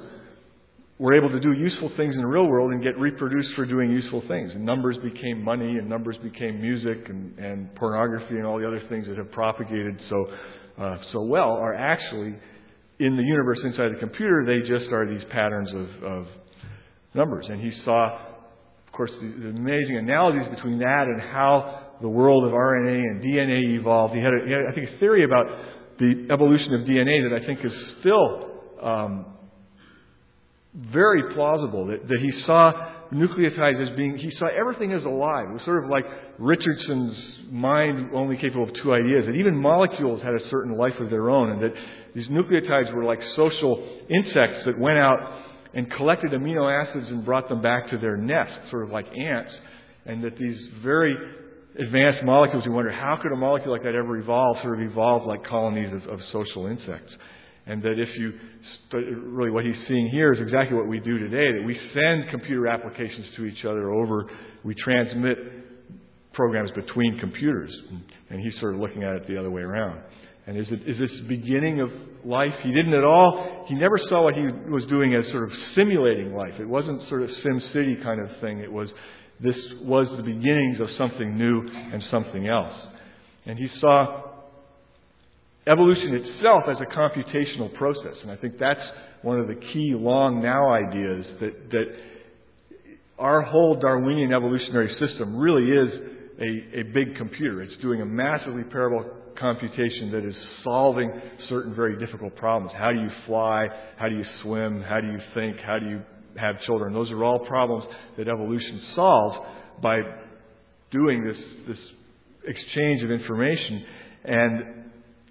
were 1.00 1.14
able 1.16 1.30
to 1.30 1.40
do 1.40 1.52
useful 1.52 1.92
things 1.98 2.14
in 2.16 2.22
the 2.22 2.28
real 2.28 2.46
world 2.46 2.72
and 2.72 2.82
get 2.82 2.98
reproduced 2.98 3.50
for 3.56 3.66
doing 3.66 3.90
useful 3.92 4.24
things. 4.28 4.52
And 4.54 4.64
numbers 4.64 4.96
became 5.04 5.44
money, 5.44 5.78
and 5.78 5.90
numbers 5.90 6.16
became 6.24 6.62
music, 6.62 7.10
and, 7.10 7.38
and 7.40 7.76
pornography, 7.76 8.36
and 8.36 8.46
all 8.46 8.60
the 8.60 8.68
other 8.68 8.82
things 8.90 9.08
that 9.08 9.18
have 9.18 9.32
propagated 9.32 10.00
so 10.10 10.28
uh, 10.80 10.98
so 11.12 11.22
well 11.22 11.52
are 11.52 11.74
actually 11.74 12.36
in 13.00 13.18
the 13.18 13.24
universe 13.24 13.60
inside 13.64 13.90
the 13.94 14.00
computer. 14.00 14.46
They 14.46 14.68
just 14.68 14.92
are 14.92 15.08
these 15.08 15.24
patterns 15.32 15.70
of, 15.74 16.04
of 16.04 16.28
numbers. 17.14 17.46
And 17.50 17.62
he 17.62 17.72
saw, 17.84 18.18
of 18.88 18.94
course, 18.94 19.12
the, 19.22 19.28
the 19.28 19.50
amazing 19.50 19.98
analogies 19.98 20.48
between 20.56 20.80
that 20.80 21.06
and 21.08 21.22
how 21.22 21.82
the 22.02 22.10
world 22.10 22.46
of 22.46 22.52
RNA 22.52 22.98
and 22.98 23.24
DNA 23.24 23.80
evolved. 23.80 24.14
He 24.14 24.22
had, 24.22 24.34
a, 24.34 24.46
he 24.46 24.52
had 24.52 24.62
I 24.72 24.76
think, 24.76 24.90
a 24.96 25.00
theory 25.00 25.24
about 25.24 25.46
the 26.00 26.28
evolution 26.32 26.74
of 26.74 26.82
DNA 26.82 27.30
that 27.30 27.40
I 27.42 27.46
think 27.46 27.60
is 27.64 27.72
still 28.00 28.52
um, 28.82 29.26
very 30.74 31.34
plausible 31.34 31.88
that, 31.88 32.08
that 32.08 32.20
he 32.20 32.32
saw 32.46 32.93
nucleotides 33.14 33.90
as 33.90 33.96
being, 33.96 34.18
he 34.18 34.32
saw 34.40 34.48
everything 34.48 34.94
as 34.94 35.04
alive. 35.04 35.48
It 35.50 35.54
was 35.54 35.62
sort 35.66 35.84
of 35.84 35.90
like 35.90 36.06
Richardson's 36.40 37.16
mind 37.52 38.10
only 38.14 38.38
capable 38.38 38.64
of 38.64 38.72
two 38.82 38.94
ideas, 38.94 39.26
that 39.26 39.34
even 39.34 39.56
molecules 39.56 40.22
had 40.22 40.34
a 40.34 40.50
certain 40.50 40.78
life 40.78 40.94
of 41.00 41.10
their 41.10 41.30
own, 41.30 41.52
and 41.52 41.62
that 41.62 41.74
these 42.16 42.28
nucleotides 42.28 42.94
were 42.94 43.04
like 43.04 43.20
social 43.36 43.84
insects 44.10 44.66
that 44.66 44.78
went 44.78 44.98
out 44.98 45.20
and 45.74 45.92
collected 45.94 46.32
amino 46.32 46.70
acids 46.70 47.08
and 47.10 47.26
brought 47.26 47.50
them 47.50 47.62
back 47.62 47.90
to 47.90 47.98
their 47.98 48.18
nest, 48.18 48.52
sort 48.70 48.84
of 48.84 48.90
like 48.90 49.06
ants, 49.18 49.52
and 50.06 50.24
that 50.24 50.38
these 50.38 50.58
very 50.84 51.16
advanced 51.80 52.24
molecules, 52.24 52.64
we 52.66 52.72
wonder 52.72 52.92
how 52.92 53.18
could 53.22 53.32
a 53.32 53.36
molecule 53.36 53.72
like 53.72 53.84
that 53.84 53.96
ever 53.96 54.18
evolve, 54.18 54.58
sort 54.62 54.80
of 54.80 54.88
evolve 54.88 55.26
like 55.26 55.44
colonies 55.46 55.92
of, 55.94 56.14
of 56.14 56.20
social 56.32 56.68
insects. 56.68 57.12
And 57.66 57.82
that 57.84 57.98
if 57.98 58.10
you, 58.18 58.34
really 59.24 59.50
what 59.50 59.64
he's 59.64 59.76
seeing 59.88 60.10
here 60.10 60.34
is 60.34 60.40
exactly 60.42 60.76
what 60.76 60.88
we 60.88 61.00
do 61.00 61.18
today, 61.18 61.58
that 61.58 61.66
we 61.66 61.80
send 61.94 62.30
computer 62.30 62.68
applications 62.68 63.26
to 63.38 63.46
each 63.46 63.64
other 63.64 63.92
over, 63.92 64.26
we 64.64 64.76
transmit 64.76 65.38
programs 66.34 66.72
between 66.72 67.18
computers. 67.20 67.72
And 68.30 68.40
he's 68.42 68.54
sort 68.60 68.74
of 68.74 68.82
looking 68.82 69.04
at 69.04 69.16
it 69.16 69.28
the 69.28 69.38
other 69.38 69.50
way 69.50 69.62
around. 69.62 70.02
And 70.46 70.58
is, 70.58 70.68
it, 70.72 70.82
is 70.90 71.00
this 71.00 71.12
beginning 71.30 71.80
of 71.80 71.90
life? 72.26 72.52
He 72.64 72.74
didn't 72.74 72.94
at 72.94 73.06
all, 73.06 73.66
he 73.70 73.76
never 73.76 73.98
saw 74.10 74.24
what 74.24 74.34
he 74.34 74.42
was 74.70 74.84
doing 74.90 75.16
as 75.16 75.24
sort 75.32 75.44
of 75.44 75.50
simulating 75.76 76.34
life. 76.34 76.54
It 76.60 76.68
wasn't 76.68 77.08
sort 77.08 77.24
of 77.24 77.30
Sim 77.44 77.62
City 77.72 77.98
kind 78.04 78.20
of 78.20 78.28
thing. 78.42 78.60
It 78.60 78.72
was, 78.72 78.90
this 79.40 79.56
was 79.82 80.08
the 80.18 80.24
beginnings 80.24 80.82
of 80.82 80.88
something 80.98 81.38
new 81.38 81.62
and 81.62 82.04
something 82.12 82.48
else. 82.48 82.74
And 83.46 83.58
he 83.58 83.70
saw 83.80 84.33
evolution 85.68 86.16
itself 86.16 86.64
as 86.70 86.78
a 86.82 86.98
computational 86.98 87.74
process. 87.76 88.16
And 88.22 88.32
I 88.32 88.36
think 88.36 88.58
that's 88.60 88.82
one 89.22 89.40
of 89.40 89.48
the 89.48 89.56
key 89.56 89.94
long 89.96 90.42
now 90.42 90.72
ideas 90.74 91.26
that, 91.40 91.70
that 91.72 91.86
our 93.18 93.42
whole 93.42 93.80
Darwinian 93.80 94.34
evolutionary 94.34 94.94
system 95.00 95.38
really 95.38 95.70
is 95.70 95.90
a, 96.40 96.80
a 96.80 96.84
big 96.84 97.16
computer. 97.16 97.62
It's 97.62 97.82
doing 97.82 98.02
a 98.02 98.06
massively 98.06 98.64
parallel 98.64 99.10
computation 99.40 100.12
that 100.12 100.26
is 100.28 100.36
solving 100.64 101.12
certain 101.50 101.76
very 101.76 101.98
difficult 101.98 102.36
problems. 102.36 102.74
How 102.78 102.92
do 102.92 103.00
you 103.00 103.10
fly? 103.26 103.68
How 103.98 104.10
do 104.10 104.16
you 104.16 104.26
swim? 104.42 104.82
How 104.82 105.00
do 105.00 105.08
you 105.08 105.20
think? 105.34 105.58
How 105.66 105.80
do 105.80 105.88
you 105.88 106.02
have 106.38 106.56
children? 106.66 106.94
Those 106.94 107.12
are 107.12 107.24
all 107.24 107.40
problems 107.40 107.86
that 108.18 108.28
evolution 108.28 108.82
solves 108.96 109.38
by 109.82 110.00
doing 110.92 111.26
this, 111.26 111.38
this 111.68 111.78
exchange 112.46 113.04
of 113.04 113.12
information. 113.12 113.86
And 114.26 114.83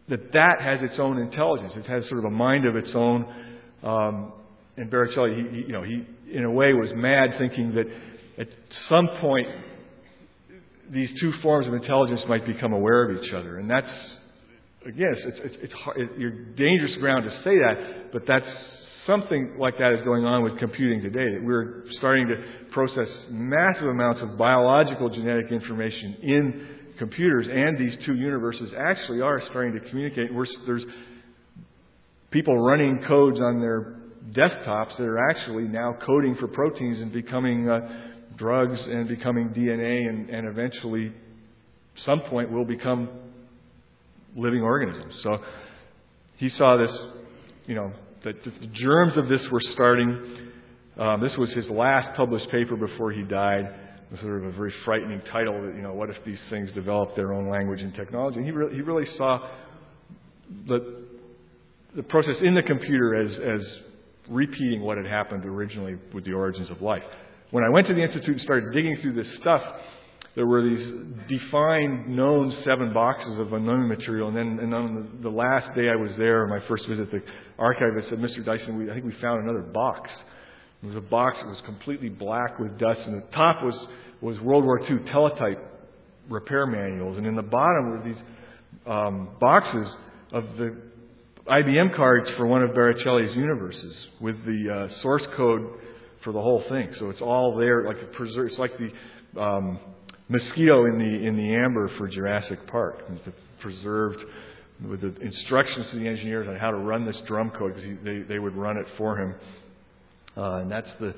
that 0.08 0.32
that 0.32 0.60
has 0.60 0.80
its 0.82 0.98
own 0.98 1.18
intelligence. 1.18 1.72
It 1.76 1.86
has 1.86 2.04
sort 2.08 2.18
of 2.18 2.24
a 2.26 2.30
mind 2.30 2.66
of 2.66 2.76
its 2.76 2.90
own. 2.94 3.24
Um, 3.82 4.32
and 4.76 4.90
Barricelli, 4.90 5.36
he, 5.36 5.56
he, 5.56 5.66
you 5.66 5.72
know, 5.72 5.82
he 5.82 6.04
in 6.32 6.44
a 6.44 6.50
way 6.50 6.72
was 6.72 6.90
mad 6.94 7.30
thinking 7.38 7.74
that 7.74 7.86
at 8.40 8.48
some 8.88 9.08
point 9.20 9.46
these 10.90 11.08
two 11.20 11.32
forms 11.42 11.66
of 11.66 11.74
intelligence 11.74 12.20
might 12.28 12.46
become 12.46 12.72
aware 12.72 13.08
of 13.08 13.22
each 13.22 13.32
other. 13.32 13.58
And 13.58 13.70
that's, 13.70 13.86
again, 14.86 15.14
it's, 15.16 15.38
it's, 15.44 15.56
it's 15.62 15.72
hard, 15.72 16.00
it, 16.00 16.10
you're 16.18 16.30
dangerous 16.54 16.92
ground 17.00 17.24
to 17.24 17.30
say 17.44 17.56
that, 17.58 18.12
but 18.12 18.22
that's 18.26 18.46
something 19.06 19.56
like 19.58 19.78
that 19.78 19.94
is 19.94 20.04
going 20.04 20.24
on 20.24 20.42
with 20.42 20.58
computing 20.58 21.00
today. 21.00 21.34
That 21.34 21.42
we're 21.42 21.84
starting 21.98 22.28
to 22.28 22.36
process 22.72 23.08
massive 23.30 23.88
amounts 23.88 24.20
of 24.22 24.38
biological 24.38 25.08
genetic 25.10 25.50
information 25.50 26.16
in 26.22 26.68
computers, 26.98 27.46
and 27.50 27.78
these 27.78 27.98
two 28.06 28.14
universes 28.14 28.70
actually 28.78 29.20
are 29.20 29.40
starting 29.50 29.72
to 29.80 29.90
communicate. 29.90 30.32
We're, 30.32 30.46
there's 30.66 30.84
people 32.30 32.58
running 32.58 33.04
codes 33.06 33.38
on 33.40 33.60
their 33.60 34.00
desktops 34.30 34.96
that 34.98 35.04
are 35.04 35.30
actually 35.30 35.64
now 35.64 35.96
coding 36.06 36.36
for 36.38 36.48
proteins 36.48 37.00
and 37.00 37.12
becoming 37.12 37.68
uh, 37.68 37.80
drugs 38.36 38.78
and 38.86 39.08
becoming 39.08 39.50
DNA, 39.50 40.08
and, 40.08 40.30
and 40.30 40.48
eventually, 40.48 41.12
some 42.06 42.20
point, 42.30 42.50
will 42.50 42.64
become 42.64 43.08
living 44.36 44.62
organisms. 44.62 45.14
So 45.22 45.38
he 46.38 46.50
saw 46.56 46.76
this, 46.76 46.90
you 47.66 47.74
know, 47.74 47.92
that 48.24 48.34
the 48.44 48.66
germs 48.80 49.12
of 49.16 49.28
this 49.28 49.40
were 49.50 49.60
starting. 49.74 50.50
Um, 50.98 51.20
this 51.20 51.32
was 51.38 51.50
his 51.54 51.64
last 51.70 52.16
published 52.16 52.50
paper 52.50 52.76
before 52.76 53.12
he 53.12 53.22
died. 53.22 53.74
Sort 54.20 54.42
of 54.42 54.44
a 54.44 54.52
very 54.52 54.72
frightening 54.84 55.22
title 55.32 55.54
that, 55.62 55.74
you 55.74 55.80
know, 55.80 55.94
what 55.94 56.10
if 56.10 56.16
these 56.26 56.38
things 56.50 56.68
develop 56.74 57.16
their 57.16 57.32
own 57.32 57.48
language 57.48 57.80
and 57.80 57.94
technology? 57.94 58.36
And 58.36 58.44
he, 58.44 58.50
really, 58.50 58.74
he 58.74 58.82
really 58.82 59.06
saw 59.16 59.48
the, 60.68 61.04
the 61.96 62.02
process 62.02 62.34
in 62.42 62.54
the 62.54 62.62
computer 62.62 63.14
as, 63.14 63.60
as 63.60 63.66
repeating 64.28 64.82
what 64.82 64.98
had 64.98 65.06
happened 65.06 65.46
originally 65.46 65.94
with 66.12 66.24
the 66.24 66.32
origins 66.32 66.70
of 66.70 66.82
life. 66.82 67.02
When 67.52 67.64
I 67.64 67.70
went 67.70 67.86
to 67.88 67.94
the 67.94 68.02
Institute 68.02 68.36
and 68.36 68.40
started 68.42 68.72
digging 68.74 68.98
through 69.00 69.14
this 69.14 69.26
stuff, 69.40 69.62
there 70.34 70.46
were 70.46 70.62
these 70.62 71.38
defined, 71.40 72.08
known 72.08 72.56
seven 72.64 72.94
boxes 72.94 73.38
of 73.38 73.52
unknown 73.52 73.88
material. 73.88 74.28
And 74.28 74.36
then 74.36 74.58
and 74.62 74.74
on 74.74 74.94
the, 74.94 75.28
the 75.28 75.34
last 75.34 75.74
day 75.74 75.90
I 75.90 75.96
was 75.96 76.10
there, 76.16 76.46
my 76.46 76.60
first 76.68 76.84
visit, 76.88 77.10
the 77.10 77.20
archivist 77.58 78.08
said, 78.08 78.18
Mr. 78.18 78.44
Dyson, 78.44 78.78
we, 78.78 78.90
I 78.90 78.94
think 78.94 79.04
we 79.04 79.14
found 79.20 79.42
another 79.42 79.60
box. 79.60 80.08
It 80.82 80.86
was 80.86 80.96
a 80.96 81.00
box 81.00 81.36
that 81.40 81.46
was 81.46 81.62
completely 81.66 82.08
black 82.08 82.58
with 82.58 82.78
dust, 82.78 83.00
and 83.06 83.22
the 83.22 83.26
top 83.34 83.62
was, 83.62 83.74
was 84.22 84.38
World 84.40 84.64
War 84.64 84.80
II 84.80 84.98
teletype 85.10 85.58
repair 86.30 86.66
manuals. 86.66 87.18
And 87.18 87.26
in 87.26 87.34
the 87.34 87.42
bottom 87.42 87.90
were 87.90 88.02
these 88.04 88.22
um, 88.86 89.28
boxes 89.40 89.88
of 90.32 90.44
the 90.56 90.76
IBM 91.46 91.96
cards 91.96 92.28
for 92.36 92.46
one 92.46 92.62
of 92.62 92.72
Barricelli's 92.72 93.36
universes 93.36 93.94
with 94.20 94.36
the 94.44 94.88
uh, 94.88 95.02
source 95.02 95.22
code 95.36 95.68
for 96.22 96.32
the 96.32 96.40
whole 96.40 96.62
thing. 96.68 96.94
So 97.00 97.10
it's 97.10 97.20
all 97.20 97.56
there, 97.56 97.84
like 97.84 97.96
it 97.96 98.12
preserves. 98.12 98.52
It's 98.52 98.58
like 98.60 98.72
the 98.78 99.40
um, 99.40 99.80
mosquito 100.28 100.86
in 100.86 100.98
the 100.98 101.26
in 101.26 101.36
the 101.36 101.54
amber 101.56 101.90
for 101.98 102.08
Jurassic 102.08 102.64
Park. 102.68 103.00
It's 103.26 103.36
preserved 103.60 104.18
with 104.88 105.00
the 105.00 105.14
instructions 105.20 105.86
to 105.92 105.98
the 105.98 106.06
engineers 106.06 106.46
on 106.48 106.56
how 106.56 106.70
to 106.70 106.76
run 106.76 107.04
this 107.04 107.16
drum 107.26 107.50
code 107.58 107.74
because 107.74 108.04
they 108.04 108.20
they 108.20 108.38
would 108.38 108.54
run 108.54 108.76
it 108.76 108.86
for 108.96 109.18
him. 109.18 109.34
Uh, 110.36 110.58
and 110.58 110.70
that's 110.70 110.88
the 111.00 111.12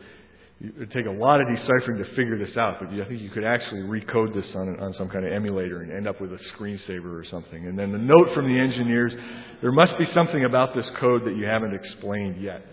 it 0.65 0.79
would 0.79 0.93
take 0.93 1.07
a 1.07 1.11
lot 1.11 1.41
of 1.41 1.47
deciphering 1.49 2.03
to 2.03 2.09
figure 2.17 2.39
this 2.39 2.57
out, 2.57 2.77
but 2.81 2.89
I 2.89 3.05
think 3.07 3.21
you 3.21 3.31
could 3.31 3.45
actually 3.45 3.83
recode 3.83 4.35
this 4.35 4.47
on, 4.55 4.81
on 4.81 4.95
some 4.97 5.09
kind 5.09 5.27
of 5.27 5.33
emulator 5.33 5.83
and 5.83 5.93
end 5.93 6.09
up 6.09 6.21
with 6.21 6.33
a 6.33 6.39
screensaver 6.57 7.13
or 7.13 7.25
something. 7.31 7.67
And 7.67 7.79
then 7.79 7.93
the 7.93 7.99
note 7.99 8.29
from 8.35 8.47
the 8.47 8.59
engineers, 8.59 9.13
there 9.61 9.73
must 9.73 9.93
be 9.99 10.07
something 10.15 10.45
about 10.45 10.75
this 10.75 10.87
code 11.01 11.25
that 11.27 11.37
you 11.37 11.45
haven't 11.45 11.75
explained 11.75 12.41
yet. 12.41 12.65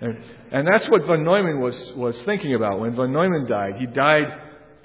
And, 0.00 0.16
and 0.52 0.66
that's 0.66 0.88
what 0.90 1.06
von 1.06 1.24
Neumann 1.24 1.60
was, 1.60 1.74
was 1.96 2.14
thinking 2.24 2.54
about. 2.54 2.80
When 2.80 2.94
von 2.94 3.12
Neumann 3.12 3.46
died, 3.48 3.74
he 3.78 3.86
died 3.86 4.26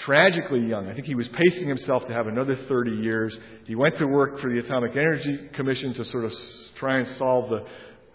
tragically 0.06 0.62
young. 0.62 0.88
I 0.88 0.94
think 0.94 1.06
he 1.06 1.16
was 1.16 1.28
pacing 1.38 1.68
himself 1.68 2.04
to 2.08 2.14
have 2.14 2.28
another 2.28 2.58
30 2.68 2.92
years. 2.92 3.34
He 3.66 3.76
went 3.76 3.98
to 4.00 4.06
work 4.06 4.42
for 4.42 4.50
the 4.50 4.60
Atomic 4.60 4.92
Energy 4.92 5.50
Commission 5.56 5.94
to 5.94 6.12
sort 6.12 6.26
of 6.26 6.32
try 6.80 7.00
and 7.00 7.08
solve 7.18 7.50
the 7.50 7.66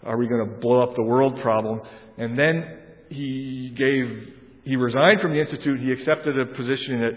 are 0.03 0.17
we 0.17 0.27
going 0.27 0.49
to 0.49 0.57
blow 0.57 0.81
up 0.81 0.95
the 0.95 1.03
world 1.03 1.39
problem. 1.41 1.79
And 2.17 2.37
then 2.37 2.79
he 3.09 3.73
gave, 3.77 4.33
he 4.63 4.75
resigned 4.75 5.21
from 5.21 5.31
the 5.31 5.41
Institute. 5.41 5.79
He 5.79 5.91
accepted 5.91 6.39
a 6.39 6.45
position 6.45 7.03
at 7.03 7.13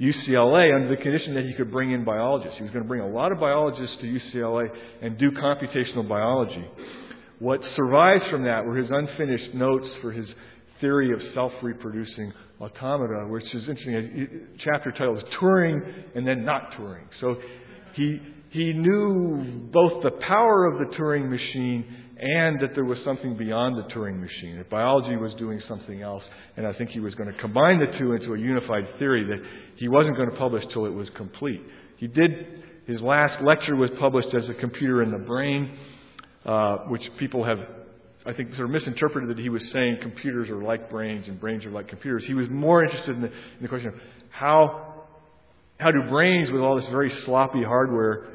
UCLA 0.00 0.74
under 0.74 0.88
the 0.88 1.02
condition 1.02 1.34
that 1.34 1.44
he 1.44 1.54
could 1.54 1.70
bring 1.70 1.92
in 1.92 2.04
biologists. 2.04 2.56
He 2.58 2.64
was 2.64 2.72
going 2.72 2.84
to 2.84 2.88
bring 2.88 3.00
a 3.00 3.08
lot 3.08 3.32
of 3.32 3.40
biologists 3.40 3.96
to 4.00 4.06
UCLA 4.06 4.68
and 5.02 5.18
do 5.18 5.30
computational 5.32 6.06
biology. 6.08 6.64
What 7.38 7.60
survives 7.74 8.24
from 8.30 8.44
that 8.44 8.64
were 8.64 8.76
his 8.76 8.90
unfinished 8.90 9.54
notes 9.54 9.86
for 10.02 10.12
his 10.12 10.26
theory 10.80 11.12
of 11.12 11.18
self 11.34 11.52
reproducing 11.62 12.32
automata, 12.60 13.26
which 13.28 13.44
is 13.54 13.62
interesting. 13.68 13.94
A 13.94 14.58
chapter 14.64 14.92
title 14.92 15.16
is 15.16 15.24
Turing 15.40 15.80
and 16.14 16.26
then 16.26 16.44
not 16.44 16.72
Turing. 16.72 17.06
So 17.20 17.36
he, 17.94 18.20
he 18.50 18.72
knew 18.72 19.68
both 19.72 20.02
the 20.02 20.12
power 20.26 20.66
of 20.66 20.78
the 20.78 20.96
Turing 20.96 21.28
machine 21.28 22.05
and 22.18 22.60
that 22.60 22.70
there 22.74 22.84
was 22.84 22.98
something 23.04 23.36
beyond 23.36 23.76
the 23.76 23.92
Turing 23.94 24.18
machine, 24.18 24.56
that 24.56 24.70
biology 24.70 25.16
was 25.16 25.32
doing 25.38 25.60
something 25.68 26.00
else. 26.00 26.22
And 26.56 26.66
I 26.66 26.72
think 26.72 26.90
he 26.90 27.00
was 27.00 27.14
going 27.14 27.30
to 27.30 27.38
combine 27.38 27.78
the 27.78 27.98
two 27.98 28.12
into 28.12 28.32
a 28.32 28.38
unified 28.38 28.84
theory 28.98 29.24
that 29.24 29.46
he 29.76 29.88
wasn't 29.88 30.16
going 30.16 30.30
to 30.30 30.36
publish 30.36 30.64
till 30.72 30.86
it 30.86 30.90
was 30.94 31.08
complete. 31.16 31.60
He 31.98 32.06
did, 32.06 32.30
his 32.86 33.00
last 33.02 33.42
lecture 33.42 33.76
was 33.76 33.90
published 34.00 34.28
as 34.34 34.48
a 34.48 34.54
computer 34.60 35.02
in 35.02 35.10
the 35.10 35.18
brain 35.18 35.76
uh, 36.46 36.78
which 36.88 37.02
people 37.18 37.44
have, 37.44 37.58
I 38.24 38.32
think, 38.32 38.50
sort 38.54 38.66
of 38.66 38.70
misinterpreted 38.70 39.36
that 39.36 39.42
he 39.42 39.48
was 39.48 39.62
saying 39.72 39.98
computers 40.00 40.48
are 40.48 40.62
like 40.62 40.88
brains 40.88 41.24
and 41.26 41.40
brains 41.40 41.64
are 41.64 41.70
like 41.70 41.88
computers. 41.88 42.22
He 42.26 42.34
was 42.34 42.46
more 42.50 42.84
interested 42.84 43.16
in 43.16 43.22
the, 43.22 43.28
in 43.28 43.62
the 43.62 43.68
question 43.68 43.88
of 43.88 43.94
how, 44.30 45.04
how 45.78 45.90
do 45.90 46.08
brains 46.08 46.50
with 46.52 46.62
all 46.62 46.76
this 46.76 46.88
very 46.90 47.12
sloppy 47.24 47.64
hardware, 47.64 48.28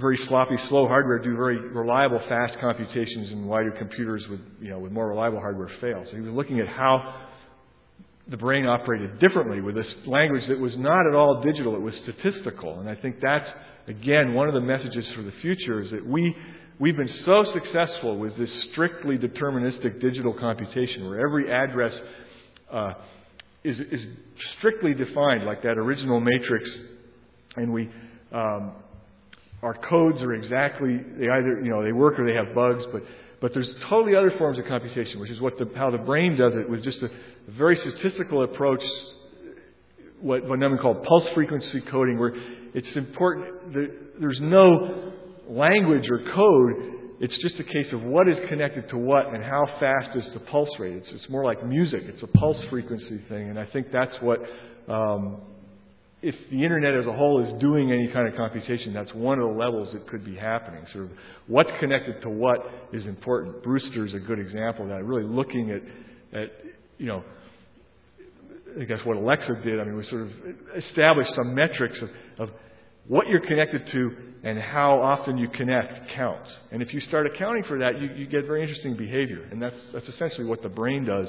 very 0.00 0.18
sloppy, 0.28 0.56
slow 0.68 0.86
hardware, 0.86 1.18
do 1.18 1.36
very 1.36 1.58
reliable, 1.58 2.20
fast 2.28 2.54
computations, 2.60 3.32
and 3.32 3.46
why 3.46 3.62
do 3.62 3.70
computers 3.78 4.22
with, 4.30 4.40
you 4.60 4.70
know, 4.70 4.78
with 4.78 4.92
more 4.92 5.08
reliable 5.08 5.40
hardware 5.40 5.70
fail? 5.80 6.04
So 6.10 6.16
he 6.16 6.22
was 6.22 6.32
looking 6.32 6.60
at 6.60 6.68
how 6.68 7.22
the 8.28 8.36
brain 8.36 8.66
operated 8.66 9.20
differently 9.20 9.60
with 9.60 9.74
this 9.74 9.86
language 10.06 10.42
that 10.48 10.58
was 10.58 10.72
not 10.76 11.06
at 11.06 11.14
all 11.14 11.42
digital, 11.42 11.76
it 11.76 11.80
was 11.80 11.94
statistical. 12.02 12.80
And 12.80 12.88
I 12.88 12.96
think 12.96 13.16
that's, 13.22 13.46
again, 13.86 14.34
one 14.34 14.48
of 14.48 14.54
the 14.54 14.60
messages 14.60 15.04
for 15.14 15.22
the 15.22 15.32
future 15.42 15.82
is 15.82 15.90
that 15.92 16.04
we 16.04 16.34
We've 16.78 16.96
been 16.96 17.08
so 17.24 17.42
successful 17.54 18.18
with 18.18 18.36
this 18.36 18.50
strictly 18.72 19.16
deterministic 19.16 19.98
digital 19.98 20.34
computation 20.38 21.08
where 21.08 21.26
every 21.26 21.50
address 21.50 21.92
uh, 22.70 22.92
is, 23.64 23.78
is, 23.90 24.00
strictly 24.58 24.92
defined 24.92 25.46
like 25.46 25.62
that 25.62 25.78
original 25.78 26.20
matrix, 26.20 26.68
and 27.56 27.72
we 27.72 27.88
um, 28.30 28.72
our 29.66 29.74
codes 29.90 30.22
are 30.22 30.32
exactly 30.32 30.96
they 31.18 31.28
either 31.28 31.60
you 31.60 31.70
know 31.70 31.82
they 31.82 31.90
work 31.90 32.18
or 32.20 32.26
they 32.26 32.36
have 32.36 32.54
bugs, 32.54 32.84
but 32.92 33.02
but 33.40 33.50
there's 33.52 33.68
totally 33.90 34.14
other 34.14 34.32
forms 34.38 34.58
of 34.58 34.64
computation, 34.66 35.20
which 35.20 35.30
is 35.30 35.40
what 35.40 35.58
the, 35.58 35.68
how 35.76 35.90
the 35.90 35.98
brain 35.98 36.36
does 36.36 36.52
it 36.54 36.70
with 36.70 36.82
just 36.84 36.98
a, 37.02 37.08
very 37.58 37.78
statistical 37.82 38.44
approach, 38.44 38.80
what 40.20 40.42
von 40.44 40.58
Neumann 40.58 40.78
called 40.78 41.04
pulse 41.04 41.24
frequency 41.34 41.82
coding, 41.90 42.18
where 42.18 42.32
it's 42.74 42.96
important. 42.96 43.72
that 43.74 44.20
there's 44.20 44.38
no 44.40 45.12
language 45.48 46.04
or 46.10 46.18
code. 46.34 46.92
It's 47.20 47.36
just 47.42 47.54
a 47.58 47.64
case 47.64 47.86
of 47.92 48.02
what 48.02 48.28
is 48.28 48.36
connected 48.48 48.88
to 48.90 48.98
what 48.98 49.34
and 49.34 49.42
how 49.42 49.64
fast 49.80 50.16
is 50.16 50.24
the 50.34 50.40
pulse 50.40 50.68
rate. 50.78 50.94
It's, 50.94 51.06
it's 51.12 51.30
more 51.30 51.44
like 51.44 51.64
music. 51.64 52.02
It's 52.04 52.22
a 52.22 52.38
pulse 52.38 52.58
frequency 52.70 53.22
thing, 53.28 53.50
and 53.50 53.58
I 53.58 53.66
think 53.66 53.88
that's 53.92 54.14
what 54.20 54.40
um, 54.88 55.40
if 56.22 56.34
the 56.50 56.62
internet 56.62 56.94
as 56.94 57.06
a 57.06 57.12
whole 57.12 57.44
is 57.44 57.60
doing 57.60 57.92
any 57.92 58.08
kind 58.08 58.26
of 58.26 58.34
computation, 58.36 58.94
that's 58.94 59.12
one 59.12 59.38
of 59.38 59.48
the 59.48 59.54
levels 59.54 59.94
it 59.94 60.06
could 60.08 60.24
be 60.24 60.34
happening. 60.34 60.84
Sort 60.92 61.04
of 61.04 61.10
what's 61.46 61.70
connected 61.78 62.22
to 62.22 62.30
what 62.30 62.58
is 62.92 63.04
important. 63.06 63.62
Brewster 63.62 64.06
is 64.06 64.14
a 64.14 64.18
good 64.18 64.38
example 64.38 64.84
of 64.84 64.90
that. 64.90 65.04
Really 65.04 65.24
looking 65.24 65.70
at, 65.70 66.38
at 66.38 66.48
you 66.98 67.06
know, 67.06 67.22
I 68.80 68.84
guess 68.84 68.98
what 69.04 69.16
Alexa 69.16 69.60
did. 69.64 69.78
I 69.78 69.84
mean, 69.84 69.96
was 69.96 70.06
sort 70.10 70.22
of 70.22 70.30
established 70.88 71.30
some 71.36 71.54
metrics 71.54 71.96
of, 72.02 72.48
of 72.48 72.54
what 73.08 73.26
you're 73.28 73.46
connected 73.46 73.82
to 73.92 74.10
and 74.46 74.60
how 74.60 75.02
often 75.02 75.36
you 75.36 75.48
connect 75.48 75.92
counts. 76.14 76.48
And 76.70 76.80
if 76.80 76.94
you 76.94 77.00
start 77.08 77.26
accounting 77.26 77.64
for 77.66 77.80
that, 77.80 78.00
you, 78.00 78.10
you 78.14 78.28
get 78.28 78.46
very 78.46 78.62
interesting 78.62 78.96
behavior. 78.96 79.48
And 79.50 79.60
that's, 79.60 79.74
that's 79.92 80.06
essentially 80.06 80.44
what 80.44 80.62
the 80.62 80.68
brain 80.68 81.04
does. 81.04 81.26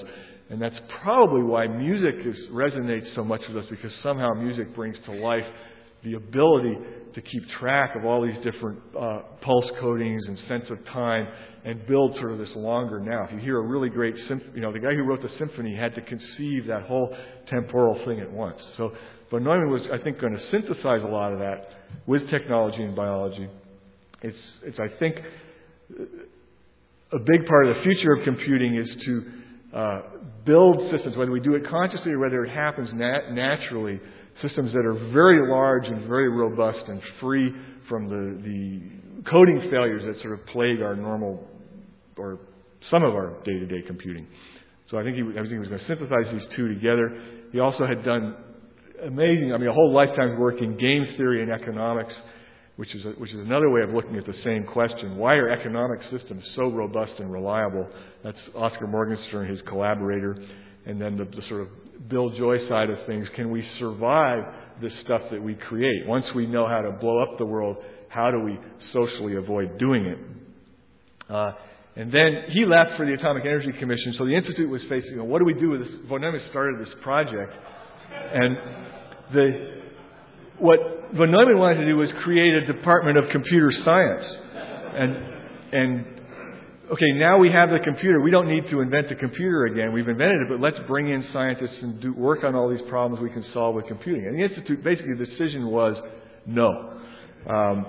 And 0.52 0.62
that's 0.62 0.76
probably 1.02 1.42
why 1.42 1.66
music 1.66 2.14
is, 2.24 2.36
resonates 2.52 3.08
so 3.16 3.24
much 3.24 3.42
with 3.48 3.58
us 3.58 3.66
because 3.72 3.90
somehow 4.04 4.36
music 4.36 4.76
brings 4.76 4.96
to 5.08 5.14
life 5.14 5.44
the 6.04 6.14
ability 6.14 6.76
to 7.16 7.22
keep 7.22 7.42
track 7.60 7.96
of 7.96 8.06
all 8.06 8.24
these 8.24 8.38
different 8.44 8.80
uh, 8.96 9.22
pulse 9.42 9.66
codings 9.82 10.20
and 10.28 10.38
sense 10.48 10.66
of 10.70 10.78
time 10.94 11.28
and 11.66 11.88
build 11.88 12.16
sort 12.20 12.34
of 12.34 12.38
this 12.38 12.54
longer 12.56 13.00
now. 13.00 13.26
If 13.26 13.32
you 13.32 13.40
hear 13.40 13.58
a 13.58 13.68
really 13.68 13.90
great 13.90 14.14
symphony, 14.28 14.52
you 14.54 14.62
know, 14.62 14.72
the 14.72 14.80
guy 14.80 14.94
who 14.94 15.02
wrote 15.02 15.24
the 15.24 15.32
symphony 15.40 15.76
had 15.76 15.96
to 15.96 16.02
conceive 16.02 16.68
that 16.68 16.84
whole 16.84 17.18
temporal 17.50 18.00
thing 18.06 18.20
at 18.20 18.32
once. 18.32 18.60
So 18.78 18.92
von 19.30 19.44
Neumann 19.44 19.70
was, 19.70 19.82
I 19.92 20.02
think, 20.04 20.20
going 20.20 20.34
to 20.34 20.42
synthesize 20.52 21.02
a 21.04 21.08
lot 21.08 21.34
of 21.34 21.40
that 21.40 21.70
with 22.06 22.30
technology 22.30 22.84
and 22.84 22.96
biology. 22.96 23.50
It's, 24.22 24.38
it's 24.64 24.80
I 24.80 24.88
think, 25.00 25.18
a 27.12 27.20
big 27.20 27.46
part 27.48 27.68
of 27.68 27.76
the 27.76 27.84
future 27.84 28.14
of 28.14 28.24
computing 28.24 28.76
is 28.76 28.88
to 29.06 29.78
uh, 29.78 30.02
build 30.46 30.78
systems, 30.92 31.16
whether 31.18 31.32
we 31.32 31.40
do 31.40 31.56
it 31.56 31.64
consciously 31.70 32.12
or 32.12 32.20
whether 32.20 32.44
it 32.44 32.50
happens 32.50 32.90
nat- 32.94 33.32
naturally, 33.32 34.00
systems 34.42 34.72
that 34.74 34.86
are 34.86 35.12
very 35.12 35.50
large 35.50 35.86
and 35.86 36.08
very 36.08 36.30
robust 36.30 36.88
and 36.88 37.02
free 37.22 37.52
from 37.90 38.08
the, 38.08 38.42
the 38.44 39.30
coding 39.30 39.68
failures 39.72 40.04
that 40.06 40.22
sort 40.22 40.40
of 40.40 40.46
plague 40.48 40.82
our 40.82 40.96
normal 40.96 41.48
or 42.18 42.40
some 42.92 43.04
of 43.04 43.14
our 43.14 43.38
day-to-day 43.44 43.84
computing. 43.86 44.28
So 44.90 44.98
I 44.98 45.04
think 45.04 45.16
he, 45.18 45.22
I 45.22 45.42
think 45.42 45.50
he 45.50 45.58
was 45.58 45.68
going 45.68 45.80
to 45.80 45.88
synthesize 45.88 46.32
these 46.32 46.48
two 46.56 46.74
together. 46.74 47.22
He 47.52 47.60
also 47.60 47.86
had 47.86 48.04
done 48.04 48.36
amazing, 49.06 49.54
I 49.54 49.58
mean, 49.58 49.70
a 49.70 49.74
whole 49.74 49.94
lifetime's 49.94 50.38
work 50.40 50.62
in 50.62 50.78
game 50.78 51.06
theory 51.18 51.42
and 51.42 51.52
economics, 51.52 52.14
which 52.76 52.94
is, 52.96 53.06
a, 53.06 53.10
which 53.20 53.32
is 53.32 53.40
another 53.40 53.70
way 53.70 53.82
of 53.82 53.90
looking 53.90 54.16
at 54.16 54.26
the 54.26 54.36
same 54.44 54.64
question. 54.64 55.18
Why 55.18 55.36
are 55.36 55.50
economic 55.50 56.00
systems 56.12 56.44
so 56.56 56.70
robust 56.70 57.14
and 57.20 57.32
reliable? 57.32 57.88
That's 58.24 58.38
Oskar 58.56 58.88
Morgenstern, 58.88 59.50
his 59.50 59.60
collaborator. 59.68 60.38
And 60.86 61.02
then 61.02 61.18
the, 61.18 61.26
the 61.26 61.42
sort 61.50 61.62
of 61.62 61.68
Bill 62.10 62.30
Joy 62.38 62.68
side 62.70 62.90
of 62.90 62.98
things. 63.08 63.28
Can 63.36 63.50
we 63.50 63.64
survive 63.80 64.44
this 64.82 64.92
stuff 65.04 65.22
that 65.32 65.42
we 65.42 65.56
create? 65.56 66.08
Once 66.08 66.26
we 66.36 66.46
know 66.46 66.68
how 66.68 66.82
to 66.82 66.92
blow 66.92 67.22
up 67.22 67.38
the 67.38 67.46
world, 67.46 67.78
how 68.10 68.32
do 68.32 68.40
we 68.40 68.58
socially 68.94 69.36
avoid 69.36 69.78
doing 69.78 70.06
it? 70.06 70.18
Uh, 71.30 71.52
and 71.96 72.12
then 72.12 72.44
he 72.54 72.64
left 72.64 72.92
for 72.96 73.06
the 73.06 73.14
Atomic 73.14 73.44
Energy 73.44 73.72
Commission, 73.80 74.14
so 74.18 74.26
the 74.26 74.36
Institute 74.36 74.70
was 74.70 74.82
facing, 74.88 75.18
know, 75.18 75.24
what 75.24 75.40
do 75.40 75.46
we 75.46 75.56
do 75.56 75.72
with 75.72 75.82
this? 75.82 75.90
Von 76.08 76.22
Neumann 76.22 76.42
started 76.52 76.80
this 76.80 76.94
project, 77.02 77.52
and 78.34 78.56
the, 79.34 79.82
what 80.60 80.80
von 81.16 81.32
Neumann 81.32 81.58
wanted 81.58 81.82
to 81.82 81.86
do 81.86 81.98
was 81.98 82.10
create 82.24 82.54
a 82.56 82.66
department 82.66 83.18
of 83.18 83.26
computer 83.32 83.72
science. 83.86 84.24
And, 84.96 85.16
and, 85.72 86.06
okay, 86.92 87.12
now 87.14 87.38
we 87.38 87.52
have 87.52 87.70
the 87.70 87.80
computer. 87.84 88.22
We 88.22 88.32
don't 88.32 88.48
need 88.48 88.70
to 88.72 88.82
invent 88.82 89.10
the 89.10 89.16
computer 89.16 89.66
again. 89.66 89.94
We've 89.94 90.08
invented 90.08 90.42
it, 90.42 90.48
but 90.50 90.60
let's 90.60 90.78
bring 90.88 91.10
in 91.10 91.26
scientists 91.32 91.78
and 91.82 92.02
do 92.02 92.14
work 92.14 92.44
on 92.44 92.56
all 92.56 92.70
these 92.70 92.86
problems 92.90 93.22
we 93.22 93.30
can 93.30 93.46
solve 93.54 93.76
with 93.76 93.88
computing. 93.88 94.26
And 94.26 94.40
the 94.40 94.44
Institute, 94.44 94.84
basically, 94.84 95.16
the 95.16 95.26
decision 95.26 95.68
was 95.68 95.96
no. 96.46 97.00
Um, 97.50 97.86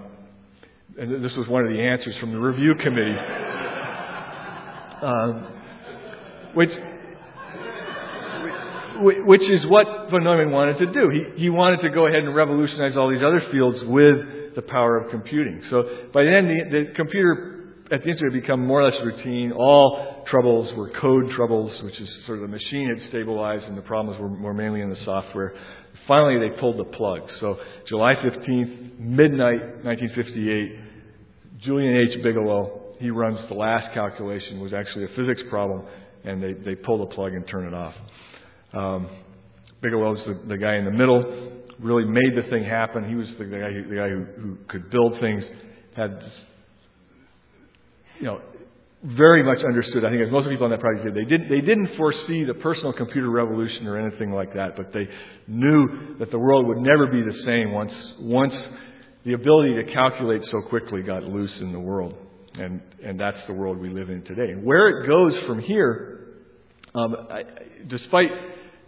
and 0.99 1.25
this 1.25 1.33
was 1.37 1.49
one 1.49 1.65
of 1.65 1.71
the 1.71 1.81
answers 1.81 2.15
from 2.21 2.33
the 2.33 2.39
review 2.39 2.75
committee. 2.83 3.17
Um, 5.01 5.47
which 6.55 6.71
which 9.01 9.43
is 9.43 9.67
what 9.67 10.11
von 10.11 10.25
Neumann 10.25 10.51
wanted 10.51 10.79
to 10.79 10.93
do. 10.93 11.11
He, 11.11 11.43
he 11.43 11.51
wanted 11.51 11.83
to 11.83 11.91
go 11.91 12.07
ahead 12.07 12.25
and 12.25 12.35
revolutionize 12.35 12.97
all 12.97 13.11
these 13.11 13.23
other 13.25 13.43
fields 13.53 13.79
with 13.85 14.55
the 14.55 14.63
power 14.63 14.99
of 14.99 15.11
computing. 15.11 15.63
So 15.71 15.85
by 16.13 16.25
then, 16.25 16.49
the, 16.49 16.59
the 16.71 16.95
computer 16.95 17.59
at 17.91 18.03
the 18.03 18.11
Institute 18.11 18.33
had 18.33 18.43
become 18.43 18.67
more 18.67 18.83
or 18.83 18.91
less 18.91 19.01
routine. 19.05 19.53
All 19.53 20.25
troubles 20.31 20.75
were 20.77 20.91
code 21.01 21.31
troubles, 21.37 21.73
which 21.83 21.99
is 22.01 22.09
sort 22.27 22.39
of 22.39 22.43
the 22.43 22.57
machine 22.57 22.95
had 22.95 23.09
stabilized 23.09 23.65
and 23.65 23.77
the 23.77 23.83
problems 23.83 24.21
were, 24.21 24.29
were 24.29 24.55
mainly 24.55 24.81
in 24.81 24.91
the 24.91 25.03
software. 25.05 25.55
Finally, 26.07 26.49
they 26.49 26.59
pulled 26.61 26.79
the 26.79 26.97
plug. 26.97 27.21
So 27.41 27.59
July 27.89 28.15
15th, 28.15 28.99
midnight, 28.99 29.85
1958, 29.85 31.61
Julian 31.65 31.97
H. 31.97 32.23
Bigelow, 32.23 32.95
he 32.99 33.11
runs 33.11 33.39
the 33.49 33.55
last 33.55 33.93
calculation, 33.95 34.61
was 34.61 34.73
actually 34.73 35.05
a 35.05 35.09
physics 35.17 35.43
problem, 35.51 35.85
and 36.25 36.43
they, 36.43 36.53
they 36.53 36.75
pull 36.75 37.07
the 37.07 37.15
plug 37.15 37.33
and 37.33 37.47
turn 37.49 37.67
it 37.67 37.75
off. 37.75 37.95
Um, 38.73 39.09
Bigelow's 39.83 40.19
the, 40.27 40.49
the 40.49 40.59
guy 40.59 40.77
in 40.77 40.85
the 40.85 40.91
middle, 40.91 41.53
really 41.81 42.05
made 42.05 42.35
the 42.37 42.49
thing 42.51 42.65
happen. 42.65 43.09
He 43.09 43.15
was 43.15 43.29
the 43.39 43.45
guy, 43.45 43.71
the 43.89 43.97
guy 43.97 44.09
who, 44.09 44.25
who 44.41 44.59
could 44.69 44.91
build 44.91 45.15
things, 45.21 45.45
had, 45.97 46.19
you 48.19 48.27
know, 48.27 48.41
very 49.05 49.45
much 49.45 49.59
understood. 49.65 50.05
I 50.05 50.11
think 50.11 50.23
as 50.27 50.33
most 50.33 50.49
people 50.49 50.65
on 50.65 50.71
that 50.71 50.81
project 50.81 51.07
did, 51.07 51.15
they 51.15 51.29
didn't 51.29 51.49
they 51.49 51.61
didn't 51.61 51.97
foresee 51.97 52.45
the 52.45 52.55
personal 52.55 52.93
computer 52.93 53.31
revolution 53.31 53.87
or 53.87 53.97
anything 53.97 54.33
like 54.33 54.53
that, 54.55 54.77
but 54.77 54.93
they 54.93 55.09
knew 55.47 56.17
that 56.19 56.33
the 56.33 56.39
world 56.39 56.67
would 56.67 56.79
never 56.79 57.07
be 57.07 57.23
the 57.23 57.43
same 57.47 57.73
once 57.73 57.93
once 58.19 58.55
the 59.25 59.35
ability 59.35 59.75
to 59.75 59.93
calculate 59.93 60.43
so 60.51 60.63
quickly 60.69 61.03
got 61.03 61.23
loose 61.23 61.53
in 61.61 61.73
the 61.73 61.79
world, 61.79 62.15
and 62.55 62.81
and 63.05 63.21
that's 63.21 63.39
the 63.47 63.53
world 63.53 63.79
we 63.79 63.89
live 63.89 64.11
in 64.11 64.25
today. 64.25 64.51
And 64.51 64.65
where 64.65 64.89
it 64.89 65.07
goes 65.07 65.33
from 65.47 65.61
here, 65.61 66.18
um, 66.99 67.17
I, 67.31 67.43
despite 67.89 68.31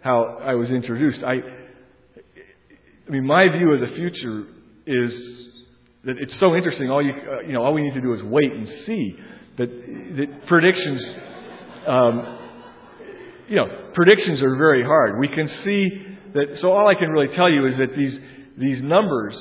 how 0.01 0.39
I 0.41 0.55
was 0.55 0.69
introduced. 0.69 1.19
I, 1.23 1.35
I 3.07 3.09
mean, 3.09 3.25
my 3.25 3.47
view 3.47 3.73
of 3.73 3.79
the 3.79 3.95
future 3.95 4.45
is 4.85 5.11
that 6.05 6.15
it's 6.17 6.33
so 6.39 6.55
interesting. 6.55 6.89
All 6.89 7.03
you, 7.03 7.13
uh, 7.13 7.41
you 7.41 7.53
know, 7.53 7.63
all 7.63 7.73
we 7.73 7.83
need 7.83 7.93
to 7.93 8.01
do 8.01 8.13
is 8.13 8.21
wait 8.23 8.51
and 8.51 8.67
see. 8.85 9.15
That, 9.57 9.67
that 9.67 10.47
predictions, 10.47 11.01
um, 11.87 12.37
you 13.47 13.57
know, 13.57 13.91
predictions 13.93 14.41
are 14.41 14.55
very 14.55 14.83
hard. 14.83 15.19
We 15.19 15.27
can 15.27 15.47
see 15.63 15.89
that. 16.33 16.57
So 16.61 16.71
all 16.71 16.87
I 16.87 16.95
can 16.95 17.09
really 17.09 17.35
tell 17.35 17.49
you 17.49 17.67
is 17.67 17.73
that 17.77 17.95
these 17.95 18.19
these 18.57 18.81
numbers 18.81 19.35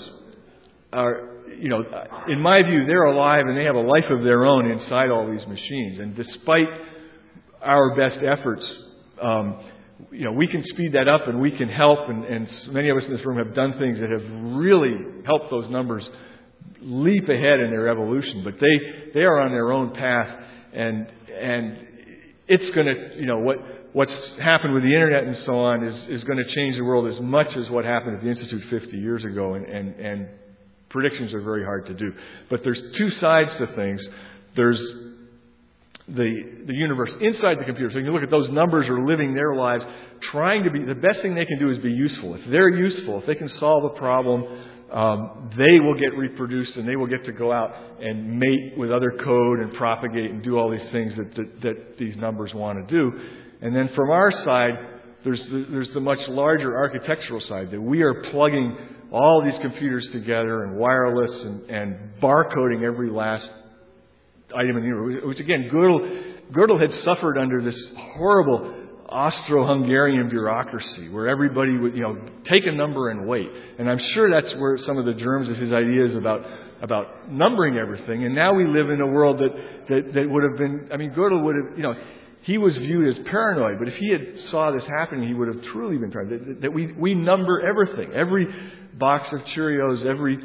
are, 0.93 1.45
you 1.59 1.69
know, 1.69 1.83
in 2.29 2.41
my 2.41 2.63
view, 2.63 2.87
they're 2.87 3.05
alive 3.05 3.47
and 3.47 3.57
they 3.57 3.65
have 3.65 3.77
a 3.77 3.81
life 3.81 4.11
of 4.11 4.23
their 4.25 4.45
own 4.45 4.71
inside 4.71 5.11
all 5.11 5.31
these 5.31 5.47
machines. 5.47 6.01
And 6.01 6.17
despite 6.17 6.67
our 7.63 7.95
best 7.97 8.19
efforts, 8.25 8.63
um, 9.23 9.61
you 10.11 10.25
know, 10.25 10.33
we 10.33 10.47
can 10.47 10.65
speed 10.73 10.95
that 10.95 11.09
up 11.09 11.29
and 11.29 11.41
we 11.41 11.51
can 11.51 11.69
help, 11.69 12.09
and, 12.09 12.25
and 12.25 12.49
many 12.71 12.89
of 12.89 12.97
us 12.97 13.03
in 13.07 13.17
this 13.17 13.25
room 13.25 13.39
have 13.39 13.55
done 13.55 13.75
things 13.79 13.99
that 14.01 14.11
have 14.11 14.57
really 14.57 14.95
helped 15.27 15.51
those 15.51 15.71
numbers 15.71 16.03
leap 16.81 17.25
ahead 17.25 17.61
in 17.61 17.71
their 17.71 17.89
evolution. 17.89 18.43
But 18.45 18.55
they, 18.55 19.13
they 19.15 19.21
are 19.21 19.41
on 19.41 19.51
their 19.51 19.73
own 19.73 19.95
path, 19.95 20.29
and, 20.73 21.07
and 21.29 21.77
it's 22.49 22.75
going 22.75 22.87
to, 22.87 23.21
you 23.21 23.27
know, 23.27 23.39
what, 23.39 23.57
what's 23.93 24.13
happened 24.43 24.75
with 24.75 24.83
the 24.83 24.95
internet 24.95 25.25
and 25.25 25.37
so 25.47 25.53
on 25.61 25.85
is, 25.85 26.21
is 26.21 26.25
going 26.25 26.39
to 26.39 26.55
change 26.55 26.77
the 26.77 26.85
world 26.85 27.13
as 27.13 27.21
much 27.21 27.49
as 27.57 27.71
what 27.71 27.85
happened 27.85 28.17
at 28.17 28.23
the 28.23 28.31
Institute 28.31 28.63
50 28.71 28.97
years 28.97 29.25
ago, 29.25 29.55
and, 29.55 29.67
and, 29.67 29.95
and 30.01 30.29
predictions 30.89 31.35
are 31.35 31.43
very 31.43 31.65
hard 31.65 31.87
to 31.87 31.95
do. 31.95 32.13
But 32.49 32.61
there's 32.65 32.81
two 32.97 33.11
sides 33.21 33.51
to 33.59 33.67
things. 33.77 34.01
There's 34.57 34.79
the, 36.15 36.65
the 36.67 36.75
universe 36.75 37.11
inside 37.21 37.59
the 37.59 37.65
computer. 37.65 37.91
So 37.93 37.99
you 37.99 38.13
look 38.13 38.23
at 38.23 38.31
those 38.31 38.51
numbers 38.51 38.89
are 38.89 39.05
living 39.05 39.35
their 39.35 39.55
lives, 39.55 39.85
trying 40.33 40.65
to 40.65 40.71
be, 40.71 40.85
the 40.85 40.95
best 40.95 41.23
thing 41.23 41.35
they 41.35 41.47
can 41.47 41.59
do 41.59 41.71
is 41.71 41.79
be 41.79 41.91
useful. 41.93 42.35
If 42.35 42.43
they're 42.51 42.69
useful, 42.69 43.21
if 43.21 43.27
they 43.27 43.35
can 43.35 43.51
solve 43.61 43.85
a 43.85 43.99
problem, 43.99 44.45
um, 44.93 45.51
they 45.57 45.79
will 45.79 45.95
get 45.95 46.17
reproduced 46.19 46.73
and 46.77 46.89
they 46.89 46.97
will 46.97 47.07
get 47.07 47.25
to 47.27 47.33
go 47.33 47.53
out 47.53 47.71
and 48.01 48.39
mate 48.39 48.77
with 48.77 48.91
other 48.91 49.13
code 49.25 49.61
and 49.61 49.73
propagate 49.75 50.31
and 50.31 50.43
do 50.43 50.59
all 50.59 50.71
these 50.71 50.91
things 50.93 51.13
that, 51.17 51.35
that, 51.37 51.63
that 51.63 51.99
these 51.99 52.17
numbers 52.17 52.51
want 52.55 52.89
to 52.89 52.93
do. 52.93 53.13
And 53.63 53.75
then 53.75 53.91
from 53.95 54.11
our 54.11 54.33
side, 54.45 54.75
there's 55.23 55.41
the, 55.51 55.67
there's 55.71 55.89
the 55.95 56.01
much 56.01 56.19
larger 56.29 56.77
architectural 56.77 57.41
side 57.49 57.71
that 57.71 57.81
we 57.81 58.03
are 58.03 58.31
plugging 58.33 58.77
all 59.13 59.45
these 59.45 59.61
computers 59.61 60.07
together 60.13 60.65
and 60.65 60.77
wireless 60.77 61.31
and, 61.31 61.71
and 61.71 61.97
barcoding 62.23 62.83
every 62.83 63.11
last 63.11 63.45
item 64.57 64.77
in 64.77 64.83
the 64.83 64.89
universe, 64.89 65.23
which 65.25 65.41
again, 65.41 65.71
Gödel, 65.73 66.53
Gödel 66.53 66.81
had 66.81 66.91
suffered 67.05 67.39
under 67.39 67.63
this 67.63 67.75
horrible 68.17 68.77
Austro-Hungarian 69.09 70.29
bureaucracy 70.29 71.09
where 71.11 71.29
everybody 71.29 71.77
would, 71.77 71.95
you 71.95 72.03
know, 72.03 72.17
take 72.49 72.67
a 72.67 72.73
number 72.73 73.11
and 73.11 73.27
wait. 73.27 73.49
And 73.79 73.91
I'm 73.91 73.99
sure 74.15 74.31
that's 74.31 74.55
where 74.59 74.79
some 74.87 74.99
of 74.99 75.05
the 75.05 75.15
germs 75.15 75.49
of 75.49 75.57
his 75.57 75.73
ideas 75.73 76.17
about 76.17 76.43
about 76.83 77.31
numbering 77.31 77.77
everything. 77.77 78.25
And 78.25 78.35
now 78.35 78.55
we 78.55 78.67
live 78.67 78.89
in 78.89 79.03
a 79.03 79.07
world 79.07 79.39
that 79.39 79.51
that, 79.89 80.15
that 80.15 80.31
would 80.31 80.45
have 80.45 80.57
been. 80.57 80.89
I 80.93 80.97
mean, 80.97 81.11
Gödel 81.11 81.43
would 81.45 81.57
have, 81.57 81.77
you 81.77 81.83
know, 81.83 81.95
he 82.43 82.57
was 82.57 82.73
viewed 82.79 83.17
as 83.17 83.27
paranoid, 83.31 83.79
but 83.79 83.89
if 83.89 83.95
he 83.99 84.11
had 84.11 84.51
saw 84.51 84.71
this 84.73 84.83
happening, 84.89 85.29
he 85.29 85.35
would 85.35 85.49
have 85.49 85.63
truly 85.73 85.99
been 85.99 86.11
paranoid. 86.11 86.41
That, 86.41 86.61
that 86.63 86.73
we, 86.73 86.93
we 86.93 87.15
number 87.15 87.61
everything. 87.61 88.15
Every 88.15 88.47
box 88.99 89.27
of 89.33 89.41
Cheerios, 89.57 90.07
every, 90.07 90.39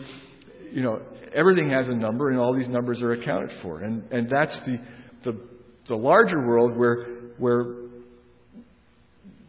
you 0.76 0.81
know, 0.81 0.99
everything 1.34 1.69
has 1.69 1.85
a 1.88 1.95
number 1.95 2.30
and 2.31 2.38
all 2.38 2.53
these 2.53 2.68
numbers 2.68 3.02
are 3.02 3.14
accounted 3.14 3.49
for. 3.64 3.80
And, 3.80 4.11
and 4.11 4.30
that's 4.30 4.52
the, 4.65 4.77
the, 5.23 5.39
the 5.88 5.95
larger 5.95 6.45
world 6.45 6.77
where, 6.77 7.06
where, 7.38 7.64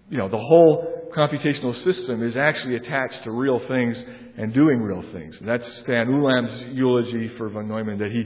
you 0.09 0.19
know, 0.19 0.29
the 0.29 0.39
whole 0.39 1.11
computational 1.17 1.75
system 1.85 2.23
is 2.23 2.37
actually 2.39 2.77
attached 2.77 3.25
to 3.25 3.33
real 3.33 3.59
things 3.67 3.97
and 4.39 4.55
doing 4.55 4.81
real 4.81 5.03
things. 5.13 5.35
And 5.41 5.49
that's 5.49 5.65
Stan 5.83 6.09
Ulam's 6.09 6.77
eulogy 6.77 7.33
for 7.37 7.49
von 7.49 7.67
Neumann 7.67 7.99
that 7.99 8.13
he, 8.13 8.23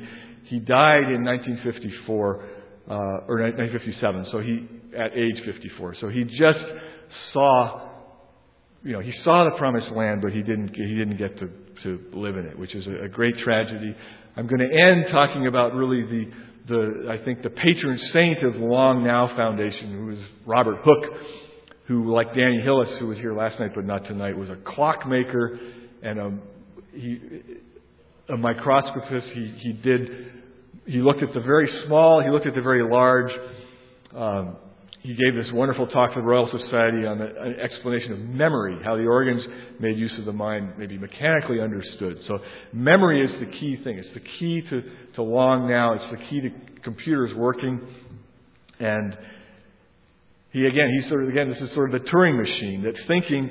he 0.55 0.59
died 0.59 1.11
in 1.11 1.25
1954 1.25 2.45
uh, 2.87 2.93
or 2.93 3.41
1957. 3.41 4.27
So 4.31 4.41
he 4.41 4.69
at 4.95 5.17
age 5.17 5.43
54. 5.47 5.97
So 6.03 6.09
he 6.09 6.25
just 6.25 6.59
saw, 7.33 7.89
you 8.83 8.93
know, 8.93 9.01
he 9.01 9.13
saw 9.25 9.49
the 9.51 9.57
promised 9.57 9.91
land, 9.97 10.21
but 10.21 10.33
he 10.33 10.43
didn't 10.43 10.75
he 10.75 10.97
didn't 10.97 11.17
get 11.17 11.39
to 11.39 11.49
to 11.83 12.01
live 12.13 12.37
in 12.37 12.47
it, 12.47 12.59
which 12.59 12.75
is 12.75 12.87
a, 12.87 13.05
a 13.05 13.09
great 13.09 13.35
tragedy. 13.45 13.95
I'm 14.37 14.47
going 14.47 14.61
to 14.61 14.75
end 14.75 15.07
talking 15.11 15.47
about 15.47 15.75
really 15.75 16.03
the 16.03 16.31
the 16.69 17.11
I 17.11 17.25
think 17.25 17.43
the 17.43 17.51
patron 17.51 17.99
saint 18.13 18.45
of 18.45 18.57
Long 18.57 19.05
Now 19.05 19.35
Foundation, 19.37 19.93
who 19.93 20.11
is 20.11 20.19
Robert 20.47 20.79
Hooke, 20.85 21.13
who 21.89 22.15
like 22.15 22.29
Danny 22.29 22.61
Hillis, 22.63 22.89
who 22.99 23.09
was 23.09 23.19
here 23.19 23.35
last 23.35 23.59
night 23.59 23.73
but 23.75 23.85
not 23.85 24.05
tonight, 24.05 24.37
was 24.37 24.49
a 24.49 24.57
clockmaker 24.75 25.59
and 26.03 26.19
a 26.19 26.39
he 26.93 27.19
a 28.29 28.37
microscopist. 28.37 29.27
He 29.35 29.55
he 29.59 29.73
did 29.73 30.33
he 30.87 30.99
looked 30.99 31.23
at 31.23 31.33
the 31.35 31.41
very 31.41 31.69
small, 31.87 32.23
he 32.23 32.31
looked 32.31 32.47
at 32.47 32.55
the 32.55 32.63
very 32.63 32.89
large. 32.89 33.31
Um, 34.15 34.57
he 35.03 35.15
gave 35.15 35.35
this 35.35 35.47
wonderful 35.53 35.87
talk 35.87 36.13
to 36.13 36.21
the 36.21 36.27
Royal 36.27 36.47
Society 36.51 37.07
on 37.07 37.19
the, 37.19 37.25
an 37.25 37.57
explanation 37.59 38.13
of 38.13 38.19
memory, 38.19 38.79
how 38.85 38.97
the 38.97 39.07
organs 39.07 39.43
made 39.81 39.97
use 39.97 40.13
of 40.19 40.27
the 40.27 40.33
mind 40.33 40.79
may 40.79 40.87
be 40.87 40.99
mechanically 40.99 41.59
understood. 41.59 42.19
So 42.29 42.39
memory 42.75 43.25
is 43.25 43.31
the 43.41 43.51
key 43.59 43.79
thing. 43.83 43.99
It's 43.99 44.13
the 44.13 44.29
key 44.39 44.63
to, 44.69 44.83
to 45.17 45.23
long 45.23 45.69
now. 45.69 45.95
It's 45.95 46.05
the 46.11 46.29
key 46.29 46.43
to 46.43 46.51
computers 46.83 47.35
working. 47.35 47.81
And 48.79 49.17
he 50.53 50.67
again, 50.67 50.91
he 51.03 51.09
sort 51.09 51.25
of 51.25 51.31
again, 51.31 51.49
this 51.49 51.63
is 51.63 51.75
sort 51.75 51.95
of 51.95 52.03
the 52.03 52.11
Turing 52.11 52.37
machine 52.37 52.83
that 52.83 52.95
thinking 53.09 53.51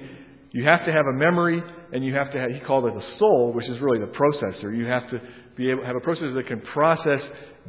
you 0.52 0.66
have 0.66 0.86
to 0.86 0.92
have 0.92 1.06
a 1.06 1.14
memory 1.14 1.64
and 1.92 2.06
you 2.06 2.14
have 2.14 2.32
to 2.32 2.40
have, 2.40 2.52
he 2.52 2.60
called 2.60 2.86
it 2.86 2.94
the 2.94 3.18
soul, 3.18 3.54
which 3.54 3.68
is 3.68 3.82
really 3.82 4.00
the 4.00 4.12
processor. 4.14 4.76
You 4.76 4.86
have 4.86 5.10
to 5.10 5.22
be 5.58 5.72
able 5.72 5.84
have 5.84 5.96
a 5.96 6.00
processor 6.00 6.36
that 6.36 6.48
can 6.48 6.62
process 6.62 7.22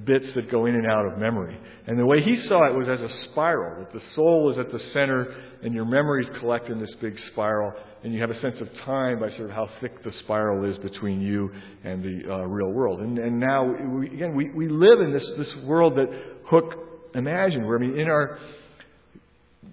bits 0.07 0.27
that 0.35 0.51
go 0.51 0.67
in 0.67 0.75
and 0.75 0.87
out 0.87 1.07
of 1.07 1.19
memory. 1.19 1.59
And 1.87 1.99
the 1.99 2.07
way 2.07 2.23
he 2.23 2.45
saw 2.49 2.67
it 2.67 2.75
was 2.75 2.87
as 2.89 3.01
a 3.01 3.31
spiral, 3.31 3.85
that 3.85 3.93
the 3.93 4.01
soul 4.15 4.53
is 4.53 4.59
at 4.59 4.73
the 4.73 4.81
center 4.93 5.35
and 5.63 5.75
your 5.75 5.85
memories 5.85 6.29
collect 6.41 6.69
in 6.69 6.81
this 6.81 6.91
big 7.01 7.15
spiral 7.33 7.73
and 8.03 8.15
you 8.15 8.21
have 8.21 8.31
a 8.31 8.41
sense 8.41 8.57
of 8.61 8.69
time 8.87 9.21
by 9.21 9.29
sort 9.37 9.51
of 9.51 9.51
how 9.51 9.69
thick 9.81 10.03
the 10.05 10.13
spiral 10.25 10.71
is 10.71 10.77
between 10.79 11.21
you 11.21 11.51
and 11.85 12.03
the 12.03 12.33
uh, 12.33 12.39
real 12.47 12.71
world. 12.71 13.01
And, 13.01 13.19
and 13.19 13.39
now, 13.39 13.65
we, 13.65 14.07
again, 14.07 14.35
we, 14.35 14.51
we 14.51 14.69
live 14.69 15.01
in 15.01 15.13
this, 15.13 15.23
this 15.37 15.65
world 15.65 15.97
that 15.97 16.07
Hooke 16.47 16.73
imagined, 17.15 17.67
where, 17.67 17.77
I 17.77 17.81
mean, 17.81 17.99
in 17.99 18.09
our, 18.09 18.39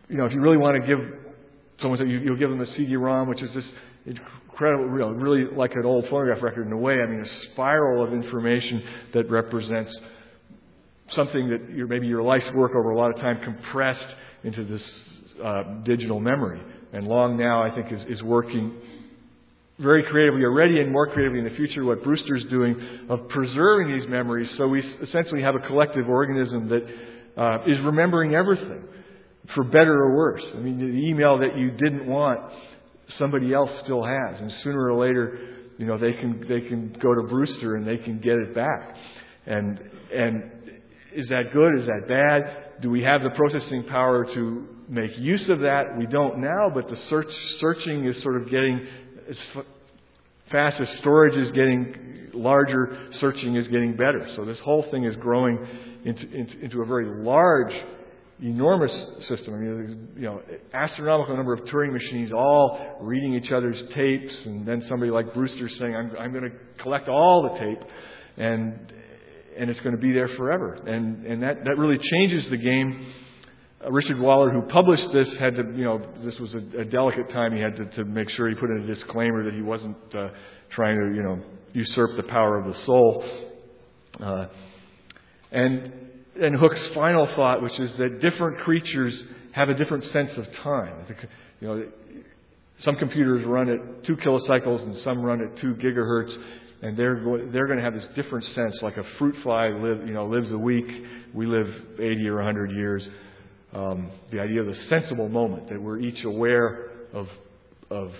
you 0.10 0.18
know, 0.18 0.26
if 0.26 0.34
you 0.34 0.42
really 0.42 0.58
want 0.58 0.82
to 0.82 0.88
give 0.88 1.00
someone, 1.82 2.10
you, 2.10 2.20
you'll 2.20 2.38
give 2.38 2.50
them 2.50 2.60
a 2.60 2.76
CD-ROM, 2.76 3.30
which 3.30 3.42
is 3.42 3.50
this 3.56 4.16
incredible, 4.58 4.86
real, 4.86 5.12
really 5.12 5.46
like 5.56 5.72
an 5.76 5.86
old 5.86 6.06
phonograph 6.10 6.44
record 6.44 6.68
in 6.68 6.74
a 6.74 6.78
way. 6.78 6.96
I 6.96 7.06
mean, 7.06 7.22
a 7.22 7.54
spiral 7.54 8.06
of 8.06 8.12
information 8.12 8.82
that 9.14 9.30
represents 9.30 9.92
something 11.16 11.50
that 11.50 11.70
your, 11.74 11.88
maybe 11.88 12.08
your 12.08 12.24
life's 12.24 12.46
work 12.54 12.72
over 12.72 12.92
a 12.92 12.98
lot 12.98 13.10
of 13.10 13.18
time 13.18 13.40
compressed 13.44 14.00
into 14.44 14.66
this 14.66 14.82
uh, 15.44 15.64
digital 15.86 16.20
memory. 16.20 16.62
And 16.94 17.08
Long 17.08 17.38
now, 17.38 17.64
I 17.64 17.74
think, 17.74 17.88
is, 17.92 18.18
is 18.18 18.24
working 18.24 18.80
very 19.80 20.04
creatively 20.10 20.44
already 20.44 20.80
and 20.80 20.92
more 20.92 21.08
creatively 21.08 21.40
in 21.40 21.46
the 21.46 21.56
future 21.56 21.86
what 21.86 22.04
Brewster's 22.04 22.44
doing 22.50 22.76
of 23.10 23.28
preserving 23.30 24.00
these 24.00 24.10
memories 24.10 24.50
so 24.58 24.68
we 24.68 24.82
essentially 25.08 25.44
have 25.44 25.54
a 25.54 25.68
collective 25.68 26.10
organism 26.10 26.68
that 26.70 26.82
uh, 27.40 27.62
is 27.68 27.78
remembering 27.86 28.34
everything 28.34 28.84
for 29.54 29.64
better 29.64 29.94
or 29.94 30.16
worse. 30.16 30.42
I 30.56 30.60
mean, 30.60 30.80
the 30.80 31.08
email 31.08 31.38
that 31.40 31.58
you 31.58 31.72
didn't 31.72 32.08
want 32.08 32.40
somebody 33.20 33.54
else 33.54 33.70
still 33.84 34.04
has, 34.04 34.40
and 34.40 34.52
sooner 34.64 34.92
or 34.92 35.00
later, 35.00 35.40
you 35.78 35.86
know, 35.86 35.98
they 35.98 36.14
can 36.14 36.42
they 36.42 36.68
can 36.68 36.96
go 37.02 37.14
to 37.14 37.22
Brewster 37.30 37.76
and 37.76 37.88
they 37.88 37.98
can 37.98 38.20
get 38.20 38.34
it 38.34 38.54
back. 38.56 38.96
And 39.46 39.80
and 40.14 40.52
is 41.18 41.28
that 41.30 41.52
good? 41.52 41.80
Is 41.80 41.88
that 41.88 42.08
bad? 42.08 42.82
Do 42.82 42.92
we 42.92 43.02
have 43.02 43.24
the 43.24 43.32
processing 43.32 43.86
power 43.90 44.24
to 44.36 44.68
make 44.88 45.10
use 45.18 45.44
of 45.50 45.60
that? 45.60 45.98
We 45.98 46.06
don't 46.06 46.40
now, 46.40 46.70
but 46.72 46.88
the 46.88 46.98
search 47.10 47.28
searching 47.60 48.06
is 48.06 48.16
sort 48.22 48.40
of 48.40 48.52
getting 48.52 48.86
as 49.28 49.36
fast 50.52 50.76
as 50.80 50.88
storage 51.02 51.36
is 51.36 51.52
getting 51.54 52.30
larger, 52.34 53.10
searching 53.20 53.56
is 53.56 53.66
getting 53.70 53.94
better. 53.94 54.26
So 54.36 54.46
this 54.46 54.58
whole 54.64 54.86
thing 54.92 55.06
is 55.06 55.16
growing 55.20 55.58
into, 56.06 56.22
into, 56.22 56.60
into 56.62 56.82
a 56.84 56.86
very 56.86 57.24
large 57.24 57.74
enormous 58.40 58.92
system. 59.28 59.56
I 59.56 59.58
mean, 59.58 60.10
you 60.16 60.22
know, 60.22 60.42
astronomical 60.72 61.36
number 61.36 61.54
of 61.54 61.62
Turing 61.62 61.92
machines 61.92 62.32
all 62.32 63.00
reading 63.02 63.34
each 63.34 63.52
other's 63.52 63.78
tapes, 63.96 64.34
and 64.46 64.68
then 64.68 64.84
somebody 64.88 65.10
like 65.10 65.34
Brewster 65.34 65.68
saying, 65.80 65.96
"I'm, 65.96 66.12
I'm 66.20 66.32
going 66.32 66.44
to 66.44 66.84
collect 66.84 67.10
all 67.10 67.52
the 67.52 67.60
tape," 67.60 67.90
and 68.38 68.94
and 69.58 69.70
it's 69.70 69.80
going 69.82 69.96
to 69.96 70.02
be 70.02 70.14
there 70.14 70.30
forever. 70.38 70.76
And 70.76 71.26
and 71.26 71.44
that 71.44 71.64
that 71.66 71.78
really 71.78 71.98
changes 72.12 72.50
the 72.50 72.58
game. 72.58 73.14
Uh, 73.84 73.92
Richard 73.92 74.20
Waller, 74.20 74.50
who 74.50 74.62
published 74.64 75.08
this, 75.14 75.28
had 75.40 75.56
to, 75.56 75.64
you 75.76 75.84
know, 75.84 76.00
this 76.26 76.34
was 76.40 76.50
a, 76.54 76.82
a 76.82 76.86
delicate 76.86 77.30
time. 77.30 77.54
He 77.56 77.62
had 77.62 77.76
to, 77.76 77.86
to 77.98 78.06
make 78.06 78.28
sure 78.32 78.50
he 78.50 78.56
put 78.56 78.72
in 78.72 78.90
a 78.90 78.96
disclaimer 78.96 79.44
that 79.44 79.54
he 79.54 79.62
wasn't 79.62 79.98
uh, 80.16 80.30
trying 80.76 80.98
to, 80.98 81.16
you 81.16 81.24
know, 81.24 81.40
usurp 81.74 82.18
the 82.18 82.24
power 82.24 82.58
of 82.58 82.66
the 82.66 82.74
soul. 82.86 83.24
Uh, 84.20 84.48
and 85.52 85.92
and 86.42 86.56
Hooke's 86.56 86.94
final 86.94 87.28
thought, 87.36 87.62
which 87.62 87.80
is 87.80 87.90
that 87.98 88.20
different 88.22 88.60
creatures 88.60 89.14
have 89.54 89.70
a 89.70 89.74
different 89.74 90.04
sense 90.14 90.30
of 90.38 90.46
time. 90.64 91.06
You 91.60 91.68
know, 91.68 91.86
some 92.86 92.96
computers 92.96 93.46
run 93.46 93.70
at 93.70 94.06
two 94.06 94.16
kilocycles 94.18 94.84
and 94.84 94.98
some 95.04 95.22
run 95.22 95.42
at 95.42 95.60
two 95.62 95.74
gigahertz, 95.76 96.36
and 96.82 96.98
they're 96.98 97.24
go- 97.24 97.50
they're 97.52 97.68
going 97.68 97.80
to 97.80 97.84
have 97.84 97.94
this 97.94 98.06
different 98.16 98.46
sense. 98.56 98.76
Like 98.82 98.98
a 98.98 99.04
fruit 99.18 99.36
fly 99.44 99.70
live, 99.70 100.08
you 100.08 100.14
know, 100.14 100.26
lives 100.28 100.48
a 100.52 100.58
week, 100.58 100.86
we 101.34 101.46
live 101.46 101.68
80 101.96 102.28
or 102.28 102.36
100 102.36 102.72
years. 102.72 103.04
Um, 103.74 104.12
the 104.32 104.40
idea 104.40 104.62
of 104.62 104.68
the 104.68 104.76
sensible 104.90 105.30
moment 105.30 105.70
that 105.70 105.82
we're 105.82 106.00
each 106.00 106.24
aware 106.24 106.92
of 107.14 107.28
of 107.90 108.12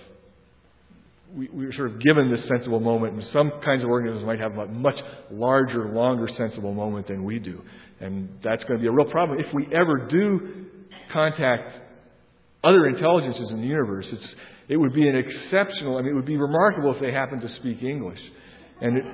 we, 1.34 1.48
we're 1.52 1.72
sort 1.74 1.90
of 1.90 2.00
given 2.00 2.30
this 2.30 2.40
sensible 2.48 2.80
moment, 2.80 3.14
and 3.14 3.22
some 3.32 3.52
kinds 3.64 3.82
of 3.82 3.90
organisms 3.90 4.24
might 4.24 4.40
have 4.40 4.56
a 4.56 4.66
much 4.66 4.96
larger, 5.30 5.92
longer 5.92 6.28
sensible 6.38 6.72
moment 6.72 7.08
than 7.08 7.24
we 7.24 7.38
do. 7.38 7.60
And 8.00 8.28
that's 8.42 8.62
going 8.64 8.78
to 8.78 8.82
be 8.82 8.86
a 8.86 8.92
real 8.92 9.10
problem. 9.10 9.38
If 9.38 9.52
we 9.52 9.66
ever 9.74 10.08
do 10.10 10.66
contact 11.12 11.70
other 12.64 12.86
intelligences 12.86 13.48
in 13.50 13.60
the 13.60 13.66
universe, 13.66 14.06
it's, 14.10 14.22
it 14.68 14.76
would 14.76 14.92
be 14.92 15.08
an 15.08 15.16
exceptional, 15.16 15.96
I 15.96 16.02
mean, 16.02 16.12
it 16.12 16.14
would 16.14 16.26
be 16.26 16.36
remarkable 16.36 16.94
if 16.94 17.00
they 17.00 17.12
happened 17.12 17.42
to 17.42 17.48
speak 17.60 17.82
English. 17.82 18.18
And 18.80 18.98
it, 18.98 19.04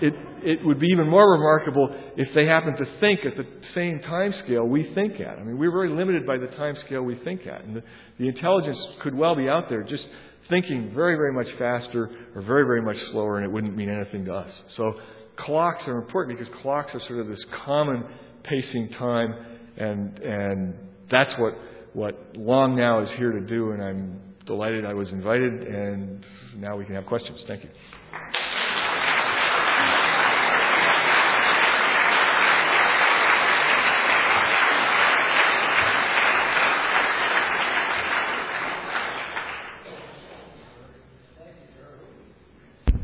it, 0.00 0.14
it 0.42 0.66
would 0.66 0.80
be 0.80 0.86
even 0.86 1.08
more 1.08 1.30
remarkable 1.32 1.88
if 2.16 2.28
they 2.34 2.46
happened 2.46 2.76
to 2.78 2.84
think 3.00 3.20
at 3.24 3.36
the 3.36 3.46
same 3.74 4.00
time 4.00 4.34
scale 4.44 4.64
we 4.64 4.92
think 4.94 5.20
at. 5.20 5.38
I 5.38 5.42
mean, 5.42 5.58
we're 5.58 5.70
very 5.70 5.90
limited 5.90 6.26
by 6.26 6.38
the 6.38 6.48
time 6.48 6.76
scale 6.86 7.02
we 7.02 7.18
think 7.24 7.46
at. 7.46 7.64
And 7.64 7.76
the, 7.76 7.82
the 8.18 8.28
intelligence 8.28 8.78
could 9.02 9.14
well 9.14 9.34
be 9.34 9.48
out 9.48 9.68
there 9.68 9.82
just 9.82 10.04
thinking 10.48 10.92
very, 10.94 11.16
very 11.16 11.32
much 11.32 11.46
faster 11.58 12.10
or 12.34 12.42
very, 12.42 12.64
very 12.64 12.82
much 12.82 12.96
slower, 13.12 13.38
and 13.38 13.46
it 13.46 13.52
wouldn't 13.52 13.76
mean 13.76 13.90
anything 13.90 14.24
to 14.26 14.34
us. 14.34 14.50
So 14.76 14.94
clocks 15.38 15.82
are 15.86 15.98
important 15.98 16.38
because 16.38 16.52
clocks 16.62 16.90
are 16.94 17.00
sort 17.08 17.20
of 17.20 17.28
this 17.28 17.44
common 17.64 18.04
pacing 18.44 18.90
time, 18.98 19.34
and 19.76 20.18
and 20.18 20.74
that's 21.10 21.32
what 21.38 21.54
what 21.92 22.14
Long 22.34 22.76
Now 22.76 23.02
is 23.02 23.08
here 23.18 23.32
to 23.32 23.40
do. 23.40 23.72
And 23.72 23.82
I'm 23.82 24.20
delighted 24.46 24.84
I 24.84 24.94
was 24.94 25.08
invited, 25.10 25.52
and 25.52 26.24
now 26.56 26.76
we 26.76 26.84
can 26.84 26.94
have 26.94 27.06
questions. 27.06 27.38
Thank 27.48 27.64
you. 27.64 27.70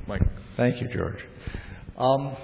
Mike. 0.07 0.23
Thank 0.57 0.81
you, 0.81 0.89
George. 0.95 1.17
Um, 1.99 2.37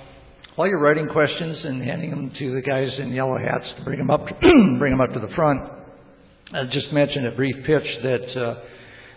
while 0.56 0.66
you're 0.66 0.80
writing 0.80 1.08
questions 1.08 1.56
and 1.64 1.82
handing 1.82 2.10
them 2.10 2.32
to 2.36 2.54
the 2.54 2.62
guys 2.62 2.88
in 2.98 3.12
yellow 3.12 3.38
hats 3.38 3.64
to 3.78 3.84
bring 3.84 3.98
them 3.98 4.10
up, 4.10 4.26
bring 4.78 4.90
them 4.90 5.00
up 5.00 5.12
to 5.12 5.20
the 5.20 5.32
front, 5.36 5.60
I 6.52 6.64
just 6.64 6.92
mentioned 6.92 7.26
a 7.26 7.32
brief 7.32 7.54
pitch 7.64 8.02
that 8.02 8.42
uh, 8.42 8.54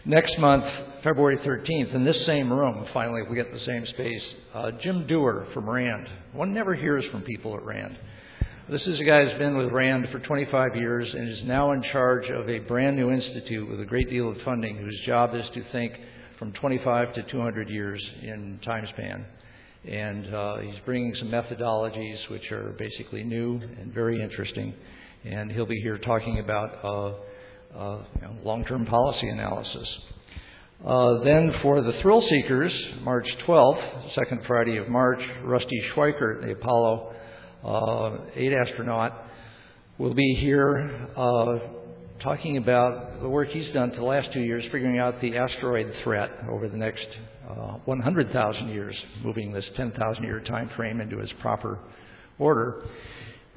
next 0.06 0.38
month, 0.40 0.64
February 1.04 1.38
13th, 1.38 1.96
in 1.96 2.04
this 2.04 2.18
same 2.26 2.52
room, 2.52 2.86
finally, 2.94 3.22
if 3.22 3.30
we 3.30 3.36
get 3.36 3.52
the 3.52 3.66
same 3.66 3.86
space, 3.94 4.22
uh, 4.54 4.72
Jim 4.82 5.08
Dewar 5.08 5.48
from 5.54 5.70
RAND. 5.70 6.08
One 6.34 6.54
never 6.54 6.76
hears 6.76 7.04
from 7.12 7.22
people 7.22 7.56
at 7.56 7.64
RAND. 7.64 7.98
This 8.70 8.82
is 8.84 9.00
a 9.00 9.04
guy 9.04 9.26
who's 9.26 9.38
been 9.38 9.58
with 9.58 9.72
RAND 9.72 10.08
for 10.12 10.20
25 10.20 10.76
years 10.76 11.08
and 11.12 11.30
is 11.30 11.44
now 11.46 11.72
in 11.74 11.84
charge 11.92 12.30
of 12.30 12.50
a 12.50 12.60
brand 12.60 12.96
new 12.96 13.12
institute 13.12 13.70
with 13.70 13.82
a 13.82 13.86
great 13.86 14.10
deal 14.10 14.30
of 14.30 14.38
funding 14.46 14.78
whose 14.78 15.02
job 15.06 15.36
is 15.36 15.44
to 15.54 15.64
think 15.72 15.94
from 16.40 16.54
25 16.54 17.14
to 17.16 17.24
200 17.24 17.70
years 17.70 18.02
in 18.22 18.60
time 18.64 18.88
span. 18.94 19.26
And 19.88 20.34
uh, 20.34 20.58
he's 20.60 20.80
bringing 20.86 21.14
some 21.20 21.30
methodologies 21.30 22.30
which 22.30 22.52
are 22.52 22.76
basically 22.78 23.24
new 23.24 23.60
and 23.80 23.94
very 23.94 24.22
interesting. 24.22 24.74
And 25.26 25.52
he'll 25.52 25.66
be 25.66 25.82
here 25.82 25.98
talking 25.98 26.40
about 26.40 26.86
uh, 26.86 27.18
uh, 27.76 28.04
you 28.16 28.22
know, 28.22 28.36
long-term 28.44 28.86
policy 28.86 29.28
analysis. 29.30 29.88
Uh, 30.86 31.24
then 31.24 31.52
for 31.62 31.82
the 31.82 31.94
thrill 32.02 32.24
seekers, 32.28 32.74
March 33.04 33.28
12th, 33.48 34.16
second 34.16 34.42
Friday 34.48 34.78
of 34.78 34.90
March, 34.90 35.20
Rusty 35.44 35.80
Schweickart, 35.94 36.42
the 36.42 36.54
Apollo 36.54 37.14
uh, 37.64 38.18
8 38.36 38.54
astronaut, 38.54 39.14
will 40.00 40.16
be 40.16 40.38
here 40.42 41.08
uh, 41.16 41.60
talking 42.24 42.58
about 42.58 43.22
the 43.22 43.30
work 43.30 43.50
he's 43.50 43.72
done 43.74 43.92
for 43.92 43.98
the 43.98 44.04
last 44.04 44.30
two 44.34 44.40
years, 44.40 44.64
figuring 44.72 44.98
out 44.98 45.22
the 45.22 45.38
asteroid 45.38 45.92
threat 46.04 46.32
over 46.50 46.68
the 46.68 46.78
next 46.78 47.06
uh, 47.48 47.74
100,000 47.86 48.70
years, 48.70 48.96
moving 49.24 49.52
this 49.52 49.66
10,000 49.78 50.24
year 50.24 50.42
time 50.42 50.70
frame 50.76 51.00
into 51.02 51.20
its 51.20 51.32
proper 51.42 51.80
order, 52.40 52.84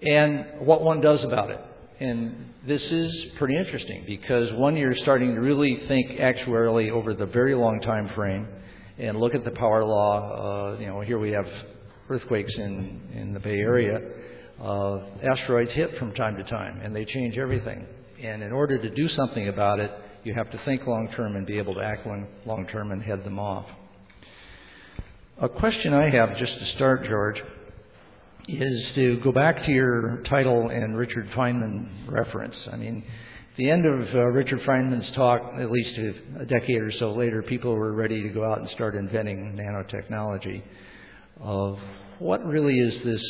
and 0.02 0.66
what 0.66 0.82
one 0.82 1.00
does 1.00 1.20
about 1.24 1.50
it. 1.50 1.60
And 2.00 2.46
this 2.66 2.80
is 2.90 3.12
pretty 3.38 3.56
interesting 3.56 4.04
because 4.06 4.48
one, 4.54 4.76
you're 4.76 4.96
starting 5.02 5.34
to 5.34 5.40
really 5.40 5.80
think 5.86 6.18
actuarially 6.18 6.90
over 6.90 7.14
the 7.14 7.26
very 7.26 7.54
long 7.54 7.80
time 7.80 8.10
frame 8.16 8.48
and 8.98 9.18
look 9.18 9.34
at 9.34 9.44
the 9.44 9.52
power 9.52 9.84
law. 9.84 10.72
Uh, 10.74 10.80
you 10.80 10.86
know, 10.86 11.00
here 11.02 11.20
we 11.20 11.30
have 11.30 11.46
earthquakes 12.08 12.52
in, 12.56 13.00
in 13.14 13.32
the 13.32 13.38
Bay 13.38 13.60
Area. 13.60 14.00
Uh, 14.60 15.00
asteroids 15.22 15.70
hit 15.74 15.90
from 15.98 16.12
time 16.14 16.36
to 16.36 16.42
time 16.44 16.80
and 16.82 16.94
they 16.94 17.04
change 17.04 17.36
everything. 17.38 17.86
And 18.22 18.42
in 18.42 18.50
order 18.50 18.76
to 18.80 18.90
do 18.90 19.08
something 19.16 19.48
about 19.48 19.78
it, 19.78 19.90
you 20.24 20.34
have 20.34 20.50
to 20.50 20.60
think 20.64 20.86
long 20.86 21.08
term 21.16 21.36
and 21.36 21.46
be 21.46 21.58
able 21.58 21.74
to 21.74 21.80
act 21.80 22.06
long 22.46 22.66
term 22.72 22.90
and 22.90 23.02
head 23.02 23.24
them 23.24 23.38
off. 23.38 23.66
A 25.40 25.48
question 25.48 25.92
I 25.92 26.10
have 26.10 26.30
just 26.38 26.52
to 26.58 26.72
start, 26.76 27.04
George, 27.08 27.36
is 28.48 28.94
to 28.94 29.20
go 29.22 29.32
back 29.32 29.64
to 29.64 29.70
your 29.70 30.22
title 30.28 30.68
and 30.68 30.96
Richard 30.96 31.28
Feynman 31.36 32.10
reference. 32.10 32.54
I 32.70 32.76
mean, 32.76 33.04
the 33.56 33.70
end 33.70 33.86
of 33.86 34.14
uh, 34.14 34.18
Richard 34.26 34.60
Feynman's 34.66 35.14
talk, 35.14 35.40
at 35.60 35.70
least 35.70 35.98
a 36.40 36.44
decade 36.44 36.82
or 36.82 36.92
so 36.98 37.12
later, 37.12 37.42
people 37.42 37.74
were 37.74 37.92
ready 37.92 38.22
to 38.22 38.28
go 38.28 38.44
out 38.44 38.58
and 38.58 38.68
start 38.74 38.96
inventing 38.96 39.56
nanotechnology. 39.56 40.62
Uh, 41.42 41.80
what 42.18 42.44
really 42.44 42.74
is 42.74 42.92
this 43.04 43.22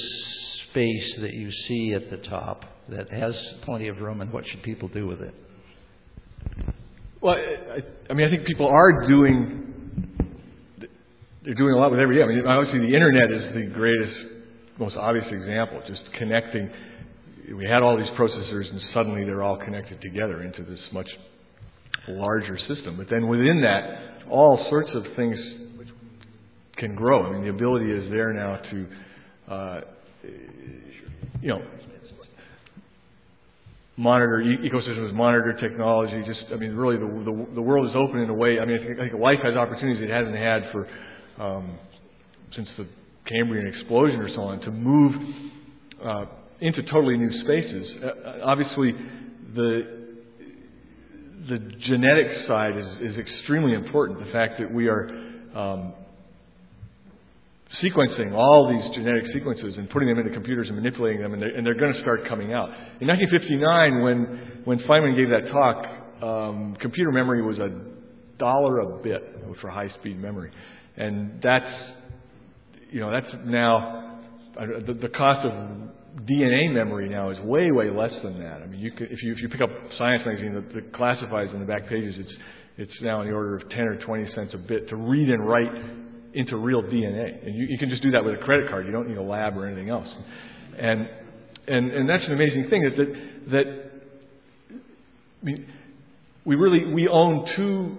space 0.70 1.20
that 1.20 1.32
you 1.32 1.50
see 1.68 1.94
at 1.94 2.10
the 2.10 2.16
top 2.28 2.62
that 2.88 3.10
has 3.12 3.34
plenty 3.64 3.88
of 3.88 3.98
room, 3.98 4.20
and 4.20 4.32
what 4.32 4.44
should 4.50 4.62
people 4.62 4.88
do 4.88 5.06
with 5.06 5.20
it? 5.20 5.34
Well, 7.20 7.34
I, 7.34 8.10
I 8.10 8.14
mean, 8.14 8.26
I 8.26 8.30
think 8.30 8.46
people 8.46 8.66
are 8.66 9.06
doing 9.08 9.60
they're 11.44 11.54
doing 11.54 11.74
a 11.74 11.78
lot 11.78 11.90
with 11.90 12.00
every. 12.00 12.22
I 12.22 12.26
mean, 12.26 12.46
obviously, 12.46 12.80
the 12.80 12.94
internet 12.94 13.30
is 13.30 13.54
the 13.54 13.74
greatest 13.74 14.33
most 14.78 14.96
obvious 14.96 15.26
example, 15.30 15.82
just 15.86 16.02
connecting. 16.18 16.70
We 17.56 17.66
had 17.66 17.82
all 17.82 17.96
these 17.96 18.08
processors, 18.18 18.70
and 18.70 18.80
suddenly 18.92 19.24
they're 19.24 19.42
all 19.42 19.58
connected 19.58 20.00
together 20.00 20.42
into 20.42 20.62
this 20.62 20.80
much 20.92 21.08
larger 22.08 22.58
system. 22.68 22.96
But 22.96 23.08
then 23.10 23.28
within 23.28 23.62
that, 23.62 24.28
all 24.30 24.66
sorts 24.70 24.90
of 24.94 25.04
things 25.16 25.36
can 26.76 26.94
grow. 26.94 27.26
I 27.26 27.32
mean, 27.32 27.42
the 27.42 27.50
ability 27.50 27.90
is 27.90 28.10
there 28.10 28.32
now 28.32 28.56
to, 28.56 28.86
uh, 29.52 29.80
you 31.40 31.48
know, 31.48 31.62
monitor 33.96 34.40
e- 34.40 34.68
ecosystems, 34.68 35.14
monitor 35.14 35.56
technology. 35.60 36.22
Just, 36.26 36.52
I 36.52 36.56
mean, 36.56 36.72
really, 36.72 36.96
the, 36.96 37.06
the, 37.06 37.54
the 37.54 37.62
world 37.62 37.88
is 37.88 37.94
open 37.94 38.20
in 38.20 38.28
a 38.28 38.34
way. 38.34 38.58
I 38.58 38.64
mean, 38.64 38.80
I 38.82 39.08
think, 39.08 39.20
life 39.20 39.38
has 39.44 39.54
opportunities 39.54 40.02
it 40.02 40.10
hasn't 40.10 40.36
had 40.36 40.62
for 40.72 40.88
um, 41.38 41.78
since 42.56 42.68
the 42.76 42.86
Cambrian 43.26 43.66
explosion 43.66 44.20
or 44.20 44.28
so 44.28 44.42
on, 44.42 44.60
to 44.60 44.70
move 44.70 45.12
uh, 46.04 46.24
into 46.60 46.82
totally 46.84 47.16
new 47.16 47.42
spaces. 47.42 47.88
Uh, 48.02 48.06
uh, 48.06 48.40
obviously, 48.44 48.92
the 49.54 50.04
the 51.48 51.58
genetic 51.86 52.48
side 52.48 52.76
is, 52.76 53.12
is 53.12 53.18
extremely 53.18 53.74
important. 53.74 54.18
The 54.18 54.32
fact 54.32 54.54
that 54.60 54.72
we 54.72 54.88
are 54.88 55.08
um, 55.54 55.92
sequencing 57.82 58.32
all 58.32 58.68
these 58.70 58.96
genetic 58.96 59.24
sequences 59.34 59.74
and 59.76 59.90
putting 59.90 60.08
them 60.08 60.18
into 60.18 60.32
computers 60.32 60.68
and 60.68 60.76
manipulating 60.76 61.20
them, 61.20 61.34
and 61.34 61.42
they're, 61.42 61.54
and 61.54 61.66
they're 61.66 61.78
going 61.78 61.92
to 61.92 62.00
start 62.00 62.26
coming 62.28 62.52
out. 62.52 62.68
In 63.00 63.08
1959, 63.08 64.02
when 64.02 64.62
when 64.64 64.78
Feynman 64.80 65.16
gave 65.16 65.28
that 65.30 65.50
talk, 65.52 66.22
um, 66.22 66.76
computer 66.80 67.12
memory 67.12 67.42
was 67.42 67.58
a 67.58 67.68
dollar 68.38 68.80
a 68.80 69.02
bit 69.02 69.22
for 69.60 69.68
high-speed 69.68 70.18
memory, 70.20 70.50
and 70.96 71.40
that's 71.42 71.70
you 72.90 73.00
know, 73.00 73.10
that's 73.10 73.34
now 73.44 74.20
the, 74.56 74.94
the 75.00 75.08
cost 75.08 75.46
of 75.46 75.52
DNA 76.22 76.72
memory 76.72 77.08
now 77.08 77.30
is 77.30 77.38
way, 77.40 77.70
way 77.72 77.90
less 77.90 78.12
than 78.22 78.38
that. 78.40 78.62
I 78.62 78.66
mean, 78.66 78.80
you 78.80 78.92
could, 78.92 79.10
if 79.10 79.22
you 79.22 79.32
if 79.32 79.42
you 79.42 79.48
pick 79.48 79.60
up 79.60 79.70
Science 79.98 80.22
magazine 80.24 80.54
that, 80.54 80.72
that 80.74 80.92
classifies 80.94 81.48
in 81.52 81.60
the 81.60 81.66
back 81.66 81.88
pages, 81.88 82.14
it's 82.18 82.32
it's 82.76 83.02
now 83.02 83.20
in 83.20 83.28
the 83.28 83.34
order 83.34 83.56
of 83.56 83.68
10 83.70 83.80
or 83.80 83.96
20 84.04 84.34
cents 84.34 84.52
a 84.54 84.58
bit 84.58 84.88
to 84.88 84.96
read 84.96 85.28
and 85.28 85.46
write 85.46 85.72
into 86.34 86.56
real 86.56 86.82
DNA. 86.82 87.46
And 87.46 87.54
you, 87.54 87.66
you 87.68 87.78
can 87.78 87.88
just 87.88 88.02
do 88.02 88.10
that 88.12 88.24
with 88.24 88.34
a 88.34 88.44
credit 88.44 88.68
card. 88.68 88.86
You 88.86 88.92
don't 88.92 89.08
need 89.08 89.16
a 89.16 89.22
lab 89.22 89.56
or 89.56 89.66
anything 89.66 89.90
else. 89.90 90.08
And 90.78 91.08
and 91.66 91.90
and 91.92 92.08
that's 92.08 92.24
an 92.24 92.32
amazing 92.32 92.68
thing 92.70 92.82
that 92.82 92.96
that, 92.96 93.50
that 93.50 93.90
I 95.42 95.44
mean, 95.44 95.66
we 96.44 96.54
really 96.54 96.92
we 96.92 97.08
own 97.08 97.46
two 97.56 97.96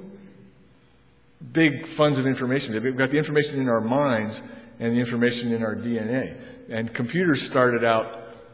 big 1.53 1.73
funds 1.97 2.17
of 2.17 2.25
information. 2.25 2.81
We've 2.81 2.97
got 2.97 3.11
the 3.11 3.17
information 3.17 3.59
in 3.59 3.67
our 3.67 3.81
minds 3.81 4.35
and 4.79 4.95
the 4.95 4.99
information 4.99 5.53
in 5.53 5.63
our 5.63 5.75
DNA. 5.75 6.37
And 6.69 6.93
computers 6.95 7.39
started 7.51 7.83
out, 7.83 8.05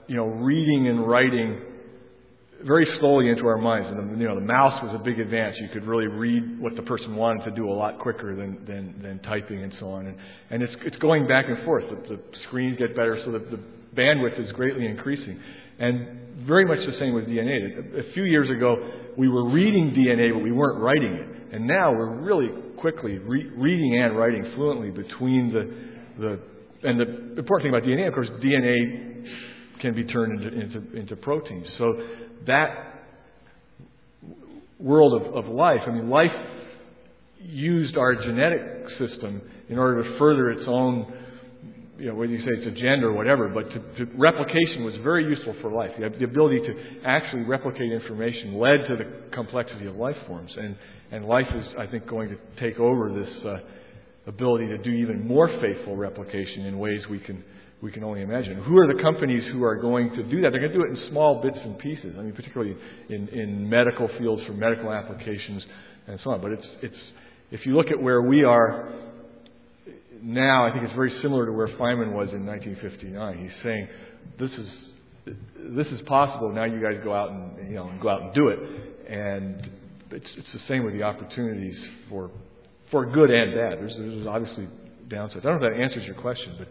you 0.08 0.16
know, 0.16 0.26
reading 0.26 0.88
and 0.88 1.08
writing 1.08 1.62
very 2.66 2.88
slowly 3.00 3.30
into 3.30 3.48
our 3.48 3.58
minds. 3.58 3.88
And 3.90 4.16
the, 4.16 4.20
you 4.20 4.28
know, 4.28 4.36
the 4.36 4.46
mouse 4.46 4.84
was 4.84 4.96
a 5.00 5.04
big 5.04 5.20
advance. 5.20 5.56
You 5.60 5.70
could 5.74 5.88
really 5.88 6.08
read 6.08 6.60
what 6.60 6.76
the 6.76 6.84
person 6.84 7.16
wanted 7.16 7.46
to 7.46 7.52
do 7.52 7.70
a 7.70 7.74
lot 7.74 8.00
quicker 8.00 8.36
than 8.36 8.66
than, 8.66 9.02
than 9.02 9.20
typing 9.20 9.64
and 9.64 9.74
so 9.80 9.88
on. 9.90 10.08
And 10.08 10.18
and 10.50 10.62
it's 10.62 10.74
it's 10.86 10.98
going 10.98 11.28
back 11.28 11.46
and 11.48 11.64
forth. 11.66 11.86
The, 11.90 12.16
the 12.16 12.22
screens 12.48 12.78
get 12.78 12.96
better, 12.96 13.22
so 13.26 13.32
that 13.32 13.50
the 13.50 13.60
bandwidth 13.96 14.40
is 14.40 14.52
greatly 14.54 14.86
increasing. 14.86 15.40
And 15.80 16.46
very 16.46 16.66
much 16.66 16.78
the 16.80 16.98
same 17.00 17.14
with 17.14 17.26
DNA. 17.26 18.00
A 18.00 18.14
few 18.14 18.24
years 18.24 18.50
ago, 18.50 18.76
we 19.18 19.28
were 19.28 19.50
reading 19.50 19.94
DNA, 19.98 20.34
but 20.34 20.44
we 20.44 20.52
weren't 20.52 20.80
writing 20.80 21.14
it. 21.14 21.56
And 21.56 21.68
now 21.68 21.92
we're 21.92 22.22
really 22.22 22.50
quickly 22.78 23.18
re- 23.18 23.50
reading 23.56 24.02
and 24.02 24.18
writing 24.18 24.52
fluently 24.56 24.90
between 24.90 25.52
the 25.52 25.91
the 26.22 26.40
and 26.84 27.00
the 27.00 27.40
important 27.40 27.64
thing 27.64 27.70
about 27.70 27.84
DNA, 27.84 28.08
of 28.08 28.14
course, 28.14 28.30
DNA 28.44 29.26
can 29.82 29.94
be 29.94 30.04
turned 30.04 30.42
into, 30.42 30.62
into, 30.62 30.98
into 30.98 31.16
proteins. 31.16 31.68
So 31.78 31.94
that 32.48 32.70
world 34.80 35.22
of, 35.22 35.46
of 35.46 35.52
life, 35.52 35.82
I 35.86 35.92
mean, 35.92 36.10
life 36.10 36.32
used 37.40 37.98
our 37.98 38.16
genetic 38.16 38.62
system 38.98 39.42
in 39.70 39.78
order 39.78 40.04
to 40.04 40.18
further 40.18 40.52
its 40.52 40.64
own, 40.68 41.14
you 41.98 42.08
know, 42.08 42.16
whether 42.16 42.32
you 42.32 42.40
say 42.40 42.52
it's 42.52 42.78
agenda 42.78 43.08
or 43.08 43.14
whatever, 43.14 43.48
but 43.48 43.70
to, 43.70 44.06
to, 44.06 44.12
replication 44.16 44.84
was 44.84 44.96
very 45.04 45.26
useful 45.26 45.56
for 45.62 45.72
life. 45.72 45.92
The, 46.00 46.10
the 46.10 46.26
ability 46.26 46.60
to 46.60 47.06
actually 47.06 47.44
replicate 47.44 47.92
information 47.92 48.60
led 48.60 48.88
to 48.88 48.96
the 48.98 49.36
complexity 49.36 49.86
of 49.86 49.96
life 49.96 50.18
forms. 50.28 50.52
And, 50.58 50.76
and 51.12 51.26
life 51.26 51.48
is, 51.56 51.66
I 51.78 51.86
think, 51.88 52.08
going 52.08 52.30
to 52.30 52.38
take 52.60 52.80
over 52.80 53.10
this. 53.10 53.46
Uh, 53.46 53.58
ability 54.34 54.68
to 54.68 54.78
do 54.78 54.90
even 54.90 55.28
more 55.28 55.48
faithful 55.62 55.96
replication 55.96 56.66
in 56.66 56.80
ways 56.80 57.02
we 57.10 57.20
can 57.20 57.44
we 57.82 57.92
can 57.92 58.04
only 58.04 58.22
imagine. 58.22 58.62
Who 58.62 58.78
are 58.78 58.94
the 58.94 59.02
companies 59.02 59.44
who 59.52 59.64
are 59.64 59.76
going 59.76 60.12
to 60.12 60.24
do 60.24 60.42
that? 60.42 60.52
They're 60.52 60.60
going 60.60 60.72
to 60.72 60.78
do 60.78 60.84
it 60.84 60.92
in 60.92 61.10
small 61.10 61.42
bits 61.42 61.58
and 61.64 61.80
pieces. 61.80 62.16
I 62.18 62.22
mean, 62.22 62.34
particularly 62.34 62.76
in, 63.10 63.28
in 63.30 63.68
medical 63.68 64.08
fields 64.20 64.44
for 64.46 64.54
medical 64.54 64.92
applications 64.92 65.64
and 66.08 66.20
so 66.24 66.30
on. 66.30 66.42
But 66.42 66.52
it's 66.52 66.68
it's 66.84 67.02
if 67.50 67.66
you 67.66 67.76
look 67.76 67.88
at 67.88 68.02
where 68.02 68.22
we 68.22 68.44
are 68.44 68.94
now, 70.22 70.68
I 70.68 70.72
think 70.72 70.84
it's 70.84 70.94
very 70.94 71.14
similar 71.22 71.48
to 71.48 71.52
where 71.52 71.68
Feynman 71.70 72.14
was 72.14 72.30
in 72.34 72.46
1959. 72.46 73.38
He's 73.40 73.64
saying 73.64 73.88
this 74.40 74.52
is 74.52 74.68
this 75.76 75.88
is 75.88 76.02
possible. 76.08 76.54
Now 76.54 76.66
you 76.66 76.82
guys 76.82 77.02
go 77.04 77.14
out 77.14 77.32
and 77.32 77.68
you 77.68 77.76
know 77.76 77.92
go 78.02 78.10
out 78.10 78.22
and 78.22 78.34
do 78.34 78.50
it, 78.50 78.60
and 79.10 79.70
it's 80.12 80.26
it's 80.38 80.48
the 80.54 80.60
same 80.68 80.84
with 80.84 80.94
the 80.94 81.04
opportunities 81.04 81.76
for 82.10 82.30
for 82.92 83.06
good 83.06 83.32
and 83.32 83.56
bad. 83.56 83.80
There's, 83.80 83.94
there's 83.98 84.28
obviously 84.28 84.68
downsides. 85.08 85.40
I 85.40 85.42
don't 85.42 85.62
know 85.62 85.68
if 85.68 85.74
that 85.74 85.82
answers 85.82 86.04
your 86.06 86.16
question, 86.16 86.56
but 86.60 86.68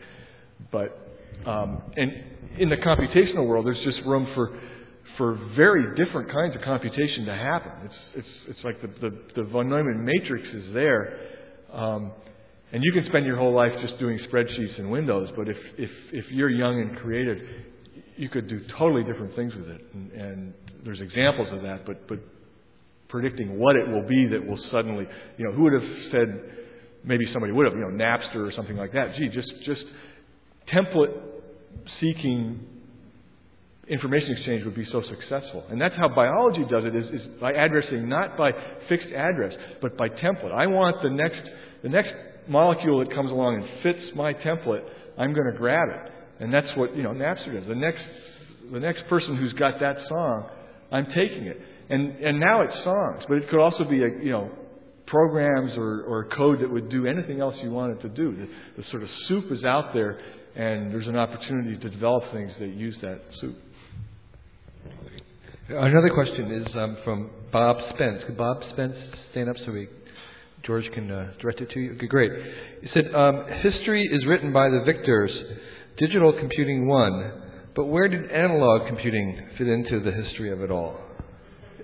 but 0.72 1.50
um, 1.50 1.82
and 1.96 2.12
in 2.58 2.68
the 2.68 2.76
computational 2.76 3.46
world, 3.46 3.66
there's 3.66 3.82
just 3.84 4.06
room 4.06 4.28
for 4.34 4.58
for 5.16 5.38
very 5.56 5.84
different 5.96 6.30
kinds 6.30 6.54
of 6.54 6.62
computation 6.62 7.24
to 7.26 7.34
happen. 7.34 7.72
It's 7.84 7.94
it's 8.16 8.28
it's 8.48 8.64
like 8.64 8.80
the 8.82 8.88
the, 9.08 9.18
the 9.36 9.44
von 9.48 9.68
Neumann 9.68 10.04
matrix 10.04 10.46
is 10.54 10.74
there. 10.74 11.18
Um, 11.72 12.12
and 12.72 12.84
you 12.84 12.92
can 12.92 13.04
spend 13.08 13.26
your 13.26 13.36
whole 13.36 13.52
life 13.52 13.72
just 13.82 13.98
doing 13.98 14.18
spreadsheets 14.32 14.78
in 14.78 14.90
Windows, 14.90 15.28
but 15.36 15.48
if, 15.48 15.56
if, 15.76 15.90
if 16.12 16.24
you're 16.30 16.48
young 16.48 16.80
and 16.80 16.96
creative, 16.98 17.38
you 18.16 18.28
could 18.28 18.48
do 18.48 18.60
totally 18.78 19.02
different 19.02 19.34
things 19.34 19.52
with 19.56 19.68
it, 19.68 19.80
and, 19.92 20.12
and 20.12 20.54
there's 20.84 21.00
examples 21.00 21.48
of 21.52 21.62
that. 21.62 21.84
But 21.84 22.06
but 22.06 22.18
predicting 23.10 23.58
what 23.58 23.76
it 23.76 23.88
will 23.88 24.06
be 24.06 24.26
that 24.28 24.46
will 24.46 24.58
suddenly, 24.70 25.06
you 25.36 25.44
know, 25.44 25.52
who 25.52 25.62
would 25.64 25.72
have 25.72 25.90
said? 26.10 26.42
Maybe 27.02 27.24
somebody 27.32 27.52
would 27.52 27.66
have, 27.66 27.74
you 27.74 27.80
know, 27.80 28.04
Napster 28.04 28.46
or 28.46 28.52
something 28.54 28.76
like 28.76 28.92
that. 28.92 29.14
Gee, 29.16 29.28
just 29.28 29.48
just 29.64 29.82
template 30.72 31.16
seeking 32.00 32.60
information 33.88 34.30
exchange 34.36 34.64
would 34.64 34.74
be 34.74 34.86
so 34.92 35.02
successful. 35.08 35.64
And 35.68 35.80
that's 35.80 35.96
how 35.96 36.08
biology 36.08 36.64
does 36.70 36.84
it 36.84 36.94
is, 36.94 37.06
is 37.06 37.40
by 37.40 37.52
addressing 37.52 38.08
not 38.08 38.38
by 38.38 38.52
fixed 38.88 39.08
address, 39.08 39.52
but 39.82 39.96
by 39.96 40.08
template. 40.08 40.52
I 40.52 40.66
want 40.66 41.02
the 41.02 41.10
next 41.10 41.42
the 41.82 41.88
next 41.88 42.12
molecule 42.48 43.00
that 43.00 43.12
comes 43.14 43.30
along 43.30 43.56
and 43.56 43.82
fits 43.82 44.14
my 44.14 44.32
template, 44.32 44.84
I'm 45.18 45.34
going 45.34 45.50
to 45.52 45.58
grab 45.58 45.88
it. 45.88 46.12
And 46.42 46.52
that's 46.52 46.68
what, 46.76 46.96
you 46.96 47.02
know, 47.02 47.10
Napster 47.10 47.58
does. 47.58 47.66
The 47.66 47.74
next 47.74 48.02
the 48.72 48.80
next 48.80 49.02
person 49.08 49.36
who's 49.36 49.52
got 49.54 49.80
that 49.80 49.96
song, 50.08 50.48
I'm 50.92 51.06
taking 51.06 51.46
it. 51.46 51.60
And 51.90 52.16
and 52.18 52.38
now 52.40 52.62
it's 52.62 52.84
songs, 52.84 53.24
but 53.28 53.38
it 53.38 53.50
could 53.50 53.60
also 53.60 53.84
be 53.84 54.02
a 54.02 54.08
you 54.22 54.30
know 54.30 54.50
programs 55.10 55.72
or, 55.76 56.04
or 56.04 56.28
code 56.36 56.60
that 56.60 56.70
would 56.70 56.88
do 56.88 57.06
anything 57.06 57.40
else 57.40 57.54
you 57.62 57.70
want 57.70 57.92
it 57.92 58.00
to 58.02 58.08
do. 58.08 58.36
The, 58.36 58.82
the 58.82 58.88
sort 58.90 59.02
of 59.02 59.08
soup 59.26 59.50
is 59.50 59.64
out 59.64 59.92
there, 59.92 60.20
and 60.54 60.92
there's 60.92 61.08
an 61.08 61.16
opportunity 61.16 61.76
to 61.76 61.90
develop 61.90 62.22
things 62.32 62.52
that 62.60 62.68
use 62.68 62.96
that 63.02 63.20
soup. 63.40 63.56
Another 65.68 66.10
question 66.10 66.50
is 66.50 66.66
um, 66.76 66.96
from 67.04 67.30
Bob 67.52 67.76
Spence. 67.94 68.22
Could 68.26 68.36
Bob 68.36 68.58
Spence 68.72 68.94
stand 69.30 69.48
up 69.48 69.56
so 69.64 69.72
we, 69.72 69.88
George 70.64 70.84
can 70.94 71.10
uh, 71.10 71.32
direct 71.40 71.60
it 71.60 71.70
to 71.70 71.80
you? 71.80 71.92
Okay, 71.94 72.06
great. 72.06 72.32
He 72.82 72.88
said, 72.94 73.14
um, 73.14 73.44
History 73.62 74.08
is 74.10 74.26
written 74.26 74.52
by 74.52 74.68
the 74.68 74.82
victors. 74.84 75.30
Digital 75.98 76.32
computing 76.32 76.88
won. 76.88 77.42
But 77.76 77.86
where 77.86 78.08
did 78.08 78.30
analog 78.32 78.88
computing 78.88 79.48
fit 79.58 79.68
into 79.68 80.00
the 80.00 80.10
history 80.10 80.50
of 80.50 80.60
it 80.60 80.70
all? 80.72 80.98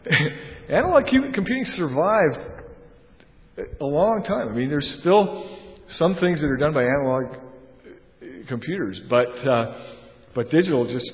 analog 0.69 1.05
computing 1.35 1.66
survived 1.77 2.39
a 3.81 3.85
long 3.85 4.23
time. 4.27 4.49
I 4.49 4.53
mean, 4.53 4.69
there's 4.69 4.89
still 5.01 5.59
some 5.99 6.15
things 6.20 6.41
that 6.41 6.47
are 6.47 6.57
done 6.57 6.74
by 6.74 6.83
analog 6.83 7.24
uh, 7.35 8.27
computers, 8.49 8.99
but 9.09 9.28
uh, 9.49 9.78
but 10.35 10.51
digital 10.51 10.87
just 10.87 11.11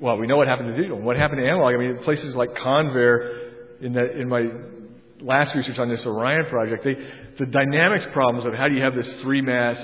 well, 0.00 0.16
we 0.16 0.26
know 0.26 0.36
what 0.36 0.48
happened 0.48 0.68
to 0.68 0.76
digital. 0.76 1.00
What 1.00 1.16
happened 1.16 1.40
to 1.40 1.46
analog? 1.46 1.74
I 1.74 1.78
mean, 1.78 1.98
places 2.04 2.34
like 2.34 2.50
Convair, 2.54 3.82
in 3.82 3.92
that 3.94 4.18
in 4.18 4.28
my 4.28 4.46
last 5.20 5.54
research 5.54 5.78
on 5.78 5.88
this 5.88 6.00
Orion 6.06 6.46
project, 6.48 6.84
they 6.84 6.94
the 7.38 7.46
dynamics 7.46 8.04
problems 8.12 8.46
of 8.46 8.54
how 8.54 8.68
do 8.68 8.74
you 8.74 8.82
have 8.82 8.94
this 8.94 9.06
three 9.22 9.40
mass, 9.40 9.76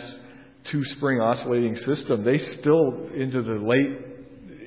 two 0.70 0.82
spring 0.96 1.20
oscillating 1.20 1.76
system, 1.86 2.24
they 2.24 2.38
still 2.60 3.08
into 3.14 3.42
the 3.42 3.58
late, 3.60 4.09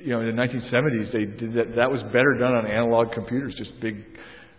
you 0.04 0.10
know, 0.10 0.20
in 0.20 0.36
the 0.36 0.42
1970s, 0.42 1.12
they 1.12 1.24
did 1.24 1.54
that. 1.54 1.76
That 1.76 1.90
was 1.90 2.02
better 2.12 2.36
done 2.38 2.54
on 2.54 2.66
analog 2.66 3.12
computers, 3.12 3.54
just 3.56 3.70
big 3.80 4.04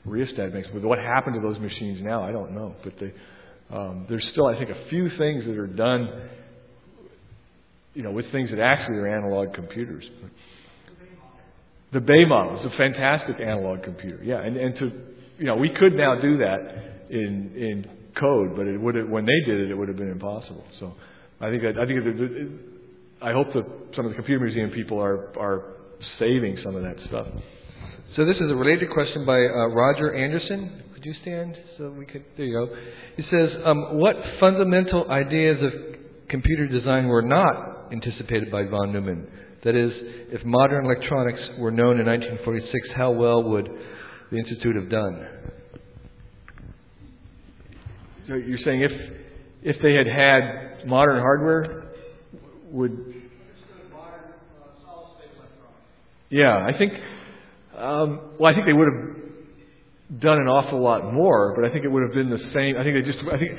rheostat 0.04 0.52
banks. 0.52 0.68
But 0.74 0.82
what 0.82 0.98
happened 0.98 1.36
to 1.36 1.42
those 1.42 1.60
machines 1.60 2.00
now, 2.02 2.24
I 2.24 2.32
don't 2.32 2.56
know. 2.56 2.76
But 2.84 2.94
they, 3.00 3.14
um, 3.70 4.08
there's 4.10 4.26
still, 4.32 4.48
I 4.48 4.58
think, 4.58 4.72
a 4.72 4.90
few 4.90 5.10
things 5.20 5.46
that 5.46 5.56
are 5.56 5.68
done, 5.68 6.30
you 7.94 8.02
know, 8.02 8.12
with 8.12 8.32
things 8.32 8.50
that 8.50 8.60
actually 8.60 8.98
are 8.98 9.08
analog 9.08 9.54
computers. 9.54 10.04
The 11.94 12.02
Bay 12.02 12.26
model 12.26 12.60
is 12.60 12.66
a 12.66 12.76
fantastic 12.76 13.40
analog 13.40 13.84
computer. 13.84 14.24
Yeah, 14.24 14.42
and, 14.42 14.58
and 14.58 14.76
to, 14.80 14.92
you 15.38 15.46
know, 15.46 15.58
we 15.58 15.70
could 15.70 15.94
now 15.94 16.20
do 16.20 16.40
that 16.40 16.58
in 17.12 17.54
in 17.56 17.86
code, 18.20 18.56
but 18.56 18.66
it 18.66 18.82
would 18.82 19.12
when 19.12 19.26
they 19.26 19.40
did 19.46 19.60
it, 19.60 19.70
it 19.70 19.78
would 19.78 19.90
have 19.90 19.98
been 19.98 20.12
impossible. 20.12 20.66
So, 20.80 20.94
I 21.40 21.52
think 21.52 21.64
I 21.64 21.86
think 21.86 22.04
it, 22.04 22.20
it, 22.20 22.52
I 23.26 23.32
hope 23.32 23.48
that 23.54 23.66
some 23.96 24.06
of 24.06 24.12
the 24.12 24.16
computer 24.16 24.46
museum 24.46 24.70
people 24.70 25.02
are 25.02 25.36
are 25.40 25.74
saving 26.20 26.60
some 26.64 26.76
of 26.76 26.84
that 26.84 26.96
stuff. 27.08 27.26
So 28.16 28.24
this 28.24 28.36
is 28.36 28.52
a 28.52 28.56
related 28.56 28.92
question 28.92 29.26
by 29.26 29.40
uh, 29.40 29.68
Roger 29.70 30.14
Anderson. 30.14 30.84
Could 30.94 31.04
you 31.04 31.16
stand 31.24 31.58
so 31.76 31.90
we 31.90 32.06
could? 32.06 32.24
There 32.38 32.46
you 32.46 32.54
go. 32.54 32.76
He 33.18 33.24
says, 33.24 33.50
um, 33.66 33.98
"What 33.98 34.16
fundamental 34.40 35.10
ideas 35.10 35.58
of 35.60 35.72
computer 36.30 36.68
design 36.68 37.08
were 37.08 37.24
not 37.24 37.92
anticipated 37.92 38.52
by 38.52 38.66
von 38.66 38.94
Neumann?" 38.94 39.28
That 39.64 39.76
is, 39.76 39.92
if 40.30 40.46
modern 40.46 40.86
electronics 40.86 41.40
were 41.58 41.72
known 41.72 42.00
in 42.00 42.06
1946, 42.06 42.90
how 42.96 43.10
well 43.10 43.42
would 43.42 43.68
the 44.32 44.38
Institute 44.38 44.76
have 44.76 44.92
done? 44.92 45.28
So 48.28 48.36
you're 48.36 48.60
saying 48.64 48.84
if 48.84 48.92
if 49.64 49.78
they 49.82 49.96
had 49.96 50.06
had 50.06 50.86
modern 50.86 51.20
hardware, 51.20 51.85
would 52.76 53.26
yeah, 56.30 56.58
I 56.58 56.78
think. 56.78 56.94
Um, 57.78 58.32
well, 58.40 58.52
I 58.52 58.56
think 58.56 58.66
they 58.66 58.74
would 58.74 58.88
have 58.92 60.20
done 60.22 60.40
an 60.40 60.48
awful 60.48 60.82
lot 60.82 61.14
more, 61.14 61.54
but 61.56 61.66
I 61.66 61.72
think 61.72 61.86
it 61.86 61.88
would 61.88 62.04
have 62.04 62.14
been 62.14 62.30
the 62.30 62.52
same. 62.54 62.78
I 62.78 62.84
think 62.84 62.96
they 62.96 63.10
just. 63.10 63.20
I 63.32 63.38
think. 63.38 63.52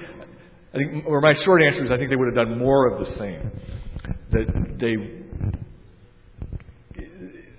I 0.74 0.76
think. 0.78 1.06
Or 1.06 1.20
my 1.20 1.34
short 1.44 1.62
answer 1.62 1.84
is, 1.84 1.90
I 1.90 1.96
think 1.96 2.10
they 2.10 2.16
would 2.16 2.26
have 2.26 2.34
done 2.34 2.58
more 2.58 2.86
of 2.86 3.06
the 3.06 3.18
same. 3.18 3.50
That 4.32 4.76
they 4.80 5.25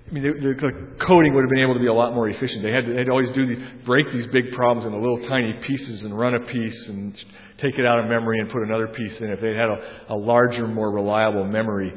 I 0.07 0.13
mean, 0.13 0.23
the, 0.23 0.31
the 0.31 1.05
coding 1.05 1.33
would 1.35 1.43
have 1.43 1.49
been 1.49 1.59
able 1.59 1.73
to 1.73 1.81
be 1.81 1.87
a 1.87 1.93
lot 1.93 2.15
more 2.15 2.29
efficient. 2.29 2.63
They 2.63 2.71
had 2.71 2.85
to, 2.85 2.93
they'd 2.93 3.09
always 3.09 3.27
do 3.35 3.45
these, 3.45 3.59
break 3.85 4.05
these 4.13 4.25
big 4.31 4.53
problems 4.55 4.87
into 4.87 4.97
little 4.97 5.27
tiny 5.27 5.51
pieces 5.67 5.99
and 6.03 6.17
run 6.17 6.33
a 6.35 6.39
piece 6.39 6.79
and 6.87 7.13
take 7.61 7.75
it 7.77 7.85
out 7.85 7.99
of 7.99 8.05
memory 8.07 8.39
and 8.39 8.49
put 8.49 8.63
another 8.63 8.87
piece 8.87 9.11
in. 9.19 9.29
If 9.29 9.41
they 9.41 9.51
had 9.51 9.67
a, 9.67 10.13
a 10.13 10.15
larger, 10.15 10.65
more 10.65 10.91
reliable 10.91 11.43
memory, 11.43 11.91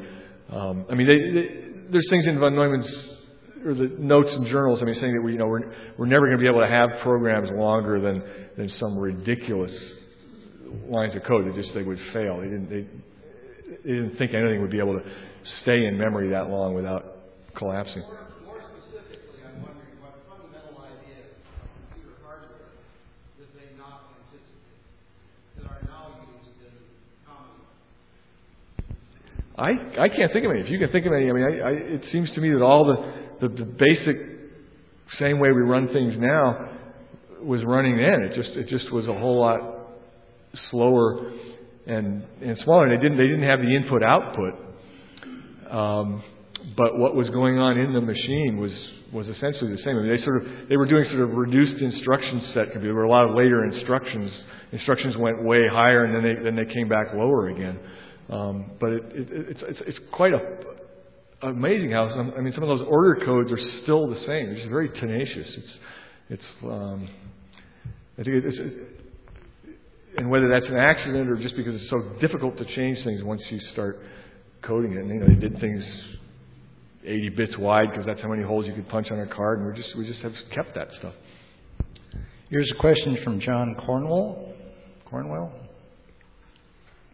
um, 0.51 0.85
I 0.91 0.95
mean, 0.95 1.07
they, 1.07 1.39
they, 1.39 1.47
there's 1.91 2.07
things 2.09 2.25
in 2.27 2.37
von 2.37 2.53
Neumann's 2.53 2.87
or 3.65 3.75
the 3.75 3.95
notes 3.97 4.29
and 4.31 4.47
journals. 4.47 4.79
I 4.81 4.85
mean, 4.85 4.97
saying 4.99 5.13
that 5.15 5.21
we, 5.21 5.33
you 5.33 5.37
know, 5.37 5.47
we're 5.47 5.71
we're 5.97 6.07
never 6.07 6.25
going 6.25 6.37
to 6.37 6.41
be 6.41 6.49
able 6.49 6.61
to 6.61 6.67
have 6.67 6.89
programs 7.03 7.49
longer 7.53 8.01
than 8.01 8.23
than 8.57 8.71
some 8.79 8.97
ridiculous 8.97 9.71
lines 10.89 11.15
of 11.15 11.23
code. 11.23 11.47
They 11.47 11.55
just 11.61 11.73
they 11.73 11.83
would 11.83 11.99
fail. 12.11 12.41
They 12.41 12.47
didn't 12.47 12.69
they, 12.69 12.87
they 13.83 13.95
didn't 13.95 14.17
think 14.17 14.33
anything 14.33 14.61
would 14.61 14.71
be 14.71 14.79
able 14.79 14.99
to 14.99 15.05
stay 15.61 15.85
in 15.85 15.97
memory 15.97 16.31
that 16.31 16.49
long 16.49 16.73
without 16.73 17.10
collapsing. 17.57 18.03
I 29.57 29.71
I 29.99 30.09
can't 30.09 30.33
think 30.33 30.45
of 30.45 30.51
any. 30.51 30.61
If 30.61 30.69
you 30.69 30.79
can 30.79 30.91
think 30.91 31.05
of 31.05 31.13
any, 31.13 31.29
I 31.29 31.33
mean, 31.33 31.43
I, 31.43 31.67
I, 31.67 31.71
it 31.71 32.01
seems 32.11 32.29
to 32.33 32.41
me 32.41 32.49
that 32.49 32.63
all 32.63 32.85
the, 32.85 33.47
the 33.47 33.53
the 33.53 33.65
basic 33.65 34.17
same 35.19 35.39
way 35.39 35.51
we 35.51 35.61
run 35.61 35.87
things 35.89 36.15
now 36.17 36.69
was 37.43 37.61
running 37.63 37.97
then. 37.97 38.23
It 38.23 38.35
just 38.35 38.49
it 38.57 38.67
just 38.69 38.91
was 38.91 39.05
a 39.07 39.13
whole 39.13 39.39
lot 39.39 39.59
slower 40.71 41.31
and 41.85 42.23
and 42.41 42.57
smaller. 42.63 42.87
And 42.87 42.97
they 42.97 43.03
didn't 43.03 43.17
they 43.17 43.27
didn't 43.27 43.43
have 43.43 43.59
the 43.59 43.75
input 43.75 44.01
output. 44.01 44.53
Um, 45.69 46.23
but 46.77 46.97
what 46.97 47.15
was 47.15 47.29
going 47.29 47.57
on 47.57 47.77
in 47.77 47.93
the 47.93 48.01
machine 48.01 48.57
was 48.59 48.71
was 49.13 49.27
essentially 49.27 49.71
the 49.71 49.81
same. 49.83 49.97
I 49.97 50.01
mean, 50.01 50.15
they 50.15 50.23
sort 50.23 50.41
of 50.41 50.69
they 50.69 50.77
were 50.77 50.87
doing 50.87 51.05
sort 51.09 51.21
of 51.21 51.31
reduced 51.31 51.81
instruction 51.81 52.51
set. 52.53 52.67
There 52.81 52.93
were 52.93 53.03
a 53.03 53.09
lot 53.09 53.29
of 53.29 53.35
later 53.35 53.65
instructions. 53.65 54.31
Instructions 54.71 55.15
went 55.17 55.43
way 55.43 55.67
higher, 55.67 56.05
and 56.05 56.15
then 56.15 56.23
they 56.23 56.43
then 56.43 56.55
they 56.55 56.73
came 56.73 56.87
back 56.87 57.13
lower 57.13 57.49
again. 57.49 57.79
Um, 58.29 58.71
but 58.79 58.91
it, 58.91 59.03
it, 59.13 59.27
it's, 59.31 59.59
it's 59.67 59.79
it's 59.87 59.99
quite 60.11 60.33
a 60.33 60.39
amazing 61.43 61.91
how 61.91 62.09
some, 62.15 62.33
I 62.37 62.41
mean 62.41 62.53
some 62.53 62.63
of 62.63 62.77
those 62.77 62.87
order 62.87 63.25
codes 63.25 63.51
are 63.51 63.59
still 63.83 64.07
the 64.07 64.19
same. 64.27 64.55
It's 64.55 64.69
very 64.69 64.89
tenacious. 64.89 65.47
It's 65.57 65.73
it's 66.29 66.63
um, 66.63 67.09
I 68.17 68.23
think 68.23 68.45
it's, 68.45 68.57
it's 68.57 69.01
and 70.17 70.29
whether 70.29 70.47
that's 70.49 70.65
an 70.67 70.77
accident 70.77 71.29
or 71.29 71.37
just 71.37 71.55
because 71.55 71.75
it's 71.75 71.89
so 71.89 72.19
difficult 72.19 72.57
to 72.57 72.65
change 72.75 73.03
things 73.03 73.23
once 73.23 73.41
you 73.49 73.59
start 73.73 73.99
coding 74.61 74.93
it. 74.93 74.99
And, 74.99 75.09
you 75.09 75.19
know, 75.19 75.27
they 75.27 75.35
did 75.35 75.59
things 75.59 75.83
80 77.05 77.29
bits 77.29 77.57
wide 77.57 77.89
because 77.91 78.05
that's 78.05 78.21
how 78.21 78.29
many 78.29 78.43
holes 78.43 78.65
you 78.67 78.73
could 78.73 78.89
punch 78.89 79.07
on 79.11 79.19
a 79.19 79.27
card, 79.27 79.59
and 79.59 79.67
we 79.67 79.81
just 79.81 79.95
we 79.97 80.07
just 80.07 80.21
have 80.21 80.33
kept 80.53 80.75
that 80.75 80.87
stuff. 80.99 81.13
Here's 82.49 82.71
a 82.75 82.79
question 82.79 83.17
from 83.23 83.39
John 83.39 83.75
Cornwell. 83.85 84.53
Cornwell, 85.09 85.53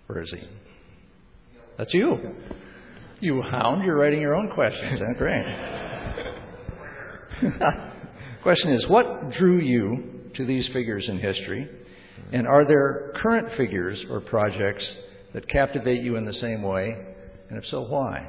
where 0.07 0.21
is 0.21 0.29
he? 0.31 0.41
That's 1.77 1.93
you. 1.93 2.17
You 3.19 3.41
hound, 3.41 3.83
you're 3.83 3.97
writing 3.97 4.21
your 4.21 4.35
own 4.35 4.51
questions. 4.53 4.99
That's 4.99 5.17
great. 5.17 5.45
Question 8.43 8.73
is, 8.73 8.85
what 8.87 9.31
drew 9.37 9.59
you 9.59 10.31
to 10.37 10.45
these 10.45 10.65
figures 10.73 11.03
in 11.07 11.17
history? 11.19 11.67
And 12.31 12.47
are 12.47 12.65
there 12.65 13.13
current 13.21 13.47
figures 13.57 13.97
or 14.09 14.21
projects 14.21 14.83
that 15.33 15.47
captivate 15.49 16.01
you 16.01 16.15
in 16.15 16.25
the 16.25 16.33
same 16.41 16.61
way? 16.61 16.95
And 17.49 17.57
if 17.57 17.63
so, 17.69 17.81
why? 17.81 18.27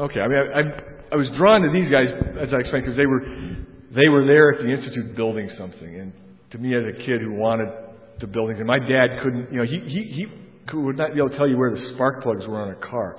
Okay, 0.00 0.20
I 0.20 0.28
mean, 0.28 0.38
I, 0.38 0.60
I, 0.60 0.62
I 1.12 1.16
was 1.16 1.28
drawn 1.36 1.60
to 1.60 1.68
these 1.68 1.92
guys, 1.92 2.08
as 2.40 2.48
I 2.56 2.60
explained, 2.64 2.86
because 2.86 2.96
they 2.96 3.04
were, 3.04 3.20
they 3.92 4.08
were 4.08 4.24
there 4.24 4.56
at 4.56 4.64
the 4.64 4.72
Institute 4.72 5.14
building 5.14 5.50
something. 5.58 6.00
And 6.00 6.12
to 6.52 6.58
me, 6.58 6.74
as 6.74 6.84
a 6.88 6.96
kid 7.04 7.20
who 7.20 7.34
wanted 7.34 7.68
to 8.20 8.26
build 8.26 8.48
things, 8.48 8.60
and 8.60 8.66
my 8.66 8.78
dad 8.78 9.20
couldn't, 9.22 9.52
you 9.52 9.58
know, 9.58 9.64
he, 9.64 9.78
he, 9.84 10.00
he 10.16 10.76
would 10.76 10.96
not 10.96 11.12
be 11.12 11.18
able 11.18 11.28
to 11.28 11.36
tell 11.36 11.46
you 11.46 11.58
where 11.58 11.70
the 11.70 11.92
spark 11.94 12.22
plugs 12.22 12.46
were 12.46 12.62
on 12.62 12.70
a 12.70 12.80
car. 12.80 13.18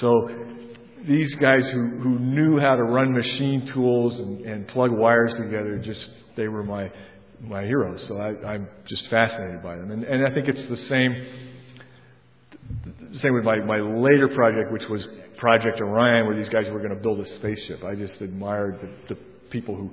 So 0.00 0.30
these 1.06 1.28
guys 1.42 1.60
who, 1.74 2.00
who 2.00 2.18
knew 2.18 2.58
how 2.58 2.76
to 2.76 2.84
run 2.84 3.12
machine 3.12 3.70
tools 3.74 4.14
and, 4.18 4.46
and 4.46 4.68
plug 4.68 4.90
wires 4.90 5.32
together, 5.36 5.76
just 5.84 6.00
they 6.36 6.48
were 6.48 6.64
my 6.64 6.90
my 7.40 7.62
heroes. 7.62 8.00
So 8.08 8.16
I, 8.16 8.28
I'm 8.46 8.66
just 8.88 9.02
fascinated 9.10 9.62
by 9.62 9.76
them, 9.76 9.92
and, 9.92 10.04
and 10.04 10.26
I 10.26 10.34
think 10.34 10.48
it's 10.48 10.68
the 10.68 10.88
same 10.88 11.47
same 13.22 13.34
with 13.34 13.44
my, 13.44 13.58
my 13.60 13.78
later 13.80 14.28
project, 14.34 14.72
which 14.72 14.82
was 14.90 15.00
Project 15.38 15.80
Orion, 15.80 16.26
where 16.26 16.36
these 16.36 16.52
guys 16.52 16.64
were 16.70 16.78
going 16.78 16.94
to 16.94 17.00
build 17.00 17.20
a 17.20 17.38
spaceship. 17.38 17.84
I 17.84 17.94
just 17.94 18.20
admired 18.20 18.78
the, 18.82 19.14
the 19.14 19.20
people 19.50 19.74
who 19.74 19.90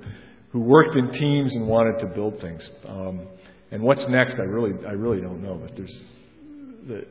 who 0.51 0.61
worked 0.61 0.95
in 0.95 1.11
teams 1.11 1.51
and 1.51 1.67
wanted 1.67 1.99
to 1.99 2.07
build 2.15 2.39
things. 2.39 2.61
Um, 2.87 3.27
and 3.71 3.83
what's 3.83 3.99
next, 4.09 4.35
I 4.39 4.43
really 4.43 4.73
I 4.87 4.91
really 4.91 5.21
don't 5.21 5.43
know. 5.43 5.55
But 5.55 5.75
there's 5.75 5.91
the, 6.87 7.01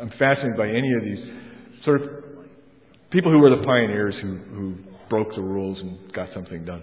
I'm 0.00 0.10
fascinated 0.18 0.56
by 0.56 0.68
any 0.68 0.92
of 0.94 1.04
these 1.04 1.84
sort 1.84 2.02
of 2.02 2.08
people 3.10 3.30
who 3.30 3.38
were 3.38 3.50
the 3.50 3.62
pioneers 3.64 4.14
who 4.22 4.36
who 4.54 4.74
broke 5.10 5.34
the 5.34 5.42
rules 5.42 5.78
and 5.80 6.12
got 6.12 6.28
something 6.32 6.64
done. 6.64 6.82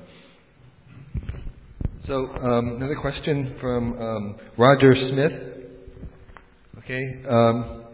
So 2.07 2.13
um, 2.13 2.75
another 2.77 2.97
question 3.01 3.57
from 3.59 4.01
um, 4.01 4.35
Roger 4.57 4.93
Smith. 5.11 5.31
Okay, 6.83 7.03
um, 7.29 7.86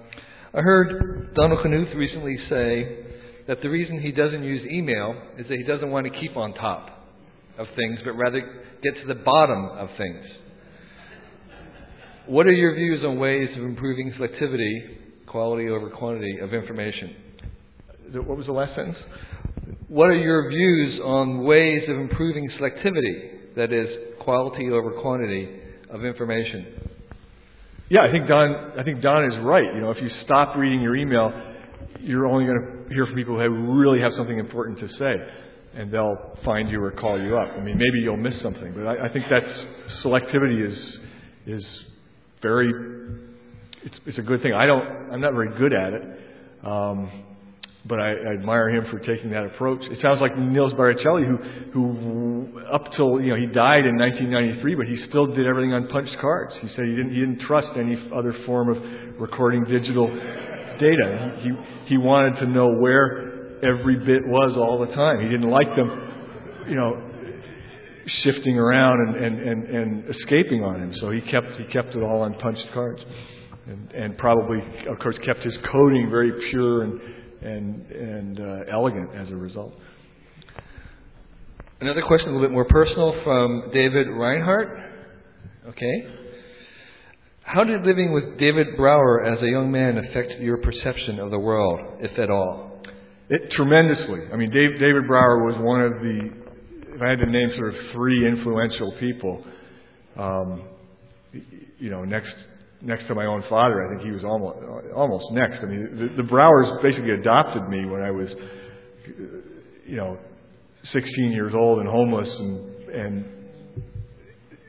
I 0.55 0.61
heard 0.61 1.33
Donald 1.33 1.65
Knuth 1.65 1.95
recently 1.95 2.37
say 2.47 3.05
that 3.47 3.63
the 3.63 3.69
reason 3.69 3.99
he 3.99 4.11
doesn't 4.11 4.43
use 4.43 4.61
email 4.69 5.19
is 5.39 5.47
that 5.49 5.57
he 5.57 5.63
doesn't 5.63 5.89
want 5.89 6.05
to 6.05 6.19
keep 6.19 6.37
on 6.37 6.53
top 6.53 6.89
of 7.57 7.65
things, 7.75 7.97
but 8.05 8.11
rather 8.11 8.39
get 8.83 8.93
to 9.01 9.07
the 9.07 9.15
bottom 9.15 9.65
of 9.65 9.89
things. 9.97 10.23
What 12.27 12.45
are 12.45 12.51
your 12.51 12.75
views 12.75 13.03
on 13.03 13.17
ways 13.17 13.49
of 13.57 13.63
improving 13.63 14.13
selectivity, 14.13 15.25
quality 15.25 15.69
over 15.69 15.89
quantity 15.89 16.37
of 16.39 16.53
information? 16.53 17.15
What 18.13 18.37
was 18.37 18.45
the 18.45 18.53
last 18.53 18.75
sentence? 18.75 18.97
What 19.87 20.09
are 20.09 20.15
your 20.15 20.49
views 20.49 21.01
on 21.03 21.45
ways 21.45 21.81
of 21.89 21.97
improving 21.97 22.47
selectivity, 22.61 23.55
that 23.55 23.73
is, 23.73 23.87
quality 24.19 24.69
over 24.69 25.01
quantity 25.01 25.49
of 25.89 26.05
information? 26.05 26.92
Yeah, 27.93 28.01
I 28.01 28.11
think 28.11 28.27
Don. 28.27 28.79
I 28.79 28.81
think 28.81 29.03
Don 29.03 29.23
is 29.31 29.37
right. 29.43 29.71
You 29.71 29.79
know, 29.79 29.91
if 29.91 30.01
you 30.01 30.09
stop 30.25 30.55
reading 30.57 30.81
your 30.81 30.95
email, 30.95 31.31
you're 31.99 32.25
only 32.25 32.45
going 32.45 32.57
to 32.57 32.91
hear 32.91 33.05
from 33.05 33.13
people 33.13 33.37
who 33.37 33.79
really 33.79 34.01
have 34.01 34.13
something 34.17 34.39
important 34.39 34.79
to 34.79 34.87
say, 34.97 35.13
and 35.75 35.93
they'll 35.93 36.35
find 36.43 36.71
you 36.71 36.83
or 36.83 36.89
call 36.89 37.21
you 37.21 37.37
up. 37.37 37.49
I 37.55 37.59
mean, 37.61 37.77
maybe 37.77 37.99
you'll 38.01 38.17
miss 38.17 38.33
something, 38.41 38.73
but 38.75 38.87
I, 38.87 39.05
I 39.05 39.13
think 39.13 39.25
that 39.29 39.43
selectivity 40.03 40.71
is 40.71 40.77
is 41.45 41.63
very. 42.41 42.73
It's, 43.83 43.95
it's 44.07 44.17
a 44.17 44.23
good 44.23 44.41
thing. 44.41 44.53
I 44.53 44.65
don't. 44.65 45.11
I'm 45.13 45.21
not 45.21 45.33
very 45.33 45.55
good 45.55 45.71
at 45.71 45.93
it. 45.93 46.01
Um, 46.65 47.32
but 47.85 47.99
I, 47.99 48.11
I 48.11 48.33
admire 48.33 48.69
him 48.69 48.85
for 48.89 48.99
taking 48.99 49.31
that 49.31 49.43
approach. 49.45 49.81
It 49.91 49.99
sounds 50.01 50.21
like 50.21 50.37
Nils 50.37 50.73
Barricelli, 50.73 51.25
who, 51.27 51.37
who 51.73 52.59
up 52.71 52.85
till 52.95 53.19
you 53.19 53.29
know 53.29 53.35
he 53.35 53.47
died 53.47 53.85
in 53.85 53.97
1993, 53.97 54.75
but 54.75 54.87
he 54.87 55.03
still 55.09 55.27
did 55.27 55.45
everything 55.45 55.73
on 55.73 55.87
punched 55.89 56.15
cards. 56.21 56.53
He 56.61 56.69
said 56.75 56.85
he 56.85 56.95
didn't 56.95 57.13
he 57.13 57.19
didn't 57.19 57.41
trust 57.45 57.67
any 57.75 57.97
other 58.15 58.33
form 58.45 58.69
of 58.69 58.77
recording 59.19 59.65
digital 59.65 60.07
data. 60.79 61.41
He 61.43 61.51
he 61.87 61.97
wanted 61.97 62.39
to 62.39 62.47
know 62.47 62.71
where 62.79 63.59
every 63.63 63.97
bit 63.99 64.25
was 64.27 64.55
all 64.55 64.79
the 64.79 64.93
time. 64.95 65.19
He 65.19 65.27
didn't 65.27 65.49
like 65.49 65.75
them, 65.75 66.65
you 66.69 66.75
know, 66.75 67.09
shifting 68.23 68.57
around 68.57 69.07
and, 69.07 69.25
and, 69.25 69.39
and, 69.39 69.75
and 69.75 70.15
escaping 70.15 70.63
on 70.63 70.79
him. 70.81 70.93
So 71.01 71.11
he 71.11 71.19
kept 71.19 71.47
he 71.57 71.65
kept 71.65 71.95
it 71.95 72.01
all 72.01 72.21
on 72.21 72.33
punched 72.35 72.67
cards, 72.73 73.01
and, 73.67 73.91
and 73.91 74.17
probably 74.17 74.59
of 74.87 74.99
course 74.99 75.17
kept 75.25 75.41
his 75.41 75.53
coding 75.69 76.09
very 76.09 76.31
pure 76.49 76.83
and 76.83 77.22
and, 77.43 77.91
and 77.91 78.39
uh, 78.39 78.71
elegant 78.71 79.09
as 79.15 79.29
a 79.29 79.35
result. 79.35 79.73
Another 81.81 82.01
question, 82.07 82.29
a 82.29 82.31
little 82.31 82.47
bit 82.47 82.53
more 82.53 82.65
personal, 82.65 83.13
from 83.23 83.71
David 83.73 84.07
Reinhardt. 84.07 84.69
Okay. 85.67 86.07
How 87.43 87.63
did 87.63 87.83
living 87.83 88.13
with 88.13 88.39
David 88.39 88.77
Brower 88.77 89.25
as 89.25 89.41
a 89.41 89.47
young 89.47 89.71
man 89.71 89.97
affect 89.97 90.39
your 90.39 90.57
perception 90.57 91.19
of 91.19 91.29
the 91.29 91.39
world, 91.39 91.99
if 91.99 92.17
at 92.17 92.29
all? 92.29 92.81
It 93.29 93.51
tremendously. 93.51 94.21
I 94.31 94.37
mean, 94.37 94.49
Dave, 94.49 94.79
David 94.79 95.07
Brower 95.07 95.43
was 95.43 95.55
one 95.59 95.81
of 95.81 95.91
the, 95.93 96.95
if 96.95 97.01
I 97.01 97.09
had 97.09 97.19
to 97.19 97.29
name 97.29 97.49
sort 97.57 97.73
of 97.73 97.79
three 97.93 98.27
influential 98.27 98.93
people, 98.99 99.43
um, 100.17 100.63
you 101.79 101.89
know, 101.89 102.05
next 102.05 102.33
next 102.83 103.07
to 103.07 103.15
my 103.15 103.25
own 103.25 103.43
father. 103.49 103.85
I 103.85 103.89
think 103.89 104.05
he 104.05 104.11
was 104.11 104.23
almost 104.23 104.59
almost 104.95 105.25
next. 105.31 105.59
I 105.63 105.65
mean, 105.65 106.11
the, 106.15 106.23
the 106.23 106.29
Browers 106.29 106.81
basically 106.83 107.11
adopted 107.11 107.67
me 107.69 107.85
when 107.85 108.01
I 108.01 108.11
was, 108.11 108.27
you 109.85 109.95
know, 109.95 110.17
16 110.91 111.31
years 111.31 111.53
old 111.55 111.79
and 111.79 111.87
homeless, 111.87 112.27
and 112.27 112.75
and 112.89 113.25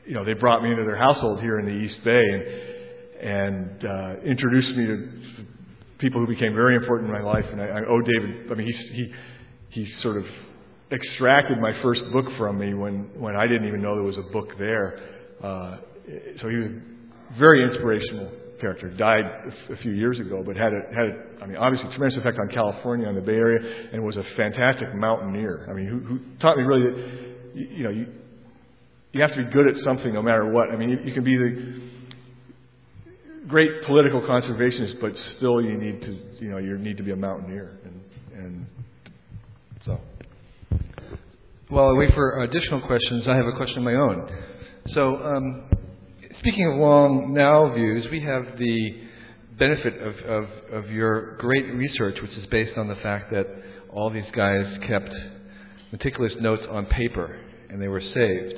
you 0.05 0.13
know 0.13 0.23
they 0.23 0.33
brought 0.33 0.63
me 0.63 0.71
into 0.71 0.83
their 0.83 0.97
household 0.97 1.41
here 1.41 1.59
in 1.59 1.65
the 1.65 1.71
East 1.71 2.03
Bay 2.03 2.23
and 2.23 2.65
and 3.21 3.85
uh, 3.85 4.21
introduced 4.23 4.77
me 4.77 4.85
to 4.85 5.45
people 5.99 6.21
who 6.21 6.27
became 6.27 6.53
very 6.53 6.75
important 6.75 7.09
in 7.09 7.15
my 7.15 7.23
life. 7.23 7.45
And 7.51 7.61
I, 7.61 7.65
I 7.65 7.79
owe 7.87 8.01
David. 8.01 8.51
I 8.51 8.55
mean, 8.55 8.67
he 8.67 8.95
he 8.95 9.13
he 9.81 9.93
sort 10.01 10.17
of 10.17 10.25
extracted 10.91 11.59
my 11.59 11.73
first 11.81 12.01
book 12.13 12.25
from 12.37 12.59
me 12.59 12.73
when 12.73 13.09
when 13.19 13.35
I 13.35 13.47
didn't 13.47 13.67
even 13.67 13.81
know 13.81 13.95
there 13.95 14.03
was 14.03 14.17
a 14.17 14.31
book 14.31 14.49
there. 14.57 14.99
Uh, 15.43 15.77
so 16.41 16.49
he 16.49 16.55
was 16.55 16.71
very 17.37 17.63
inspirational 17.63 18.31
character. 18.59 18.89
Died 18.89 19.25
a 19.69 19.77
few 19.77 19.91
years 19.91 20.19
ago, 20.19 20.43
but 20.45 20.55
had 20.55 20.73
a, 20.73 20.81
had 20.93 21.05
a, 21.05 21.43
I 21.43 21.47
mean, 21.47 21.57
obviously 21.57 21.89
tremendous 21.91 22.17
effect 22.19 22.39
on 22.39 22.47
California, 22.49 23.07
on 23.07 23.15
the 23.15 23.21
Bay 23.21 23.35
Area, 23.35 23.89
and 23.93 24.03
was 24.03 24.17
a 24.17 24.23
fantastic 24.35 24.93
mountaineer. 24.95 25.67
I 25.69 25.73
mean, 25.73 25.87
who, 25.87 25.99
who 25.99 26.19
taught 26.41 26.57
me 26.57 26.63
really 26.63 26.83
that, 26.83 26.97
you, 27.53 27.67
you 27.77 27.83
know, 27.83 27.89
you, 27.89 28.07
you 29.11 29.21
have 29.21 29.31
to 29.31 29.37
be 29.37 29.51
good 29.51 29.67
at 29.67 29.75
something 29.83 30.13
no 30.13 30.21
matter 30.21 30.51
what. 30.51 30.69
I 30.69 30.77
mean, 30.77 30.89
you, 30.89 30.97
you 31.05 31.13
can 31.13 31.23
be 31.23 31.37
the 31.37 31.81
great 33.47 33.69
political 33.85 34.21
conservationist, 34.21 34.99
but 34.99 35.11
still 35.37 35.61
you 35.61 35.77
need 35.77 36.01
to, 36.01 36.19
you 36.39 36.49
know, 36.49 36.57
you 36.57 36.77
need 36.77 36.97
to 36.97 37.03
be 37.03 37.11
a 37.11 37.15
mountaineer, 37.15 37.77
and, 37.85 38.01
and 38.33 38.65
so. 39.85 39.99
While 41.69 41.89
I 41.89 41.93
wait 41.97 42.13
for 42.13 42.43
additional 42.43 42.81
questions, 42.81 43.25
I 43.27 43.35
have 43.35 43.45
a 43.45 43.55
question 43.55 43.79
of 43.79 43.83
my 43.83 43.95
own. 43.95 44.29
So, 44.93 45.15
um, 45.17 45.69
Speaking 46.39 46.67
of 46.71 46.79
long 46.79 47.33
now 47.33 47.73
views, 47.73 48.05
we 48.11 48.21
have 48.21 48.43
the 48.57 49.01
benefit 49.57 50.01
of, 50.01 50.15
of, 50.25 50.83
of 50.83 50.91
your 50.91 51.37
great 51.37 51.65
research, 51.73 52.17
which 52.21 52.31
is 52.31 52.45
based 52.51 52.77
on 52.77 52.87
the 52.87 52.95
fact 52.95 53.31
that 53.31 53.45
all 53.89 54.09
these 54.09 54.29
guys 54.35 54.65
kept 54.87 55.09
meticulous 55.91 56.33
notes 56.41 56.63
on 56.69 56.85
paper 56.87 57.39
and 57.69 57.81
they 57.81 57.87
were 57.87 58.01
saved. 58.13 58.53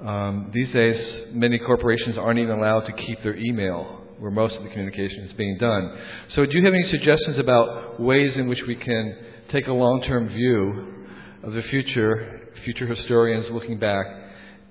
Um, 0.00 0.50
these 0.52 0.72
days, 0.72 1.30
many 1.32 1.58
corporations 1.58 2.16
aren't 2.18 2.38
even 2.38 2.58
allowed 2.58 2.82
to 2.82 2.92
keep 2.92 3.22
their 3.22 3.36
email 3.36 4.00
where 4.18 4.30
most 4.30 4.54
of 4.54 4.62
the 4.62 4.68
communication 4.70 5.24
is 5.24 5.32
being 5.36 5.58
done. 5.58 5.96
So, 6.36 6.44
do 6.44 6.52
you 6.56 6.64
have 6.64 6.74
any 6.74 6.90
suggestions 6.90 7.38
about 7.38 8.00
ways 8.00 8.32
in 8.36 8.48
which 8.48 8.60
we 8.68 8.76
can 8.76 9.16
take 9.50 9.66
a 9.66 9.72
long 9.72 10.02
term 10.06 10.28
view 10.28 11.06
of 11.42 11.52
the 11.52 11.62
future, 11.70 12.48
future 12.64 12.86
historians 12.86 13.46
looking 13.50 13.78
back, 13.78 14.06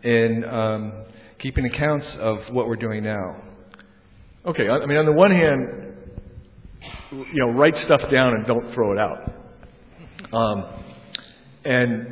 in 0.04 0.44
um, 0.46 1.06
keeping 1.42 1.66
accounts 1.66 2.06
of 2.20 2.38
what 2.52 2.68
we're 2.68 2.76
doing 2.76 3.04
now? 3.04 3.36
Okay, 4.46 4.68
I 4.70 4.86
mean, 4.86 4.98
on 4.98 5.06
the 5.06 5.12
one 5.12 5.32
hand, 5.32 5.94
you 7.12 7.46
know, 7.46 7.52
write 7.52 7.74
stuff 7.86 8.02
down 8.12 8.34
and 8.34 8.46
don't 8.46 8.74
throw 8.74 8.94
it 8.94 8.98
out. 8.98 9.32
Um, 10.34 10.66
and 11.64 12.08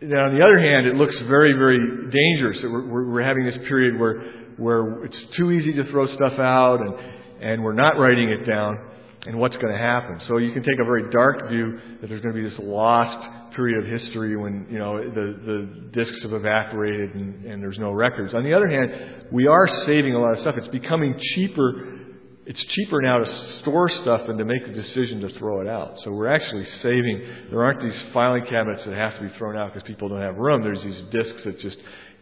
then 0.00 0.18
on 0.18 0.34
the 0.34 0.42
other 0.44 0.58
hand, 0.58 0.86
it 0.86 0.94
looks 0.94 1.14
very, 1.28 1.52
very 1.52 1.78
dangerous 1.78 2.58
that 2.62 2.70
we're, 2.70 3.10
we're 3.10 3.22
having 3.22 3.44
this 3.44 3.56
period 3.68 3.98
where 3.98 4.22
where 4.56 5.04
it's 5.04 5.16
too 5.38 5.50
easy 5.50 5.72
to 5.72 5.90
throw 5.90 6.06
stuff 6.14 6.38
out 6.38 6.80
and 6.80 6.94
and 7.42 7.64
we're 7.64 7.72
not 7.72 7.98
writing 7.98 8.28
it 8.28 8.44
down 8.44 8.78
and 9.26 9.38
what's 9.38 9.56
going 9.56 9.72
to 9.72 9.78
happen. 9.78 10.20
So 10.28 10.36
you 10.36 10.52
can 10.52 10.62
take 10.62 10.78
a 10.80 10.84
very 10.84 11.10
dark 11.10 11.48
view 11.48 11.78
that 12.00 12.08
there's 12.08 12.22
going 12.22 12.34
to 12.34 12.42
be 12.42 12.48
this 12.48 12.58
lost 12.60 13.39
period 13.54 13.84
of 13.84 14.00
history 14.00 14.36
when 14.36 14.66
you 14.70 14.78
know 14.78 14.98
the 14.98 15.34
the 15.44 15.90
discs 15.92 16.22
have 16.22 16.32
evaporated 16.32 17.14
and, 17.14 17.44
and 17.44 17.62
there's 17.62 17.78
no 17.78 17.92
records. 17.92 18.34
On 18.34 18.44
the 18.44 18.54
other 18.54 18.68
hand, 18.68 19.26
we 19.32 19.46
are 19.46 19.66
saving 19.86 20.14
a 20.14 20.20
lot 20.20 20.34
of 20.34 20.40
stuff. 20.40 20.54
It's 20.58 20.68
becoming 20.68 21.18
cheaper. 21.34 21.98
It's 22.46 22.60
cheaper 22.74 23.00
now 23.00 23.18
to 23.18 23.58
store 23.62 23.88
stuff 24.02 24.22
than 24.26 24.38
to 24.38 24.44
make 24.44 24.66
the 24.66 24.72
decision 24.72 25.20
to 25.20 25.38
throw 25.38 25.60
it 25.60 25.68
out. 25.68 25.94
So 26.04 26.12
we're 26.12 26.34
actually 26.34 26.66
saving. 26.82 27.46
There 27.50 27.62
aren't 27.62 27.80
these 27.80 28.12
filing 28.12 28.44
cabinets 28.50 28.82
that 28.86 28.94
have 28.94 29.14
to 29.20 29.28
be 29.28 29.38
thrown 29.38 29.56
out 29.56 29.72
because 29.72 29.86
people 29.86 30.08
don't 30.08 30.20
have 30.20 30.36
room. 30.36 30.62
There's 30.62 30.82
these 30.82 31.02
discs 31.12 31.42
that 31.44 31.60
just 31.60 31.76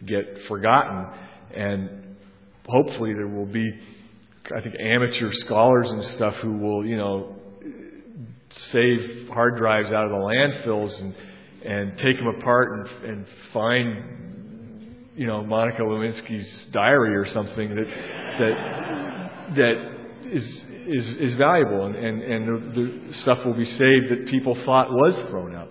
get 0.06 0.24
forgotten, 0.48 1.06
and 1.54 2.16
hopefully 2.66 3.14
there 3.14 3.28
will 3.28 3.46
be, 3.46 3.66
I 4.54 4.60
think, 4.60 4.74
amateur 4.78 5.30
scholars 5.46 5.86
and 5.88 6.16
stuff 6.16 6.34
who 6.42 6.58
will, 6.58 6.84
you 6.84 6.96
know, 6.96 7.37
save 8.72 9.28
hard 9.28 9.56
drives 9.56 9.88
out 9.88 10.04
of 10.04 10.10
the 10.10 10.16
landfills 10.16 11.00
and 11.00 11.14
and 11.64 11.98
take 11.98 12.16
them 12.16 12.28
apart 12.38 12.72
and, 12.72 13.10
and 13.10 13.26
find 13.52 14.96
you 15.16 15.26
know 15.26 15.44
Monica 15.44 15.82
Lewinsky's 15.82 16.46
diary 16.72 17.16
or 17.16 17.26
something 17.34 17.74
that 17.74 17.86
that 18.38 19.54
that 19.56 19.98
is 20.32 20.44
is 20.88 21.32
is 21.32 21.38
valuable, 21.38 21.86
and 21.86 21.96
and, 21.96 22.22
and 22.22 22.48
the, 22.48 22.80
the 22.80 23.12
stuff 23.22 23.38
will 23.44 23.54
be 23.54 23.66
saved 23.66 24.10
that 24.10 24.28
people 24.30 24.56
thought 24.64 24.90
was 24.90 25.28
thrown 25.30 25.54
out. 25.54 25.68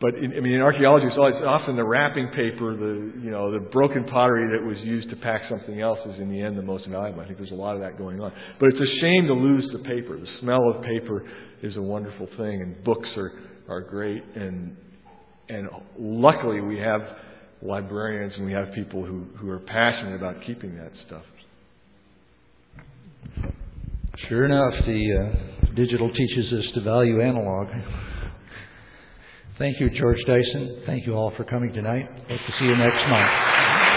But 0.00 0.14
in, 0.14 0.32
I 0.36 0.40
mean, 0.40 0.52
in 0.52 0.60
archaeology, 0.60 1.06
it's 1.06 1.16
always, 1.18 1.34
often 1.44 1.74
the 1.74 1.84
wrapping 1.84 2.28
paper, 2.28 2.76
the 2.76 3.20
you 3.20 3.30
know, 3.30 3.50
the 3.50 3.58
broken 3.58 4.04
pottery 4.04 4.46
that 4.56 4.64
was 4.64 4.78
used 4.78 5.10
to 5.10 5.16
pack 5.16 5.42
something 5.50 5.80
else 5.80 5.98
is 6.06 6.20
in 6.20 6.30
the 6.30 6.40
end 6.40 6.56
the 6.56 6.62
most 6.62 6.86
valuable. 6.86 7.20
I 7.20 7.26
think 7.26 7.38
there's 7.38 7.50
a 7.50 7.54
lot 7.54 7.74
of 7.74 7.82
that 7.82 7.98
going 7.98 8.20
on. 8.20 8.32
But 8.60 8.68
it's 8.68 8.80
a 8.80 9.00
shame 9.00 9.26
to 9.26 9.34
lose 9.34 9.68
the 9.72 9.80
paper. 9.80 10.16
The 10.16 10.28
smell 10.40 10.60
of 10.70 10.84
paper 10.84 11.26
is 11.62 11.76
a 11.76 11.82
wonderful 11.82 12.28
thing, 12.36 12.62
and 12.62 12.82
books 12.84 13.08
are 13.16 13.32
are 13.68 13.80
great. 13.80 14.22
And 14.34 14.76
and 15.48 15.68
luckily, 15.98 16.60
we 16.60 16.78
have 16.78 17.02
librarians 17.62 18.32
and 18.36 18.46
we 18.46 18.52
have 18.52 18.72
people 18.74 19.04
who 19.04 19.24
who 19.38 19.50
are 19.50 19.60
passionate 19.60 20.16
about 20.16 20.36
keeping 20.46 20.76
that 20.76 20.92
stuff. 21.06 21.24
Sure 24.28 24.44
enough, 24.44 24.72
the 24.84 25.14
uh, 25.14 25.74
digital 25.74 26.10
teaches 26.12 26.52
us 26.52 26.64
to 26.74 26.80
value 26.82 27.22
analog. 27.22 27.68
Thank 29.58 29.80
you, 29.80 29.90
George 29.90 30.18
Dyson. 30.26 30.82
Thank 30.86 31.06
you 31.06 31.14
all 31.14 31.32
for 31.36 31.44
coming 31.44 31.72
tonight. 31.72 32.06
Hope 32.08 32.28
to 32.28 32.52
see 32.58 32.66
you 32.66 32.76
next 32.76 33.08
month. 33.08 33.87